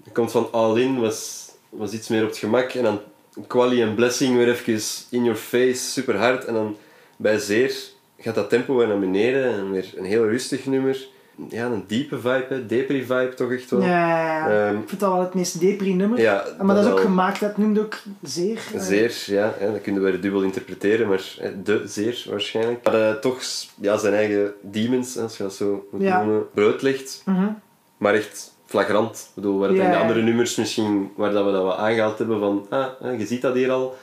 je 0.05 0.11
komt 0.13 0.31
van 0.31 0.49
All 0.53 0.81
In, 0.81 1.01
was, 1.01 1.49
was 1.69 1.93
iets 1.93 2.09
meer 2.09 2.23
op 2.23 2.29
het 2.29 2.39
gemak. 2.39 2.71
En 2.73 2.83
dan 2.83 3.01
Quali 3.47 3.83
en 3.83 3.95
Blessing 3.95 4.37
weer 4.37 4.49
even 4.49 4.81
in 5.11 5.25
your 5.25 5.39
face, 5.39 5.75
super 5.91 6.17
hard. 6.17 6.45
En 6.45 6.55
dan 6.55 6.77
bij 7.17 7.39
Zeer 7.39 7.75
gaat 8.19 8.35
dat 8.35 8.49
tempo 8.49 8.77
weer 8.77 8.89
naar 8.89 8.99
beneden. 8.99 9.45
En 9.53 9.71
weer 9.71 9.93
een 9.97 10.05
heel 10.05 10.29
rustig 10.29 10.67
nummer. 10.67 11.07
Ja, 11.49 11.67
een 11.67 11.85
diepe 11.87 12.17
vibe, 12.17 12.47
hè. 12.49 12.67
Depri-vibe 12.67 13.33
toch 13.37 13.53
echt 13.53 13.71
wel. 13.71 13.83
Ja, 13.83 14.49
Ehm, 14.69 14.77
ik 14.81 14.89
vind 14.89 15.01
dat 15.01 15.13
wel 15.13 15.21
het 15.21 15.35
meest 15.35 15.61
depri 15.61 15.95
nummer. 15.95 16.21
Ja, 16.21 16.45
maar 16.63 16.75
dat 16.75 16.85
is 16.85 16.91
ook 16.91 16.97
wel. 16.99 17.07
gemaakt, 17.07 17.41
dat 17.41 17.57
noemde 17.57 17.81
ook 17.81 17.99
zeer. 18.23 18.59
eh, 18.75 18.81
Zeer, 18.81 19.23
ja, 19.27 19.55
hè, 19.59 19.73
dat 19.73 19.81
kunnen 19.81 20.03
we 20.03 20.21
dubbel 20.21 20.43
interpreteren, 20.43 21.09
maar 21.09 21.35
hè, 21.41 21.63
de 21.63 21.83
zeer 21.87 22.25
waarschijnlijk. 22.31 22.85
Maar 22.85 23.09
eh, 23.09 23.15
toch 23.15 23.41
ja, 23.81 23.97
zijn 23.97 24.15
eigen 24.15 24.53
demons, 24.63 25.17
als 25.19 25.37
je 25.37 25.43
dat 25.43 25.55
zo 25.55 25.89
moet 25.91 26.03
Ja. 26.03 26.23
noemen, 26.23 26.51
blootlicht. 26.55 27.23
mhm. 27.25 27.47
Maar 27.97 28.15
echt 28.15 28.53
flagrant. 28.67 29.17
Ik 29.29 29.35
bedoel, 29.35 29.59
waar 29.59 29.69
het 29.69 29.79
in 29.79 29.91
de 29.91 29.97
andere 29.97 30.23
nummers 30.23 30.57
misschien, 30.57 31.11
waar 31.17 31.33
dat 31.33 31.45
we 31.45 31.53
dat 31.53 31.63
wat 31.63 31.77
aangehaald 31.77 32.19
hebben 32.19 32.39
van, 32.39 32.67
ah, 32.71 33.19
je 33.19 33.27
ziet 33.27 33.43
dat 33.43 33.55
hier 33.55 33.71
al. 33.71 33.97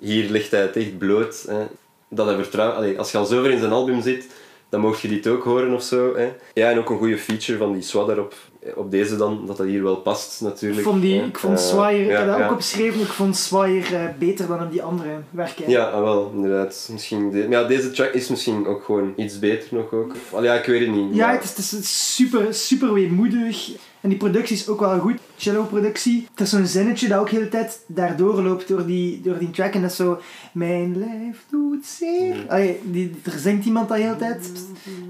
Hier 0.00 0.30
ligt 0.30 0.50
hij 0.50 0.60
het 0.60 0.76
echt 0.76 0.98
bloot. 0.98 1.44
Hè. 1.48 1.66
Dat 2.08 2.26
hij 2.26 2.34
vertrouwt. 2.36 2.74
Allee, 2.74 2.98
als 2.98 3.10
je 3.12 3.18
al 3.18 3.24
zo 3.24 3.42
ver 3.42 3.50
in 3.50 3.58
zijn 3.58 3.72
album 3.72 4.02
zit, 4.02 4.26
dan 4.74 4.82
mocht 4.82 5.00
je 5.00 5.08
dit 5.08 5.26
ook 5.26 5.44
horen 5.44 5.74
of 5.74 5.82
zo. 5.82 6.14
Hè. 6.16 6.32
Ja, 6.54 6.70
en 6.70 6.78
ook 6.78 6.90
een 6.90 6.98
goede 6.98 7.18
feature 7.18 7.58
van 7.58 7.72
die 7.72 7.82
Swat 7.82 8.06
daarop. 8.06 8.34
Op 8.74 8.90
deze 8.90 9.16
dan, 9.16 9.46
dat 9.46 9.56
dat 9.56 9.66
hier 9.66 9.82
wel 9.82 9.96
past 9.96 10.40
natuurlijk. 10.40 10.80
Ik 10.80 10.86
vond, 10.86 11.02
die, 11.02 11.22
ik 11.22 11.38
vond 11.38 11.58
Eh, 11.58 11.64
Swire, 11.64 12.04
ik 12.04 12.10
heb 12.10 12.26
dat 12.26 12.38
ja. 12.38 12.44
ook 12.44 12.50
opgeschreven, 12.52 13.00
ik 13.00 13.06
vond 13.06 13.36
Swire 13.36 13.96
eh, 13.96 14.02
beter 14.18 14.46
dan 14.46 14.62
op 14.62 14.70
die 14.70 14.82
andere 14.82 15.10
werken. 15.30 15.70
Ja, 15.70 15.84
ah, 15.84 16.02
wel, 16.02 16.30
inderdaad. 16.34 16.88
Misschien 16.92 17.30
de... 17.30 17.46
ja, 17.50 17.64
deze 17.64 17.90
track 17.90 18.12
is 18.12 18.28
misschien 18.28 18.66
ook 18.66 18.84
gewoon 18.84 19.12
iets 19.16 19.38
beter 19.38 19.68
nog 19.70 19.92
ook. 19.92 20.14
Allee, 20.32 20.50
ja, 20.50 20.54
ik 20.54 20.64
weet 20.66 20.80
het 20.80 20.94
niet. 20.96 21.14
Ja, 21.14 21.26
maar- 21.26 21.34
het 21.34 21.58
is, 21.58 21.70
het 21.70 21.80
is 21.80 22.14
super, 22.14 22.54
super 22.54 22.92
weemoedig. 22.92 23.70
En 24.00 24.10
die 24.10 24.18
productie 24.18 24.56
is 24.56 24.68
ook 24.68 24.80
wel 24.80 24.98
goed. 24.98 25.18
Cello-productie. 25.36 26.28
Het 26.30 26.40
is 26.40 26.50
zo'n 26.50 26.66
zinnetje 26.66 27.08
dat 27.08 27.18
ook 27.18 27.30
de 27.30 27.36
hele 27.36 27.48
tijd 27.48 27.80
daardoor 27.86 28.42
loopt 28.42 28.68
door 28.68 28.86
die, 28.86 29.20
door 29.20 29.38
die 29.38 29.50
track. 29.50 29.74
En 29.74 29.80
dat 29.82 29.90
is 29.90 29.96
zo... 29.96 30.20
Mijn 30.52 30.98
lijf 30.98 31.44
doet 31.50 31.86
zeer. 31.86 32.44
Allee, 32.48 32.80
die, 32.82 33.14
er 33.22 33.38
zingt 33.38 33.66
iemand 33.66 33.88
dat 33.88 33.96
de 33.96 34.02
hele 34.02 34.16
tijd. 34.16 34.50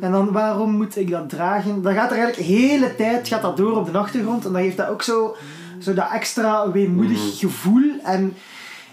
En 0.01 0.13
dan, 0.13 0.33
waarom 0.33 0.71
moet 0.71 0.97
ik 0.97 1.11
dat 1.11 1.29
dragen? 1.29 1.83
Dan 1.83 1.95
gaat 1.95 2.11
er 2.11 2.17
eigenlijk 2.17 2.49
de 2.49 2.55
hele 2.55 2.95
tijd 2.97 3.29
gaat 3.29 3.44
dat 3.45 3.57
door 3.57 3.77
op 3.77 3.93
de 3.93 3.99
achtergrond. 3.99 4.45
En 4.45 4.53
dan 4.53 4.63
geeft 4.63 4.77
dat 4.77 4.89
ook 4.89 5.03
zo, 5.03 5.37
zo 5.81 5.95
dat 5.95 6.11
extra 6.13 6.71
weemoedig 6.71 7.39
gevoel. 7.39 7.91
En 8.03 8.35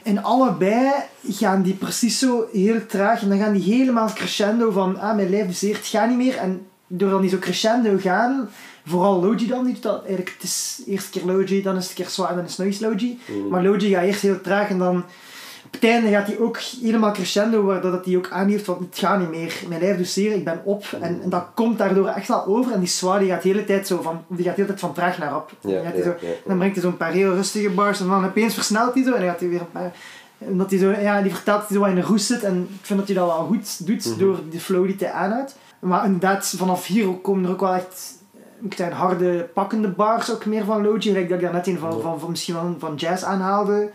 in 0.03 0.23
allebei 0.23 0.91
gaan 1.27 1.61
die 1.61 1.73
precies 1.73 2.19
zo 2.19 2.47
heel 2.51 2.85
traag. 2.85 3.21
En 3.21 3.29
dan 3.29 3.37
gaan 3.37 3.53
die 3.53 3.75
helemaal 3.75 4.13
crescendo 4.13 4.71
van... 4.71 4.99
Ah, 4.99 5.15
mijn 5.15 5.29
lijf 5.29 5.55
zeert, 5.55 5.77
het 5.77 5.87
gaat 5.87 6.07
niet 6.07 6.17
meer. 6.17 6.37
En 6.37 6.65
door 6.87 7.09
dan 7.09 7.21
die 7.21 7.29
zo 7.29 7.37
crescendo 7.37 7.97
gaan... 7.97 8.49
Vooral 8.85 9.21
Logi 9.21 9.47
dan, 9.47 9.63
die 9.63 9.73
doet 9.73 9.83
dat 9.83 9.99
eigenlijk... 9.99 10.29
Het 10.29 10.43
is 10.43 10.81
de 10.85 10.91
eerste 10.91 11.09
keer 11.09 11.25
Logi, 11.25 11.61
dan 11.61 11.75
is 11.75 11.81
het 11.81 11.97
een 11.97 12.03
keer 12.03 12.13
zwaar 12.13 12.29
en 12.29 12.35
dan 12.35 12.45
is 12.45 12.57
het 12.57 12.59
nog 12.59 12.67
eens 12.67 12.79
Logi. 12.79 13.19
Maar 13.49 13.63
Logi 13.63 13.89
gaat 13.89 14.03
eerst 14.03 14.21
heel 14.21 14.41
traag 14.41 14.69
en 14.69 14.77
dan... 14.77 15.03
het 15.71 15.83
einde 15.83 16.09
gaat 16.09 16.27
hij 16.27 16.39
ook 16.39 16.57
helemaal 16.81 17.11
crescendo, 17.11 17.63
waardoor 17.63 17.91
dat 17.91 18.05
hij 18.05 18.17
ook 18.17 18.29
aangeeft 18.29 18.65
van 18.65 18.87
het 18.89 18.99
gaat 18.99 19.19
niet 19.19 19.29
meer. 19.29 19.63
Mijn 19.67 19.81
lijf 19.81 19.97
doet 19.97 20.07
zeer, 20.07 20.31
ik 20.31 20.43
ben 20.43 20.61
op. 20.63 20.85
En, 21.01 21.21
en 21.23 21.29
dat 21.29 21.45
komt 21.53 21.77
daardoor 21.77 22.07
echt 22.07 22.27
wel 22.27 22.45
over. 22.45 22.71
En 22.71 22.79
die 22.79 22.87
zwaar 22.89 23.19
die 23.19 23.29
gaat 23.29 23.41
de 23.41 23.47
hele 23.49 23.63
tijd 23.63 23.87
zo 23.87 24.01
van, 24.01 24.23
die 24.27 24.45
gaat 24.45 24.55
de 24.55 24.61
hele 24.61 24.67
tijd 24.67 24.79
van 24.79 24.93
traag 24.93 25.17
naar 25.17 25.35
op. 25.35 25.51
Ja, 25.61 25.81
ja, 25.81 26.03
zo, 26.03 26.13
ja, 26.19 26.27
dan 26.45 26.57
brengt 26.57 26.75
hij 26.75 26.83
zo'n 26.83 26.97
paar 26.97 27.11
heel 27.11 27.33
rustige 27.33 27.69
bars 27.69 27.99
en 27.99 28.07
dan 28.07 28.25
opeens 28.25 28.53
versnelt 28.53 28.93
hij 28.93 29.03
zo 29.03 29.13
en 29.13 29.19
dan 29.19 29.29
gaat 29.29 29.39
hij 29.39 29.49
weer 29.49 29.59
een 29.59 29.71
paar... 29.71 29.91
Omdat 30.37 30.69
hij 30.69 30.79
zo, 30.79 30.91
ja, 30.91 31.21
die 31.21 31.33
vertelt 31.33 31.59
dat 31.59 31.69
hij 31.69 31.77
zo 31.77 31.83
in 31.83 31.97
een 31.97 32.03
roes 32.03 32.27
zit 32.27 32.43
en 32.43 32.67
ik 32.79 32.85
vind 32.85 32.99
dat 32.99 33.07
hij 33.07 33.17
dat 33.17 33.27
wel 33.27 33.45
goed 33.45 33.87
doet 33.87 34.05
Mhm. 34.05 34.19
door 34.19 34.39
de 34.49 34.59
flow 34.59 34.85
die 34.85 34.95
hij 34.99 35.11
aanhoudt. 35.11 35.55
Maar 35.79 36.05
inderdaad, 36.05 36.53
vanaf 36.57 36.85
hier 36.85 37.07
komen 37.07 37.45
er 37.45 37.51
ook 37.51 37.59
wel 37.59 37.73
echt 37.73 38.19
ik 38.63 38.73
zijn 38.73 38.91
harde 38.91 39.49
pakkende 39.53 39.87
bars 39.87 40.31
ook 40.31 40.45
meer 40.45 40.65
van 40.65 40.81
Logi. 40.85 41.09
Gelijk 41.09 41.29
dat 41.29 41.37
ik 41.37 41.43
daar 41.43 41.53
net 41.53 41.67
een 41.67 41.77
van, 41.77 42.01
van, 42.01 42.19
van, 42.19 42.29
misschien 42.29 42.53
van, 42.55 42.75
van 42.79 42.95
jazz 42.95 43.23
aanhaalde. 43.23 43.89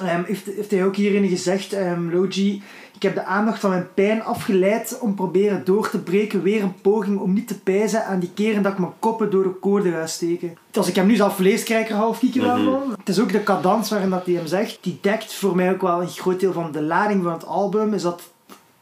Ehm, 0.00 0.22
heeft, 0.24 0.46
heeft 0.46 0.70
hij 0.70 0.84
ook 0.84 0.96
hierin 0.96 1.28
gezegd, 1.28 1.72
ehm, 1.72 2.10
Logi, 2.10 2.62
ik 2.94 3.02
heb 3.02 3.14
de 3.14 3.24
aandacht 3.24 3.60
van 3.60 3.70
mijn 3.70 3.88
pijn 3.94 4.22
afgeleid 4.22 4.98
om 5.00 5.14
proberen 5.14 5.64
door 5.64 5.90
te 5.90 5.98
breken. 5.98 6.42
Weer 6.42 6.62
een 6.62 6.80
poging 6.80 7.18
om 7.18 7.32
niet 7.32 7.48
te 7.48 7.60
pijzen 7.60 8.04
aan 8.06 8.18
die 8.20 8.30
keren 8.34 8.62
dat 8.62 8.72
ik 8.72 8.78
mijn 8.78 8.92
koppen 8.98 9.30
door 9.30 9.42
de 9.42 9.54
koorden 9.60 9.92
ga 9.92 10.06
steken. 10.06 10.56
Als 10.74 10.88
ik 10.88 10.94
hem 10.96 11.06
nu 11.06 11.16
zelf 11.16 11.38
lees, 11.38 11.62
krijg 11.62 11.84
ik 11.84 11.90
er 11.90 11.96
half 11.96 12.18
kieken 12.18 12.42
Mhm. 12.42 12.64
van. 12.64 12.94
Het 12.98 13.08
is 13.08 13.20
ook 13.20 13.32
de 13.32 13.42
cadans 13.42 13.90
waarin 13.90 14.10
dat 14.10 14.26
hij 14.26 14.34
hem 14.34 14.46
zegt. 14.46 14.78
Die 14.80 14.98
dekt 15.00 15.34
voor 15.34 15.56
mij 15.56 15.70
ook 15.72 15.80
wel 15.82 16.00
een 16.02 16.08
groot 16.08 16.40
deel 16.40 16.52
van 16.52 16.72
de 16.72 16.82
lading 16.82 17.22
van 17.22 17.32
het 17.32 17.46
album. 17.46 17.94
Is 17.94 18.02
dat 18.02 18.22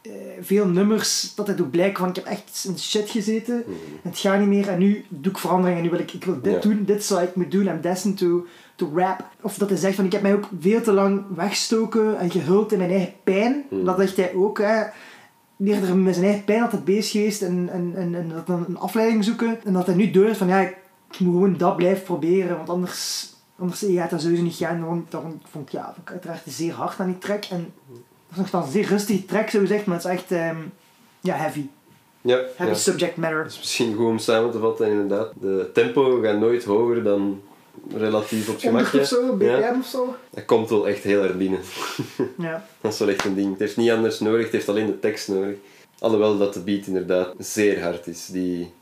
eh, 0.02 0.10
veel 0.40 0.66
nummers, 0.66 1.32
dat 1.34 1.46
het 1.46 1.60
ook 1.60 1.70
blijkt 1.70 1.98
van 1.98 2.08
ik 2.08 2.14
heb 2.14 2.24
echt 2.24 2.64
in 2.68 2.78
shit 2.78 3.10
gezeten. 3.10 3.64
Het 4.02 4.18
gaat 4.18 4.38
niet 4.38 4.48
meer 4.48 4.68
en 4.68 4.78
nu 4.78 5.04
doe 5.08 5.32
ik 5.32 5.38
verandering 5.38 5.76
en 5.78 5.84
nu 5.84 5.90
wil 5.90 5.98
ik, 5.98 6.12
ik 6.12 6.24
wil 6.24 6.40
dit 6.42 6.52
Ja. 6.52 6.60
doen, 6.60 6.82
dit 6.84 7.04
zou 7.04 7.22
ik 7.22 7.34
moeten 7.34 7.58
doen, 7.58 7.74
I'm 7.74 7.80
destined 7.80 8.16
to, 8.16 8.46
to 8.74 8.90
rap. 8.94 9.24
Of 9.40 9.58
dat 9.58 9.68
hij 9.68 9.78
zegt 9.78 9.94
van 9.94 10.04
ik 10.04 10.12
heb 10.12 10.22
mij 10.22 10.34
ook 10.34 10.48
veel 10.60 10.82
te 10.82 10.92
lang 10.92 11.24
weggestoken 11.34 12.18
en 12.18 12.30
gehuld 12.30 12.72
in 12.72 12.78
mijn 12.78 12.90
eigen 12.90 13.12
pijn. 13.24 13.64
Hmm. 13.68 13.84
Dat 13.84 13.98
zegt 13.98 14.16
hij 14.16 14.34
ook, 14.34 14.58
hè. 14.58 14.82
Eerder 15.64 15.96
met 15.96 16.14
zijn 16.14 16.26
eigen 16.26 16.44
pijn 16.44 16.62
altijd 16.62 16.84
bezig 16.84 17.10
geweest 17.10 17.42
en, 17.42 17.68
en, 17.72 17.92
en, 17.96 18.14
en 18.14 18.28
dat 18.28 18.46
dan 18.46 18.64
een 18.68 18.78
afleiding 18.78 19.24
zoeken. 19.24 19.64
En 19.64 19.72
dat 19.72 19.86
hij 19.86 19.94
nu 19.94 20.10
door 20.10 20.28
is 20.28 20.36
van 20.36 20.48
ja, 20.48 20.60
ik 20.60 20.76
moet 21.18 21.32
gewoon 21.32 21.56
dat 21.56 21.76
blijven 21.76 22.04
proberen, 22.04 22.56
want 22.56 22.68
anders, 22.68 23.32
anders 23.58 23.84
gaat 23.88 24.10
dat 24.10 24.20
sowieso 24.20 24.42
niet 24.42 24.54
gaan. 24.54 24.78
Daarom, 24.80 25.06
daarom 25.08 25.40
vond 25.50 25.66
ik, 25.66 25.72
ja, 25.72 25.84
vond 25.84 26.08
ik 26.08 26.10
uiteraard 26.10 26.42
zeer 26.46 26.72
hard 26.72 27.00
aan 27.00 27.06
die 27.06 27.18
track. 27.18 27.44
En 27.44 27.72
dat 27.88 27.98
is 28.30 28.36
nog 28.36 28.50
dan 28.50 28.62
een 28.62 28.70
zeer 28.70 28.86
rustige 28.86 29.24
track, 29.24 29.50
zo 29.50 29.58
gezegd, 29.58 29.86
maar 29.86 29.96
het 29.96 30.04
is 30.04 30.10
echt 30.10 30.32
ehm, 30.32 30.56
ja, 31.20 31.34
heavy. 31.34 31.66
Ja, 32.20 32.36
Heavy 32.56 32.72
ja. 32.72 32.78
subject 32.78 33.16
matter. 33.16 33.42
Dat 33.42 33.52
is 33.52 33.58
misschien 33.58 33.94
goed 33.94 34.06
om 34.06 34.18
samen 34.18 34.50
te 34.50 34.58
vatten, 34.58 34.88
inderdaad. 34.88 35.32
De 35.40 35.70
tempo 35.72 36.20
gaat 36.22 36.38
nooit 36.38 36.64
hoger 36.64 37.02
dan 37.02 37.40
relatief 37.96 38.48
op 38.48 38.62
100 38.62 38.86
gemakje. 38.88 39.00
of 39.00 39.06
zo, 39.06 39.32
BPM 39.36 39.44
Ja. 39.44 39.76
of 39.80 39.86
zo. 39.86 40.14
Dat 40.30 40.44
komt 40.44 40.68
wel 40.70 40.88
echt 40.88 41.02
heel 41.02 41.22
erg 41.22 41.36
binnen. 41.36 41.60
Ja. 42.38 42.64
Dat 42.80 42.92
is 42.92 42.98
wel 42.98 43.08
echt 43.08 43.24
een 43.24 43.34
ding. 43.34 43.50
Het 43.50 43.58
heeft 43.58 43.76
niet 43.76 43.90
anders 43.90 44.20
nodig, 44.20 44.42
het 44.42 44.52
heeft 44.52 44.68
alleen 44.68 44.86
de 44.86 44.98
tekst 44.98 45.28
nodig. 45.28 45.56
Alhoewel 45.98 46.38
dat 46.38 46.54
de 46.54 46.60
beat 46.60 46.86
inderdaad 46.86 47.34
zeer 47.38 47.82
hard 47.82 48.06
is. 48.06 48.26
Die, 48.26 48.72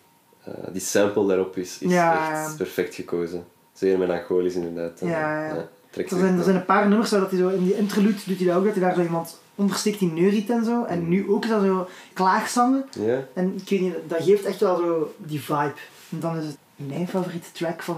eh, 0.45 0.53
die 0.73 0.81
sample 0.81 1.27
daarop 1.27 1.57
is, 1.57 1.77
is 1.81 1.91
Ja. 1.93 2.43
echt 2.45 2.57
perfect 2.57 2.95
gekozen. 2.95 3.45
Zeer 3.73 3.99
melancholisch 3.99 4.55
inderdaad. 4.55 5.01
En, 5.01 5.09
Ja, 5.09 5.47
ja. 5.47 5.69
Er 5.97 6.09
zijn, 6.09 6.39
er 6.39 6.45
zijn 6.45 6.57
een 6.57 6.65
paar 6.65 6.89
nummers 6.89 7.11
waar 7.11 7.21
dat 7.21 7.31
hij 7.31 7.39
zo 7.39 7.49
in 7.49 7.65
die 7.65 7.77
interlude 7.77 8.19
doet 8.27 8.39
hij 8.39 8.47
dat 8.47 8.57
ook, 8.57 8.65
dat 8.65 8.75
hij 8.75 8.83
daar 8.83 8.95
zo 8.95 9.01
iemand 9.03 9.39
ondersteekt 9.55 9.99
die 9.99 10.13
neuriet 10.13 10.51
en 10.51 10.65
zo. 10.65 10.85
En 10.85 11.09
nu 11.09 11.31
ook 11.31 11.45
is 11.45 11.51
dat 11.51 11.63
zo 11.63 11.89
klaagzangen. 12.13 12.85
Ja? 13.01 13.25
En 13.33 13.55
ik 13.63 13.69
weet 13.69 13.81
niet, 13.81 13.95
dat 14.09 14.23
geeft 14.23 14.45
echt 14.45 14.61
wel 14.61 14.77
zo 14.77 15.15
die 15.17 15.41
vibe. 15.41 15.73
En 16.11 16.21
dan 16.21 16.37
is 16.39 16.45
het 16.45 16.57
mijn 16.87 17.09
favoriete 17.09 17.53
track 17.53 17.83
van, 17.83 17.97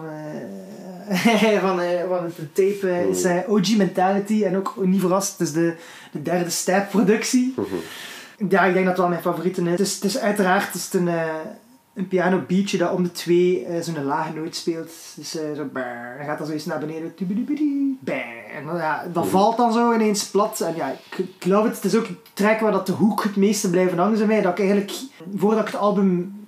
eh, 1.08 1.58
van, 1.66 1.80
eh, 1.80 2.08
van 2.08 2.24
het 2.24 2.54
tape 2.54 2.90
eh, 2.90 3.06
is 3.06 3.22
eh, 3.22 3.38
OG 3.48 3.76
Mentality. 3.76 4.44
En 4.44 4.56
ook 4.56 4.74
niet 4.84 5.00
verrast, 5.00 5.38
het 5.38 5.48
is 5.48 5.52
de, 5.52 5.74
de 6.12 6.22
derde 6.22 6.50
step 6.50 6.90
productie. 6.90 7.54
Ja, 8.48 8.64
ik 8.64 8.74
denk 8.74 8.86
dat 8.86 8.86
het 8.86 8.96
wel 8.96 9.08
mijn 9.08 9.22
favoriete 9.22 9.62
is. 9.62 9.70
Het 9.70 9.80
is, 9.80 9.94
het 9.94 10.04
is 10.04 10.18
uiteraard 10.18 10.66
het 10.66 10.74
is 10.74 10.92
een, 10.92 11.08
eh, 11.08 11.34
een 11.94 12.08
piano 12.08 12.42
beatje 12.46 12.78
dat 12.78 12.92
om 12.92 13.02
de 13.02 13.12
twee 13.12 13.64
eh, 13.64 13.82
zo'n 13.82 14.04
lage 14.04 14.32
noot 14.32 14.56
speelt. 14.56 14.90
Dus 15.16 15.36
eh, 15.36 15.42
zo 15.56 15.64
brrr, 15.72 16.14
dan 16.16 16.26
gaat 16.26 16.38
dan 16.38 16.46
zo 16.46 16.52
eens 16.52 16.64
naar 16.64 16.78
beneden. 16.78 17.14
En 18.54 18.66
dan, 18.66 18.76
ja, 18.76 19.06
dat 19.12 19.26
valt 19.26 19.56
dan 19.56 19.72
zo 19.72 19.92
ineens 19.92 20.30
plat. 20.30 20.60
En 20.60 20.76
ja, 20.76 20.90
ik, 20.90 21.18
ik 21.18 21.44
love 21.44 21.66
het. 21.66 21.76
Het 21.76 21.84
is 21.84 21.94
ook 21.94 22.06
een 22.06 22.18
track 22.32 22.60
waar 22.60 22.72
dat 22.72 22.86
de 22.86 22.92
hoek 22.92 23.22
het 23.22 23.36
meeste 23.36 23.70
blijven 23.70 23.98
hangen 23.98 24.26
bij. 24.26 24.40
Dat 24.40 24.52
ik 24.52 24.58
eigenlijk, 24.58 24.92
voordat 25.36 25.66
ik 25.66 25.72
het 25.72 25.80
album 25.80 26.43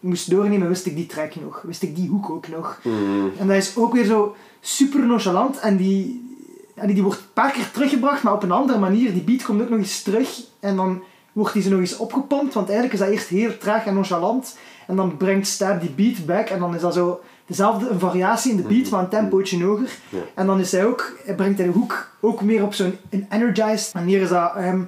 moest 0.00 0.30
doornemen, 0.30 0.68
wist 0.68 0.86
ik 0.86 0.96
die 0.96 1.06
track 1.06 1.34
nog. 1.34 1.62
Wist 1.62 1.82
ik 1.82 1.96
die 1.96 2.08
hoek 2.08 2.30
ook 2.30 2.48
nog. 2.48 2.80
Mhm. 2.82 3.38
En 3.38 3.46
dat 3.46 3.56
is 3.56 3.76
ook 3.76 3.92
weer 3.92 4.04
zo 4.04 4.34
super 4.60 5.06
nonchalant. 5.06 5.58
En 5.58 5.76
die, 5.76 6.28
en 6.74 6.86
die, 6.86 6.94
die 6.94 7.04
wordt 7.04 7.18
een 7.18 7.32
paar 7.32 7.52
keer 7.52 7.70
teruggebracht, 7.70 8.22
maar 8.22 8.32
op 8.32 8.42
een 8.42 8.52
andere 8.52 8.78
manier. 8.78 9.12
Die 9.12 9.22
beat 9.22 9.42
komt 9.42 9.62
ook 9.62 9.68
nog 9.68 9.78
eens 9.78 10.02
terug. 10.02 10.40
En 10.60 10.76
dan 10.76 11.02
wordt 11.32 11.52
die 11.52 11.62
zo 11.62 11.70
nog 11.70 11.80
eens 11.80 11.96
opgepompt. 11.96 12.54
Want 12.54 12.68
eigenlijk 12.68 12.98
is 12.98 13.06
dat 13.06 13.14
eerst 13.14 13.28
heel 13.28 13.58
traag 13.58 13.86
en 13.86 13.94
nonchalant. 13.94 14.56
En 14.86 14.96
dan 14.96 15.16
brengt 15.16 15.46
Stab 15.46 15.80
die 15.80 15.90
beat 15.90 16.26
back. 16.26 16.48
En 16.48 16.58
dan 16.58 16.74
is 16.74 16.80
dat 16.80 16.94
zo 16.94 17.20
dezelfde 17.46 17.88
een 17.88 17.98
variatie 17.98 18.50
in 18.50 18.56
de 18.56 18.62
beat, 18.62 18.90
maar 18.90 19.00
een 19.00 19.08
tempootje 19.08 19.64
hoger. 19.64 19.90
Ja. 20.08 20.18
En 20.34 20.46
dan 20.46 20.60
is 20.60 20.72
hij 20.72 20.86
ook, 20.86 21.16
hij 21.24 21.34
brengt 21.34 21.58
hij 21.58 21.66
de 21.66 21.72
hoek 21.72 22.10
ook 22.20 22.42
meer 22.42 22.62
op 22.62 22.74
zo'n 22.74 22.96
energized 23.28 23.94
manier. 23.94 24.20
Is 24.20 24.28
dat, 24.28 24.54
ehm, 24.54 24.82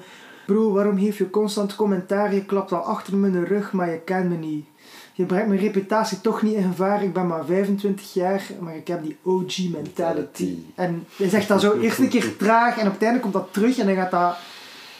bro, 0.46 0.72
waarom 0.72 0.98
geef 0.98 1.18
je 1.18 1.30
constant 1.30 1.76
commentaar? 1.76 2.34
Je 2.34 2.44
klapt 2.44 2.72
al 2.72 2.80
achter 2.80 3.16
mijn 3.16 3.44
rug, 3.44 3.72
maar 3.72 3.90
je 3.90 3.98
kent 3.98 4.28
me 4.28 4.36
niet. 4.36 4.66
Je 5.22 5.28
brengt 5.28 5.48
mijn 5.48 5.60
reputatie 5.60 6.20
toch 6.20 6.42
niet 6.42 6.54
in 6.54 6.62
gevaar. 6.62 7.02
Ik 7.02 7.12
ben 7.12 7.26
maar 7.26 7.44
25 7.44 8.14
jaar, 8.14 8.42
maar 8.60 8.76
ik 8.76 8.88
heb 8.88 9.02
die 9.02 9.16
OG 9.22 9.58
mentality. 9.72 10.56
En 10.74 11.06
hij 11.16 11.28
zegt 11.28 11.48
dat 11.48 11.60
zo 11.60 11.80
eerst 11.80 11.98
een 11.98 12.08
keer 12.08 12.36
traag 12.36 12.78
en 12.78 12.86
op 12.86 12.92
het 12.92 13.02
einde 13.02 13.20
komt 13.20 13.32
dat 13.32 13.48
terug 13.50 13.78
en 13.78 13.86
dan 13.86 13.94
gaat 13.94 14.10
dat 14.10 14.36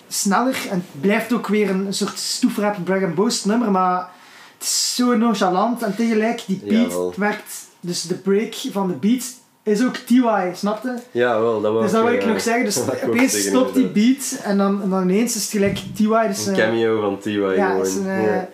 sneller. 0.08 0.66
En 0.70 0.76
het 0.76 1.00
blijft 1.00 1.32
ook 1.32 1.46
weer 1.46 1.70
een, 1.70 1.86
een 1.86 1.94
soort 1.94 2.18
stoefrap 2.18 2.76
brag 2.84 3.02
and 3.02 3.14
boast 3.14 3.46
nummer, 3.46 3.70
maar 3.70 4.10
het 4.54 4.62
is 4.62 4.94
zo 4.94 5.16
nonchalant 5.16 5.82
en 5.82 5.96
tegelijk 5.96 6.42
die 6.46 6.60
beat 6.64 6.90
Jawel. 6.90 7.06
het 7.06 7.16
werkt. 7.16 7.68
Dus 7.80 8.02
de 8.02 8.14
break 8.14 8.54
van 8.54 8.88
de 8.88 8.94
beat 8.94 9.24
is 9.64 9.84
ook 9.84 9.96
TY, 9.96 10.54
snapte? 10.54 10.98
Ja, 11.10 11.40
wel, 11.40 11.60
dat 11.60 11.72
wou 11.72 11.82
Dus 11.82 11.92
dat 11.92 12.04
wil 12.04 12.12
ik 12.12 12.22
eh, 12.22 12.28
nog 12.28 12.40
zeggen. 12.40 12.64
Dus 12.64 12.78
opeens 13.08 13.46
stopt 13.46 13.74
die 13.74 13.86
beat 13.86 14.40
en 14.42 14.58
dan, 14.58 14.82
en 14.82 14.90
dan 14.90 15.02
ineens 15.02 15.36
is 15.36 15.42
het 15.42 15.50
gelijk 15.50 15.78
TY. 15.94 16.26
Dus, 16.28 16.46
Een 16.46 16.54
eh, 16.54 16.64
cameo 16.64 17.00
van 17.00 17.18
T.Y. 17.18 17.30
ja, 17.56 17.74
is 17.74 17.94
een 17.94 18.06
eh, 18.08 18.24
Ja. 18.24 18.48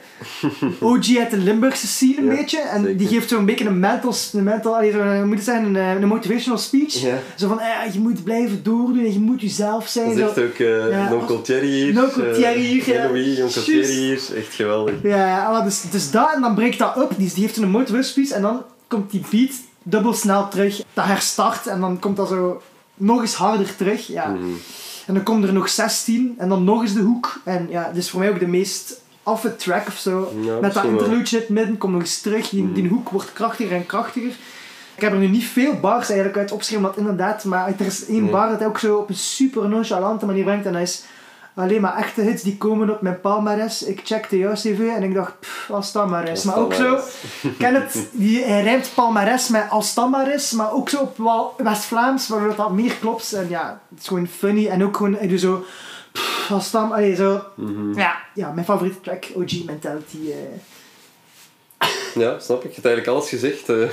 OG 0.81 1.17
uit 1.19 1.31
de 1.31 1.37
Limburgse 1.37 1.87
scene 1.87 2.17
een 2.19 2.25
Ja, 2.25 2.35
beetje. 2.35 2.61
En 2.61 2.81
zeker. 2.83 2.97
die 2.97 3.09
geeft 3.09 3.29
zo'n 3.29 3.45
beetje 3.45 3.65
een 3.65 3.79
mental, 3.79 4.15
een 4.33 4.43
mental 4.43 4.77
allee, 4.77 4.91
zo, 4.91 5.27
moet 5.27 5.35
het 5.35 5.45
zijn, 5.45 5.65
een, 5.65 6.03
een 6.03 6.09
motivational 6.09 6.59
speech. 6.59 6.95
Ja. 6.95 7.19
Zo 7.37 7.49
van, 7.49 7.61
eh, 7.61 7.93
je 7.93 7.99
moet 8.01 8.25
blijven 8.25 8.63
doordoen 8.63 9.05
en 9.05 9.13
je 9.13 9.21
moet 9.21 9.41
jezelf 9.41 9.89
zijn. 9.89 10.17
Dat 10.17 10.35
zegt 10.35 10.49
ook 10.49 10.59
eh 10.59 10.91
Ja, 10.91 11.09
Nonkel 11.11 11.43
Thierry 11.43 11.69
hier. 11.69 11.93
Nonkel 11.93 12.33
Thierry 12.33 12.61
hier. 12.61 12.95
Louis, 12.95 13.39
Nonkel. 13.39 13.63
Thierry 13.63 13.93
hier. 13.93 14.21
Echt 14.37 14.55
geweldig. 14.55 14.95
Ja, 15.03 15.27
ja 15.27 15.61
dus, 15.61 15.83
dus 15.91 16.11
dat 16.11 16.33
en 16.35 16.41
dan 16.41 16.55
breekt 16.55 16.79
dat 16.79 17.03
op. 17.03 17.13
Die, 17.17 17.31
die 17.35 17.43
heeft 17.43 17.57
een 17.57 17.71
motivational 17.71 18.05
speech 18.05 18.31
en 18.31 18.43
dan 18.43 18.63
komt 18.89 19.11
die 19.11 19.23
beat 19.31 19.53
dubbel 19.83 20.13
snel 20.13 20.49
terug. 20.49 20.83
Dat 20.95 21.05
herstart 21.05 21.67
en 21.67 21.81
dan 21.81 21.99
komt 21.99 22.17
dat 22.17 22.29
zo 22.29 22.63
nog 22.95 23.21
eens 23.21 23.35
harder 23.35 23.77
terug. 23.77 24.07
Ja. 24.07 24.27
Mhm. 24.27 24.45
En 25.07 25.15
dan 25.15 25.23
komt 25.23 25.45
er 25.45 25.53
nog 25.53 25.69
16 25.69 26.35
en 26.39 26.49
dan 26.49 26.65
nog 26.65 26.83
eens 26.83 26.95
de 26.95 27.01
hoek. 27.01 27.41
En 27.45 27.67
ja, 27.71 27.89
dit 27.89 28.03
is 28.03 28.11
voor 28.11 28.21
mij 28.21 28.31
ook 28.31 28.39
de 28.39 28.47
meest 28.47 29.01
affe 29.23 29.57
track 29.57 29.87
of 29.87 29.97
zo. 29.97 30.33
Ja, 30.41 30.61
Met 30.61 30.75
dat 30.75 30.85
interlude 30.85 31.27
shit 31.27 31.49
midden, 31.49 31.79
komt 31.79 31.93
nog 31.93 32.03
eens 32.03 32.21
terug. 32.21 32.49
Die, 32.49 32.73
die 32.73 32.89
hoek 32.89 33.09
wordt 33.09 33.33
krachtiger 33.33 33.77
en 33.77 33.87
krachtiger. 33.87 34.33
Ik 34.95 35.05
heb 35.05 35.13
er 35.13 35.19
nu 35.19 35.27
niet 35.27 35.45
veel 35.45 35.75
bars 35.81 36.09
eigenlijk 36.09 36.39
uit 36.39 36.53
opgeschreven, 36.53 36.85
want 36.85 36.97
inderdaad, 36.97 37.45
maar 37.45 37.75
er 37.79 37.87
is 37.87 38.07
één 38.07 38.31
bar 38.31 38.49
dat 38.49 38.59
hij 38.59 38.69
ook 38.69 38.79
zo 38.79 38.97
op 38.97 39.09
een 39.09 39.15
super 39.15 39.69
nonchalante 39.69 40.27
manier 40.27 40.45
brengt. 40.45 40.67
En 40.67 40.73
dat 40.73 40.83
is 40.83 41.05
alleen 41.59 41.81
maar 41.81 41.97
echte 41.97 42.21
hits 42.21 42.43
die 42.43 42.57
komen 42.57 42.91
op 42.91 43.01
mijn 43.03 43.21
palmares. 43.21 43.83
Ik 43.83 44.01
checkte 44.05 44.39
jouw 44.39 44.53
cv 44.53 44.91
en 44.97 45.03
ik 45.03 45.15
dacht, 45.15 45.41
pff, 45.41 45.71
als 45.71 45.93
dat 45.93 46.09
maar 46.09 46.29
is. 46.29 46.43
Maar 46.45 46.57
ook 46.59 46.75
zo, 46.75 46.99
ken 47.59 47.75
het, 47.75 48.09
die, 48.13 48.45
hij 48.45 48.63
rijmt 48.63 48.91
palmares 48.95 49.49
met 49.49 49.71
als 49.71 49.95
dat 49.95 50.11
maar 50.11 50.33
is, 50.35 50.51
maar 50.53 50.73
ook 50.73 50.89
zo 50.89 51.01
op 51.01 51.17
wel 51.17 51.55
West-Vlaams, 51.57 52.29
waardoor 52.29 52.55
dat 52.57 52.71
meer 52.71 52.95
klopt. 53.01 53.33
En 53.33 53.49
ja, 53.49 53.81
het 53.91 54.01
is 54.01 54.07
gewoon 54.09 54.27
funny. 54.27 54.67
En 54.67 54.85
ook 54.85 54.97
gewoon, 54.97 55.15
hij 55.15 55.29
doet 55.29 55.41
zo, 55.41 55.65
pff, 56.13 56.51
als 56.51 56.71
dat, 56.71 56.91
zo. 57.17 57.43
Mhm. 57.55 57.99
Ja, 57.99 58.17
ja, 58.35 58.53
mijn 58.53 58.67
favoriete 58.67 59.01
track, 59.01 59.25
OG 59.35 59.65
Mentality. 59.65 60.19
eh. 60.31 61.87
Ja, 62.15 62.39
snap 62.39 62.65
ik. 62.65 62.69
Je 62.75 62.81
hebt 62.81 62.87
eigenlijk 62.87 63.07
alles 63.17 63.29
gezegd. 63.29 63.69
eh. 63.69 63.89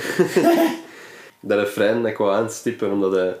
dat 1.40 1.58
refrein 1.58 2.02
dat 2.02 2.10
ik 2.10 2.16
wou 2.16 2.34
aanstippen, 2.34 2.90
omdat 2.92 3.16
eh, 3.16 3.32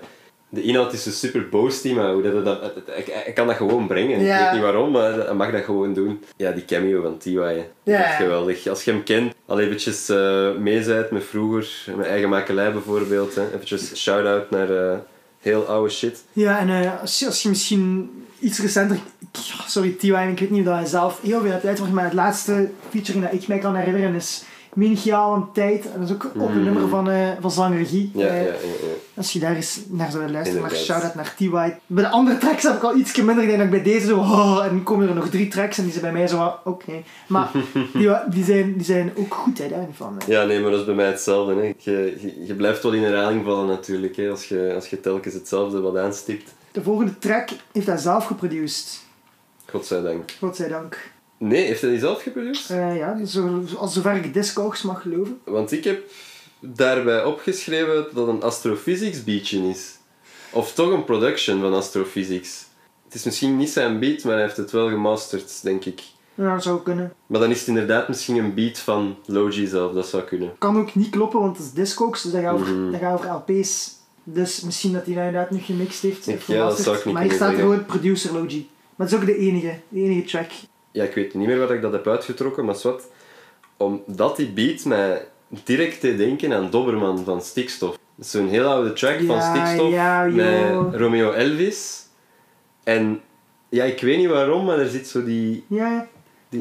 de 0.48 0.62
inhoud 0.62 0.92
is 0.92 1.02
dus 1.02 1.18
super 1.18 1.48
boasty, 1.48 1.92
maar 1.92 2.12
hoe 2.12 2.22
dat, 2.22 2.44
dat, 2.44 2.72
hij 3.10 3.32
kan 3.34 3.46
dat 3.46 3.56
gewoon 3.56 3.86
brengen. 3.86 4.20
Ja. 4.24 4.36
Ik 4.36 4.42
weet 4.44 4.52
niet 4.52 4.62
waarom, 4.62 4.90
maar 4.90 5.12
hij 5.12 5.34
mag 5.34 5.50
dat 5.50 5.64
gewoon 5.64 5.94
doen. 5.94 6.24
Ja, 6.36 6.50
die 6.52 6.64
cameo 6.64 7.02
van 7.02 7.18
T.Y. 7.18 7.30
Ja. 7.82 8.04
Echt 8.04 8.16
geweldig. 8.16 8.66
Als 8.66 8.84
je 8.84 8.90
hem 8.90 9.02
kent, 9.02 9.34
al 9.46 9.60
eventjes 9.60 10.12
meezijt 10.58 11.10
met 11.10 11.24
vroeger, 11.24 11.68
mijn 11.96 12.08
eigen 12.08 12.28
makelij 12.28 12.72
bijvoorbeeld. 12.72 13.34
Hè. 13.34 13.46
Eventjes 13.54 13.96
shout-out 14.02 14.50
naar 14.50 14.70
eh, 14.90 14.98
heel 15.40 15.64
oude 15.66 15.90
shit. 15.92 16.24
Ja, 16.32 16.58
en 16.58 16.68
eh, 16.68 17.00
als, 17.00 17.18
je, 17.18 17.26
als 17.26 17.42
je 17.42 17.48
misschien 17.48 18.10
iets 18.38 18.58
recenter... 18.60 18.96
ik- 18.96 19.14
Sorry, 19.66 19.90
T.Y., 19.98 20.06
ik 20.30 20.38
weet 20.38 20.50
niet 20.50 20.60
of 20.60 20.66
dat 20.66 20.74
hij 20.74 20.84
zelf 20.86 21.20
heel 21.22 21.40
veel 21.40 21.50
hebt 21.50 21.64
uitgebracht, 21.64 21.94
maar 21.94 22.04
het 22.04 22.12
laatste 22.12 22.68
featuring 22.90 23.24
dat 23.24 23.32
ik 23.40 23.48
mij 23.48 23.58
kan 23.58 23.74
herinneren 23.74 24.14
is 24.14 24.44
aan 25.12 25.48
tijd. 25.52 25.84
En 25.92 26.00
dat 26.00 26.08
is 26.08 26.14
ook 26.14 26.24
op 26.24 26.34
een 26.48 26.58
Mm. 26.58 26.64
nummer 26.64 26.88
van, 26.88 27.10
eh 27.10 27.28
van 27.40 27.50
Zangregie. 27.50 28.10
Ja, 28.14 28.26
Eh, 28.26 28.44
ja, 28.44 28.52
ja. 28.52 28.54
Als 29.14 29.32
je 29.32 29.38
daar 29.38 29.54
eens 29.56 29.80
naar 29.88 30.10
zou 30.10 30.30
luisteren, 30.30 30.60
maar 30.62 30.70
shout-out 30.74 31.14
naar 31.14 31.34
T-White. 31.36 31.78
Bij 31.86 32.04
de 32.04 32.10
andere 32.10 32.38
tracks 32.38 32.62
heb 32.62 32.74
ik 32.74 32.82
al 32.82 32.96
iets 32.96 33.16
minder. 33.16 33.46
Dat 33.46 33.60
ik 33.60 33.70
bij 33.70 33.82
deze 33.82 34.06
zo... 34.06 34.18
Oh, 34.18 34.60
en 34.64 34.68
dan 34.68 34.82
komen 34.82 35.08
er 35.08 35.14
nog 35.14 35.28
drie 35.28 35.48
tracks 35.48 35.78
en 35.78 35.82
die 35.84 35.92
zijn 35.92 36.04
bij 36.04 36.12
mij 36.12 36.26
zo... 36.26 36.54
Oké. 36.64 36.92
Maar 37.26 37.50
die, 37.92 38.10
die, 38.30 38.44
zijn, 38.44 38.72
die 38.76 38.84
zijn 38.84 39.12
ook 39.16 39.34
goed, 39.34 39.58
hè, 39.58 39.68
daar 39.68 39.78
niet 39.78 39.96
van. 39.96 40.16
hè. 40.18 40.32
Ja, 40.32 40.44
nee, 40.44 40.60
maar 40.60 40.70
dat 40.70 40.80
is 40.80 40.86
bij 40.86 40.94
mij 40.94 41.06
hetzelfde. 41.06 41.54
Hè. 41.54 41.72
Je, 41.78 42.16
je, 42.20 42.44
je 42.46 42.54
blijft 42.54 42.82
wel 42.82 42.92
in 42.92 43.02
herhaling 43.02 43.44
vallen 43.44 43.66
natuurlijk, 43.66 44.16
hè, 44.16 44.30
als, 44.30 44.48
je, 44.48 44.72
als 44.74 44.88
je 44.88 45.00
telkens 45.00 45.34
hetzelfde 45.34 45.80
wat 45.80 45.96
aanstipt. 45.96 46.54
De 46.72 46.82
volgende 46.82 47.18
track 47.18 47.48
heeft 47.72 47.86
hij 47.86 47.96
zelf 47.96 48.24
geproduceerd. 48.24 49.04
Godzijdank. 49.70 50.30
Godzijdank. 50.38 51.10
Nee, 51.38 51.64
heeft 51.64 51.80
hij 51.80 51.90
die 51.90 51.98
zelf 51.98 52.22
geproduceerd? 52.22 52.80
Eh 52.80 52.96
ja, 52.96 53.24
zo, 53.24 53.62
als 53.78 53.92
zover 53.94 54.14
ik 54.14 54.34
Discogs 54.34 54.82
mag 54.82 55.02
geloven. 55.02 55.38
Want 55.44 55.72
ik 55.72 55.84
heb 55.84 56.02
daarbij 56.60 57.24
opgeschreven 57.24 57.94
dat 57.94 58.26
het 58.26 58.36
een 58.36 58.42
astrophysics 58.42 59.24
beatje 59.24 59.68
is. 59.68 59.94
Of 60.50 60.72
toch 60.72 60.90
een 60.92 61.04
production 61.04 61.60
van 61.60 61.74
astrophysics. 61.74 62.64
Het 63.04 63.14
is 63.14 63.24
misschien 63.24 63.56
niet 63.56 63.70
zijn 63.70 63.98
beat, 63.98 64.22
maar 64.24 64.32
hij 64.34 64.42
heeft 64.42 64.56
het 64.56 64.70
wel 64.70 64.88
gemasterd, 64.88 65.62
denk 65.62 65.84
ik. 65.84 66.02
Ja, 66.34 66.54
dat 66.54 66.62
zou 66.62 66.82
kunnen. 66.82 67.12
Maar 67.26 67.40
dan 67.40 67.50
is 67.50 67.58
het 67.58 67.68
inderdaad 67.68 68.08
misschien 68.08 68.36
een 68.36 68.54
beat 68.54 68.78
van 68.78 69.16
Logi 69.26 69.66
zelf, 69.66 69.92
dat 69.92 70.06
zou 70.08 70.22
kunnen. 70.22 70.52
Kan 70.58 70.76
ook 70.78 70.94
niet 70.94 71.10
kloppen, 71.10 71.40
want 71.40 71.56
het 71.56 71.66
is 71.66 71.72
Discogs, 71.72 72.22
dus 72.22 72.32
dat 72.32 72.40
gaat 72.42 72.54
over, 72.54 72.74
Mhm. 72.74 72.90
dat 72.92 73.00
gaat 73.00 73.14
over 73.18 73.30
LP's. 73.30 73.94
Dus 74.24 74.60
misschien 74.60 74.92
dat 74.92 75.04
hij 75.06 75.14
dat 75.14 75.24
inderdaad 75.24 75.50
nog 75.50 75.66
gemixt 75.66 76.02
heeft. 76.02 76.26
Ik- 76.28 76.42
ja, 76.42 76.68
dat 76.68 76.78
zou 76.80 76.96
ik 76.96 77.04
niet 77.04 77.14
Maar 77.14 77.22
hier 77.22 77.32
staat 77.32 77.54
gewoon 77.54 77.86
producer 77.86 78.32
Logi. 78.32 78.68
Maar 78.96 79.06
het 79.06 79.16
is 79.16 79.20
ook 79.22 79.26
de 79.26 79.36
enige, 79.38 79.74
de 79.88 80.00
enige 80.00 80.24
track. 80.28 80.50
Ja, 80.96 81.04
ik 81.04 81.14
weet 81.14 81.34
niet 81.34 81.46
meer 81.46 81.58
waar 81.58 81.70
ik 81.70 81.82
dat 81.82 81.92
heb 81.92 82.06
uitgetrokken, 82.06 82.64
maar 82.64 82.76
wat. 82.82 83.08
Omdat 83.76 84.36
die 84.36 84.48
beat 84.48 84.84
mij 84.84 85.28
direct 85.64 86.00
deed 86.00 86.18
denken 86.18 86.52
aan 86.52 86.70
Doberman 86.70 87.24
van 87.24 87.42
Stikstof. 87.42 87.90
Dat 88.16 88.24
is 88.24 88.30
zo'n 88.30 88.48
heel 88.48 88.66
oude 88.66 88.92
track 88.92 89.20
van 89.26 89.42
Stikstof 89.42 89.90
ja, 89.92 90.24
met 90.24 90.94
Romeo 90.94 91.32
Elvis. 91.32 92.06
En 92.84 93.20
ja, 93.68 93.84
ik 93.84 94.00
weet 94.00 94.18
niet 94.18 94.28
waarom, 94.28 94.64
maar 94.64 94.78
er 94.78 94.88
zit 94.88 95.08
zo 95.08 95.24
die... 95.24 95.64
Ja, 95.68 96.08
die, 96.48 96.60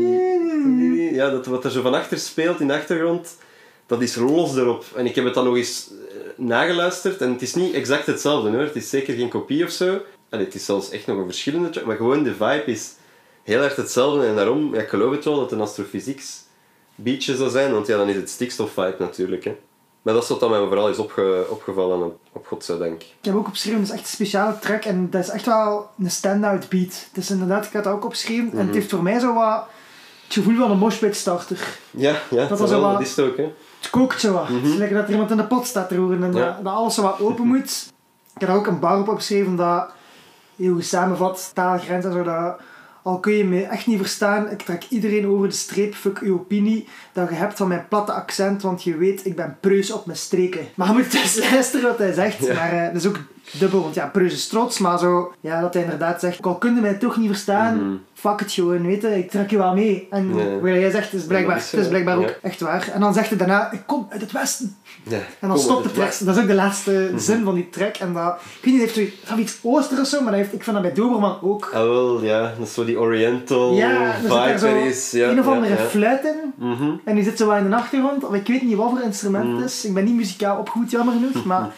die- 0.79 1.13
ja, 1.13 1.29
dat 1.29 1.45
wat 1.45 1.65
er 1.65 1.71
zo 1.71 1.81
van 1.81 1.93
achter 1.93 2.17
speelt 2.17 2.59
in 2.59 2.67
de 2.67 2.73
achtergrond, 2.73 3.37
dat 3.85 4.01
is 4.01 4.15
los 4.15 4.55
erop. 4.57 4.83
En 4.95 5.05
ik 5.05 5.15
heb 5.15 5.25
het 5.25 5.33
dan 5.33 5.45
nog 5.45 5.55
eens 5.55 5.89
eh, 6.09 6.15
nageluisterd 6.35 7.21
en 7.21 7.31
het 7.31 7.41
is 7.41 7.53
niet 7.55 7.73
exact 7.73 8.05
hetzelfde 8.05 8.49
hoor. 8.49 8.59
Het 8.61 8.75
is 8.75 8.89
zeker 8.89 9.15
geen 9.15 9.29
kopie 9.29 9.63
of 9.63 9.69
zo. 9.71 10.01
Allee, 10.29 10.45
het 10.45 10.55
is 10.55 10.65
zelfs 10.65 10.89
echt 10.89 11.07
nog 11.07 11.17
een 11.17 11.25
verschillende 11.25 11.69
track, 11.69 11.85
maar 11.85 11.95
gewoon 11.95 12.23
de 12.23 12.33
vibe 12.33 12.63
is 12.65 12.93
heel 13.45 13.61
erg 13.61 13.75
hetzelfde. 13.75 14.25
En 14.27 14.35
daarom, 14.35 14.73
ja, 14.75 14.81
ik 14.81 14.89
geloof 14.89 15.11
het 15.15 15.23
wel 15.25 15.33
dat 15.33 15.43
het 15.43 15.51
een 15.51 15.61
astrophysics 15.61 16.43
beatje 16.95 17.35
zou 17.35 17.49
zijn, 17.49 17.71
want 17.73 17.87
ja, 17.87 17.97
dan 17.97 18.09
is 18.09 18.15
het 18.15 18.29
stikstof 18.29 18.71
vibe 18.71 18.95
natuurlijk. 18.99 19.43
Hè. 19.43 19.57
Maar 20.01 20.13
dat 20.13 20.23
is 20.23 20.29
wat 20.29 20.49
mij 20.49 20.59
vooral 20.59 20.89
is 20.89 20.97
opge, 20.97 21.45
opgevallen, 21.49 22.03
op, 22.05 22.19
op 22.31 22.47
godzijdank. 22.47 23.01
ik 23.01 23.07
heb 23.21 23.35
ook 23.35 23.47
opgeschreven, 23.47 23.79
het 23.79 23.87
is 23.89 23.93
echt 23.93 24.03
een 24.03 24.09
speciale 24.09 24.59
track 24.59 24.83
en 24.85 25.09
dat 25.09 25.21
is 25.23 25.29
echt 25.29 25.45
wel 25.45 25.89
een 26.03 26.11
stand-out 26.11 26.69
beat. 26.69 27.07
Is 27.13 27.29
inderdaad, 27.31 27.65
ik 27.65 27.73
had 27.73 27.83
dat 27.83 27.93
ook 27.93 28.05
opgeschreven 28.05 28.49
en 28.51 28.55
Mhm. 28.57 28.65
het 28.65 28.75
heeft 28.75 28.89
voor 28.89 29.03
mij 29.03 29.19
zo 29.19 29.33
wat 29.33 29.65
het 30.23 30.33
gevoel 30.33 30.55
van 30.57 30.71
een 30.71 30.77
moshpit 30.77 31.15
starter. 31.15 31.77
Ja, 31.91 32.15
ja 32.29 32.47
was 32.47 32.59
dat, 32.59 32.59
wel 32.59 32.69
wel, 32.69 32.81
wat- 32.81 32.91
dat 32.91 33.01
is 33.01 33.15
het 33.15 33.25
ook. 33.25 33.37
Hè. 33.37 33.51
Het 33.81 33.89
kookt 33.89 34.19
zo 34.19 34.33
wat. 34.33 34.47
Het 34.47 34.63
is 34.65 34.75
lekker 34.75 34.95
dat 34.97 35.05
er 35.05 35.11
iemand 35.11 35.31
in 35.31 35.37
de 35.37 35.47
pot 35.47 35.65
staat 35.67 35.89
te 35.89 35.95
roeren 35.95 36.23
en 36.23 36.33
Ja. 36.33 36.45
dat, 36.45 36.63
dat 36.63 36.73
alles 36.73 36.95
zo 36.95 37.01
wat 37.01 37.19
open 37.19 37.47
moet. 37.47 37.85
Ik 38.33 38.39
heb 38.41 38.49
daar 38.49 38.57
ook 38.57 38.67
een 38.67 38.79
bar 38.79 38.99
op 38.99 39.07
opgeschreven 39.07 39.55
dat 39.55 39.89
heel 40.55 40.73
goed 40.73 40.85
samenvat, 40.85 41.51
taalgrens 41.53 42.05
en 42.05 42.11
zo. 42.11 42.23
Dat, 42.23 42.59
al 43.05 43.19
kun 43.19 43.33
je 43.33 43.43
me 43.45 43.63
echt 43.63 43.87
niet 43.87 43.97
verstaan, 43.97 44.49
ik 44.51 44.61
trek 44.61 44.85
iedereen 44.89 45.27
over 45.27 45.47
de 45.47 45.53
streep, 45.53 45.95
fuck 45.95 46.19
uw 46.19 46.33
opinie, 46.33 46.87
dat 47.13 47.29
je 47.29 47.35
hebt 47.35 47.57
van 47.57 47.67
mijn 47.67 47.85
platte 47.89 48.11
accent, 48.11 48.61
want 48.61 48.83
je 48.83 48.97
weet, 48.97 49.25
ik 49.25 49.35
ben 49.35 49.57
preus 49.59 49.91
op 49.91 50.05
mijn 50.05 50.17
streken. 50.17 50.65
Maar 50.75 50.87
je 50.87 50.93
moet 50.93 51.11
dus 51.11 51.49
luisteren 51.51 51.89
wat 51.89 51.97
hij 51.97 52.13
zegt, 52.13 52.45
Ja. 52.45 52.53
maar 52.53 52.71
eh, 52.73 52.85
dat 52.93 52.95
is 53.01 53.07
ook 53.07 53.19
dubbel, 53.51 53.81
want 53.81 53.95
ja, 53.95 54.05
preus 54.07 54.33
is 54.33 54.47
trots, 54.47 54.77
maar 54.79 54.99
zo, 54.99 55.33
ja, 55.39 55.61
dat 55.61 55.73
hij 55.73 55.83
inderdaad 55.83 56.19
zegt, 56.19 56.41
al 56.41 56.55
kun 56.55 56.75
je 56.75 56.81
mij 56.81 56.93
toch 56.93 57.17
niet 57.17 57.27
verstaan, 57.27 57.75
Mhm. 57.87 57.95
fuck 58.13 58.39
het 58.39 58.51
gewoon, 58.51 58.85
weet 58.85 59.01
je, 59.01 59.17
ik 59.17 59.29
trek 59.31 59.49
je 59.49 59.57
wel 59.57 59.73
mee. 59.73 60.07
En 60.09 60.35
Ja. 60.37 60.59
wat 60.59 60.69
jij 60.69 60.91
zegt, 60.91 61.13
is 61.13 61.23
blijkbaar, 61.25 61.55
Ja, 61.55 61.61
dat 61.61 61.65
is 61.65 61.71
het 61.71 61.81
is 61.81 61.87
blijkbaar 61.87 62.17
ook 62.17 62.27
ja. 62.27 62.33
echt 62.41 62.59
waar. 62.61 62.89
En 62.93 62.99
dan 62.99 63.13
zegt 63.13 63.29
hij 63.29 63.37
daarna, 63.37 63.71
ik 63.71 63.81
kom 63.85 64.07
uit 64.09 64.21
het 64.21 64.31
westen. 64.31 64.75
En 65.09 65.19
dan 65.39 65.49
kom 65.49 65.59
stopt 65.59 65.77
op 65.77 65.83
de 65.83 65.87
het 65.89 65.97
track. 66.17 66.25
Dat 66.25 66.35
is 66.35 66.41
ook 66.41 66.47
de 66.47 66.53
laatste 66.55 67.07
Mhm. 67.11 67.19
zin 67.19 67.43
van 67.43 67.53
die 67.55 67.69
track. 67.69 67.95
En 67.95 68.13
dat, 68.13 68.33
ik 68.59 68.63
weet 68.63 68.73
niet, 68.73 68.81
heeft 68.81 68.93
zoiets 68.95 69.15
van 69.23 69.39
iets 69.39 69.57
Ooster 69.63 69.99
of 69.99 70.07
zo, 70.07 70.21
maar 70.21 70.33
heeft, 70.33 70.53
ik 70.53 70.63
vind 70.63 70.75
dat 70.75 70.85
bij 70.85 70.93
Doberman 70.93 71.37
ook. 71.41 71.65
Ah, 71.73 71.81
wel, 71.81 72.23
ja, 72.23 72.41
dat 72.57 72.67
is 72.67 72.73
zo 72.73 72.85
die 72.85 72.99
Oriental 72.99 73.73
Ja, 73.73 74.13
vibe 74.21 74.57
zo 74.59 74.75
is. 74.75 75.11
Ja, 75.11 75.29
een 75.29 75.39
of 75.39 75.47
andere 75.47 75.77
fluit 75.77 76.23
in. 76.23 76.53
Mhm. 76.67 76.89
En 77.03 77.15
die 77.15 77.23
zit 77.23 77.37
zo 77.37 77.47
wat 77.47 77.57
in 77.57 77.69
de 77.69 77.75
achtergrond. 77.75 78.23
Of 78.23 78.33
ik 78.33 78.47
weet 78.47 78.61
niet 78.61 78.75
wat 78.75 78.89
voor 78.89 79.01
instrument 79.01 79.57
het 79.57 79.65
is. 79.69 79.85
Ik 79.85 79.93
ben 79.93 80.03
niet 80.03 80.15
muzikaal 80.15 80.57
opgevoed, 80.59 80.91
jammer 80.91 81.13
genoeg. 81.13 81.45
Maar 81.51 81.69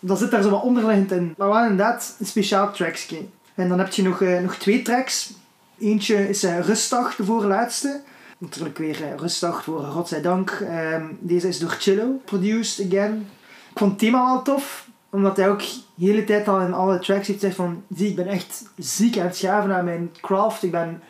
dat 0.00 0.18
zit 0.18 0.30
daar 0.30 0.42
zo 0.42 0.50
wat 0.50 0.62
onderliggend 0.62 1.12
in. 1.12 1.34
Maar 1.36 1.48
wel 1.48 1.62
inderdaad 1.62 2.16
een 2.18 2.26
speciaal 2.26 2.72
trackje. 2.72 3.18
En 3.54 3.68
dan 3.68 3.78
heb 3.78 3.92
je 3.92 4.02
nog, 4.02 4.22
eh, 4.22 4.40
nog 4.40 4.54
twee 4.54 4.82
tracks. 4.82 5.32
Eentje 5.78 6.28
is 6.28 6.42
eh, 6.42 6.60
Rustdag, 6.60 7.16
de 7.16 7.24
voorlaatste. 7.24 8.00
Natuurlijk 8.38 8.78
weer 8.78 9.02
eh, 9.02 9.16
Rustdag 9.16 9.64
voor 9.64 9.82
Godzijdank. 9.82 10.50
Ehm 10.50 11.04
deze 11.18 11.48
is 11.48 11.58
door 11.58 11.70
Chillo, 11.70 12.20
produced 12.24 12.86
again. 12.86 13.26
Ik 13.70 13.78
vond 13.78 13.90
het 13.90 14.00
thema 14.00 14.24
wel 14.24 14.42
tof. 14.42 14.88
Omdat 15.10 15.36
hij 15.36 15.48
ook 15.48 15.60
de 15.60 16.06
hele 16.06 16.24
tijd 16.24 16.48
al 16.48 16.60
in 16.60 16.74
alle 16.74 16.98
tracks 16.98 17.26
heeft 17.26 17.38
gezegd 17.38 17.56
van... 17.56 17.82
Zie, 17.94 18.08
ik 18.08 18.16
ben 18.16 18.26
echt 18.26 18.64
ziek 18.76 19.18
aan 19.18 19.26
het 19.26 19.36
schaven 19.36 19.74
aan 19.74 19.84
mijn 19.84 20.10
craft. 20.20 20.62
Ik 20.62 20.70
ben 20.70 21.02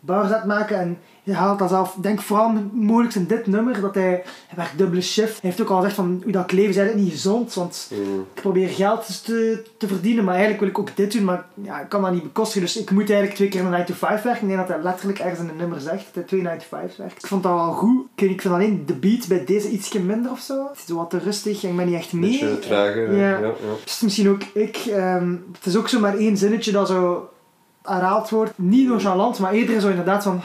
bars 0.00 0.26
aan 0.26 0.32
het 0.32 0.44
maken 0.44 0.78
en 0.78 0.98
hij 1.34 1.34
haalt 1.34 1.58
dat 1.58 1.68
zelf. 1.68 1.96
Ik 1.96 2.02
denk 2.02 2.20
vooral 2.20 2.52
mogelijk 2.72 3.14
in 3.14 3.26
dit 3.26 3.46
nummer 3.46 3.80
dat 3.80 3.94
hij, 3.94 4.04
hij 4.46 4.56
werkt 4.56 4.78
dubbele 4.78 5.00
shift. 5.02 5.40
Hij 5.40 5.50
heeft 5.50 5.60
ook 5.60 5.68
al 5.68 5.76
gezegd 5.76 5.94
van 5.94 6.20
hoe 6.22 6.32
dat 6.32 6.52
leven 6.52 6.70
is 6.70 6.76
eigenlijk 6.76 7.06
niet 7.06 7.14
gezond, 7.16 7.54
want 7.54 7.90
Mhm. 7.90 8.00
ik 8.34 8.40
probeer 8.42 8.68
geld 8.68 9.24
te, 9.24 9.62
te 9.78 9.88
verdienen, 9.88 10.24
maar 10.24 10.32
eigenlijk 10.34 10.62
wil 10.62 10.70
ik 10.72 10.78
ook 10.78 10.96
dit 10.96 11.12
doen, 11.12 11.24
maar 11.24 11.44
ja, 11.54 11.80
ik 11.80 11.88
kan 11.88 12.02
dat 12.02 12.12
niet 12.12 12.22
bekostigen. 12.22 12.60
Dus 12.62 12.76
ik 12.76 12.90
moet 12.90 13.04
eigenlijk 13.08 13.34
twee 13.34 13.48
keer 13.48 13.60
een 13.60 13.70
9 13.70 13.86
to 13.86 13.94
5 13.94 14.22
werken. 14.22 14.42
Ik 14.42 14.48
denk 14.48 14.58
dat 14.66 14.76
hij 14.76 14.82
letterlijk 14.84 15.18
ergens 15.18 15.40
in 15.40 15.46
het 15.46 15.58
nummer 15.58 15.80
zegt 15.80 16.04
dat 16.04 16.14
hij 16.14 16.22
twee 16.22 16.42
9 16.42 16.58
to 16.58 16.64
5 16.68 16.96
werkt. 16.96 17.22
Ik 17.22 17.26
vond 17.26 17.42
dat 17.42 17.52
wel 17.52 17.72
goed. 17.72 18.06
Ik, 18.14 18.30
ik 18.30 18.40
vind 18.40 18.54
alleen 18.54 18.82
de 18.86 18.94
beat 18.94 19.28
bij 19.28 19.44
deze 19.44 19.70
ietsje 19.70 20.00
minder 20.00 20.30
of 20.30 20.40
zo. 20.40 20.66
Het 20.72 20.82
is 20.88 20.94
wat 20.94 21.10
te 21.10 21.18
rustig 21.18 21.62
en 21.64 21.70
ik 21.70 21.76
ben 21.76 21.86
niet 21.86 21.94
echt 21.94 22.12
mee. 22.12 22.30
Beetje 22.30 22.58
trager. 22.58 23.14
Ja. 23.16 23.28
Ja. 23.28 23.38
Ja, 23.38 23.52
Dus 23.84 24.00
misschien 24.00 24.28
ook 24.28 24.42
ik. 24.54 24.76
ehm, 24.76 25.30
het 25.52 25.66
is 25.66 25.76
ook 25.76 25.88
zo 25.88 26.00
maar 26.00 26.16
één 26.16 26.36
zinnetje 26.36 26.72
dat 26.72 26.88
zo 26.88 27.28
herhaald 27.82 28.30
wordt. 28.30 28.52
Niet 28.56 28.88
nonchalant, 28.88 29.38
maar 29.38 29.52
eerder 29.52 29.80
zo 29.80 29.88
inderdaad 29.88 30.22
van... 30.22 30.40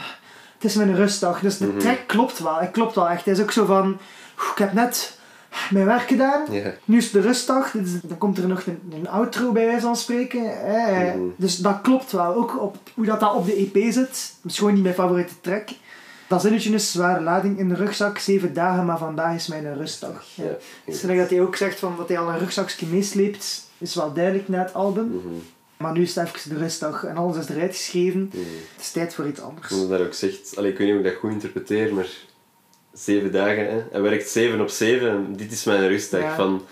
Het 0.62 0.70
is 0.70 0.76
mijn 0.76 0.94
rustdag. 0.96 1.40
Dus 1.40 1.58
de 1.58 1.66
Mhm. 1.66 1.78
track 1.78 1.98
klopt 2.06 2.38
wel. 2.38 2.54
Het 2.56 2.70
klopt 2.70 2.94
wel 2.94 3.08
echt. 3.08 3.24
Het 3.24 3.36
is 3.38 3.42
ook 3.42 3.50
zo 3.52 3.64
van... 3.64 3.84
"Oeh, 3.86 4.50
Ik 4.52 4.58
heb 4.58 4.72
net 4.72 5.18
mijn 5.70 5.84
werk 5.86 6.08
gedaan. 6.08 6.42
Nu 6.84 6.96
is 6.96 7.04
het 7.04 7.12
de 7.12 7.20
rustdag. 7.20 7.72
Dan 8.02 8.18
komt 8.18 8.38
er 8.38 8.48
nog 8.48 8.66
een, 8.66 8.92
een 8.92 9.08
outro 9.08 9.52
bij 9.52 9.64
wijze 9.66 9.80
van 9.80 9.96
spreken. 9.96 10.42
Mhm. 10.42 11.18
Dus 11.36 11.56
dat 11.56 11.78
klopt 11.82 12.12
wel. 12.12 12.34
Ook 12.34 12.60
op 12.60 12.76
hoe 12.94 13.04
dat, 13.04 13.20
dat 13.20 13.34
op 13.34 13.46
de 13.46 13.56
EP 13.56 13.92
zit. 13.92 14.34
Dat 14.42 14.50
is 14.52 14.58
gewoon 14.58 14.74
niet 14.74 14.82
mijn 14.82 14.94
favoriete 14.94 15.40
track. 15.40 15.68
Dat 16.28 16.40
zinnetje 16.42 16.70
is 16.74 16.92
zware 16.92 17.20
lading 17.20 17.58
in 17.58 17.68
de 17.68 17.74
rugzak. 17.74 18.18
Zeven 18.18 18.54
dagen, 18.54 18.84
maar 18.86 18.98
vandaag 18.98 19.34
is 19.34 19.46
mijn 19.46 19.74
rustdag. 19.76 20.24
Ja. 20.34 20.44
Ja. 20.44 20.50
Dus 20.84 21.00
dat 21.00 21.30
hij 21.30 21.40
ook 21.40 21.56
zegt 21.56 21.78
van 21.78 21.94
dat 21.96 22.08
hij 22.08 22.18
al 22.18 22.28
een 22.28 22.38
rugzakje 22.38 22.86
meesleept, 22.86 23.66
is 23.78 23.94
wel 23.94 24.12
duidelijk 24.12 24.48
na 24.48 24.58
het 24.58 24.74
album. 24.74 25.06
Mhm. 25.06 25.34
Maar 25.82 25.92
nu 25.92 26.02
is 26.02 26.14
het 26.14 26.28
even 26.28 26.54
de 26.54 26.58
rustdag 26.58 27.04
en 27.04 27.16
alles 27.16 27.36
is 27.36 27.48
eruit 27.48 27.76
geschreven. 27.76 28.20
Mhm. 28.20 28.38
Het 28.72 28.80
is 28.80 28.90
tijd 28.90 29.14
voor 29.14 29.26
iets 29.26 29.40
anders. 29.40 29.72
Omdat 29.72 29.88
dat 29.88 30.06
ook 30.06 30.14
zegt, 30.14 30.56
allee, 30.56 30.70
ik 30.70 30.78
weet 30.78 30.86
niet 30.86 30.96
hoe 30.96 31.06
ik 31.06 31.10
dat 31.12 31.20
goed 31.20 31.30
interpreteer, 31.30 31.94
maar 31.94 32.06
zeven 32.92 33.32
dagen, 33.32 33.70
hè. 33.70 33.82
hij 33.90 34.00
werkt 34.00 34.28
zeven 34.28 34.60
op 34.60 34.68
zeven 34.68 35.08
en 35.08 35.36
dit 35.36 35.52
is 35.52 35.64
mijn 35.64 35.88
rustdag. 35.88 36.20
Ja. 36.20 36.34
Van, 36.34 36.62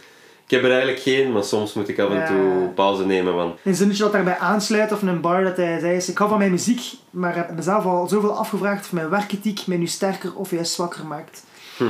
ik 0.45 0.51
heb 0.51 0.65
er 0.65 0.71
eigenlijk 0.71 1.01
geen, 1.01 1.33
maar 1.33 1.45
soms 1.45 1.73
moet 1.73 1.89
ik 1.89 1.99
af 1.99 2.11
en 2.11 2.27
toe 2.27 2.69
pauze 2.75 3.07
nemen. 3.07 3.33
Van, 3.33 3.57
Een 3.65 3.75
zinnetje 3.75 4.03
dat 4.03 4.13
daarbij 4.13 4.39
aansluit, 4.39 4.93
of 4.93 5.03
een 5.03 5.21
bar 5.21 5.45
dat 5.45 5.57
hij 5.57 5.79
zei 5.79 5.97
is, 5.97 6.09
ik 6.09 6.19
hou 6.19 6.31
van 6.31 6.39
mijn 6.39 6.51
muziek, 6.51 6.81
maar 7.11 7.37
heb 7.37 7.55
mezelf 7.55 7.85
al 7.85 8.09
zoveel 8.09 8.37
afgevraagd 8.39 8.85
of 8.85 8.93
mijn 8.93 9.11
werkethiek 9.11 9.67
mij 9.67 9.77
nu 9.77 9.87
sterker 9.87 10.35
of 10.35 10.51
juist 10.51 10.73
zwakker 10.73 11.07
maakt. 11.07 11.43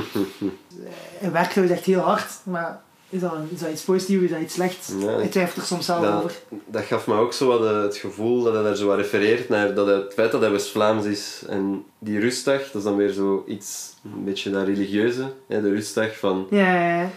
hij 1.19 1.31
werkt 1.31 1.57
echt 1.57 1.85
heel 1.85 1.99
hard, 1.99 2.31
maar 2.43 2.81
is 3.11 3.19
dat, 3.21 3.33
een- 3.33 3.49
is 3.53 3.59
dat 3.59 3.69
iets 3.71 3.81
positiefs, 3.81 4.23
is 4.23 4.29
dat 4.31 4.39
iets 4.41 4.53
slechts? 4.53 4.91
Ja, 4.99 5.17
ik 5.17 5.31
twijfel 5.31 5.61
er 5.61 5.67
soms 5.67 5.85
zelf 5.85 6.01
dat, 6.03 6.13
over. 6.13 6.31
dat 6.65 6.83
gaf 6.83 7.07
me 7.07 7.15
ook 7.15 7.33
zo 7.33 7.47
wat 7.47 7.63
eh, 7.65 7.81
het 7.81 7.97
gevoel 7.97 8.43
dat 8.43 8.53
hij 8.53 8.63
daar 8.63 8.75
zo 8.75 8.87
wat 8.87 8.97
refereert 8.97 9.49
naar 9.49 9.73
dat 9.73 9.87
het 9.87 10.13
feit 10.13 10.31
dat 10.31 10.41
hij 10.41 10.51
West-Vlaams 10.51 11.05
is. 11.05 11.43
En 11.47 11.83
die 11.99 12.19
rustdag, 12.19 12.57
dat 12.61 12.75
is 12.75 12.83
dan 12.83 12.95
weer 12.95 13.11
zo 13.11 13.43
iets, 13.47 13.93
een 14.03 14.23
beetje 14.23 14.49
dat 14.49 14.65
religieuze, 14.65 15.31
hè, 15.47 15.61
de 15.61 15.69
rustdag 15.69 16.17
van... 16.17 16.47
Ja, 16.49 16.75
ja, 16.75 17.01
ja. 17.01 17.09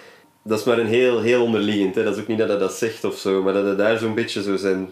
Dat 0.42 0.58
is 0.58 0.64
maar 0.64 0.78
een 0.78 0.86
heel, 0.86 1.20
heel 1.20 1.42
onderliggend. 1.42 1.94
Hè. 1.94 2.04
Dat 2.04 2.16
is 2.16 2.22
ook 2.22 2.28
niet 2.28 2.38
dat 2.38 2.48
hij 2.48 2.58
dat 2.58 2.72
zegt 2.72 3.04
of 3.04 3.16
zo, 3.18 3.42
maar 3.42 3.52
dat 3.52 3.64
hij 3.64 3.76
daar 3.76 3.98
zo'n 3.98 4.14
beetje 4.14 4.42
zo 4.42 4.56
zijn... 4.56 4.90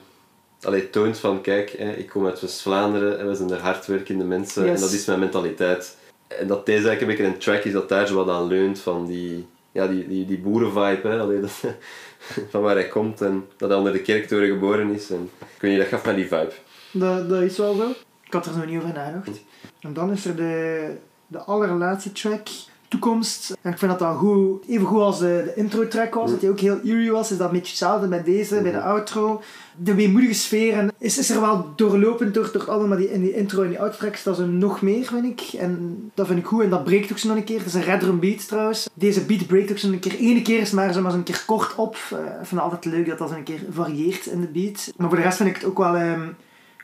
Allee, 0.62 0.90
toont 0.90 1.18
van, 1.18 1.40
kijk, 1.40 1.74
hè, 1.78 1.92
ik 1.92 2.08
kom 2.08 2.26
uit 2.26 2.40
West-Vlaanderen 2.40 3.18
en 3.18 3.28
we 3.28 3.34
zijn 3.34 3.50
er 3.50 3.60
hardwerkende 3.60 4.24
mensen 4.24 4.64
Yes. 4.64 4.74
en 4.74 4.80
dat 4.80 4.92
is 4.92 5.04
mijn 5.04 5.18
mentaliteit. 5.18 5.96
En 6.28 6.46
dat 6.46 6.66
deze 6.66 6.88
eigenlijk 6.88 7.00
een 7.00 7.06
beetje 7.06 7.32
een 7.32 7.38
track 7.38 7.64
is 7.64 7.72
dat 7.72 7.88
daar 7.88 8.06
zo 8.06 8.14
wat 8.14 8.28
aan 8.28 8.46
leunt 8.46 8.78
van 8.80 9.06
die, 9.06 9.46
ja, 9.72 9.86
die, 9.86 10.08
die, 10.08 10.26
die 10.26 10.38
boerenvibe, 10.38 11.08
hè. 11.08 11.18
Allee, 11.18 11.40
dat, 11.40 11.50
van 12.50 12.62
waar 12.62 12.74
hij 12.74 12.88
komt 12.88 13.20
en 13.20 13.44
dat 13.56 13.68
hij 13.68 13.78
onder 13.78 13.92
de 13.92 14.02
kerktoren 14.02 14.48
geboren 14.48 14.90
is. 14.90 15.10
En, 15.10 15.30
ik 15.38 15.60
weet 15.60 15.70
niet, 15.70 15.80
dat 15.80 15.88
gaf 15.88 16.04
mij 16.04 16.14
die 16.14 16.26
vibe. 16.26 16.52
Dat, 16.92 17.28
dat 17.28 17.42
is 17.42 17.56
wel 17.56 17.74
zo. 17.74 17.90
Ik 18.24 18.32
had 18.32 18.46
er 18.46 18.56
nog 18.56 18.66
niet 18.66 18.76
over 18.76 18.92
nagedacht. 18.92 19.40
En 19.80 19.92
dan 19.92 20.12
is 20.12 20.24
er 20.24 20.36
de, 20.36 20.90
de 21.26 21.38
allerlaatste 21.38 22.12
track, 22.12 22.48
Toekomst. 22.88 23.56
En 23.62 23.72
ik 23.72 23.78
vind 23.78 23.90
dat 23.90 24.00
dat 24.00 24.16
goed, 24.16 24.66
even 24.68 24.86
goed 24.86 25.00
als 25.00 25.18
de, 25.18 25.42
de 25.44 25.54
intro 25.54 25.88
track 25.88 26.14
was, 26.14 26.30
dat 26.30 26.40
die 26.40 26.50
ook 26.50 26.60
heel 26.60 26.80
eerie 26.80 27.12
was, 27.12 27.30
is 27.30 27.36
dat 27.36 27.46
een 27.46 27.52
beetje 27.52 27.68
hetzelfde 27.68 28.06
met 28.06 28.24
deze, 28.24 28.62
bij 28.62 28.72
de 28.72 28.80
outro. 28.80 29.42
De 29.76 29.94
weemoedige 29.94 30.34
sfeer 30.34 30.72
en 30.74 30.92
is, 30.98 31.18
is 31.18 31.30
er 31.30 31.40
wel 31.40 31.72
doorlopend 31.76 32.34
door, 32.34 32.50
door 32.52 32.78
het 32.78 32.86
maar 32.88 32.96
die, 32.96 33.12
in 33.12 33.20
die 33.22 33.34
intro 33.34 33.62
en 33.62 33.68
die 33.68 33.80
outro 33.80 33.98
tracks, 33.98 34.22
dat 34.22 34.38
is 34.38 34.44
nog 34.48 34.82
meer, 34.82 35.04
vind 35.04 35.24
ik. 35.24 35.58
En 35.60 36.10
dat 36.14 36.26
vind 36.26 36.38
ik 36.38 36.46
goed 36.46 36.62
en 36.62 36.70
dat 36.70 36.84
breekt 36.84 37.12
ook 37.12 37.18
zo 37.18 37.28
nog 37.28 37.36
een 37.36 37.44
keer. 37.44 37.58
Het 37.58 37.66
is 37.66 37.74
een 37.74 37.82
red 37.82 38.00
drum 38.00 38.20
beat 38.20 38.48
trouwens. 38.48 38.88
Deze 38.94 39.24
beat 39.24 39.46
breekt 39.46 39.70
ook 39.70 39.78
zo 39.78 39.88
een 39.88 39.98
keer, 39.98 40.16
ene 40.18 40.42
keer 40.42 40.60
is 40.60 40.70
maar 40.70 40.92
zo 40.92 41.00
maar 41.00 41.12
zo'n 41.12 41.22
keer 41.22 41.42
kort 41.46 41.74
op. 41.74 41.96
Eh, 42.10 42.18
ik 42.18 42.26
vind 42.46 42.50
het 42.50 42.60
altijd 42.60 42.84
leuk 42.84 43.06
dat 43.06 43.18
dat 43.18 43.28
zo 43.28 43.34
een 43.34 43.42
keer 43.42 43.60
varieert 43.70 44.26
in 44.26 44.40
de 44.40 44.46
beat. 44.46 44.92
Maar 44.96 45.08
voor 45.08 45.16
de 45.16 45.22
rest 45.24 45.36
vind 45.36 45.48
ik 45.48 45.54
het 45.54 45.64
ook 45.64 45.78
wel... 45.78 45.96
ehm, 45.96 46.28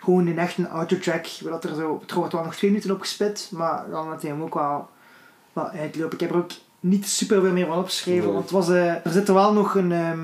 gewoon 0.01 0.26
een 0.26 0.39
echt 0.39 0.59
een 0.59 0.68
autotrack. 0.68 1.26
Dat 1.43 1.64
er 1.64 1.74
zo, 1.74 2.03
er 2.07 2.14
wordt 2.14 2.32
wel 2.32 2.45
nog 2.45 2.55
twee 2.55 2.70
minuten 2.70 2.91
op 2.91 3.01
gespit, 3.01 3.49
maar 3.53 3.84
dan 3.91 4.09
had 4.09 4.22
hij 4.22 4.30
hem 4.30 4.43
ook 4.43 4.55
wel, 4.55 4.89
wel 5.53 5.68
uitlopen. 5.68 6.12
Ik 6.14 6.20
heb 6.20 6.30
er 6.30 6.36
ook 6.36 6.51
niet 6.80 7.07
super 7.07 7.41
veel 7.41 7.53
meer 7.53 7.66
van 7.66 7.78
opgeschreven, 7.78 8.22
Nee. 8.24 8.32
want 8.32 8.43
het 8.43 8.53
was, 8.53 8.68
eh, 8.68 8.86
er 8.86 9.11
zit 9.11 9.28
er 9.28 9.34
wel 9.34 9.53
nog 9.53 9.74
een, 9.74 9.93
ehm, 9.93 10.18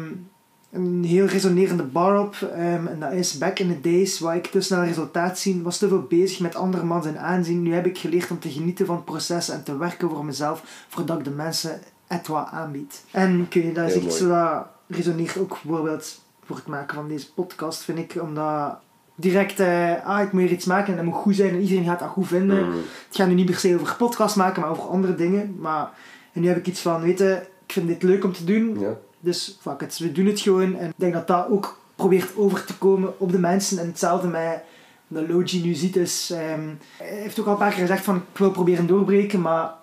een 0.74 1.04
heel 1.04 1.26
resonerende 1.26 1.82
bar 1.82 2.20
op. 2.20 2.34
ehm, 2.34 2.86
en 2.86 3.00
dat 3.00 3.12
is 3.12 3.38
back 3.38 3.58
in 3.58 3.68
the 3.68 3.80
days, 3.90 4.18
waar 4.18 4.36
ik 4.36 4.46
te 4.46 4.60
snel 4.60 4.84
resultaat 4.84 5.38
zien, 5.38 5.62
was 5.62 5.78
te 5.78 5.88
veel 5.88 6.06
bezig 6.08 6.40
met 6.40 6.54
andere 6.54 6.84
man 6.84 7.02
zijn 7.02 7.18
aanzien. 7.18 7.62
Nu 7.62 7.74
heb 7.74 7.86
ik 7.86 7.98
geleerd 7.98 8.30
om 8.30 8.38
te 8.38 8.50
genieten 8.50 8.86
van 8.86 8.94
het 8.94 9.04
proces 9.04 9.48
en 9.48 9.64
te 9.64 9.76
werken 9.76 10.10
voor 10.10 10.24
mezelf, 10.24 10.86
voordat 10.88 11.18
ik 11.18 11.24
de 11.24 11.30
mensen 11.30 11.80
het 12.06 12.26
wat 12.26 12.48
aanbied. 12.50 13.02
En 13.10 13.46
weet 13.50 13.64
niet, 13.64 13.74
dat 13.74 13.90
is 13.90 14.20
mooi. 14.20 14.32
dat 14.32 14.66
resoneert 14.86 15.38
ook 15.38 15.58
bijvoorbeeld 15.62 16.22
voor 16.44 16.56
het 16.56 16.66
maken 16.66 16.94
van 16.94 17.08
deze 17.08 17.32
podcast, 17.32 17.82
vind 17.82 17.98
ik, 17.98 18.22
omdat 18.22 18.78
direct, 19.14 19.60
eh, 19.60 20.06
ah, 20.06 20.22
ik 20.22 20.32
moet 20.32 20.42
hier 20.42 20.50
iets 20.50 20.64
maken 20.64 20.88
en 20.88 20.96
dat 20.96 21.04
moet 21.04 21.22
goed 21.22 21.36
zijn 21.36 21.50
en 21.54 21.60
iedereen 21.60 21.84
gaat 21.84 21.98
dat 21.98 22.08
goed 22.08 22.26
vinden. 22.26 22.64
Mm. 22.64 22.72
Het 23.06 23.16
gaat 23.16 23.28
nu 23.28 23.34
niet 23.34 23.46
per 23.46 23.54
se 23.54 23.74
over 23.74 23.96
podcast 23.96 24.36
maken, 24.36 24.60
maar 24.60 24.70
over 24.70 24.88
andere 24.88 25.14
dingen. 25.14 25.56
Maar 25.58 25.90
en 26.32 26.40
nu 26.40 26.48
heb 26.48 26.56
ik 26.56 26.66
iets 26.66 26.80
van, 26.80 27.00
weet 27.00 27.18
je, 27.18 27.40
ik 27.66 27.72
vind 27.72 27.88
dit 27.88 28.02
leuk 28.02 28.24
om 28.24 28.32
te 28.32 28.44
doen, 28.44 28.78
Ja. 28.80 28.96
Dus 29.24 29.58
fuck 29.60 29.80
it, 29.80 29.98
we 29.98 30.12
doen 30.12 30.26
het 30.26 30.40
gewoon. 30.40 30.76
En 30.76 30.88
ik 30.88 30.94
denk 30.96 31.12
dat 31.12 31.26
dat 31.26 31.48
ook 31.48 31.78
probeert 31.94 32.36
over 32.36 32.64
te 32.64 32.78
komen 32.78 33.20
op 33.20 33.32
de 33.32 33.38
mensen. 33.38 33.78
En 33.78 33.86
hetzelfde 33.86 34.28
met 34.28 34.62
de 35.08 35.28
Logi 35.28 35.62
nu 35.62 35.74
ziet 35.74 35.96
is, 35.96 36.30
ehm, 36.30 36.68
hij 36.96 37.16
heeft 37.16 37.40
ook 37.40 37.46
al 37.46 37.52
een 37.52 37.58
paar 37.58 37.70
keer 37.70 37.80
gezegd 37.80 38.04
van, 38.04 38.16
ik 38.16 38.38
wil 38.38 38.50
proberen 38.50 38.86
doorbreken, 38.86 39.40
maar 39.40 39.74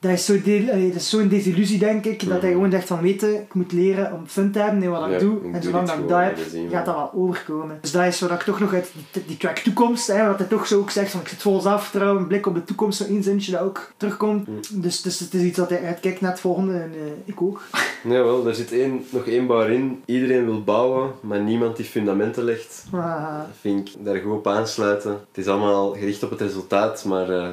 dat 0.00 0.10
is 0.10 0.24
zo 0.24 0.42
de- 0.42 0.90
dat 0.92 1.02
zo'n 1.02 1.28
desillusie, 1.28 1.78
denk 1.78 2.04
ik, 2.04 2.20
dat 2.28 2.28
hij 2.28 2.38
Mhm. 2.38 2.52
gewoon 2.52 2.70
zegt 2.70 2.86
van, 2.86 3.00
weet 3.00 3.20
je, 3.20 3.32
ik 3.34 3.54
moet 3.54 3.72
leren 3.72 4.12
om 4.12 4.26
fun 4.26 4.52
te 4.52 4.58
hebben 4.58 4.82
in 4.82 4.90
wat 4.90 5.00
Ja, 5.00 5.06
ik 5.08 5.18
doe. 5.20 5.36
ik 5.48 5.54
En 5.54 5.62
zolang 5.62 5.86
dat 5.88 5.98
ik 5.98 6.08
dat 6.08 6.20
heb, 6.20 6.36
dat 6.36 6.46
gaat 6.70 6.84
dat 6.86 6.94
wel 6.94 7.10
overkomen. 7.14 7.78
Dus 7.80 7.90
dat 7.92 8.04
is 8.04 8.20
wat 8.20 8.30
ik 8.30 8.40
toch 8.42 8.60
nog 8.60 8.74
uit 8.74 8.90
die, 9.12 9.24
die 9.26 9.36
track 9.36 9.58
toekomst, 9.58 10.06
hè, 10.06 10.26
wat 10.26 10.38
hij 10.38 10.46
toch 10.48 10.66
zo 10.66 10.78
ook 10.78 10.90
zegt 10.90 11.10
van 11.10 11.20
ik 11.20 11.28
zit 11.28 11.42
vol 11.42 11.60
zelfvertrouwen, 11.60 12.20
een 12.22 12.26
blik 12.28 12.46
op 12.46 12.54
de 12.54 12.64
toekomst, 12.64 12.98
zo'n 12.98 13.08
inzintje 13.16 13.52
dat 13.52 13.60
ook 13.60 13.92
terugkomt. 13.96 14.46
Mm. 14.48 14.60
Dus, 14.82 15.02
dus 15.02 15.18
het 15.20 15.34
is 15.34 15.42
iets 15.42 15.56
dat 15.56 15.68
hij 15.70 15.82
uitkijkt 15.84 16.20
naar 16.20 16.30
het 16.30 16.40
volgende 16.40 16.72
en 16.78 16.92
eh, 16.94 17.00
ik 17.24 17.42
ook. 17.42 17.62
Jawel, 18.04 18.42
daar 18.44 18.54
zit 18.54 18.72
één, 18.72 19.04
nog 19.10 19.26
één 19.26 19.46
bar 19.46 19.70
in. 19.70 20.02
Iedereen 20.04 20.44
wil 20.44 20.62
bouwen, 20.64 21.10
maar 21.20 21.40
niemand 21.40 21.76
die 21.76 21.84
fundamenten 21.86 22.44
legt. 22.44 22.84
Ah, 22.92 23.38
Dat 23.38 23.46
vind 23.60 23.88
ik 23.88 23.94
daar 24.04 24.16
goed 24.16 24.32
op 24.32 24.46
aansluiten. 24.46 25.10
Het 25.10 25.20
is 25.38 25.46
allemaal 25.46 25.90
gericht 25.92 26.22
op 26.22 26.30
het 26.30 26.40
resultaat, 26.40 27.04
maar 27.04 27.30
eh, 27.30 27.48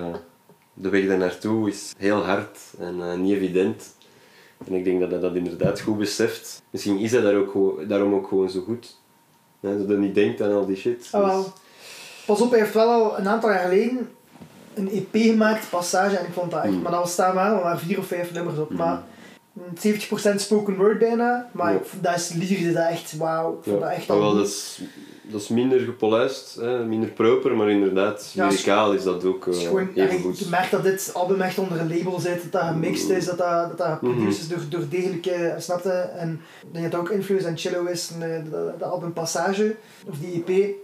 de 0.77 0.89
weg 0.89 1.07
daar 1.07 1.17
naartoe 1.17 1.69
is 1.69 1.93
heel 1.97 2.23
hard 2.25 2.57
en 2.79 3.01
eh, 3.01 3.13
niet 3.17 3.33
evident. 3.35 3.93
En 4.67 4.73
ik 4.73 4.83
denk 4.83 4.99
dat 4.99 5.11
hij 5.11 5.19
dat 5.19 5.35
inderdaad 5.35 5.79
goed 5.79 5.97
beseft. 5.97 6.61
Misschien 6.69 6.97
is 6.97 7.11
hij 7.11 7.21
daar 7.21 7.35
ook 7.35 7.79
daarom 7.89 8.13
ook 8.13 8.27
gewoon 8.27 8.49
zo 8.49 8.61
goed. 8.61 8.97
Hè, 9.59 9.77
dat 9.77 9.87
hij 9.87 9.97
niet 9.97 10.15
denkt 10.15 10.41
aan 10.41 10.51
al 10.53 10.65
die 10.65 10.75
shit. 10.75 11.07
ah, 11.11 11.37
Dus-. 11.37 11.45
Pas 12.25 12.41
op, 12.41 12.49
hij 12.51 12.59
heeft 12.59 12.73
wel 12.73 12.89
al 12.89 13.19
een 13.19 13.27
aantal 13.27 13.49
jaar 13.49 13.63
geleden 13.63 14.09
een 14.73 14.89
EP 14.91 15.07
gemaakt, 15.21 15.69
Passage, 15.69 16.15
en 16.17 16.25
ik 16.25 16.33
vond 16.33 16.51
dat 16.51 16.63
echt, 16.63 16.73
Mm. 16.73 16.81
maar 16.81 16.91
dat 16.91 17.09
staan 17.09 17.35
maar, 17.35 17.51
maar 17.63 17.79
vier 17.79 17.97
of 17.99 18.05
vijf 18.07 18.33
nummers 18.33 18.57
op. 18.57 18.69
Mm. 18.69 18.77
Maar 18.77 19.03
70% 19.73 20.35
spoken 20.41 20.75
word 20.77 20.99
bijna, 20.99 21.49
maar 21.53 21.73
Ja. 21.73 21.79
dat 22.01 22.15
is 22.15 22.29
lyrisch, 22.33 22.73
dat 22.73 22.87
echt 22.89 23.17
wauw. 23.17 23.57
Ik 23.57 23.63
vond 23.63 23.81
dat 23.81 23.89
echt 23.89 24.09
Ah, 24.09 24.17
wel, 24.17 24.25
al 24.27 24.35
dat, 24.35 24.47
is, 24.47 24.81
dat 25.31 25.41
is 25.41 25.47
minder 25.47 25.79
gepolijst, 25.79 26.55
hè, 26.55 26.85
minder 26.85 27.09
proper, 27.09 27.55
maar 27.55 27.69
inderdaad, 27.69 28.31
Ja, 28.33 28.47
lyricaal 28.47 28.93
is 28.93 29.03
dat 29.03 29.25
ook 29.25 29.47
eh, 29.47 29.53
gewoon, 29.53 29.89
even 29.93 30.19
goed. 30.19 30.39
je 30.39 30.49
merkt 30.49 30.71
dat 30.71 30.83
dit 30.83 31.11
album 31.13 31.41
echt 31.41 31.57
onder 31.57 31.79
een 31.79 31.97
label 31.97 32.19
zit, 32.19 32.41
dat 32.41 32.51
dat 32.51 32.61
gemixt 32.61 33.09
is, 33.09 33.25
dat 33.25 33.37
dat, 33.37 33.67
dat, 33.67 33.77
dat 33.77 33.87
geproduced 33.87 34.41
is 34.41 34.47
door, 34.47 34.59
door 34.69 34.89
degelijke, 34.89 35.55
snapte? 35.57 35.91
En 35.91 36.41
ik 36.61 36.73
denk 36.73 36.83
dat 36.83 36.91
dat 36.91 37.01
ook 37.01 37.09
Influence 37.09 37.47
en 37.47 37.57
Chillo 37.57 37.85
is, 37.85 38.11
en, 38.13 38.21
eh, 38.35 38.43
de, 38.43 38.73
de 38.77 38.85
album 38.85 39.13
Passage, 39.13 39.75
of 40.07 40.17
die 40.17 40.43
EP. 40.45 40.75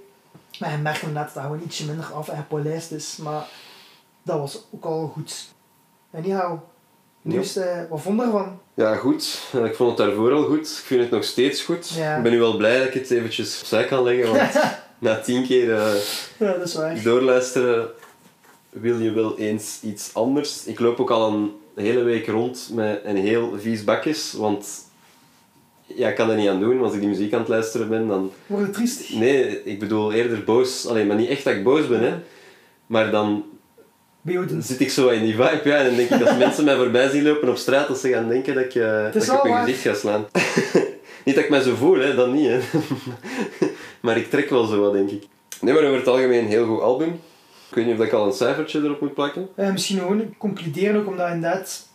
Maar 0.60 0.72
je 0.72 0.78
merkt 0.78 1.02
inderdaad 1.02 1.26
dat 1.26 1.34
dat 1.34 1.44
gewoon 1.44 1.62
ietsje 1.66 1.86
minder 1.86 2.06
af 2.14 2.30
en 2.30 2.38
gepolijst 2.38 2.92
is, 2.92 3.18
maar 3.24 3.48
dat 4.24 4.40
was 4.40 4.68
ook 4.72 4.86
al 4.86 5.08
goed. 5.08 5.54
En 6.12 6.24
anyhow, 6.24 6.60
nu 7.22 7.34
Ja. 7.34 7.40
is, 7.40 7.56
eh, 7.56 7.80
wat 7.90 8.02
vond 8.02 8.20
je 8.20 8.26
ervan? 8.26 8.60
Ja, 8.74 8.96
goed. 8.96 9.40
Ik 9.66 9.76
vond 9.76 9.98
het 9.98 10.08
daarvoor 10.08 10.32
al 10.32 10.44
goed. 10.44 10.68
Ik 10.68 10.84
vind 10.86 11.02
het 11.02 11.12
nog 11.12 11.24
steeds 11.24 11.62
goed. 11.62 11.90
Ja. 11.90 12.16
Ik 12.18 12.24
ben 12.24 12.32
nu 12.32 12.40
wel 12.40 12.58
blij 12.58 12.78
dat 12.78 12.88
ik 12.88 12.94
het 12.94 13.12
eventjes 13.12 13.60
opzij 13.60 13.86
kan 13.86 14.04
leggen, 14.04 14.32
want 14.36 14.52
na 15.00 15.20
tien 15.20 15.44
keer 15.46 15.74
eh, 15.76 15.94
Ja, 16.38 16.54
dat 16.54 16.68
is 16.68 16.76
waar. 16.76 17.02
doorluisteren 17.04 17.88
wil 18.70 19.00
je 19.00 19.12
wel 19.12 19.38
eens 19.38 19.80
iets 19.84 20.10
anders. 20.14 20.66
Ik 20.66 20.80
loop 20.80 21.00
ook 21.00 21.12
al 21.12 21.28
een 21.32 21.52
hele 21.76 22.04
week 22.04 22.28
rond 22.28 22.70
met 22.74 23.02
een 23.04 23.18
heel 23.18 23.54
vies 23.60 23.84
bakjes, 23.84 24.34
want 24.34 24.68
ja, 25.86 26.10
ik 26.10 26.16
kan 26.16 26.30
er 26.30 26.36
niet 26.38 26.50
aan 26.50 26.60
doen. 26.60 26.82
Als 26.84 26.94
ik 26.94 27.00
die 27.00 27.10
muziek 27.10 27.34
aan 27.34 27.40
het 27.40 27.48
luisteren 27.48 27.90
ben, 27.90 28.08
dan... 28.08 28.32
Word 28.46 28.66
je 28.66 28.72
triestig? 28.72 29.14
Nee, 29.16 29.64
ik 29.64 29.80
bedoel 29.80 30.12
eerder 30.14 30.44
boos. 30.44 30.88
Alleen, 30.88 31.08
maar 31.08 31.16
niet 31.16 31.30
echt 31.30 31.44
dat 31.44 31.54
ik 31.54 31.64
boos 31.64 31.88
ben, 31.88 32.02
hè. 32.04 32.14
Maar 32.86 33.12
dan 33.12 33.44
Behouden. 34.22 34.64
zit 34.64 34.80
ik 34.80 34.92
zo 34.92 35.10
in 35.10 35.24
die 35.24 35.36
vibe, 35.36 35.62
ja, 35.64 35.78
en 35.78 35.86
dan 35.86 35.96
denk 35.96 36.10
ik 36.10 36.28
als 36.28 36.38
mensen 36.38 36.66
mij 36.66 36.76
voorbij 36.76 37.10
zien 37.10 37.24
lopen 37.24 37.50
op 37.50 37.58
straat, 37.58 37.88
dat 37.88 38.00
ze 38.00 38.10
gaan 38.10 38.28
denken 38.28 38.56
dat 38.56 38.64
ik, 38.64 38.76
eh, 38.76 39.04
dat 39.14 39.24
ik 39.24 39.34
op 39.34 39.44
hun 39.44 39.58
gezicht 39.58 39.82
ga 39.82 39.94
slaan. 39.94 40.26
niet 41.26 41.36
dat 41.36 41.44
ik 41.44 41.50
mij 41.50 41.62
zo 41.62 41.76
voel, 41.76 42.00
hè, 42.00 42.16
dat 42.16 42.32
niet, 42.32 42.48
hè. 42.48 42.60
maar 44.02 44.18
ik 44.18 44.30
trek 44.30 44.50
wel 44.50 44.66
zo 44.66 44.80
wat, 44.80 44.94
denk 44.94 45.10
ik. 45.10 45.24
Nee, 45.62 45.74
maar 45.74 45.84
over 45.84 45.98
het 45.98 46.08
algemeen 46.08 46.44
een 46.44 46.50
heel 46.50 46.66
goed 46.66 46.82
album. 46.82 47.20
Ik 47.70 47.76
weet 47.76 47.86
niet 47.86 48.00
of 48.00 48.06
ik 48.06 48.12
al 48.12 48.26
een 48.26 48.34
cijfertje 48.34 48.80
erop 48.80 49.02
moet 49.02 49.14
plakken. 49.14 49.50
Eh, 49.56 49.72
misschien 49.72 50.00
gewoon 50.00 50.34
concluderen 50.38 51.02
ook 51.02 51.08
omdat 51.08 51.30
inderdaad 51.30 51.88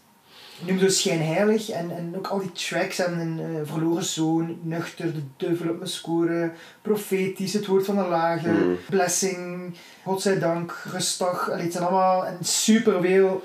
noem 0.60 0.78
zo 0.78 0.88
schijnheilig 0.88 1.70
en, 1.70 1.90
en 1.96 2.12
ook 2.16 2.26
al 2.26 2.38
die 2.38 2.52
tracks 2.52 2.96
hebben 2.96 3.18
een 3.18 3.38
eh, 3.40 3.60
verloren 3.64 4.04
zoon, 4.04 4.58
nuchter, 4.62 5.12
de 5.14 5.22
duivel 5.36 5.68
op 5.70 5.76
mijn 5.76 5.90
score, 5.90 6.50
profetisch, 6.82 7.52
het 7.52 7.66
woord 7.66 7.84
van 7.84 7.96
de 7.96 8.02
lage, 8.08 8.48
Mm. 8.48 8.76
blessing, 8.90 9.74
godzijdank, 10.04 10.82
rustig. 10.92 11.50
Allee, 11.50 11.62
het 11.64 11.72
zijn 11.72 11.84
allemaal 11.84 12.26
en 12.26 12.36
superveel 12.40 13.42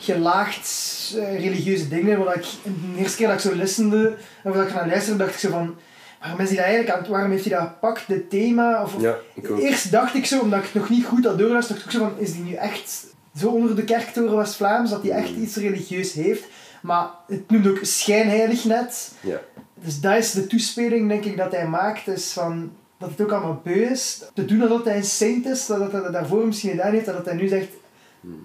gelaagd 0.00 0.68
eh, 1.16 1.40
religieuze 1.40 1.88
dingen. 1.88 2.24
Waar 2.24 2.36
ik, 2.36 2.44
de 2.62 2.98
eerste 3.00 3.16
keer 3.16 3.26
dat 3.26 3.36
ik 3.44 3.50
zo 3.50 3.56
listende 3.56 4.16
en 4.42 4.52
waar 4.52 4.66
ik 4.66 4.74
naar 4.74 4.86
luisterde, 4.88 5.18
dacht 5.18 5.34
ik 5.34 5.40
zo 5.40 5.50
van 5.50 5.76
waarom 6.20 6.40
is 6.40 6.48
hij 6.48 6.56
dat 6.56 6.64
eigenlijk 6.66 6.94
aan 6.94 7.00
het, 7.02 7.08
waarom 7.10 7.30
heeft 7.30 7.44
hij 7.44 7.58
dat 7.58 7.68
gepakt, 7.68 8.02
dit 8.08 8.30
thema? 8.30 8.82
Of, 8.82 8.94
of- 8.94 9.02
Ja. 9.02 9.16
Eerst 9.58 9.90
dacht 9.90 10.14
ik 10.14 10.26
zo, 10.26 10.40
omdat 10.40 10.58
ik 10.58 10.64
het 10.64 10.74
nog 10.74 10.88
niet 10.88 11.04
goed 11.04 11.24
had 11.24 11.38
doorluisterd, 11.38 11.78
dacht 11.78 11.92
ik 11.94 12.00
zo 12.00 12.08
van, 12.08 12.18
is 12.18 12.32
die 12.32 12.42
nu 12.42 12.52
echt 12.54 13.06
zo 13.38 13.48
onder 13.48 13.76
de 13.76 13.84
kerktoren 13.84 14.36
West-Vlaams, 14.36 14.90
dat 14.90 15.02
hij 15.02 15.10
echt 15.10 15.30
iets 15.30 15.56
religieus 15.56 16.12
heeft? 16.12 16.44
Maar 16.82 17.10
het 17.26 17.50
noemt 17.50 17.66
ook 17.66 17.78
schijnheilig 17.82 18.64
net. 18.64 19.12
Ja. 19.20 19.40
Dus 19.74 20.00
dat 20.00 20.16
is 20.16 20.30
de 20.30 20.46
toespeling, 20.46 21.08
denk 21.08 21.24
ik, 21.24 21.36
dat 21.36 21.52
hij 21.52 21.68
maakt, 21.68 22.08
is 22.08 22.32
van, 22.32 22.72
dat 22.98 23.10
het 23.10 23.20
ook 23.20 23.32
allemaal 23.32 23.60
beu 23.64 23.84
is. 23.84 24.22
Te 24.34 24.44
doen 24.44 24.62
alsof 24.62 24.84
hij 24.84 24.96
een 24.96 25.04
saint 25.04 25.46
is, 25.46 25.66
dat 25.66 25.92
hij 25.92 26.00
dat 26.00 26.12
daarvoor 26.12 26.46
misschien 26.46 26.70
gedaan 26.70 26.92
heeft, 26.92 27.06
dat 27.06 27.24
hij 27.24 27.34
nu 27.34 27.48
zegt, 27.48 27.68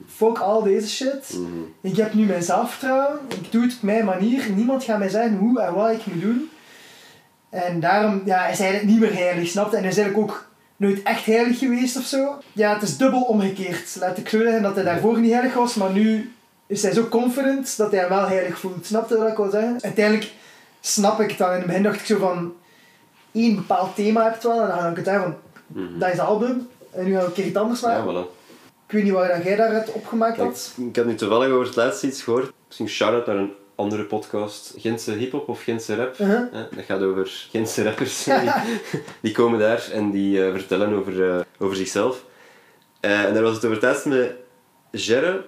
fuck 0.07 0.37
al 0.37 0.63
deze 0.63 0.89
shit. 0.89 1.33
Mhm. 1.33 1.47
Ik 1.81 1.95
heb 1.95 2.13
nu 2.13 2.25
mijn 2.25 2.43
zelfvertrouwen, 2.43 3.19
ik 3.27 3.51
doe 3.51 3.61
het 3.61 3.75
op 3.75 3.81
mijn 3.81 4.05
manier, 4.05 4.49
niemand 4.55 4.83
gaat 4.83 4.99
mij 4.99 5.09
zeggen 5.09 5.37
hoe 5.37 5.61
en 5.61 5.73
wat 5.73 5.91
ik 5.91 6.05
moet 6.05 6.21
doen. 6.21 6.49
En 7.49 7.79
daarom 7.79 8.21
ja, 8.25 8.47
is 8.47 8.57
hij 8.57 8.67
eigenlijk 8.67 8.99
niet 8.99 9.09
meer 9.09 9.19
heilig, 9.19 9.47
snap 9.47 9.71
je? 9.71 9.75
En 9.75 9.81
hij 9.81 9.91
is 9.91 9.97
eigenlijk 9.97 10.29
ook 10.29 10.51
nooit 10.75 11.03
echt 11.03 11.25
heilig 11.25 11.59
geweest 11.59 11.97
of 11.97 12.03
zo. 12.03 12.37
Ja, 12.53 12.73
het 12.73 12.81
is 12.81 12.97
dubbel 12.97 13.21
omgekeerd. 13.21 13.95
Laat 13.99 14.17
ik 14.17 14.29
zo 14.29 14.41
zeggen 14.41 14.61
dat 14.61 14.75
hij 14.75 14.83
daarvoor 14.83 15.19
niet 15.19 15.31
heilig 15.31 15.53
was, 15.53 15.75
maar 15.75 15.91
nu 15.91 16.33
is 16.67 16.81
hij 16.83 16.93
zo 16.93 17.07
confident 17.07 17.77
dat 17.77 17.91
hij 17.91 17.99
hem 17.99 18.09
wel 18.09 18.27
heilig 18.27 18.59
voelt. 18.59 18.85
Snap 18.85 19.09
je 19.09 19.17
wat 19.17 19.27
ik 19.31 19.37
wil 19.37 19.49
zeggen? 19.49 19.77
Uiteindelijk 19.81 20.31
snap 20.81 21.19
ik 21.19 21.29
het 21.29 21.37
dan. 21.37 21.49
In 21.51 21.57
het 21.57 21.65
begin 21.65 21.83
dacht 21.83 21.99
ik 21.99 22.05
zo 22.05 22.17
van, 22.17 22.53
één 23.31 23.55
bepaald 23.55 23.95
thema 23.95 24.23
heb 24.23 24.41
je 24.41 24.47
wel, 24.47 24.61
en 24.61 24.67
dan 24.67 24.79
ga 24.79 24.89
ik 24.89 24.95
het 24.95 25.05
zeggen 25.05 25.23
van, 25.23 25.35
Mhm. 25.67 25.99
dat 25.99 26.09
is 26.11 26.17
het 26.17 26.27
album. 26.27 26.67
En 26.91 27.05
nu 27.05 27.13
ga 27.13 27.19
ik 27.19 27.25
een 27.25 27.33
keer 27.33 27.45
iets 27.45 27.55
anders 27.57 27.79
Ja, 27.79 27.87
maken. 27.87 28.13
voilà. 28.25 28.27
Ik 28.87 28.91
weet 28.93 29.03
niet 29.03 29.13
waar 29.13 29.43
jij 29.43 29.55
daaruit 29.55 29.91
opgemaakt 29.91 30.37
Ja, 30.37 30.43
had. 30.43 30.71
ik, 30.77 30.85
ik 30.87 30.95
had 30.95 31.05
nu 31.05 31.15
toevallig 31.15 31.49
over 31.49 31.65
het 31.65 31.75
laatste 31.75 32.07
iets 32.07 32.21
gehoord. 32.23 32.51
Misschien 32.67 32.87
shout-out 32.89 33.25
naar 33.27 33.35
een 33.35 33.51
andere 33.83 34.03
podcast. 34.03 34.73
Gentse 34.77 35.11
hip-hop 35.11 35.47
of 35.49 35.63
Gentse 35.63 35.95
rap. 35.95 36.19
Uh-huh. 36.19 36.41
Hè, 36.51 36.63
Dat 36.75 36.85
gaat 36.85 37.01
over 37.01 37.47
Gentse 37.51 37.83
rappers. 37.83 38.23
die, 38.41 38.51
die 39.21 39.31
komen 39.31 39.59
daar 39.59 39.89
en 39.91 40.11
die 40.11 40.45
eh, 40.45 40.51
vertellen 40.51 40.93
over, 40.93 41.29
eh, 41.29 41.41
over 41.59 41.75
zichzelf. 41.75 42.23
Eh, 42.99 43.23
en 43.23 43.33
daar 43.33 43.43
was 43.43 43.55
het 43.55 43.65
over 43.65 43.77
het 43.77 43.85
laatst 43.85 44.05
met 44.05 44.31
Gerre. 44.91 45.45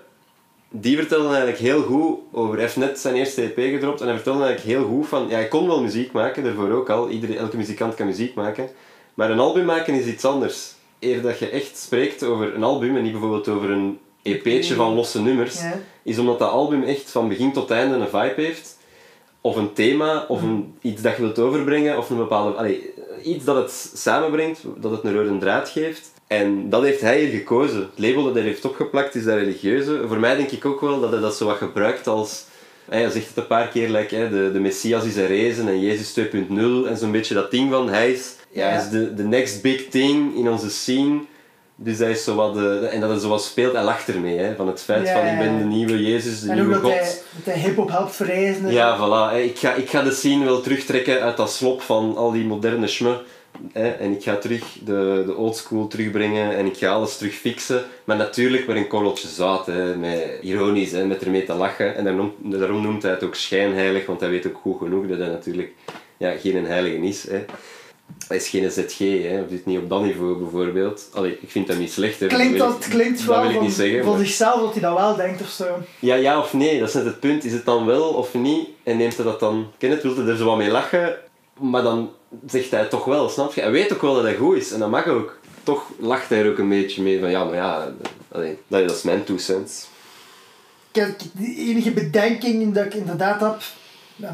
Die 0.69 0.97
vertelde 0.97 1.27
eigenlijk 1.27 1.57
heel 1.57 1.81
goed 1.81 2.17
over... 2.31 2.53
Hij 2.53 2.63
heeft 2.63 2.75
net 2.75 2.99
zijn 2.99 3.15
eerste 3.15 3.41
EP 3.41 3.71
gedropt 3.73 4.01
en 4.01 4.05
hij 4.05 4.15
vertelde 4.15 4.43
eigenlijk 4.43 4.77
heel 4.77 4.87
goed 4.87 5.07
van... 5.07 5.27
Ja, 5.27 5.35
hij 5.35 5.47
kon 5.47 5.67
wel 5.67 5.81
muziek 5.81 6.11
maken, 6.11 6.43
daarvoor 6.43 6.71
ook 6.71 6.89
al. 6.89 7.09
Iedere, 7.09 7.37
elke 7.37 7.57
muzikant 7.57 7.95
kan 7.95 8.05
muziek 8.05 8.33
maken. 8.33 8.69
Maar 9.13 9.31
een 9.31 9.39
album 9.39 9.65
maken 9.65 9.93
is 9.93 10.05
iets 10.05 10.25
anders. 10.25 10.73
Eer 10.99 11.21
dat 11.21 11.39
je 11.39 11.49
echt 11.49 11.77
spreekt 11.77 12.23
over 12.23 12.55
een 12.55 12.63
album 12.63 12.95
en 12.95 13.03
niet 13.03 13.11
bijvoorbeeld 13.11 13.47
over 13.47 13.69
een 13.69 13.99
EP'tje 14.21 14.75
van 14.75 14.93
losse 14.93 15.21
nummers, 15.21 15.61
Ja. 15.61 15.79
Is 16.05 16.17
omdat 16.17 16.39
dat 16.39 16.49
album 16.49 16.83
echt 16.83 17.11
van 17.11 17.27
begin 17.27 17.53
tot 17.53 17.71
einde 17.71 17.95
een 17.95 18.07
vibe 18.07 18.41
heeft. 18.41 18.77
Of 19.41 19.55
een 19.55 19.73
thema, 19.73 20.25
of 20.27 20.41
een, 20.41 20.73
iets 20.81 21.01
dat 21.01 21.15
je 21.15 21.21
wilt 21.21 21.39
overbrengen, 21.39 21.97
of 21.97 22.09
een 22.09 22.17
bepaalde... 22.17 22.57
Allee, 22.57 22.93
iets 23.23 23.45
dat 23.45 23.55
het 23.55 23.91
samenbrengt, 23.93 24.59
dat 24.77 24.91
het 24.91 25.03
een 25.03 25.13
rode 25.13 25.37
draad 25.37 25.69
geeft. 25.69 26.11
En 26.27 26.69
dat 26.69 26.83
heeft 26.83 27.01
hij 27.01 27.19
hier 27.19 27.37
gekozen. 27.37 27.79
Het 27.79 28.05
label 28.05 28.23
dat 28.23 28.33
hij 28.33 28.43
heeft 28.43 28.65
opgeplakt 28.65 29.15
is 29.15 29.23
dat 29.23 29.37
religieuze. 29.37 30.07
Voor 30.07 30.19
mij 30.19 30.35
denk 30.35 30.51
ik 30.51 30.65
ook 30.65 30.81
wel 30.81 30.99
dat 30.99 31.11
hij 31.11 31.19
dat 31.19 31.35
zo 31.35 31.45
wat 31.45 31.57
gebruikt 31.57 32.07
als... 32.07 32.45
Hij 32.89 33.09
zegt 33.09 33.27
het 33.27 33.37
een 33.37 33.47
paar 33.47 33.67
keer, 33.67 33.89
like, 33.89 34.15
hè, 34.15 34.29
de, 34.29 34.51
de 34.51 34.59
Messias 34.59 35.05
is 35.05 35.15
herrezen 35.15 35.67
en 35.67 35.79
Jezus 35.79 36.19
2.0 36.19 36.27
en 36.87 36.97
zo'n 36.97 37.11
beetje 37.11 37.33
dat 37.33 37.51
ding 37.51 37.71
van 37.71 37.89
hij 37.89 38.11
is, 38.11 38.35
ja, 38.49 38.67
hij 38.69 38.77
is 38.77 38.89
de, 38.89 39.13
de 39.13 39.23
next 39.23 39.61
big 39.61 39.87
thing 39.87 40.35
in 40.35 40.49
onze 40.49 40.69
scene. 40.69 41.19
Dus 41.77 41.97
hij 41.97 42.11
is 42.11 42.23
zo 42.23 42.35
wat 42.35 42.53
de, 42.53 42.87
en 42.91 42.99
dat 42.99 43.09
hij 43.09 43.19
zo 43.19 43.29
wat 43.29 43.43
speelt, 43.43 43.73
hij 43.73 43.83
lacht 43.83 44.07
ermee. 44.07 44.37
Hè, 44.37 44.55
van 44.55 44.67
het 44.67 44.81
feit 44.81 45.09
van 45.09 45.25
ik 45.25 45.37
ben 45.37 45.57
de 45.57 45.63
nieuwe 45.63 46.03
Jezus, 46.03 46.41
de 46.41 46.49
En 46.49 46.55
nieuwe 46.55 46.71
dat 46.71 46.81
God. 46.81 46.91
hij, 46.91 47.03
dat 47.43 47.53
hij 47.53 47.63
hip-hop 47.63 47.89
helpt 47.89 48.15
verrijzen. 48.15 48.65
en 48.65 48.71
Ja, 48.73 48.97
voilà. 48.97 49.33
hè. 49.33 49.39
Ik 49.39 49.57
ga, 49.57 49.73
ik 49.73 49.89
ga 49.89 50.01
de 50.01 50.11
scene 50.11 50.45
wel 50.45 50.61
terugtrekken 50.61 51.21
uit 51.21 51.37
dat 51.37 51.51
slop 51.51 51.81
van 51.81 52.15
al 52.17 52.31
die 52.31 52.43
moderne 52.45 52.87
schme. 52.87 53.21
hè, 53.73 53.87
En 53.89 54.11
ik 54.11 54.23
ga 54.23 54.35
terug 54.37 54.63
de, 54.83 55.23
de 55.25 55.35
oldschool 55.35 55.87
terugbrengen 55.87 56.55
en 56.57 56.65
ik 56.65 56.77
ga 56.77 56.87
alles 56.89 57.17
terug 57.17 57.33
fixen. 57.33 57.83
Maar 58.03 58.17
natuurlijk 58.17 58.67
met 58.67 58.75
een 58.75 58.87
korreltje 58.87 59.27
zout, 59.27 59.65
hè, 59.65 59.95
met 59.95 60.37
ironisch, 60.41 60.91
hè, 60.91 61.05
met 61.05 61.23
ermee 61.23 61.45
te 61.45 61.53
lachen. 61.53 61.95
En 61.95 62.03
daarom, 62.03 62.33
daarom 62.37 62.81
noemt 62.81 63.01
hij 63.03 63.11
het 63.11 63.23
ook 63.23 63.35
schijnheilig, 63.35 64.05
want 64.05 64.19
hij 64.19 64.29
weet 64.29 64.47
ook 64.47 64.59
goed 64.61 64.77
genoeg 64.77 65.07
dat 65.07 65.17
hij 65.19 65.27
natuurlijk 65.27 65.71
ja, 66.17 66.31
geen 66.41 66.65
heilige 66.65 66.97
is. 67.07 67.27
Hè. 67.29 67.45
Hij 68.27 68.37
is 68.37 68.47
geen 68.47 68.71
ZG, 68.71 68.97
hè. 68.97 69.41
of 69.41 69.49
zit 69.49 69.65
niet 69.65 69.77
op 69.79 69.89
dat 69.89 70.01
niveau 70.03 70.37
bijvoorbeeld. 70.37 71.09
Allee, 71.13 71.37
ik 71.41 71.49
vind 71.51 71.67
dat 71.67 71.77
niet 71.77 71.91
slecht. 71.91 72.19
Hè. 72.19 72.27
Klinkt 72.27 72.57
wil 72.57 72.67
dat, 72.67 72.83
ik- 72.85 72.89
klinkt 72.91 73.17
dat 73.17 73.27
wel 73.27 73.41
wil 73.41 73.49
ik 73.51 73.57
van, 73.57 73.71
zeggen. 73.71 74.03
van 74.03 74.15
maar- 74.15 74.25
zichzelf 74.25 74.61
dat 74.61 74.71
hij 74.73 74.81
dat 74.81 74.97
wel 74.97 75.15
denkt 75.15 75.41
of 75.41 75.49
zo. 75.49 75.65
ja, 75.99 76.15
ja 76.15 76.39
of 76.39 76.53
nee, 76.53 76.79
dat 76.79 76.87
is 76.87 76.93
net 76.93 77.05
het 77.05 77.19
punt. 77.19 77.43
Is 77.43 77.51
het 77.51 77.65
dan 77.65 77.85
wel 77.85 78.09
of 78.09 78.33
niet? 78.33 78.67
En 78.83 78.97
neemt 78.97 79.15
hij 79.15 79.25
dat 79.25 79.39
dan... 79.39 79.71
Kenneth 79.77 80.01
wilde 80.03 80.31
er 80.31 80.37
zo 80.37 80.45
wat 80.45 80.57
mee 80.57 80.71
lachen, 80.71 81.15
maar 81.59 81.83
dan 81.83 82.11
zegt 82.47 82.71
hij 82.71 82.79
het 82.79 82.89
toch 82.89 83.05
wel, 83.05 83.29
snap 83.29 83.53
je? 83.53 83.61
Hij 83.61 83.71
weet 83.71 83.93
ook 83.93 84.01
wel 84.01 84.13
dat 84.13 84.23
hij 84.23 84.35
goed 84.35 84.57
is 84.57 84.71
en 84.71 84.79
dat 84.79 84.89
mag 84.89 85.07
ook. 85.07 85.37
Toch 85.63 85.83
lacht 85.99 86.29
hij 86.29 86.39
er 86.43 86.51
ook 86.51 86.57
een 86.57 86.69
beetje 86.69 87.01
mee 87.01 87.19
van, 87.19 87.29
ja, 87.29 87.43
maar 87.43 87.55
ja, 87.55 87.93
allee, 88.31 88.57
dat 88.67 88.87
dat 88.87 88.95
is 88.97 89.03
mijn 89.03 89.23
two 89.23 89.37
cents. 89.37 89.87
Kijk, 90.91 91.19
de 91.33 91.55
enige 91.57 91.91
bedenking 91.91 92.73
dat 92.73 92.85
ik 92.85 92.93
inderdaad 92.93 93.39
heb, 93.41 93.57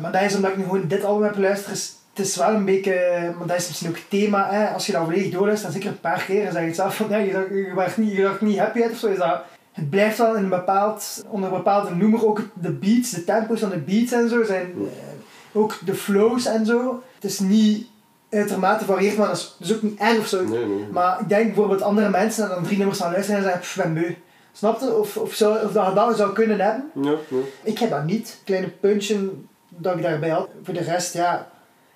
maar 0.01 0.11
dat 0.11 0.21
is 0.21 0.35
omdat 0.35 0.51
ik 0.51 0.57
nu 0.57 0.63
gewoon 0.63 0.87
dit 0.87 1.03
album 1.03 1.23
heb 1.23 1.33
geluisterd, 1.33 1.75
is, 1.75 1.93
het 2.13 2.25
is 2.25 2.35
wel 2.35 2.49
een 2.53 2.65
beetje, 2.65 3.33
maar 3.37 3.47
dat 3.47 3.57
is 3.57 3.67
misschien 3.67 3.89
ook 3.89 3.95
het 3.95 4.09
thema, 4.09 4.47
hè, 4.51 4.67
als 4.67 4.85
je 4.85 4.91
dat 4.91 5.03
volledig 5.03 5.31
doorluistert, 5.31 5.71
dan 5.73 5.81
zeker 5.81 5.95
een 5.95 6.01
paar 6.11 6.23
keer, 6.27 6.45
en 6.45 6.51
zeg 6.51 6.61
je 6.61 6.67
het 6.67 6.75
zelf 6.75 6.95
van, 6.95 7.09
ja, 7.09 7.17
je, 7.17 7.31
dacht- 7.31 7.49
je, 7.49 7.71
werd 7.75 7.97
niet, 7.97 8.11
je 8.11 8.21
dacht 8.21 8.41
niet 8.41 8.57
happy 8.59 8.81
uit 8.81 8.91
of 8.91 8.97
zo, 8.97 9.07
is 9.07 9.17
dat, 9.17 9.41
het 9.71 9.89
blijft 9.89 10.17
wel 10.17 10.35
in 10.35 10.43
een 10.43 10.49
bepaald, 10.49 11.23
onder 11.29 11.49
een 11.49 11.55
bepaalde 11.55 11.95
noemer, 11.95 12.27
ook 12.27 12.41
de 12.53 12.71
beats, 12.71 13.09
de 13.11 13.23
tempo's 13.23 13.59
van 13.59 13.69
de 13.69 13.77
beats 13.77 14.11
en 14.11 14.29
zo, 14.29 14.43
zijn 14.43 14.73
ook 15.51 15.77
de 15.85 15.95
flows 15.95 16.45
en 16.45 16.65
zo. 16.65 17.03
Het 17.15 17.23
is 17.23 17.39
niet 17.39 17.87
uitermate 18.29 18.85
varieerd, 18.85 19.17
maar 19.17 19.27
dat 19.27 19.37
is, 19.37 19.55
dat 19.59 19.69
is 19.69 19.75
ook 19.75 19.81
niet 19.81 19.99
erg 19.99 20.17
of 20.19 20.27
zo. 20.27 20.43
Nee, 20.43 20.65
nee. 20.65 20.85
Maar 20.91 21.19
ik 21.21 21.29
denk 21.29 21.45
bijvoorbeeld 21.45 21.81
andere 21.81 22.09
mensen 22.09 22.49
dan 22.49 22.63
drie 22.63 22.77
nummers 22.77 22.99
gaan 22.99 23.11
luisteren 23.11 23.37
en 23.37 23.43
zeggen, 23.43 23.61
pff, 23.61 23.75
ben 23.75 23.93
beu. 23.93 24.15
Snap 24.53 24.79
je? 24.79 24.97
Of, 24.97 25.17
of, 25.17 25.33
zou, 25.33 25.65
of 25.65 25.71
dat 25.71 25.87
je 25.87 25.93
dat 25.93 26.17
zou 26.17 26.33
kunnen 26.33 26.59
hebben. 26.59 26.91
Ja, 27.03 27.11
ja. 27.29 27.37
Ik 27.63 27.79
heb 27.79 27.89
dat 27.89 28.03
niet. 28.05 28.41
Kleine 28.45 28.67
puntje 28.69 29.29
dat 29.69 29.95
ik 29.95 30.01
daarbij 30.01 30.29
had. 30.29 30.49
Voor 30.63 30.73
de 30.73 30.81
rest, 30.83 31.13
ja, 31.13 31.47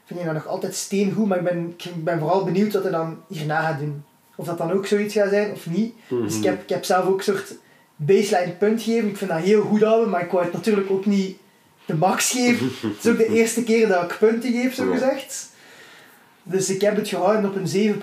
vind 0.06 0.20
je 0.20 0.26
dat 0.26 0.34
nog 0.34 0.48
altijd 0.48 0.76
steengoed. 0.76 1.28
Maar 1.28 1.38
ik 1.38 1.44
ben, 1.44 1.74
ik 1.78 2.04
ben 2.04 2.20
vooral 2.20 2.44
benieuwd 2.44 2.74
wat 2.74 2.84
hij 2.84 2.92
dan 2.92 3.18
hierna 3.28 3.62
gaat 3.62 3.80
doen. 3.80 4.04
Of 4.36 4.46
dat 4.46 4.58
dan 4.58 4.72
ook 4.72 4.88
zoiets 4.88 5.14
gaat 5.14 5.30
zijn 5.30 5.52
of 5.52 5.66
niet. 5.66 5.94
Dus 6.08 6.38
ik 6.38 6.44
heb, 6.44 6.62
ik 6.62 6.70
heb 6.70 6.84
zelf 6.84 7.06
ook 7.06 7.18
een 7.18 7.24
soort 7.24 7.56
baseline 7.96 8.52
punt 8.52 8.82
gegeven. 8.82 9.10
Ik 9.10 9.18
vind 9.18 9.30
dat 9.30 9.40
heel 9.40 9.62
goed 9.62 9.84
album, 9.84 10.10
maar 10.10 10.22
ik 10.22 10.32
wou 10.32 10.44
het 10.44 10.54
natuurlijk 10.54 10.92
ook 10.92 11.06
niet 11.06 11.38
de 11.86 11.96
max 11.96 12.32
geven. 12.32 12.66
het 12.96 13.06
is 13.06 13.12
ook 13.12 13.18
de 13.18 13.34
eerste 13.34 13.64
keer 13.64 13.88
dat 13.88 14.04
ik 14.04 14.18
punten 14.20 14.52
geef, 14.52 14.76
zo 14.76 14.92
gezegd. 14.92 15.50
Dus 16.44 16.70
ik 16.70 16.82
heb 16.82 16.96
het 16.96 17.08
gehouden 17.08 17.50
op 17.50 17.56
een 17.56 17.96
7.6. 17.96 18.00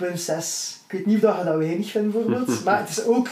Ik 0.86 0.98
weet 0.98 1.06
niet 1.06 1.16
of 1.16 1.22
dat 1.22 1.38
je 1.38 1.44
dat 1.44 1.56
weinig 1.56 1.90
vindt, 1.90 2.12
bijvoorbeeld. 2.12 2.64
maar 2.64 2.78
het 2.78 2.88
is 2.88 3.04
ook... 3.04 3.28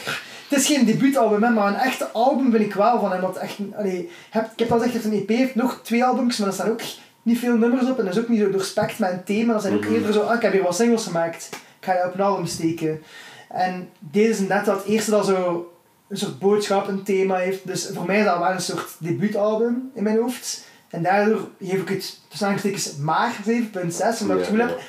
Het 0.49 0.59
is 0.59 0.66
geen 0.66 0.85
debuutalbum, 0.85 1.55
maar 1.55 1.68
een 1.68 1.81
echte 1.81 2.09
album 2.09 2.51
vind 2.51 2.64
ik 2.64 2.75
wel 2.75 3.01
van 3.01 3.12
hem. 3.12 3.21
Want 3.21 3.37
echt, 3.37 3.59
allee, 3.77 4.11
ik 4.33 4.59
heb 4.59 4.73
al 4.73 4.79
gezegd, 4.79 4.93
heeft 4.93 5.05
een 5.05 5.12
EP, 5.12 5.29
heeft 5.29 5.55
nog 5.55 5.81
twee 5.83 6.05
albums, 6.05 6.37
maar 6.37 6.49
er 6.49 6.55
staan 6.55 6.71
ook 6.71 6.81
niet 7.23 7.39
veel 7.39 7.57
nummers 7.57 7.89
op. 7.89 7.99
En 7.99 8.05
dat 8.05 8.14
is 8.14 8.21
ook 8.21 8.29
niet 8.29 8.41
zo 8.41 8.51
doorspekt 8.51 8.99
met 8.99 9.11
een 9.12 9.25
thema. 9.25 9.53
Dat 9.53 9.62
zijn 9.62 9.75
ook 9.75 9.85
Mhm. 9.85 9.93
eerder 9.95 10.12
zo, 10.12 10.21
ah, 10.21 10.35
ik 10.37 10.43
heb 10.43 10.53
hier 10.53 10.62
wat 10.62 10.77
singles 10.77 11.05
gemaakt. 11.05 11.49
Ik 11.53 11.87
ga 11.87 11.93
je 11.93 12.07
op 12.07 12.14
een 12.14 12.21
album 12.21 12.47
steken. 12.47 13.03
En 13.49 13.89
deze 13.99 14.29
is 14.31 14.49
net 14.49 14.64
dat 14.64 14.85
eerste 14.85 15.11
dat 15.11 15.27
zo 15.27 15.73
een 16.09 16.16
soort 16.16 16.39
boodschap, 16.39 16.89
een 16.89 17.03
thema 17.03 17.37
heeft. 17.37 17.66
Dus 17.66 17.91
voor 17.95 18.07
mij 18.07 18.18
is 18.18 18.25
dat 18.25 18.39
wel 18.39 18.51
een 18.51 18.61
soort 18.61 18.89
debuutalbum 18.99 19.91
in 19.95 20.03
mijn 20.03 20.18
hoofd. 20.18 20.68
En 20.89 21.03
daardoor 21.03 21.49
geef 21.61 21.81
ik 21.81 21.89
het 21.89 22.21
tussen 22.29 22.49
aanstekens 22.49 22.97
maar 22.97 23.37
7.6, 23.45 24.21
omdat 24.21 24.37
ik 24.37 24.45
het 24.45 24.51
gevoel 24.53 24.66
heb, 24.66 24.81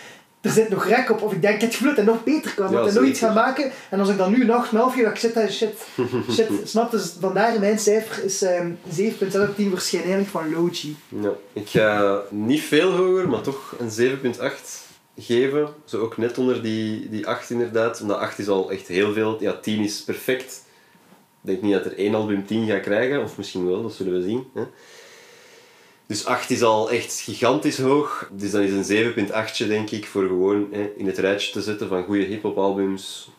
er 0.42 0.52
zit 0.52 0.70
nog 0.70 0.88
rek 0.88 1.10
op. 1.10 1.22
Of 1.22 1.34
ik 1.34 1.42
denk, 1.42 1.56
ik 1.56 1.62
heb 1.62 1.70
het 1.70 1.80
gevoel 1.80 1.96
dat 1.96 2.06
hij 2.06 2.14
nog 2.14 2.24
beter 2.24 2.54
kan. 2.54 2.72
Ja, 2.72 2.78
dat 2.78 2.86
hij 2.86 2.94
nog 2.94 3.10
iets 3.10 3.20
gaat 3.20 3.34
maken. 3.34 3.72
En 3.90 4.00
als 4.00 4.10
ik 4.10 4.18
dan 4.18 4.32
nu 4.32 4.42
een 4.42 4.66
8,5 4.66 4.72
geef, 4.72 5.04
dan 5.04 5.18
zit 5.18 5.34
hij 5.34 5.52
shit. 5.52 5.86
shit. 6.36 6.50
Snap? 6.64 6.92
Dus 6.92 7.16
vandaar 7.20 7.60
mijn 7.60 7.80
cijfer 7.80 8.24
is 8.24 8.42
ehm 8.42 8.72
7.6 9.00 9.50
op 9.50 9.56
10 9.56 9.70
waarschijnlijk 9.70 10.28
van 10.28 10.54
Logi. 10.54 10.96
Ja. 11.08 11.32
Ik 11.54 11.70
ga 11.70 12.20
niet 12.30 12.62
veel 12.62 12.92
hoger, 12.92 13.30
maar 13.30 13.42
toch 13.42 13.76
een 13.80 14.20
7.8 14.36 14.90
geven. 15.18 15.68
Zo 15.86 16.02
ook 16.02 16.18
net 16.18 16.38
onder 16.38 16.64
die, 16.64 17.10
die 17.10 17.28
8 17.28 17.50
inderdaad. 17.50 18.02
Omdat 18.02 18.18
8 18.18 18.40
is 18.40 18.48
al 18.48 18.72
echt 18.72 18.88
heel 18.88 19.14
veel. 19.14 19.38
Ja, 19.40 19.54
10 19.54 19.84
is 19.84 20.04
perfect. 20.04 20.64
Ik 21.44 21.50
denk 21.50 21.62
niet 21.62 21.74
dat 21.74 21.86
er 21.86 21.98
één 21.98 22.16
album 22.16 22.46
10 22.46 22.68
gaat 22.68 22.82
krijgen. 22.82 23.24
Of 23.24 23.38
misschien 23.38 23.68
wel, 23.68 23.82
dat 23.82 23.94
zullen 23.94 24.14
we 24.14 24.22
zien. 24.22 24.48
Hè. 24.54 24.64
Dus 26.12 26.26
8 26.26 26.50
is 26.50 26.62
al 26.62 26.92
echt 26.92 27.20
gigantisch 27.20 27.78
hoog. 27.78 28.30
Dus 28.32 28.52
dan 28.52 28.62
is 28.62 28.90
een 28.90 29.14
7.8 29.64 29.68
denk 29.68 29.90
ik 29.90 30.06
voor 30.06 30.28
gewoon 30.28 30.68
hè, 30.72 30.92
in 30.98 31.06
het 31.06 31.18
rijtje 31.18 31.52
te 31.52 31.62
zetten 31.62 31.88
van 31.88 32.04
goede 32.04 32.24
hip-hop 32.24 32.58
albums. 32.58 33.32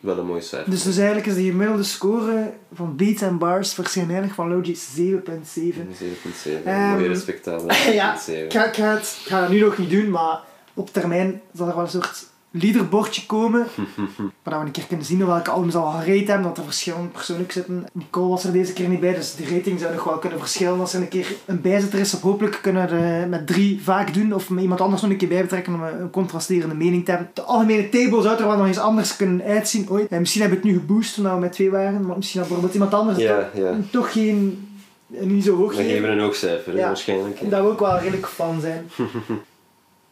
Wel 0.00 0.18
een 0.18 0.26
mooi 0.26 0.42
cijfer. 0.42 0.70
Dus, 0.70 0.82
dus 0.82 0.96
eigenlijk 0.96 1.26
is 1.26 1.34
de 1.34 1.42
gemiddelde 1.42 1.82
score 1.82 2.52
van 2.74 2.96
beats 2.96 3.22
en 3.22 3.38
bars 3.38 3.76
waarschijnlijk 3.76 4.32
van 4.32 4.48
Logi 4.48 4.76
7.7. 4.76 4.80
Een 4.96 5.44
7.7. 5.44 6.44
Een 6.44 6.64
Ehm, 6.64 6.90
mooie 6.90 7.08
respectabele 7.08 7.74
7.7. 7.74 7.94
ja, 7.94 8.14
ik 8.14 8.52
ga, 8.52 8.66
ik, 8.66 8.74
ga 8.74 8.94
het, 8.94 9.18
ik 9.24 9.28
ga 9.28 9.40
dat 9.40 9.50
nu 9.50 9.60
nog 9.60 9.78
niet 9.78 9.90
doen, 9.90 10.10
maar 10.10 10.40
op 10.74 10.92
termijn 10.92 11.42
zal 11.54 11.68
er 11.68 11.74
wel 11.74 11.84
een 11.84 11.90
soort 11.90 12.26
leaderbordje 12.50 13.26
komen. 13.26 13.66
waar 14.42 14.60
we 14.60 14.66
een 14.66 14.70
keer 14.70 14.84
kunnen 14.88 15.06
zien 15.06 15.26
welke 15.26 15.50
albums 15.50 15.74
al 15.74 15.90
gereden 15.90 16.26
hebben, 16.26 16.46
dat 16.46 16.58
er 16.58 16.64
verschillende 16.64 17.08
persoonlijk 17.08 17.52
zitten. 17.52 17.84
Nicole 17.92 18.28
was 18.28 18.44
er 18.44 18.52
deze 18.52 18.72
keer 18.72 18.88
niet 18.88 19.00
bij, 19.00 19.14
dus 19.14 19.34
de 19.34 19.44
rating 19.56 19.80
zou 19.80 19.94
nog 19.94 20.04
wel 20.04 20.18
kunnen 20.18 20.38
verschillen. 20.38 20.80
Als 20.80 20.94
er 20.94 21.00
een 21.00 21.08
keer 21.08 21.26
een 21.46 21.60
bijzitter 21.60 21.98
is, 21.98 22.14
of 22.14 22.20
hopelijk 22.20 22.58
kunnen 22.62 22.88
we 22.88 23.26
met 23.28 23.46
drie 23.46 23.80
vaak 23.82 24.14
doen, 24.14 24.34
of 24.34 24.50
met 24.50 24.62
iemand 24.62 24.80
anders 24.80 25.02
nog 25.02 25.10
een 25.10 25.16
keer 25.16 25.28
bij 25.28 25.40
betrekken 25.42 25.74
om 25.74 25.82
een 25.82 26.10
contrasterende 26.10 26.74
mening 26.74 27.04
te 27.04 27.10
hebben. 27.10 27.30
De 27.34 27.42
algemene 27.42 27.88
table 27.88 28.22
zou 28.22 28.38
er 28.40 28.46
wel 28.46 28.56
nog 28.56 28.66
eens 28.66 28.78
anders 28.78 29.16
kunnen 29.16 29.46
uitzien 29.46 29.86
ooit. 29.90 30.08
En 30.08 30.18
misschien 30.20 30.40
hebben 30.42 30.60
we 30.60 30.68
het 30.68 30.74
nu 30.76 30.80
geboost 30.86 31.14
toen 31.14 31.32
we 31.34 31.40
met 31.40 31.52
twee 31.52 31.70
waren, 31.70 32.06
maar 32.06 32.16
misschien 32.16 32.40
had 32.40 32.48
bijvoorbeeld 32.48 32.74
iemand 32.74 32.94
anders 32.94 33.18
Ja, 33.18 33.50
toch, 33.54 33.74
toch 33.90 34.12
geen, 34.12 34.68
niet 35.06 35.44
zo 35.44 35.56
hoog 35.56 35.70
We 35.70 35.76
gegeven. 35.76 35.96
geven 35.98 36.12
een 36.12 36.20
hoogcijfer, 36.22 36.72
hè, 36.72 36.78
Ja. 36.78 36.86
waarschijnlijk. 36.86 37.50
Daar 37.50 37.62
wil 37.62 37.72
ik 37.72 37.78
wel 37.78 37.98
redelijk 37.98 38.26
fan 38.26 38.60
zijn. 38.60 38.90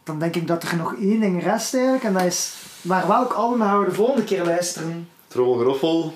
Dan 0.07 0.19
denk 0.19 0.37
ik 0.37 0.47
dat 0.47 0.63
er 0.63 0.77
nog 0.77 0.95
één 1.01 1.21
ding 1.21 1.43
rest 1.43 1.75
eigenlijk. 1.75 2.05
En 2.05 2.13
dat 2.13 2.23
is, 2.23 2.53
waar 2.83 3.07
welk 3.09 3.33
album 3.33 3.61
gaan 3.61 3.81
we 3.81 3.85
de 3.89 3.95
volgende 3.95 4.25
keer 4.25 4.45
luisteren? 4.45 5.09
Trommelgroffel. 5.29 6.13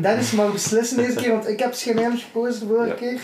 Dennis 0.00 0.30
mag 0.32 0.52
beslissen 0.52 0.96
deze 0.96 1.14
keer, 1.14 1.30
want 1.30 1.48
ik 1.48 1.58
heb 1.58 1.74
schijnheilig 1.74 2.22
gekozen 2.24 2.60
de 2.60 2.66
vorige 2.66 2.86
Ja. 2.88 2.94
keer. 2.94 3.20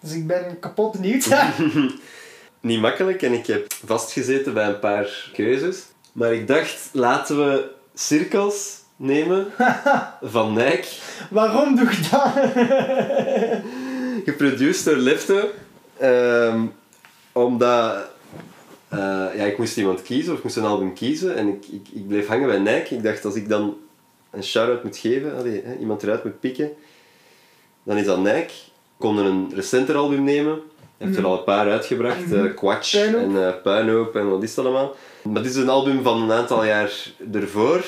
Dus 0.00 0.12
ik 0.12 0.26
ben 0.26 0.58
kapot 0.60 0.92
benieuwd. 0.92 1.26
Niet 2.60 2.80
makkelijk 2.80 3.22
en 3.22 3.32
ik 3.32 3.46
heb 3.46 3.72
vastgezeten 3.86 4.54
bij 4.54 4.66
een 4.68 4.78
paar 4.78 5.30
keuzes. 5.32 5.82
Maar 6.12 6.32
ik 6.32 6.46
dacht, 6.46 6.88
laten 6.92 7.36
we 7.36 7.70
cirkels 7.94 8.78
nemen 8.96 9.46
van 10.22 10.52
Nike. 10.52 10.88
Waarom 11.30 11.76
doe 11.76 11.90
ik 11.90 12.10
dat? 12.10 12.30
Geproduceerd 14.24 15.26
door. 15.26 15.48
Ehm, 15.98 16.60
omdat 17.32 17.96
eh, 18.98 19.38
ja, 19.38 19.44
ik 19.44 19.58
moest 19.58 19.76
iemand 19.76 20.02
kiezen 20.02 20.32
of 20.32 20.38
ik 20.38 20.44
moest 20.44 20.56
een 20.56 20.64
album 20.64 20.94
kiezen. 20.94 21.36
En 21.36 21.48
ik, 21.48 21.64
ik, 21.70 21.86
ik 21.92 22.08
bleef 22.08 22.26
hangen 22.26 22.46
bij 22.46 22.58
Nike. 22.58 22.94
Ik 22.94 23.02
dacht, 23.02 23.24
als 23.24 23.34
ik 23.34 23.48
dan 23.48 23.76
een 24.30 24.44
shout-out 24.44 24.84
moet 24.84 24.96
geven, 24.96 25.36
allee, 25.36 25.62
hè, 25.64 25.76
iemand 25.80 26.02
eruit 26.02 26.24
moet 26.24 26.40
pikken, 26.40 26.70
dan 27.82 27.96
is 27.96 28.06
dat 28.06 28.18
Nike. 28.18 28.38
Ik 28.38 29.10
kon 29.10 29.18
er 29.18 29.24
een 29.24 29.50
recenter 29.54 29.96
album 29.96 30.24
nemen. 30.24 30.58
Hij 30.98 31.06
heeft 31.06 31.18
er 31.18 31.24
al 31.26 31.38
een 31.38 31.44
paar 31.44 31.70
uitgebracht. 31.70 32.26
Mhm. 32.26 32.46
eh, 32.46 32.54
Quatsch 32.54 32.96
Puinhoop. 32.96 33.22
en 33.22 33.46
eh, 33.46 33.52
Puinhoop 33.62 34.16
en 34.16 34.30
wat 34.30 34.42
is 34.42 34.54
dat 34.54 34.64
allemaal. 34.64 34.94
Maar 35.22 35.42
dit 35.42 35.50
is 35.50 35.56
een 35.56 35.68
album 35.68 36.02
van 36.02 36.22
een 36.22 36.32
aantal 36.32 36.64
jaar 36.64 37.10
ervoor. 37.32 37.84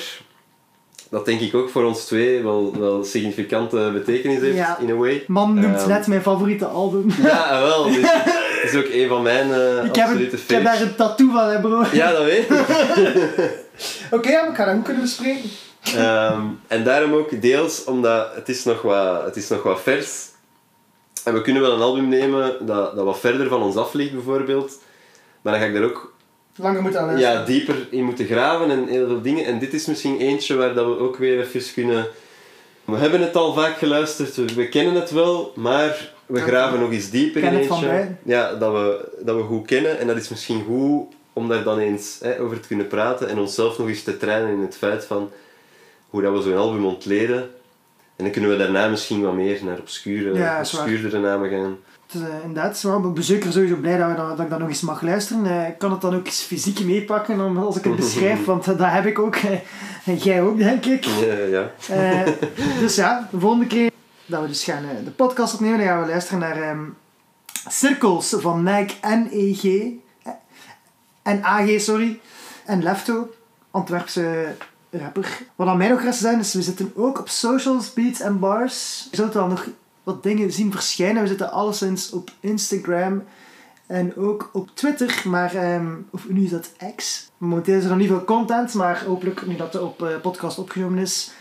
Dat 1.09 1.25
denk 1.25 1.39
ik 1.39 1.55
ook 1.55 1.69
voor 1.69 1.83
ons 1.85 2.05
twee 2.05 2.43
wel, 2.43 2.73
wel 2.79 3.03
significante 3.03 3.89
betekenis 3.93 4.39
heeft, 4.41 4.55
Ja. 4.55 4.77
in 4.79 4.89
a 4.89 4.93
way. 4.93 5.23
Man 5.27 5.53
noemt 5.53 5.75
Ehm, 5.77 5.87
net 5.89 6.07
mijn 6.07 6.21
favoriete 6.21 6.65
album. 6.65 7.05
Ja, 7.21 7.61
wel. 7.61 7.83
Dus, 7.83 7.95
is 8.67 8.75
ook 8.75 8.91
een 8.91 9.07
van 9.07 9.21
mijn 9.21 9.53
eh 9.53 9.83
ik, 9.83 9.95
heb 9.95 10.07
een, 10.07 10.13
absolute 10.13 10.35
ik 10.35 10.49
heb 10.49 10.63
daar 10.63 10.81
een 10.81 10.95
tattoo 10.95 11.31
van, 11.31 11.49
hè 11.49 11.59
bro. 11.59 11.83
Ja, 11.91 12.11
dat 12.11 12.23
weet 12.23 12.49
ik. 12.49 12.49
Oké, 14.15 14.29
ja, 14.29 14.41
maar 14.41 14.49
ik 14.49 14.55
ga 14.55 14.65
dat 14.65 14.73
goed 14.73 14.83
kunnen 14.83 15.01
bespreken. 15.01 15.49
Ehm, 15.95 16.41
en 16.67 16.83
daarom 16.83 17.13
ook 17.13 17.41
deels 17.41 17.83
omdat 17.83 18.35
het 18.35 18.49
is 18.49 18.63
nog 18.63 18.81
wat, 18.81 19.23
het 19.23 19.35
is 19.35 19.47
nog 19.47 19.63
wat 19.63 19.81
vers. 19.81 20.25
En 21.23 21.33
we 21.33 21.41
kunnen 21.41 21.61
wel 21.61 21.73
een 21.73 21.81
album 21.81 22.07
nemen 22.07 22.65
dat, 22.65 22.95
dat 22.95 23.05
wat 23.05 23.19
verder 23.19 23.47
van 23.47 23.61
ons 23.61 23.75
af 23.75 23.93
ligt 23.93 24.13
bijvoorbeeld. 24.13 24.79
Maar 25.41 25.53
dan 25.53 25.61
ga 25.61 25.67
ik 25.67 25.73
daar 25.73 25.83
ook 25.83 26.15
Langer 26.55 26.81
moeten 26.81 27.01
aan 27.01 27.07
luisteren. 27.07 27.39
ja, 27.39 27.45
dieper 27.45 27.87
in 27.89 28.03
moeten 28.03 28.25
graven 28.25 28.71
en 28.71 28.87
heel 28.87 29.07
veel 29.07 29.21
dingen. 29.21 29.45
En 29.45 29.59
dit 29.59 29.73
is 29.73 29.85
misschien 29.85 30.19
eentje 30.19 30.55
waar 30.55 30.73
dat 30.73 30.85
we 30.85 30.99
ook 30.99 31.17
weer 31.17 31.39
even 31.39 31.73
kunnen... 31.73 32.07
We 32.85 32.97
hebben 32.97 33.21
het 33.21 33.35
al 33.35 33.53
vaak 33.53 33.77
geluisterd, 33.77 34.35
we, 34.35 34.45
we 34.55 34.69
kennen 34.69 34.95
het 34.95 35.11
wel, 35.11 35.51
maar 35.55 36.13
we 36.27 36.39
graven 36.39 36.79
nog 36.79 36.91
eens 36.91 37.09
dieper 37.09 37.41
Ken 37.41 37.51
in 37.51 37.57
het 37.57 37.67
van. 37.67 37.83
Ja, 38.23 38.53
dat 38.53 38.71
we, 38.71 39.09
dat 39.23 39.35
we 39.35 39.41
goed 39.41 39.65
kennen. 39.65 39.99
En 39.99 40.07
dat 40.07 40.17
is 40.17 40.29
misschien 40.29 40.63
goed 40.67 41.15
om 41.33 41.47
daar 41.47 41.63
dan 41.63 41.79
eens 41.79 42.17
hè, 42.21 42.39
over 42.39 42.59
te 42.59 42.67
kunnen 42.67 42.87
praten 42.87 43.29
en 43.29 43.39
onszelf 43.39 43.77
nog 43.77 43.87
eens 43.87 44.03
te 44.03 44.17
trainen 44.17 44.51
in 44.53 44.61
het 44.61 44.75
feit 44.75 45.05
van 45.05 45.29
hoe 46.09 46.21
dat 46.21 46.33
we 46.33 46.41
zo'n 46.41 46.57
album 46.57 46.85
ontleden. 46.85 47.41
En 48.15 48.23
dan 48.23 48.31
kunnen 48.31 48.49
we 48.49 48.57
daarna 48.57 48.87
misschien 48.87 49.21
wat 49.21 49.33
meer 49.33 49.59
naar 49.63 49.79
obscure, 49.79 50.33
Ja, 50.33 50.59
is 50.59 50.71
waar. 50.71 50.81
obscuurdere 50.81 51.19
namen 51.19 51.49
gaan. 51.49 51.77
Het 52.07 52.21
is, 52.21 52.27
eh, 52.27 52.35
inderdaad, 52.43 52.77
zwaar, 52.77 52.99
maar 52.99 53.07
ik 53.09 53.13
ben 53.13 53.23
zeker 53.23 53.51
sowieso 53.51 53.75
blij 53.75 53.97
dat, 53.97 54.09
we 54.09 54.15
dat, 54.15 54.29
dat 54.29 54.39
ik 54.39 54.49
dat 54.49 54.59
nog 54.59 54.67
eens 54.67 54.81
mag 54.81 55.01
luisteren. 55.01 55.45
Eh, 55.45 55.67
ik 55.67 55.77
kan 55.77 55.91
het 55.91 56.01
dan 56.01 56.15
ook 56.15 56.25
eens 56.25 56.41
fysiek 56.41 56.83
meepakken 56.83 57.39
om, 57.45 57.57
als 57.57 57.77
ik 57.77 57.83
het 57.83 57.95
beschrijf, 58.05 58.45
want 58.45 58.65
dat 58.65 58.77
heb 58.79 59.05
ik 59.05 59.19
ook. 59.19 59.35
en 60.05 60.15
jij 60.27 60.41
ook, 60.41 60.57
denk 60.57 60.85
ik. 60.85 61.03
Ja, 61.03 61.33
ja. 61.33 61.71
Eh, 61.89 62.31
dus 62.79 62.95
ja, 62.95 63.27
de 63.31 63.39
volgende 63.39 63.67
keer 63.67 63.91
dat 64.27 64.41
we 64.41 64.47
dus 64.47 64.63
gaan 64.63 64.83
eh, 64.83 65.05
de 65.05 65.11
podcast 65.11 65.53
opnemen, 65.53 65.77
dan 65.77 65.87
gaan 65.87 66.01
we 66.01 66.07
luisteren 66.07 66.39
naar 66.39 66.61
ehm, 66.61 66.83
Circles 67.67 68.29
van 68.37 68.63
Nike 68.63 68.93
en 69.01 69.29
EG. 69.31 69.63
eh, 69.63 70.31
En 71.21 71.43
AG, 71.43 71.79
sorry. 71.81 72.19
En 72.65 72.83
Lefto, 72.83 73.29
Antwerpse 73.71 74.55
rapper. 74.91 75.39
Wat 75.55 75.67
aan 75.67 75.77
mij 75.77 75.87
nog 75.89 76.01
rest 76.01 76.19
zijn, 76.19 76.39
is 76.39 76.53
we 76.53 76.61
zitten 76.61 76.91
ook 76.95 77.19
op 77.19 77.29
socials, 77.29 77.93
beats 77.93 78.19
en 78.19 78.39
bars. 78.39 79.07
Je 79.11 79.15
zult 79.15 79.33
wel 79.33 79.47
nog 79.47 79.67
wat 80.03 80.23
dingen 80.23 80.51
zien 80.51 80.71
verschijnen. 80.71 81.21
We 81.21 81.27
zitten 81.27 81.51
alleszins 81.51 82.11
op 82.11 82.31
Instagram 82.39 83.23
en 83.85 84.15
ook 84.15 84.49
op 84.53 84.69
Twitter, 84.73 85.21
maar 85.25 85.55
ehm, 85.55 85.87
of 86.11 86.29
nu 86.29 86.43
is 86.43 86.49
dat 86.49 86.71
X. 86.95 87.29
Momenteel 87.37 87.77
is 87.77 87.83
er 87.83 87.89
nog 87.89 87.97
niet 87.97 88.07
veel 88.07 88.23
content, 88.25 88.73
maar 88.73 89.03
hopelijk 89.05 89.45
nu 89.45 89.55
dat 89.55 89.71
de 89.71 89.81
op 89.81 90.03
eh, 90.03 90.19
podcast 90.21 90.57
opgenomen 90.57 90.99
is, 90.99 91.31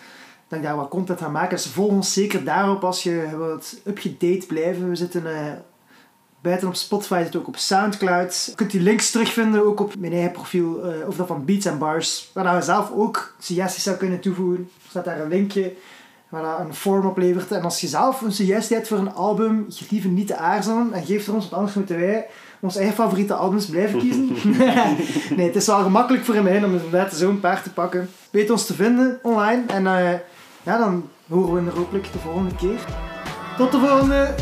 dat 0.48 0.58
ik 0.58 0.64
daar 0.64 0.76
wat 0.76 0.88
content 0.88 1.20
gaan 1.20 1.32
maken. 1.32 1.56
Dus 1.56 1.66
volg 1.66 1.90
ons 1.90 2.12
zeker 2.12 2.44
daarop 2.44 2.84
als 2.84 3.02
je 3.02 3.28
wilt 3.36 3.80
up-to-date 3.84 4.46
blijven. 4.46 4.88
We 4.88 4.96
zitten 4.96 5.26
eh, 5.36 5.52
buiten 6.40 6.68
op 6.68 6.74
Spotify, 6.74 7.20
zitten 7.22 7.40
ook 7.40 7.48
op 7.48 7.56
Soundcloud. 7.56 8.44
Je 8.46 8.54
kunt 8.54 8.70
die 8.70 8.80
links 8.80 9.10
terugvinden 9.10 9.66
ook 9.66 9.80
op 9.80 9.96
mijn 9.98 10.12
eigen 10.12 10.32
profiel, 10.32 10.84
eh, 10.84 11.08
of 11.08 11.16
dat 11.16 11.26
van 11.26 11.44
Beats 11.44 11.66
and 11.66 11.78
Bars, 11.78 12.30
waar 12.34 12.56
je 12.56 12.62
zelf 12.62 12.90
ook 12.90 13.34
suggesties 13.38 13.82
zou 13.82 13.96
kunnen 13.96 14.20
toevoegen. 14.20 14.70
Er 14.84 14.90
staat 14.90 15.04
daar 15.04 15.20
een 15.20 15.28
linkje 15.28 15.72
waar 16.28 16.42
dat 16.42 16.58
een 16.58 16.74
form 16.74 17.06
oplevert. 17.06 17.52
En 17.52 17.62
als 17.62 17.80
je 17.80 17.86
zelf 17.86 18.20
een 18.20 18.32
suggestie 18.32 18.76
hebt 18.76 18.88
voor 18.88 18.98
een 18.98 19.14
album, 19.14 19.66
gelieve 19.68 20.08
niet 20.08 20.26
te 20.26 20.36
aarzelen 20.36 20.92
en 20.92 21.04
geef 21.04 21.26
het 21.26 21.34
ons, 21.34 21.42
want 21.44 21.54
anders 21.54 21.74
moeten 21.74 22.00
wij 22.00 22.26
onze 22.60 22.78
eigen 22.78 22.96
favoriete 22.96 23.34
albums 23.34 23.66
blijven 23.66 23.98
kiezen. 23.98 24.28
nee, 25.36 25.46
het 25.46 25.56
is 25.56 25.66
wel 25.66 25.82
gemakkelijk 25.82 26.24
voor 26.24 26.42
mij 26.42 26.64
om 26.64 26.74
inderdaad 26.74 27.14
zo'n 27.14 27.40
paar 27.40 27.62
te 27.62 27.72
pakken. 27.72 28.08
Weet 28.30 28.50
ons 28.50 28.66
te 28.66 28.74
vinden 28.74 29.18
online 29.22 29.62
en 29.66 29.86
eh, 29.86 30.18
ja, 30.66 30.78
dan 30.78 31.10
horen 31.28 31.64
we 31.64 31.70
er 31.70 31.76
hopelijk 31.76 32.12
de 32.12 32.18
volgende 32.18 32.54
keer. 32.54 32.78
Tot 33.56 33.72
de 33.72 33.78
volgende! 33.78 34.34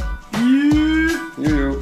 Joe! 1.37 1.79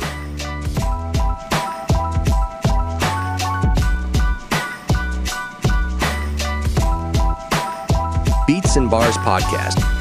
Beats 8.47 8.77
and 8.77 8.91
Bars 8.91 9.17
Podcast. 9.19 9.92